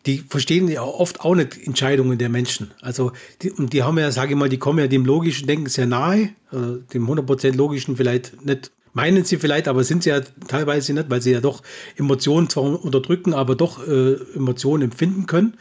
die 0.05 0.19
verstehen 0.19 0.67
ja 0.67 0.83
oft 0.83 1.21
auch 1.21 1.35
nicht 1.35 1.65
Entscheidungen 1.65 2.17
der 2.17 2.29
Menschen. 2.29 2.71
Also, 2.81 3.11
die, 3.41 3.51
und 3.51 3.73
die 3.73 3.83
haben 3.83 3.97
ja, 3.97 4.11
sage 4.11 4.33
ich 4.33 4.37
mal, 4.37 4.49
die 4.49 4.59
kommen 4.59 4.79
ja 4.79 4.87
dem 4.87 5.05
logischen 5.05 5.47
Denken 5.47 5.67
sehr 5.67 5.87
nahe, 5.87 6.29
äh, 6.51 6.83
dem 6.93 7.07
100% 7.09 7.55
logischen 7.55 7.97
vielleicht 7.97 8.45
nicht, 8.45 8.71
meinen 8.97 9.23
sie 9.23 9.37
vielleicht, 9.37 9.67
aber 9.67 9.83
sind 9.83 10.03
sie 10.03 10.09
ja 10.09 10.21
teilweise 10.47 10.93
nicht, 10.93 11.09
weil 11.09 11.21
sie 11.21 11.31
ja 11.31 11.39
doch 11.39 11.63
Emotionen 11.95 12.49
zwar 12.49 12.83
unterdrücken, 12.83 13.33
aber 13.33 13.55
doch 13.55 13.87
äh, 13.87 14.15
Emotionen 14.35 14.83
empfinden 14.83 15.25
können. 15.25 15.57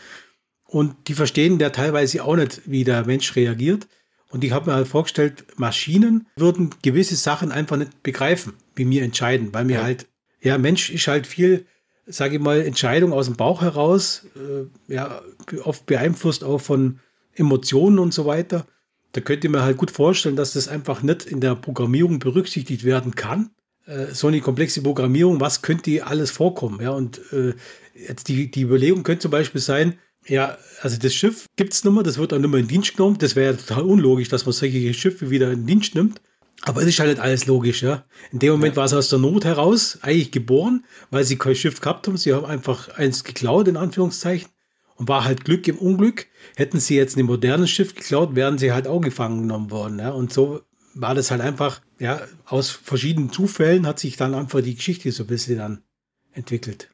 Und 0.65 0.97
die 1.07 1.15
verstehen 1.15 1.61
ja 1.61 1.71
teilweise 1.71 2.25
auch 2.25 2.37
nicht, 2.37 2.63
wie 2.67 2.83
der 2.83 3.07
Mensch 3.07 3.37
reagiert. 3.37 3.87
Und 4.31 4.43
ich 4.43 4.53
habe 4.53 4.71
mir 4.71 4.77
halt 4.77 4.89
vorgestellt, 4.89 5.45
Maschinen 5.57 6.27
würden 6.37 6.71
gewisse 6.83 7.15
Sachen 7.15 7.53
einfach 7.53 7.77
nicht 7.77 8.03
begreifen, 8.03 8.55
wie 8.75 8.89
wir 8.91 9.03
entscheiden, 9.03 9.51
weil 9.53 9.69
wir 9.69 9.77
ja. 9.77 9.83
halt 9.85 10.07
ja, 10.47 10.59
Mensch 10.59 10.91
ist 10.91 11.09
halt 11.09 11.27
viel, 11.27 11.67
sage 12.07 12.37
ich 12.37 12.41
mal, 12.41 12.61
Entscheidung 12.61 13.13
aus 13.13 13.27
dem 13.27 13.37
Bauch 13.37 13.63
heraus, 13.63 14.27
äh, 14.37 14.93
ja, 14.93 15.23
oft 15.65 15.87
beeinflusst 15.87 16.45
auch 16.45 16.61
von 16.61 17.01
Emotionen 17.35 17.99
und 17.99 18.15
so 18.15 18.27
weiter. 18.27 18.67
Da 19.17 19.23
könnte 19.23 19.49
mir 19.49 19.63
halt 19.63 19.79
gut 19.79 19.91
vorstellen, 19.91 20.37
dass 20.37 20.53
das 20.53 20.69
einfach 20.69 21.03
nicht 21.03 21.25
in 21.25 21.41
der 21.41 21.55
Programmierung 21.55 22.19
berücksichtigt 22.19 22.85
werden 22.85 23.15
kann. 23.15 23.51
Äh, 23.87 24.13
so 24.13 24.27
eine 24.27 24.41
komplexe 24.41 24.83
Programmierung, 24.83 25.41
was 25.41 25.63
könnte 25.63 26.07
alles 26.07 26.31
vorkommen? 26.31 26.83
Ja, 26.83 26.91
und 26.91 27.21
äh, 27.33 27.55
jetzt 27.95 28.29
die, 28.29 28.51
die 28.51 28.63
Überlegung 28.63 29.05
könnte 29.05 29.23
zum 29.23 29.31
Beispiel 29.31 29.61
sein, 29.61 29.99
ja, 30.27 30.59
also 30.83 30.99
das 30.99 31.15
Schiff 31.15 31.47
gibt 31.57 31.73
es 31.73 31.85
nicht 31.85 31.95
mehr, 31.95 32.03
das 32.03 32.19
wird 32.19 32.35
auch 32.35 32.39
nicht 32.39 32.51
mehr 32.51 32.61
in 32.61 32.69
Dienst 32.69 32.97
genommen. 32.97 33.17
Das 33.19 33.37
wäre 33.37 33.53
ja 33.53 33.59
total 33.59 33.85
unlogisch, 33.85 34.29
dass 34.29 34.45
man 34.45 34.53
solche 34.53 34.93
Schiffe 34.93 35.31
wieder 35.31 35.51
in 35.51 35.67
Dienst 35.67 35.95
nimmt. 35.95 36.21
Aber 36.63 36.83
es 36.83 36.89
ist 36.89 36.99
halt 36.99 37.11
nicht 37.11 37.21
alles 37.21 37.47
logisch, 37.47 37.83
ja. 37.83 38.05
In 38.33 38.39
dem 38.41 38.53
Moment 38.53 38.75
ja. 38.75 38.79
war 38.79 38.85
es 38.85 38.93
aus 38.93 39.09
der 39.09 39.19
Not 39.19 39.45
heraus 39.45 39.99
eigentlich 40.03 40.33
geboren, 40.33 40.85
weil 41.11 41.25
sie 41.25 41.37
kein 41.37 41.55
Schiff 41.55 41.81
gehabt 41.81 42.07
haben. 42.07 42.17
Sie 42.17 42.35
haben 42.35 42.45
einfach 42.45 42.89
eins 42.97 43.25
geklaut, 43.25 43.69
in 43.69 43.77
Anführungszeichen. 43.77 44.49
Und 44.97 45.09
war 45.09 45.25
halt 45.25 45.45
Glück 45.45 45.69
im 45.69 45.79
Unglück. 45.79 46.27
Hätten 46.57 46.81
sie 46.81 46.97
jetzt 46.97 47.17
ein 47.17 47.27
modernes 47.27 47.71
Schiff 47.71 47.95
geklaut, 47.95 48.35
wären 48.35 48.59
sie 48.59 48.73
halt 48.73 48.87
auch 48.87 49.01
gefangen 49.01 49.43
genommen 49.43 49.71
worden, 49.71 49.99
ja. 49.99 50.11
Und 50.11 50.33
so 50.33 50.63
war 50.95 51.15
das 51.15 51.31
halt 51.31 51.43
einfach, 51.43 51.83
ja, 51.99 52.23
aus 52.47 52.71
verschiedenen 52.71 53.31
Zufällen 53.31 53.87
hat 53.87 53.99
sich 53.99 54.17
dann 54.17 54.35
einfach 54.35 54.63
die 54.63 54.75
Geschichte 54.75 55.13
so 55.13 55.25
ein 55.25 55.29
bisschen 55.29 55.59
dann 55.59 55.83
entwickelt. 56.33 56.91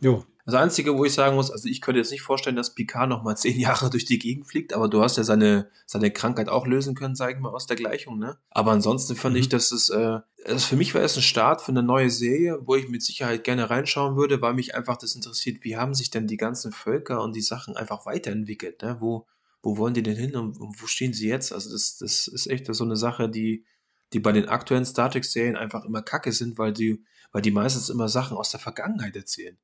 Jo. 0.00 0.24
Das 0.44 0.54
Einzige, 0.54 0.98
wo 0.98 1.04
ich 1.04 1.12
sagen 1.12 1.36
muss, 1.36 1.52
also 1.52 1.68
ich 1.68 1.80
könnte 1.80 2.00
jetzt 2.00 2.10
nicht 2.10 2.22
vorstellen, 2.22 2.56
dass 2.56 2.74
Picard 2.74 3.08
noch 3.08 3.22
mal 3.22 3.36
zehn 3.36 3.58
Jahre 3.58 3.90
durch 3.90 4.04
die 4.04 4.18
Gegend 4.18 4.48
fliegt, 4.48 4.72
aber 4.72 4.88
du 4.88 5.00
hast 5.02 5.16
ja 5.16 5.22
seine, 5.22 5.70
seine 5.86 6.10
Krankheit 6.10 6.48
auch 6.48 6.66
lösen 6.66 6.94
können, 6.94 7.14
sage 7.14 7.34
ich 7.34 7.38
mal, 7.38 7.50
aus 7.50 7.66
der 7.66 7.76
Gleichung, 7.76 8.18
ne? 8.18 8.38
Aber 8.50 8.72
ansonsten 8.72 9.14
fand 9.14 9.34
mhm. 9.34 9.40
ich, 9.40 9.48
dass 9.48 9.70
es, 9.70 9.88
äh, 9.90 10.18
also 10.44 10.66
für 10.66 10.76
mich 10.76 10.94
war 10.94 11.02
es 11.02 11.16
ein 11.16 11.22
Start 11.22 11.62
für 11.62 11.70
eine 11.70 11.84
neue 11.84 12.10
Serie, 12.10 12.58
wo 12.62 12.74
ich 12.74 12.88
mit 12.88 13.02
Sicherheit 13.02 13.44
gerne 13.44 13.70
reinschauen 13.70 14.16
würde, 14.16 14.42
weil 14.42 14.54
mich 14.54 14.74
einfach 14.74 14.96
das 14.96 15.14
interessiert, 15.14 15.62
wie 15.62 15.76
haben 15.76 15.94
sich 15.94 16.10
denn 16.10 16.26
die 16.26 16.36
ganzen 16.36 16.72
Völker 16.72 17.22
und 17.22 17.36
die 17.36 17.40
Sachen 17.40 17.76
einfach 17.76 18.04
weiterentwickelt, 18.04 18.82
ne? 18.82 18.96
Wo, 18.98 19.26
wo 19.62 19.76
wollen 19.76 19.94
die 19.94 20.02
denn 20.02 20.16
hin 20.16 20.34
und, 20.34 20.58
und 20.58 20.82
wo 20.82 20.86
stehen 20.86 21.12
sie 21.12 21.28
jetzt? 21.28 21.52
Also 21.52 21.70
das, 21.70 21.98
das 21.98 22.26
ist 22.26 22.48
echt 22.48 22.66
so 22.74 22.82
eine 22.82 22.96
Sache, 22.96 23.28
die, 23.28 23.64
die 24.12 24.18
bei 24.18 24.32
den 24.32 24.48
aktuellen 24.48 24.84
Star 24.84 25.08
Trek-Serien 25.08 25.56
einfach 25.56 25.84
immer 25.84 26.02
kacke 26.02 26.32
sind, 26.32 26.58
weil 26.58 26.72
die, 26.72 27.04
weil 27.30 27.42
die 27.42 27.52
meistens 27.52 27.88
immer 27.88 28.08
Sachen 28.08 28.36
aus 28.36 28.50
der 28.50 28.58
Vergangenheit 28.58 29.14
erzählen. 29.14 29.56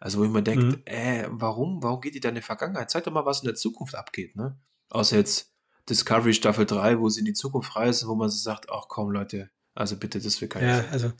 Also 0.00 0.18
wo 0.20 0.24
ich 0.24 0.30
mir 0.30 0.42
denke, 0.42 0.64
mhm. 0.64 0.82
äh, 0.84 1.26
warum, 1.28 1.82
warum 1.82 2.00
geht 2.00 2.14
die 2.14 2.20
da 2.20 2.28
in 2.28 2.34
die 2.34 2.42
Vergangenheit? 2.42 2.90
Zeig 2.90 3.04
doch 3.04 3.12
mal, 3.12 3.26
was 3.26 3.42
in 3.42 3.46
der 3.46 3.54
Zukunft 3.54 3.94
abgeht, 3.94 4.36
ne? 4.36 4.58
Außer 4.90 5.16
jetzt 5.16 5.52
Discovery 5.88 6.34
Staffel 6.34 6.66
3, 6.66 7.00
wo 7.00 7.08
sie 7.08 7.20
in 7.20 7.26
die 7.26 7.32
Zukunft 7.32 7.76
reisen, 7.76 8.08
wo 8.08 8.14
man 8.14 8.28
so 8.28 8.38
sagt, 8.38 8.66
ach 8.70 8.86
komm 8.88 9.10
Leute, 9.10 9.50
also 9.74 9.96
bitte, 9.96 10.20
das 10.20 10.40
will 10.40 10.48
keiner. 10.48 10.66
Ja, 10.66 10.76
sein. 10.76 10.90
also 10.90 11.12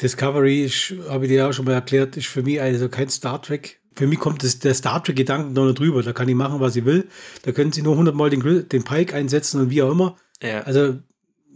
Discovery, 0.00 0.68
habe 1.08 1.26
ich 1.26 1.30
dir 1.30 1.48
auch 1.48 1.52
schon 1.52 1.64
mal 1.64 1.72
erklärt, 1.72 2.16
ist 2.16 2.26
für 2.26 2.42
mich 2.42 2.60
also 2.60 2.88
kein 2.88 3.08
Star 3.08 3.40
Trek. 3.40 3.80
Für 3.94 4.06
mich 4.06 4.18
kommt 4.18 4.42
das, 4.42 4.58
der 4.58 4.74
Star 4.74 5.04
Trek-Gedanken 5.04 5.52
noch 5.52 5.66
nicht 5.66 5.78
drüber. 5.78 6.02
Da 6.02 6.14
kann 6.14 6.28
ich 6.28 6.34
machen, 6.34 6.60
was 6.60 6.76
ich 6.76 6.84
will. 6.86 7.08
Da 7.42 7.52
können 7.52 7.72
sie 7.72 7.82
nur 7.82 7.96
hundertmal 7.96 8.30
den, 8.30 8.68
den 8.68 8.84
Pike 8.84 9.14
einsetzen 9.14 9.60
und 9.60 9.70
wie 9.70 9.82
auch 9.82 9.90
immer. 9.90 10.16
Ja. 10.42 10.62
Also 10.62 10.98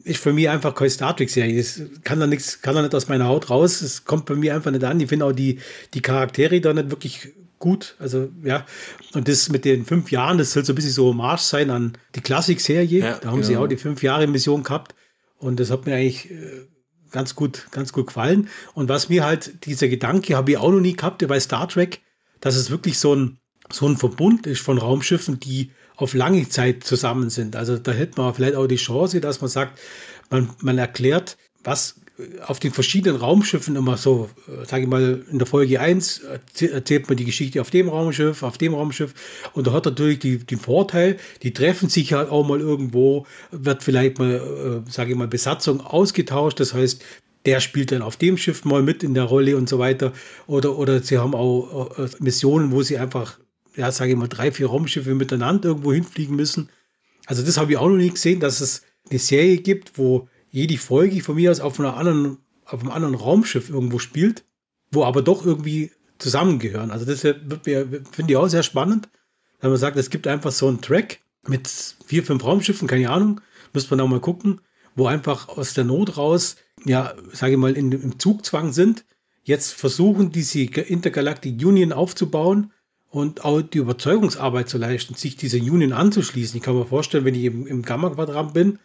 ist 0.04 0.22
für 0.22 0.32
mich 0.32 0.48
einfach 0.48 0.74
keine 0.74 0.90
Star 0.90 1.16
Trek-Serie. 1.16 1.56
Das 1.56 1.80
kann 2.04 2.20
da 2.20 2.26
nichts, 2.26 2.62
kann 2.62 2.74
da 2.74 2.82
nicht 2.82 2.94
aus 2.94 3.08
meiner 3.08 3.26
Haut 3.26 3.50
raus. 3.50 3.80
Es 3.80 4.04
kommt 4.04 4.26
bei 4.26 4.34
mir 4.34 4.54
einfach 4.54 4.70
nicht 4.70 4.84
an. 4.84 5.00
Ich 5.00 5.08
finde 5.08 5.26
auch 5.26 5.32
die, 5.32 5.58
die 5.94 6.02
Charaktere 6.02 6.60
da 6.60 6.72
nicht 6.72 6.90
wirklich 6.90 7.32
gut. 7.58 7.96
Also, 7.98 8.28
ja. 8.44 8.66
Und 9.14 9.28
das 9.28 9.48
mit 9.48 9.64
den 9.64 9.84
fünf 9.84 10.10
Jahren, 10.10 10.38
das 10.38 10.52
soll 10.52 10.64
so 10.64 10.72
ein 10.72 10.76
bisschen 10.76 10.92
so 10.92 11.06
Hommage 11.06 11.42
sein 11.42 11.70
an 11.70 11.98
die 12.14 12.20
Klassik-Serie. 12.20 13.00
Ja, 13.00 13.18
da 13.18 13.28
haben 13.28 13.36
genau. 13.36 13.46
sie 13.46 13.56
auch 13.56 13.66
die 13.66 13.76
fünf 13.76 14.02
Jahre 14.02 14.26
Mission 14.26 14.62
gehabt. 14.62 14.94
Und 15.38 15.60
das 15.60 15.70
hat 15.70 15.86
mir 15.86 15.96
eigentlich 15.96 16.30
äh, 16.30 16.66
ganz 17.10 17.34
gut, 17.34 17.66
ganz 17.70 17.92
gut 17.92 18.08
gefallen. 18.08 18.48
Und 18.74 18.88
was 18.88 19.08
mir 19.08 19.24
halt, 19.24 19.66
dieser 19.66 19.88
Gedanke 19.88 20.36
habe 20.36 20.52
ich 20.52 20.56
auch 20.58 20.70
noch 20.70 20.80
nie 20.80 20.94
gehabt 20.94 21.26
bei 21.26 21.40
Star 21.40 21.68
Trek, 21.68 22.02
dass 22.40 22.56
es 22.56 22.70
wirklich 22.70 22.98
so 22.98 23.14
ein, 23.14 23.38
so 23.72 23.86
ein 23.88 23.96
Verbund 23.96 24.46
ist 24.46 24.60
von 24.60 24.78
Raumschiffen, 24.78 25.40
die 25.40 25.72
auf 25.96 26.14
lange 26.14 26.48
Zeit 26.48 26.84
zusammen 26.84 27.30
sind. 27.30 27.56
Also 27.56 27.78
da 27.78 27.92
hätte 27.92 28.20
man 28.20 28.34
vielleicht 28.34 28.54
auch 28.54 28.66
die 28.66 28.76
Chance, 28.76 29.20
dass 29.20 29.40
man 29.40 29.50
sagt, 29.50 29.78
man, 30.30 30.50
man 30.60 30.78
erklärt, 30.78 31.36
was 31.64 31.96
auf 32.46 32.60
den 32.60 32.72
verschiedenen 32.72 33.16
Raumschiffen 33.16 33.76
immer 33.76 33.96
so, 33.96 34.30
äh, 34.48 34.64
sage 34.64 34.84
ich 34.84 34.88
mal, 34.88 35.22
in 35.30 35.38
der 35.38 35.46
Folge 35.46 35.80
1 35.80 36.22
erzählt 36.60 37.08
man 37.08 37.16
die 37.16 37.24
Geschichte 37.24 37.60
auf 37.60 37.70
dem 37.70 37.88
Raumschiff, 37.88 38.42
auf 38.42 38.58
dem 38.58 38.74
Raumschiff. 38.74 39.12
Und 39.52 39.66
da 39.66 39.72
hat 39.72 39.84
natürlich 39.84 40.20
die, 40.20 40.38
den 40.38 40.58
Vorteil, 40.58 41.18
die 41.42 41.52
treffen 41.52 41.88
sich 41.88 42.12
halt 42.14 42.30
auch 42.30 42.46
mal 42.46 42.60
irgendwo, 42.60 43.26
wird 43.50 43.82
vielleicht 43.82 44.18
mal, 44.18 44.84
äh, 44.86 44.90
sage 44.90 45.10
ich 45.10 45.16
mal, 45.16 45.28
Besatzung 45.28 45.80
ausgetauscht, 45.80 46.58
das 46.60 46.72
heißt, 46.72 47.04
der 47.44 47.60
spielt 47.60 47.92
dann 47.92 48.02
auf 48.02 48.16
dem 48.16 48.36
Schiff 48.38 48.64
mal 48.64 48.82
mit 48.82 49.04
in 49.04 49.14
der 49.14 49.24
Rolle 49.24 49.56
und 49.56 49.68
so 49.68 49.78
weiter. 49.78 50.12
Oder, 50.46 50.76
oder 50.76 51.00
sie 51.02 51.18
haben 51.18 51.34
auch 51.34 51.96
äh, 51.98 52.08
Missionen, 52.18 52.72
wo 52.72 52.82
sie 52.82 52.98
einfach 52.98 53.38
ja, 53.76 53.92
sage 53.92 54.12
ich 54.12 54.16
mal, 54.16 54.28
drei, 54.28 54.50
vier 54.50 54.68
Raumschiffe 54.68 55.14
miteinander 55.14 55.70
irgendwo 55.70 55.92
hinfliegen 55.92 56.34
müssen. 56.34 56.70
Also 57.26 57.42
das 57.42 57.58
habe 57.58 57.72
ich 57.72 57.78
auch 57.78 57.88
noch 57.88 57.96
nie 57.96 58.10
gesehen, 58.10 58.40
dass 58.40 58.60
es 58.60 58.82
eine 59.10 59.18
Serie 59.18 59.58
gibt, 59.58 59.98
wo 59.98 60.28
jede 60.50 60.78
Folge 60.78 61.20
von 61.22 61.36
mir 61.36 61.50
aus 61.50 61.60
auf, 61.60 61.78
einer 61.78 61.96
anderen, 61.96 62.38
auf 62.64 62.80
einem 62.80 62.90
anderen 62.90 63.14
Raumschiff 63.14 63.68
irgendwo 63.68 63.98
spielt, 63.98 64.44
wo 64.90 65.04
aber 65.04 65.22
doch 65.22 65.44
irgendwie 65.44 65.90
zusammengehören. 66.18 66.90
Also 66.90 67.04
das 67.04 67.20
finde 67.20 68.26
ich 68.28 68.36
auch 68.36 68.48
sehr 68.48 68.62
spannend, 68.62 69.08
wenn 69.60 69.70
man 69.70 69.78
sagt, 69.78 69.96
es 69.96 70.10
gibt 70.10 70.26
einfach 70.26 70.52
so 70.52 70.68
einen 70.68 70.80
Track 70.80 71.20
mit 71.46 71.68
vier, 72.06 72.24
fünf 72.24 72.44
Raumschiffen, 72.44 72.88
keine 72.88 73.10
Ahnung, 73.10 73.40
müsste 73.72 73.94
man 73.94 74.04
auch 74.04 74.08
mal 74.08 74.20
gucken, 74.20 74.60
wo 74.94 75.06
einfach 75.06 75.48
aus 75.48 75.74
der 75.74 75.84
Not 75.84 76.16
raus, 76.16 76.56
ja, 76.84 77.14
sage 77.32 77.52
ich 77.52 77.58
mal, 77.58 77.76
in, 77.76 77.92
im 77.92 78.18
Zugzwang 78.18 78.72
sind, 78.72 79.04
jetzt 79.44 79.72
versuchen, 79.72 80.32
diese 80.32 80.60
Intergalactic 80.60 81.64
Union 81.64 81.92
aufzubauen 81.92 82.72
und 83.16 83.46
auch 83.46 83.62
die 83.62 83.78
Überzeugungsarbeit 83.78 84.68
zu 84.68 84.76
leisten, 84.76 85.14
sich 85.14 85.36
dieser 85.36 85.56
Union 85.56 85.94
anzuschließen. 85.94 86.58
Ich 86.58 86.62
kann 86.62 86.76
mir 86.76 86.84
vorstellen, 86.84 87.24
wenn 87.24 87.34
ich 87.34 87.44
im, 87.44 87.66
im 87.66 87.80
Gamma-Quadrant 87.80 88.52
bin 88.52 88.78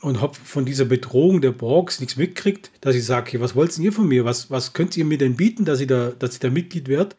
und 0.00 0.20
habe 0.20 0.34
von 0.34 0.64
dieser 0.64 0.86
Bedrohung 0.86 1.40
der 1.40 1.52
Borgs 1.52 2.00
nichts 2.00 2.16
mitkriegt, 2.16 2.72
dass 2.80 2.96
ich 2.96 3.04
sage, 3.04 3.40
was 3.40 3.54
wollt 3.54 3.78
ihr 3.78 3.92
von 3.92 4.08
mir? 4.08 4.24
Was, 4.24 4.50
was 4.50 4.72
könnt 4.72 4.96
ihr 4.96 5.04
mir 5.04 5.18
denn 5.18 5.36
bieten, 5.36 5.64
dass 5.64 5.78
ich 5.78 5.86
da, 5.86 6.10
dass 6.10 6.32
ich 6.34 6.40
da 6.40 6.50
Mitglied 6.50 6.88
werde? 6.88 7.14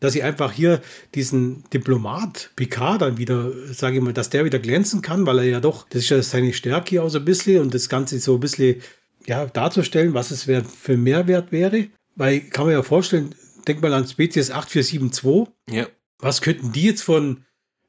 Dass 0.00 0.16
ich 0.16 0.24
einfach 0.24 0.50
hier 0.50 0.82
diesen 1.14 1.62
Diplomat 1.72 2.50
Picard 2.56 3.00
dann 3.00 3.16
wieder, 3.16 3.52
sage 3.72 3.98
ich 3.98 4.02
mal, 4.02 4.12
dass 4.12 4.30
der 4.30 4.44
wieder 4.44 4.58
glänzen 4.58 5.00
kann, 5.00 5.26
weil 5.26 5.38
er 5.38 5.44
ja 5.44 5.60
doch, 5.60 5.88
das 5.90 6.02
ist 6.02 6.08
ja 6.08 6.20
seine 6.22 6.54
Stärke 6.54 6.90
hier 6.90 7.04
auch 7.04 7.08
so 7.08 7.20
ein 7.20 7.24
bisschen 7.24 7.62
und 7.62 7.72
das 7.72 7.88
Ganze 7.88 8.18
so 8.18 8.34
ein 8.34 8.40
bisschen 8.40 8.82
ja, 9.26 9.46
darzustellen, 9.46 10.12
was 10.12 10.32
es 10.32 10.42
für 10.42 10.96
Mehrwert 10.96 11.52
wäre. 11.52 11.86
Weil 12.16 12.40
kann 12.40 12.64
man 12.64 12.74
ja 12.74 12.82
vorstellen, 12.82 13.32
denk 13.64 13.82
mal 13.82 13.92
an 13.92 14.06
Spezies 14.06 14.50
8472. 14.50 15.52
Ja. 15.70 15.86
Was 16.18 16.40
könnten 16.40 16.72
die 16.72 16.84
jetzt 16.84 17.02
von, 17.02 17.44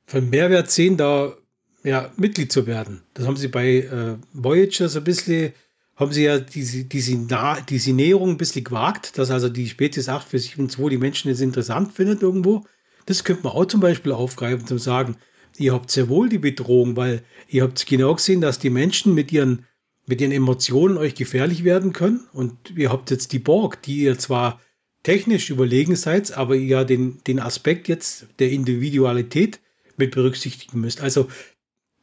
von 0.05 0.29
Mehrwert 0.29 0.71
sehen, 0.71 0.97
da 0.97 1.35
ja, 1.83 2.11
Mitglied 2.17 2.51
zu 2.51 2.67
werden? 2.67 3.03
Das 3.13 3.27
haben 3.27 3.37
sie 3.37 3.47
bei 3.47 3.77
äh, 3.77 4.17
Voyager 4.33 4.89
so 4.89 4.99
ein 4.99 5.03
bisschen, 5.03 5.53
haben 5.95 6.11
sie 6.11 6.23
ja 6.23 6.39
diese, 6.39 6.85
diese, 6.85 7.17
Na 7.17 7.61
diese 7.61 7.93
Näherung 7.93 8.31
ein 8.31 8.37
bisschen 8.37 8.63
gewagt, 8.63 9.17
dass 9.17 9.31
also 9.31 9.49
die 9.49 9.67
Spezies 9.67 10.09
8472 10.09 10.89
die 10.89 10.97
Menschen 10.97 11.29
jetzt 11.29 11.41
interessant 11.41 11.93
findet 11.93 12.21
irgendwo. 12.21 12.65
Das 13.05 13.23
könnte 13.23 13.43
man 13.43 13.53
auch 13.53 13.65
zum 13.65 13.81
Beispiel 13.81 14.11
aufgreifen, 14.11 14.65
zum 14.65 14.79
sagen, 14.79 15.17
ihr 15.57 15.73
habt 15.73 15.91
sehr 15.91 16.09
wohl 16.09 16.29
die 16.29 16.39
Bedrohung, 16.39 16.95
weil 16.95 17.23
ihr 17.47 17.63
habt 17.63 17.85
genau 17.85 18.15
gesehen, 18.15 18.41
dass 18.41 18.59
die 18.59 18.69
Menschen 18.69 19.13
mit 19.13 19.31
ihren, 19.31 19.65
mit 20.07 20.21
ihren 20.21 20.31
Emotionen 20.31 20.97
euch 20.97 21.15
gefährlich 21.15 21.63
werden 21.63 21.93
können. 21.93 22.27
Und 22.33 22.73
ihr 22.75 22.91
habt 22.91 23.11
jetzt 23.11 23.31
die 23.31 23.39
Borg, 23.39 23.81
die 23.83 23.99
ihr 23.99 24.17
zwar 24.17 24.59
technisch 25.05 25.51
überlegen 25.51 25.95
seid, 25.95 26.35
aber 26.35 26.55
ihr 26.55 26.83
den, 26.83 27.23
den 27.25 27.39
Aspekt 27.39 27.87
jetzt 27.87 28.25
der 28.39 28.49
Individualität 28.49 29.59
mit 29.97 30.11
berücksichtigen 30.11 30.81
müsst. 30.81 30.99
Also 30.99 31.27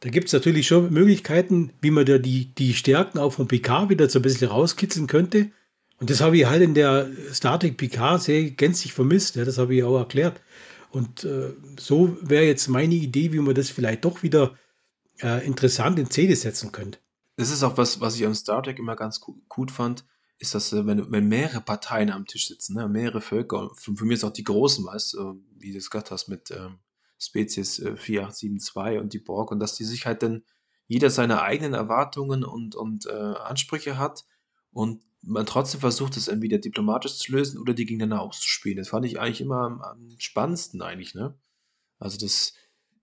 da 0.00 0.08
gibt 0.08 0.28
es 0.28 0.32
natürlich 0.32 0.68
schon 0.68 0.92
Möglichkeiten, 0.92 1.72
wie 1.80 1.90
man 1.90 2.06
da 2.06 2.18
die, 2.18 2.54
die 2.54 2.74
Stärken 2.74 3.18
auch 3.18 3.32
von 3.32 3.48
PK 3.48 3.88
wieder 3.88 4.08
so 4.08 4.20
ein 4.20 4.22
bisschen 4.22 4.48
rauskitzeln 4.48 5.08
könnte. 5.08 5.50
Und 5.98 6.10
das 6.10 6.20
habe 6.20 6.36
ich 6.36 6.46
halt 6.46 6.62
in 6.62 6.74
der 6.74 7.10
Star 7.32 7.58
Trek 7.58 7.76
PK 7.76 8.18
sehr 8.18 8.50
gänzlich 8.50 8.92
vermisst. 8.92 9.34
Ja, 9.34 9.44
das 9.44 9.58
habe 9.58 9.74
ich 9.74 9.82
auch 9.82 9.98
erklärt. 9.98 10.40
Und 10.90 11.24
äh, 11.24 11.54
so 11.78 12.16
wäre 12.20 12.44
jetzt 12.44 12.68
meine 12.68 12.94
Idee, 12.94 13.32
wie 13.32 13.40
man 13.40 13.54
das 13.54 13.70
vielleicht 13.70 14.04
doch 14.04 14.22
wieder 14.22 14.56
äh, 15.20 15.44
interessant 15.44 15.98
in 15.98 16.06
Szene 16.06 16.36
setzen 16.36 16.70
könnte. 16.70 17.00
Das 17.36 17.50
ist 17.50 17.64
auch 17.64 17.76
was, 17.76 18.00
was 18.00 18.14
ich 18.14 18.24
an 18.26 18.34
Star 18.36 18.62
Trek 18.62 18.78
immer 18.78 18.94
ganz 18.94 19.20
gut 19.20 19.72
fand 19.72 20.04
ist 20.42 20.56
das, 20.56 20.72
äh, 20.72 20.84
wenn, 20.84 21.10
wenn 21.10 21.28
mehrere 21.28 21.60
Parteien 21.60 22.10
am 22.10 22.26
Tisch 22.26 22.48
sitzen, 22.48 22.74
ne, 22.74 22.88
mehrere 22.88 23.20
Völker, 23.20 23.70
für, 23.76 23.94
für 23.94 24.04
mich 24.04 24.16
ist 24.16 24.24
auch 24.24 24.32
die 24.32 24.44
großen, 24.44 24.84
weißt 24.84 25.14
du, 25.14 25.42
wie 25.56 25.72
du 25.72 25.78
es 25.78 25.88
gesagt 25.88 26.10
hast, 26.10 26.28
mit 26.28 26.50
ähm, 26.50 26.80
Spezies 27.18 27.78
äh, 27.78 27.96
4872 27.96 29.00
und 29.00 29.12
die 29.12 29.20
Borg, 29.20 29.52
und 29.52 29.60
dass 29.60 29.76
die 29.76 29.84
sich 29.84 30.04
halt 30.04 30.22
dann 30.22 30.42
jeder 30.88 31.10
seine 31.10 31.42
eigenen 31.42 31.74
Erwartungen 31.74 32.44
und, 32.44 32.74
und 32.74 33.06
äh, 33.06 33.12
Ansprüche 33.12 33.96
hat 33.96 34.24
und 34.72 35.02
man 35.22 35.46
trotzdem 35.46 35.80
versucht, 35.80 36.16
es 36.16 36.26
entweder 36.26 36.58
diplomatisch 36.58 37.16
zu 37.18 37.30
lösen 37.30 37.60
oder 37.60 37.72
die 37.72 37.86
gegeneinander 37.86 38.22
auszuspielen. 38.22 38.78
Das 38.78 38.88
fand 38.88 39.06
ich 39.06 39.20
eigentlich 39.20 39.40
immer 39.40 39.60
am, 39.60 39.80
am 39.80 40.10
spannendsten 40.18 40.82
eigentlich, 40.82 41.14
ne? 41.14 41.38
Also 42.00 42.18
das, 42.18 42.54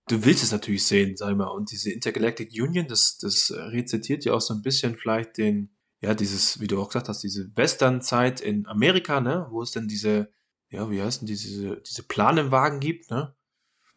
du 0.08 0.22
willst 0.26 0.42
es 0.42 0.52
natürlich 0.52 0.84
sehen, 0.84 1.16
sag 1.16 1.30
ich 1.30 1.36
mal. 1.38 1.46
Und 1.46 1.70
diese 1.72 1.90
Intergalactic 1.90 2.52
Union, 2.52 2.86
das, 2.86 3.16
das 3.16 3.50
rezitiert 3.50 4.26
ja 4.26 4.34
auch 4.34 4.42
so 4.42 4.52
ein 4.52 4.60
bisschen 4.60 4.96
vielleicht 4.98 5.38
den, 5.38 5.70
ja, 6.00 6.14
dieses, 6.14 6.60
wie 6.60 6.66
du 6.66 6.80
auch 6.80 6.88
gesagt 6.88 7.08
hast, 7.08 7.22
diese 7.22 7.54
Western-Zeit 7.56 8.40
in 8.40 8.66
Amerika, 8.66 9.20
ne, 9.20 9.46
wo 9.50 9.62
es 9.62 9.70
dann 9.70 9.86
diese, 9.88 10.30
ja, 10.70 10.90
wie 10.90 11.02
heißt 11.02 11.20
denn 11.20 11.26
diese, 11.26 11.76
diese 11.82 12.02
Planenwagen 12.02 12.80
gibt, 12.80 13.10
ne? 13.10 13.34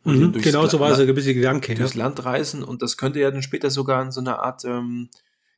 Mhm, 0.05 0.33
genau 0.33 0.67
so 0.67 0.81
war 0.81 0.91
es 0.91 0.99
ein 0.99 1.15
bisschen 1.15 1.35
Gedanke. 1.35 1.75
Durchs 1.75 1.93
ja. 1.93 2.03
Land 2.03 2.25
reisen 2.25 2.61
und 2.61 2.81
das 2.81 2.97
könnte 2.97 3.21
ja 3.21 3.31
dann 3.31 3.41
später 3.41 3.69
sogar 3.69 4.03
in 4.03 4.11
so 4.11 4.19
einer 4.19 4.39
Art 4.39 4.65
ähm, 4.65 5.09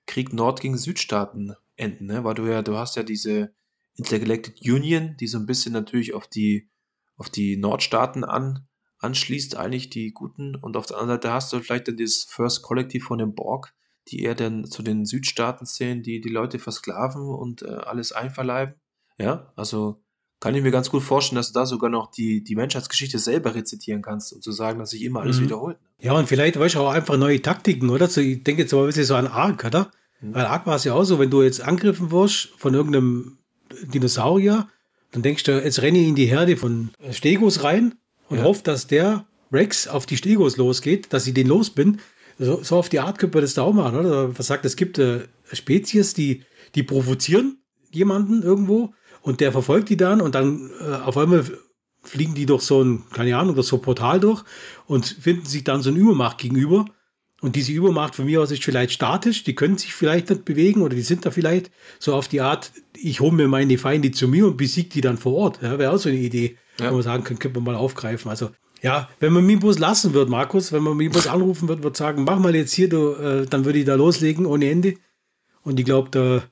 Krieg 0.05 0.33
Nord 0.33 0.61
gegen 0.61 0.77
Südstaaten 0.77 1.55
enden, 1.77 2.05
ne? 2.05 2.23
Weil 2.23 2.35
du 2.35 2.45
ja, 2.45 2.61
du 2.61 2.77
hast 2.77 2.95
ja 2.95 3.01
diese 3.01 3.53
Intergalactic 3.95 4.57
Union, 4.61 5.15
die 5.19 5.27
so 5.27 5.39
ein 5.39 5.47
bisschen 5.47 5.73
natürlich 5.73 6.13
auf 6.13 6.27
die, 6.27 6.69
auf 7.17 7.29
die 7.29 7.57
Nordstaaten 7.57 8.23
an, 8.23 8.67
anschließt, 8.99 9.55
eigentlich 9.55 9.89
die 9.89 10.11
guten. 10.11 10.55
Und 10.55 10.77
auf 10.77 10.85
der 10.85 10.97
anderen 10.97 11.17
Seite 11.21 11.33
hast 11.33 11.51
du 11.51 11.59
vielleicht 11.59 11.87
dann 11.87 11.97
dieses 11.97 12.25
First 12.25 12.61
Collective 12.61 13.03
von 13.03 13.17
dem 13.17 13.33
Borg, 13.33 13.73
die 14.07 14.23
eher 14.23 14.35
dann 14.35 14.65
zu 14.65 14.83
den 14.83 15.05
Südstaaten 15.05 15.65
zählen, 15.65 16.03
die 16.03 16.21
die 16.21 16.29
Leute 16.29 16.59
versklaven 16.59 17.27
und 17.27 17.61
äh, 17.63 17.67
alles 17.67 18.11
einverleiben. 18.11 18.75
Ja, 19.17 19.51
also 19.55 20.01
kann 20.39 20.53
ich 20.53 20.61
mir 20.61 20.71
ganz 20.71 20.89
gut 20.89 21.01
vorstellen, 21.01 21.37
dass 21.37 21.51
du 21.51 21.59
da 21.59 21.65
sogar 21.65 21.89
noch 21.89 22.11
die, 22.11 22.43
die 22.43 22.55
Menschheitsgeschichte 22.55 23.17
selber 23.17 23.55
rezitieren 23.55 24.01
kannst 24.01 24.33
und 24.33 24.43
zu 24.43 24.51
sagen, 24.51 24.79
dass 24.79 24.91
sich 24.91 25.03
immer 25.03 25.21
alles 25.21 25.39
mhm. 25.39 25.45
wiederholt. 25.45 25.77
Ja, 25.99 26.13
und 26.13 26.27
vielleicht 26.27 26.59
weißt 26.59 26.75
du 26.75 26.81
auch 26.81 26.91
einfach 26.91 27.17
neue 27.17 27.41
Taktiken, 27.41 27.89
oder? 27.89 28.07
So, 28.07 28.21
ich 28.21 28.43
denke 28.43 28.63
jetzt 28.63 28.73
mal 28.73 28.81
ein 28.81 28.87
bisschen 28.87 29.05
so 29.05 29.15
an 29.15 29.27
Ark, 29.27 29.63
oder? 29.65 29.91
Mhm. 30.21 30.35
Weil 30.35 30.45
Ark 30.45 30.67
war 30.67 30.75
es 30.75 30.83
ja 30.83 30.93
auch 30.93 31.03
so, 31.03 31.19
wenn 31.19 31.29
du 31.29 31.41
jetzt 31.41 31.61
angegriffen 31.61 32.11
wirst 32.11 32.49
von 32.57 32.73
irgendeinem 32.73 33.37
Dinosaurier, 33.93 34.67
dann 35.11 35.21
denkst 35.23 35.43
du, 35.43 35.63
jetzt 35.63 35.81
renne 35.81 35.99
ich 35.99 36.07
in 36.07 36.15
die 36.15 36.25
Herde 36.25 36.57
von 36.57 36.89
Stegos 37.11 37.63
rein 37.63 37.95
und 38.29 38.39
ja. 38.39 38.43
hoffe, 38.43 38.61
dass 38.63 38.87
der 38.87 39.25
Rex 39.51 39.87
auf 39.87 40.05
die 40.05 40.17
Stegos 40.17 40.57
losgeht, 40.57 41.13
dass 41.13 41.25
ich 41.25 41.33
den 41.33 41.47
los 41.47 41.69
bin. 41.69 41.99
So, 42.37 42.63
so 42.63 42.77
auf 42.77 42.89
die 42.89 42.99
Art 42.99 43.17
könnte 43.17 43.37
man 43.37 43.43
das 43.43 43.53
da 43.53 43.63
auch 43.63 43.73
machen, 43.73 43.99
oder? 43.99 44.37
Was 44.37 44.47
sagt, 44.47 44.65
es 44.65 44.75
gibt 44.75 44.97
äh, 44.99 45.27
Spezies, 45.51 46.13
die, 46.13 46.43
die 46.75 46.83
provozieren 46.83 47.59
jemanden 47.91 48.43
irgendwo 48.43 48.93
und 49.21 49.39
der 49.39 49.51
verfolgt 49.51 49.89
die 49.89 49.97
dann 49.97 50.21
und 50.21 50.35
dann 50.35 50.69
äh, 50.81 50.95
auf 50.95 51.17
einmal 51.17 51.45
fliegen 52.03 52.35
die 52.35 52.45
durch 52.45 52.61
so 52.61 52.83
ein, 52.83 53.03
keine 53.11 53.37
Ahnung, 53.37 53.55
durch 53.55 53.67
so 53.67 53.77
ein 53.77 53.81
Portal 53.81 54.19
durch 54.19 54.43
und 54.85 55.05
finden 55.05 55.45
sich 55.45 55.63
dann 55.63 55.81
so 55.81 55.89
eine 55.89 55.99
Übermacht 55.99 56.37
gegenüber. 56.37 56.85
Und 57.41 57.55
diese 57.55 57.73
Übermacht 57.73 58.15
von 58.15 58.25
mir 58.25 58.41
aus 58.41 58.51
ist 58.51 58.63
vielleicht 58.63 58.91
statisch, 58.91 59.43
die 59.43 59.55
können 59.55 59.77
sich 59.77 59.93
vielleicht 59.93 60.29
nicht 60.29 60.45
bewegen 60.45 60.81
oder 60.81 60.95
die 60.95 61.01
sind 61.01 61.25
da 61.25 61.31
vielleicht 61.31 61.69
so 61.99 62.13
auf 62.13 62.27
die 62.27 62.41
Art, 62.41 62.71
ich 62.95 63.19
hole 63.19 63.33
mir 63.33 63.47
meine 63.47 63.77
Feinde 63.77 64.11
zu 64.11 64.27
mir 64.27 64.47
und 64.47 64.57
besiege 64.57 64.89
die 64.89 65.01
dann 65.01 65.17
vor 65.17 65.33
Ort. 65.33 65.61
Ja, 65.61 65.77
Wäre 65.77 65.91
auch 65.91 65.97
so 65.97 66.09
eine 66.09 66.17
Idee, 66.17 66.57
ja. 66.79 66.89
wo 66.89 66.95
man 66.95 67.03
sagen 67.03 67.23
können, 67.23 67.39
könnte 67.39 67.59
man 67.59 67.73
mal 67.73 67.79
aufgreifen. 67.79 68.29
Also 68.29 68.51
ja, 68.85 69.09
wenn 69.19 69.33
man 69.33 69.47
bloß 69.47 69.79
lassen 69.79 70.13
wird, 70.13 70.29
Markus, 70.29 70.71
wenn 70.71 70.83
man 70.83 70.95
bloß 70.95 71.25
anrufen 71.25 71.67
wird, 71.67 71.81
wird 71.81 71.97
sagen, 71.97 72.23
mach 72.23 72.37
mal 72.37 72.55
jetzt 72.55 72.71
hier, 72.71 72.87
du, 72.87 73.13
äh, 73.13 73.47
dann 73.47 73.65
würde 73.65 73.79
ich 73.79 73.85
da 73.85 73.95
loslegen 73.95 74.45
ohne 74.45 74.69
Ende. 74.69 74.93
Und 75.63 75.79
ich 75.79 75.85
glaube, 75.85 76.09
da, 76.11 76.43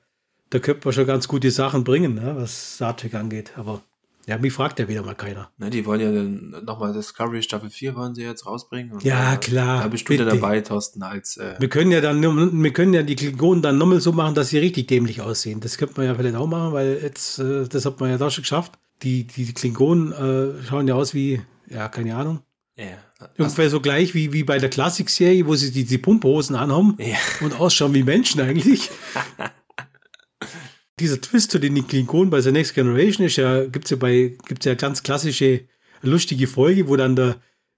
da 0.50 0.58
könnte 0.58 0.82
man 0.84 0.94
schon 0.96 1.06
ganz 1.06 1.28
gute 1.28 1.52
Sachen 1.52 1.84
bringen, 1.84 2.16
ne, 2.16 2.34
was 2.36 2.78
Star 2.78 2.98
Trek 2.98 3.14
angeht. 3.14 3.52
Aber 3.56 3.82
ja, 4.26 4.40
mich 4.40 4.52
fragt 4.52 4.80
ja 4.80 4.88
wieder 4.88 5.04
mal 5.04 5.14
keiner. 5.14 5.52
Ne, 5.60 5.70
die 5.70 5.86
wollen 5.86 6.02
ja 6.02 6.12
dann 6.12 6.66
nochmal 6.66 6.92
Discovery 6.92 7.44
Staffel 7.44 7.70
4 7.70 7.96
wollen 7.96 8.16
sie 8.16 8.24
jetzt 8.24 8.48
rausbringen. 8.48 8.98
ja, 9.04 9.34
da, 9.34 9.38
klar. 9.38 9.84
Da 9.84 9.88
bist 9.90 10.10
du 10.10 10.14
ja 10.14 10.26
dabei, 10.26 10.62
Thorsten, 10.62 11.04
als. 11.04 11.38
Äh 11.38 11.54
wir 11.60 11.70
können 11.70 11.92
ja 11.92 12.02
dann, 12.02 12.20
wir 12.64 12.74
können 12.74 12.96
ja 12.96 13.04
die 13.04 13.16
Klingonen 13.16 13.62
dann 13.62 13.78
nochmal 13.78 14.02
so 14.02 14.12
machen, 14.12 14.34
dass 14.34 14.50
sie 14.50 14.58
richtig 14.58 14.88
dämlich 14.88 15.22
aussehen. 15.22 15.60
Das 15.60 15.78
könnte 15.78 15.94
man 15.98 16.08
ja 16.08 16.16
vielleicht 16.16 16.36
auch 16.36 16.48
machen, 16.48 16.74
weil 16.74 17.00
jetzt, 17.00 17.38
äh, 17.38 17.68
das 17.68 17.86
hat 17.86 18.00
man 18.00 18.10
ja 18.10 18.18
da 18.18 18.32
schon 18.32 18.42
geschafft. 18.42 18.72
Die, 19.04 19.28
die 19.28 19.54
Klingonen 19.54 20.14
äh, 20.14 20.64
schauen 20.64 20.88
ja 20.88 20.96
aus 20.96 21.14
wie 21.14 21.40
ja, 21.70 21.88
keine 21.90 22.16
Ahnung. 22.16 22.42
Ja. 22.76 22.98
Ungefähr 23.38 23.70
so 23.70 23.80
gleich 23.80 24.14
wie, 24.14 24.34
wie 24.34 24.44
bei 24.44 24.58
der 24.58 24.70
Klassik-Serie, 24.70 25.46
wo 25.46 25.56
sie 25.56 25.72
die, 25.72 25.86
die 25.86 25.98
Pumphosen 25.98 26.56
anhaben 26.56 26.98
ja. 27.00 27.18
und 27.42 27.60
ausschauen 27.60 27.94
wie 27.94 28.04
Menschen 28.04 28.42
eigentlich. 28.42 28.90
Dieser 31.00 31.22
Twist 31.22 31.52
zu 31.52 31.60
den 31.60 31.88
Klingonen 31.88 32.30
bei 32.30 32.42
The 32.42 32.52
Next 32.52 32.74
Generation 32.74 33.26
ist 33.26 33.38
ja, 33.38 33.66
gibt's 33.66 33.92
ja 33.92 33.98
bei, 33.98 34.38
gibt's 34.48 34.66
ja 34.66 34.76
ganz 34.76 35.04
klassische, 35.04 35.66
lustige 36.02 36.48
Folge, 36.48 36.88
wo 36.88 36.96
dann 36.96 37.16
der, 37.16 37.38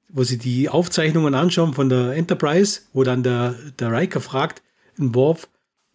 wo 0.10 0.24
sie 0.24 0.38
die 0.38 0.70
Aufzeichnungen 0.70 1.36
anschauen 1.36 1.74
von 1.74 1.90
der 1.90 2.14
Enterprise, 2.14 2.82
wo 2.94 3.04
dann 3.04 3.24
der, 3.24 3.56
der 3.80 3.92
Riker 3.92 4.22
fragt, 4.22 4.62
in 4.98 5.14
Worf, 5.14 5.48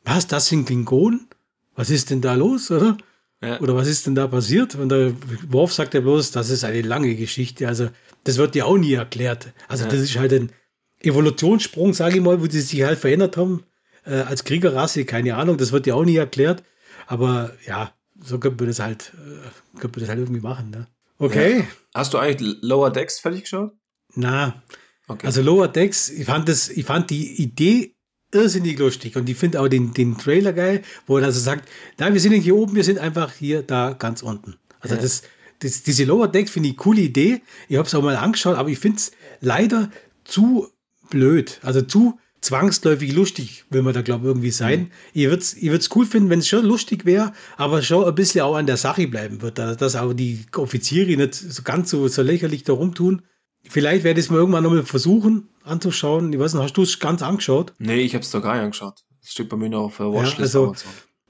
was, 0.05 0.27
das 0.27 0.49
sind 0.49 0.67
Klingonen? 0.67 1.29
Was 1.75 1.91
ist 1.91 2.11
denn 2.11 2.21
da 2.21 2.35
los, 2.35 2.71
oder? 2.71 2.97
Ja. 3.43 3.61
Oder 3.61 3.75
was 3.75 3.89
ist 3.89 4.07
denn 4.07 4.15
da 4.15 4.27
passiert? 4.27 4.75
Und 4.75 4.91
der 4.91 5.15
Worf 5.49 5.73
sagt 5.73 5.95
ja 5.95 6.01
bloß, 6.01 6.31
das 6.31 6.51
ist 6.51 6.65
eine 6.65 6.83
lange 6.83 7.15
Geschichte. 7.15 7.67
Also, 7.67 7.89
das 8.25 8.37
wird 8.37 8.55
ja 8.55 8.67
auch 8.67 8.77
nie 8.77 8.93
erklärt. 8.93 9.53
Also, 9.69 9.85
ja. 9.85 9.91
das 9.91 10.01
ist 10.01 10.19
halt 10.19 10.33
ein 10.33 10.53
Evolutionssprung, 11.01 11.95
sage 11.95 12.17
ich 12.17 12.23
mal, 12.23 12.43
wo 12.43 12.47
die 12.47 12.61
sich 12.61 12.83
halt 12.83 12.99
verändert 12.99 13.37
haben 13.37 13.65
äh, 14.05 14.17
als 14.21 14.45
Kriegerrasse. 14.45 15.07
Keine 15.07 15.37
Ahnung, 15.37 15.57
das 15.57 15.73
wird 15.73 15.87
ja 15.87 15.95
auch 15.95 16.05
nie 16.05 16.17
erklärt. 16.17 16.63
Aber 17.07 17.53
ja, 17.67 17.95
so 18.23 18.39
könnte 18.39 18.63
man 18.63 18.71
das 18.71 18.81
halt, 18.81 19.13
äh, 19.15 19.79
könnte 19.79 19.99
man 19.99 20.01
das 20.01 20.09
halt 20.11 20.19
irgendwie 20.21 20.43
machen. 20.43 20.71
Ne? 20.71 20.87
Okay. 21.19 21.61
Ja. 21.61 21.65
Hast 21.95 22.13
du 22.13 22.19
eigentlich 22.19 22.59
Lower 22.61 22.91
Decks 22.91 23.19
fertig 23.19 23.43
geschaut? 23.43 23.73
Na, 24.15 24.63
okay. 25.09 25.27
also 25.27 25.41
Lower 25.43 25.69
Decks, 25.69 26.09
ich 26.09 26.27
fand 26.27 26.49
das, 26.49 26.69
ich 26.69 26.85
fand 26.85 27.11
die 27.11 27.43
Idee 27.43 27.97
irrsinnig 28.33 28.79
lustig. 28.79 29.17
Und 29.17 29.29
ich 29.29 29.37
finde 29.37 29.61
auch 29.61 29.69
den, 29.69 29.93
den 29.93 30.19
Trailer 30.19 30.53
geil, 30.53 30.83
wo 31.07 31.19
er 31.19 31.25
also 31.25 31.41
sagt, 31.41 31.69
nein, 31.99 32.13
wir 32.13 32.21
sind 32.21 32.33
nicht 32.33 32.45
hier 32.45 32.57
oben, 32.57 32.75
wir 32.75 32.85
sind 32.85 32.99
einfach 32.99 33.33
hier, 33.33 33.63
da 33.63 33.93
ganz 33.93 34.23
unten. 34.23 34.57
Also 34.81 34.95
ja. 34.95 35.01
das, 35.01 35.23
das, 35.61 35.83
diese 35.83 36.05
Lower 36.05 36.29
Decks 36.29 36.51
finde 36.51 36.69
ich 36.69 36.75
eine 36.75 36.83
coole 36.83 37.01
Idee. 37.03 37.43
Ich 37.69 37.77
habe 37.77 37.87
es 37.87 37.95
auch 37.95 38.03
mal 38.03 38.17
angeschaut, 38.17 38.57
aber 38.57 38.69
ich 38.69 38.79
finde 38.79 38.99
es 38.99 39.13
leider 39.41 39.91
zu 40.25 40.69
blöd. 41.11 41.59
Also 41.63 41.83
zu, 41.83 42.19
zwangsläufig 42.41 43.13
lustig, 43.13 43.65
will 43.71 43.83
man 43.83 43.93
da, 43.93 44.03
glaube 44.03 44.25
ich, 44.25 44.29
irgendwie 44.29 44.51
sein. 44.51 44.81
Mhm. 44.81 44.91
Ihr 45.13 45.31
würdet 45.31 45.43
es 45.43 45.57
ihr 45.57 45.79
cool 45.95 46.07
finden, 46.07 46.31
wenn 46.31 46.39
es 46.39 46.49
schon 46.49 46.65
lustig 46.65 47.05
wäre, 47.05 47.33
aber 47.57 47.83
schon 47.83 48.05
ein 48.05 48.15
bisschen 48.15 48.43
auch 48.43 48.55
an 48.55 48.67
der 48.67 48.77
Sache 48.77 49.07
bleiben 49.09 49.43
wird, 49.43 49.59
dass 49.59 49.97
auch 49.97 50.13
die 50.13 50.45
Offiziere 50.57 51.17
nicht 51.17 51.35
so 51.35 51.63
ganz 51.63 51.91
so, 51.91 52.09
so 52.09 52.23
lächerlich 52.23 52.65
da 52.65 52.73
rumtun. 52.73 53.23
Vielleicht 53.69 54.05
werde 54.05 54.21
ich 54.21 54.27
es 54.27 54.31
mal 54.31 54.39
irgendwann 54.39 54.65
nochmal 54.65 54.83
versuchen 54.83 55.49
anzuschauen. 55.65 56.33
Ich 56.33 56.39
weiß 56.39 56.55
nicht, 56.55 56.63
hast 56.63 56.77
du 56.77 56.83
es 56.83 56.99
ganz 56.99 57.23
angeschaut? 57.23 57.75
Nee, 57.79 58.01
ich 58.01 58.15
habe 58.15 58.23
es 58.23 58.31
doch 58.31 58.43
gar 58.43 58.55
nicht 58.55 58.63
angeschaut. 58.63 59.05
Das 59.21 59.31
steht 59.33 59.49
bei 59.49 59.57
mir 59.57 59.69
noch 59.69 59.85
auf 59.85 59.97
der 59.99 60.13
Watchlist. 60.13 60.55
Ja, 60.55 60.61
also, 60.61 60.75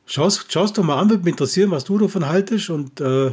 schaust, 0.06 0.52
schaust 0.52 0.78
doch 0.78 0.84
mal 0.84 0.98
an, 0.98 1.10
würde 1.10 1.24
mich 1.24 1.32
interessieren, 1.32 1.70
was 1.70 1.84
du 1.84 1.98
davon 1.98 2.28
haltest 2.28 2.70
und 2.70 3.00
äh, 3.00 3.32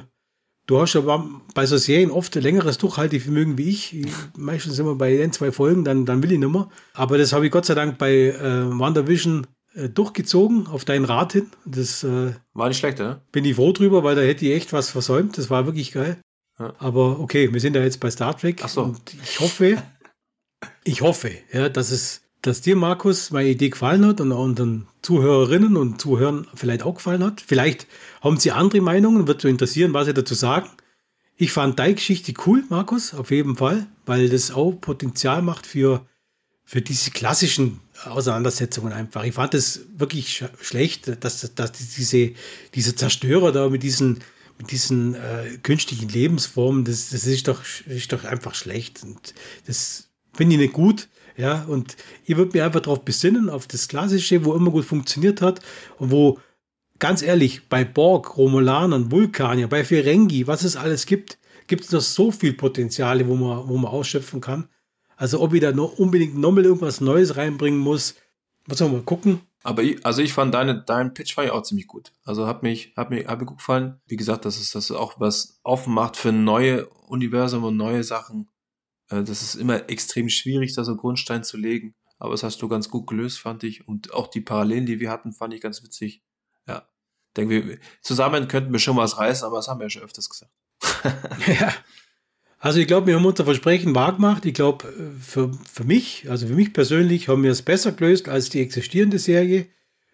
Du 0.68 0.82
hast 0.82 0.98
aber 0.98 1.26
bei 1.54 1.66
so 1.66 1.78
Serien 1.78 2.12
oft 2.12 2.36
ein 2.36 2.44
längeres 2.44 2.78
Durchhaltevermögen 2.78 3.58
wie 3.58 3.70
ich. 3.70 4.06
Meistens 4.36 4.78
immer 4.78 4.96
bei 4.96 5.16
den 5.16 5.32
zwei 5.32 5.54
Folgen, 5.54 5.86
dann, 5.86 6.06
dann 6.06 6.22
will 6.22 6.34
ich 6.34 6.40
nicht 6.40 6.52
mehr. 6.52 6.68
Aber 6.94 7.18
das 7.18 7.32
habe 7.32 7.46
ich 7.46 7.54
Gott 7.54 7.66
sei 7.66 7.74
Dank 7.74 7.98
bei 7.98 8.12
äh, 8.12 8.78
WandaVision 8.78 9.48
äh, 9.76 9.88
durchgezogen, 9.88 10.68
auf 10.68 10.84
deinen 10.84 11.06
Rat 11.06 11.32
hin. 11.32 11.48
Das 11.66 12.04
äh, 12.04 12.34
war 12.54 12.68
nicht 12.68 12.80
schlecht, 12.80 13.00
ja? 13.00 13.22
Bin 13.32 13.46
ich 13.46 13.56
froh 13.56 13.72
drüber, 13.72 14.04
weil 14.04 14.18
da 14.18 14.22
hätte 14.22 14.46
ich 14.46 14.52
echt 14.52 14.74
was 14.74 14.90
versäumt. 14.90 15.38
Das 15.38 15.50
war 15.50 15.66
wirklich 15.66 15.94
geil. 15.94 16.20
Ja. 16.60 16.74
Aber 16.80 17.20
okay, 17.20 17.54
wir 17.54 17.60
sind 17.60 17.76
ja 17.76 17.84
jetzt 17.84 18.00
bei 18.00 18.10
Star 18.10 18.38
Trek. 18.38 18.62
Ach 18.64 18.70
so. 18.70 18.84
Und 18.84 19.14
ich 19.24 19.40
hoffe, 19.40 19.82
ich 20.84 21.02
hoffe, 21.02 21.32
ja, 21.52 21.70
dass 21.70 21.92
es 21.92 22.22
dass 22.42 22.62
dir, 22.62 22.76
Markus, 22.76 23.32
meine 23.32 23.50
Idee 23.50 23.70
gefallen 23.70 24.06
hat 24.06 24.22
und 24.22 24.32
unseren 24.32 24.88
Zuhörerinnen 25.02 25.76
und 25.76 26.00
Zuhörern 26.00 26.48
vielleicht 26.56 26.84
auch 26.84 26.96
gefallen 26.96 27.24
hat. 27.24 27.42
Vielleicht 27.42 27.88
haben 28.22 28.38
sie 28.38 28.52
andere 28.52 28.82
Meinungen, 28.82 29.28
wird 29.28 29.44
mich 29.44 29.52
interessieren, 29.52 29.94
was 29.94 30.06
sie 30.06 30.14
dazu 30.14 30.34
sagen. 30.34 30.70
Ich 31.36 31.52
fand 31.52 31.78
deine 31.78 31.96
Geschichte 31.96 32.34
cool, 32.46 32.64
Markus, 32.70 33.14
auf 33.14 33.32
jeden 33.32 33.58
Fall, 33.58 33.88
weil 34.06 34.30
das 34.30 34.52
auch 34.52 34.72
Potenzial 34.72 35.42
macht 35.42 35.68
für, 35.68 36.06
für 36.64 36.82
diese 36.82 37.12
klassischen 37.12 37.80
Auseinandersetzungen 38.06 38.94
einfach. 38.94 39.24
Ich 39.24 39.34
fand 39.34 39.54
es 39.54 39.82
wirklich 39.98 40.30
sch 40.30 40.46
schlecht, 40.62 41.24
dass, 41.24 41.54
dass 41.54 41.72
diese, 41.72 42.32
diese 42.74 42.96
Zerstörer 42.96 43.52
da 43.52 43.70
mit 43.70 43.84
diesen, 43.84 44.20
mit 44.58 44.72
diesen 44.72 45.16
äh, 45.16 45.58
künstlichen 45.62 46.10
Lebensformen, 46.10 46.84
das, 46.84 47.10
das 47.10 47.26
ist, 47.26 47.48
doch, 47.48 47.62
ist 47.86 48.12
doch 48.12 48.24
einfach 48.24 48.56
schlecht. 48.56 49.04
Und 49.04 49.34
das 49.66 50.10
finde 50.34 50.56
ich 50.56 50.62
nicht 50.62 50.74
gut. 50.74 51.08
Ja, 51.36 51.66
und 51.66 51.96
ich 52.26 52.36
würde 52.36 52.58
mir 52.58 52.66
einfach 52.66 52.80
darauf 52.80 53.06
besinnen, 53.06 53.52
auf 53.52 53.68
das 53.68 53.88
Klassische, 53.88 54.44
wo 54.44 54.56
immer 54.56 54.72
gut 54.72 54.86
funktioniert 54.86 55.40
hat 55.40 55.62
und 56.00 56.10
wo, 56.10 56.40
ganz 56.98 57.22
ehrlich, 57.22 57.70
bei 57.70 57.86
Borg, 57.86 58.38
Romulanern, 58.38 59.12
Vulkanier, 59.12 59.68
bei 59.68 59.86
Ferengi, 59.86 60.48
was 60.48 60.64
es 60.64 60.76
alles 60.76 61.06
gibt, 61.06 61.38
gibt 61.68 61.84
es 61.84 61.92
noch 61.92 62.02
so 62.02 62.32
viel 62.32 62.54
Potenziale, 62.54 63.28
wo 63.28 63.36
man, 63.36 63.70
wo 63.70 63.78
man 63.78 63.92
ausschöpfen 63.92 64.42
kann. 64.42 64.68
Also 65.16 65.40
ob 65.42 65.54
ich 65.54 65.62
da 65.62 65.72
noch 65.72 66.00
unbedingt 66.00 66.38
nochmal 66.38 66.66
irgendwas 66.66 67.02
Neues 67.02 67.38
reinbringen 67.38 67.80
muss, 67.80 68.16
muss 68.68 68.80
man 68.80 68.92
mal 68.92 69.02
gucken. 69.02 69.42
Aber 69.68 69.84
ich, 69.84 70.06
also 70.06 70.22
ich 70.22 70.32
fand 70.32 70.54
deine, 70.54 70.82
dein 70.82 71.14
Pitch 71.14 71.36
war 71.36 71.44
ja 71.44 71.52
auch 71.52 71.62
ziemlich 71.62 71.88
gut. 71.88 72.14
Also 72.24 72.48
hat 72.48 72.64
mich, 72.64 72.94
hat 72.96 73.10
mir, 73.10 73.28
hat 73.28 73.42
mir 73.42 73.46
gut 73.46 73.58
gefallen. 73.58 74.00
Wie 74.06 74.16
gesagt, 74.16 74.46
dass 74.46 74.58
es 74.58 74.72
das 74.72 74.92
auch 74.92 75.20
was 75.20 75.60
offen 75.62 75.94
macht 75.94 76.16
für 76.16 76.32
neue 76.32 76.88
Universum 76.88 77.66
und 77.66 77.76
neue 77.76 78.06
Sachen. 78.06 78.50
Äh, 79.10 79.24
das 79.24 79.42
ist 79.42 79.56
immer 79.56 79.90
extrem 79.90 80.30
schwierig, 80.30 80.74
da 80.74 80.86
so 80.86 80.96
Grundstein 80.96 81.44
zu 81.44 81.58
legen. 81.58 81.96
Aber 82.18 82.32
das 82.32 82.44
hast 82.44 82.62
du 82.62 82.70
ganz 82.70 82.88
gut 82.88 83.08
gelöst, 83.08 83.40
fand 83.40 83.66
ich. 83.66 83.86
Und 83.90 84.14
auch 84.14 84.28
die 84.28 84.40
Parallelen, 84.40 84.86
die 84.86 85.02
wir 85.02 85.12
hatten, 85.12 85.34
fand 85.34 85.54
ich 85.54 85.60
ganz 85.60 85.84
witzig. 85.84 86.24
Ja. 86.66 86.88
Denke 87.36 87.68
wir, 87.68 87.78
zusammen 88.02 88.48
könnten 88.48 88.72
wir 88.72 88.80
schon 88.80 88.96
was 88.96 89.18
reißen, 89.18 89.46
aber 89.46 89.58
das 89.58 89.68
haben 89.68 89.82
wir 89.82 89.88
ja 89.88 89.90
schon 89.90 90.04
öfters 90.04 90.30
gesagt. 90.30 90.54
ja. 91.46 91.74
Also 92.60 92.80
ich 92.80 92.88
glaube, 92.88 93.08
wir 93.08 93.16
haben 93.16 93.26
unser 93.26 93.46
Versprechen 93.46 93.94
wahr 93.94 94.14
gemacht. 94.14 94.46
Ich 94.46 94.54
glaube, 94.54 94.88
äh, 94.88 95.22
für, 95.22 95.52
für 95.72 95.84
mich, 95.84 96.26
also 96.30 96.48
für 96.48 96.56
mich 96.56 96.74
persönlich, 96.74 97.28
haben 97.28 97.44
wir 97.44 97.52
es 97.52 97.62
besser 97.62 97.92
gelöst 97.92 98.30
als 98.30 98.50
die 98.50 98.62
existierende 98.62 99.20
Serie. 99.20 99.68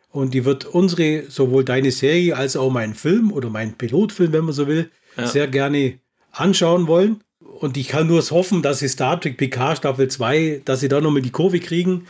Und 0.09 0.33
die 0.33 0.45
wird 0.45 0.65
unsere, 0.65 1.23
sowohl 1.29 1.63
deine 1.63 1.91
Serie 1.91 2.35
als 2.35 2.55
auch 2.55 2.69
mein 2.69 2.93
Film 2.93 3.31
oder 3.31 3.49
mein 3.49 3.73
Pilotfilm, 3.73 4.31
wenn 4.31 4.45
man 4.45 4.53
so 4.53 4.67
will, 4.67 4.91
ja. 5.17 5.25
sehr 5.25 5.47
gerne 5.47 5.99
anschauen 6.31 6.87
wollen. 6.87 7.23
Und 7.39 7.77
ich 7.77 7.87
kann 7.87 8.07
nur 8.07 8.21
hoffen, 8.21 8.61
dass 8.61 8.79
sie 8.79 8.87
Star 8.87 9.19
Trek 9.19 9.37
PK 9.37 9.75
Staffel 9.75 10.07
2, 10.09 10.61
dass 10.65 10.81
sie 10.81 10.87
da 10.87 11.01
nochmal 11.01 11.21
die 11.21 11.31
Kurve 11.31 11.59
kriegen. 11.59 12.07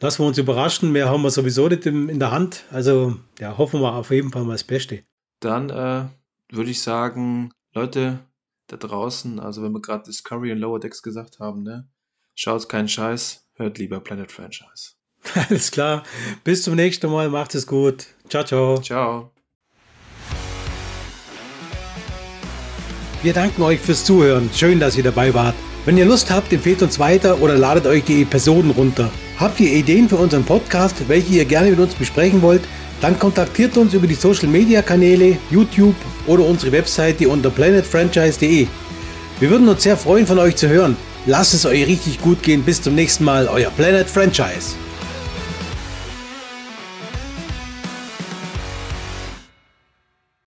Lassen 0.00 0.22
wir 0.22 0.26
uns 0.28 0.38
überraschen. 0.38 0.92
Mehr 0.92 1.08
haben 1.08 1.22
wir 1.22 1.30
sowieso 1.30 1.68
nicht 1.68 1.86
in 1.86 2.18
der 2.18 2.30
Hand. 2.30 2.64
Also, 2.70 3.16
ja, 3.38 3.58
hoffen 3.58 3.80
wir 3.80 3.94
auf 3.94 4.10
jeden 4.10 4.30
Fall 4.30 4.44
mal 4.44 4.52
das 4.52 4.64
Beste. 4.64 5.02
Dann 5.40 5.70
äh, 5.70 6.04
würde 6.54 6.70
ich 6.70 6.80
sagen, 6.80 7.50
Leute 7.74 8.20
da 8.68 8.76
draußen, 8.76 9.40
also 9.40 9.62
wenn 9.62 9.72
wir 9.72 9.80
gerade 9.80 10.04
Discovery 10.04 10.52
und 10.52 10.58
Lower 10.58 10.80
Decks 10.80 11.02
gesagt 11.02 11.38
haben, 11.38 11.62
ne, 11.62 11.88
schaut 12.34 12.68
keinen 12.68 12.88
Scheiß, 12.88 13.46
hört 13.54 13.78
lieber 13.78 14.00
Planet 14.00 14.30
Franchise. 14.32 14.92
Alles 15.48 15.70
klar. 15.70 16.02
Bis 16.44 16.62
zum 16.62 16.74
nächsten 16.76 17.10
Mal. 17.10 17.28
Macht 17.28 17.54
es 17.54 17.66
gut. 17.66 18.06
Ciao, 18.28 18.44
ciao. 18.44 18.80
Ciao. 18.80 19.32
Wir 23.22 23.32
danken 23.32 23.62
euch 23.62 23.80
fürs 23.80 24.04
Zuhören. 24.04 24.50
Schön, 24.54 24.78
dass 24.78 24.96
ihr 24.96 25.02
dabei 25.02 25.34
wart. 25.34 25.56
Wenn 25.84 25.96
ihr 25.96 26.04
Lust 26.04 26.30
habt, 26.30 26.52
empfehlt 26.52 26.82
uns 26.82 26.98
weiter 26.98 27.40
oder 27.40 27.56
ladet 27.56 27.86
euch 27.86 28.04
die 28.04 28.22
Episoden 28.22 28.70
runter. 28.72 29.10
Habt 29.38 29.60
ihr 29.60 29.72
Ideen 29.72 30.08
für 30.08 30.16
unseren 30.16 30.44
Podcast, 30.44 31.08
welche 31.08 31.34
ihr 31.34 31.44
gerne 31.44 31.70
mit 31.70 31.78
uns 31.78 31.94
besprechen 31.94 32.42
wollt? 32.42 32.62
Dann 33.00 33.18
kontaktiert 33.18 33.76
uns 33.76 33.94
über 33.94 34.06
die 34.06 34.14
Social 34.14 34.48
Media 34.48 34.82
Kanäle, 34.82 35.36
YouTube 35.50 35.96
oder 36.26 36.44
unsere 36.44 36.72
Webseite 36.72 37.28
unter 37.28 37.50
planetfranchise.de. 37.50 38.66
Wir 39.38 39.50
würden 39.50 39.68
uns 39.68 39.82
sehr 39.82 39.96
freuen, 39.96 40.26
von 40.26 40.38
euch 40.38 40.56
zu 40.56 40.68
hören. 40.68 40.96
Lasst 41.26 41.54
es 41.54 41.66
euch 41.66 41.86
richtig 41.86 42.20
gut 42.22 42.42
gehen. 42.42 42.62
Bis 42.62 42.80
zum 42.80 42.94
nächsten 42.94 43.24
Mal, 43.24 43.48
euer 43.48 43.70
Planet 43.70 44.08
Franchise. 44.08 44.74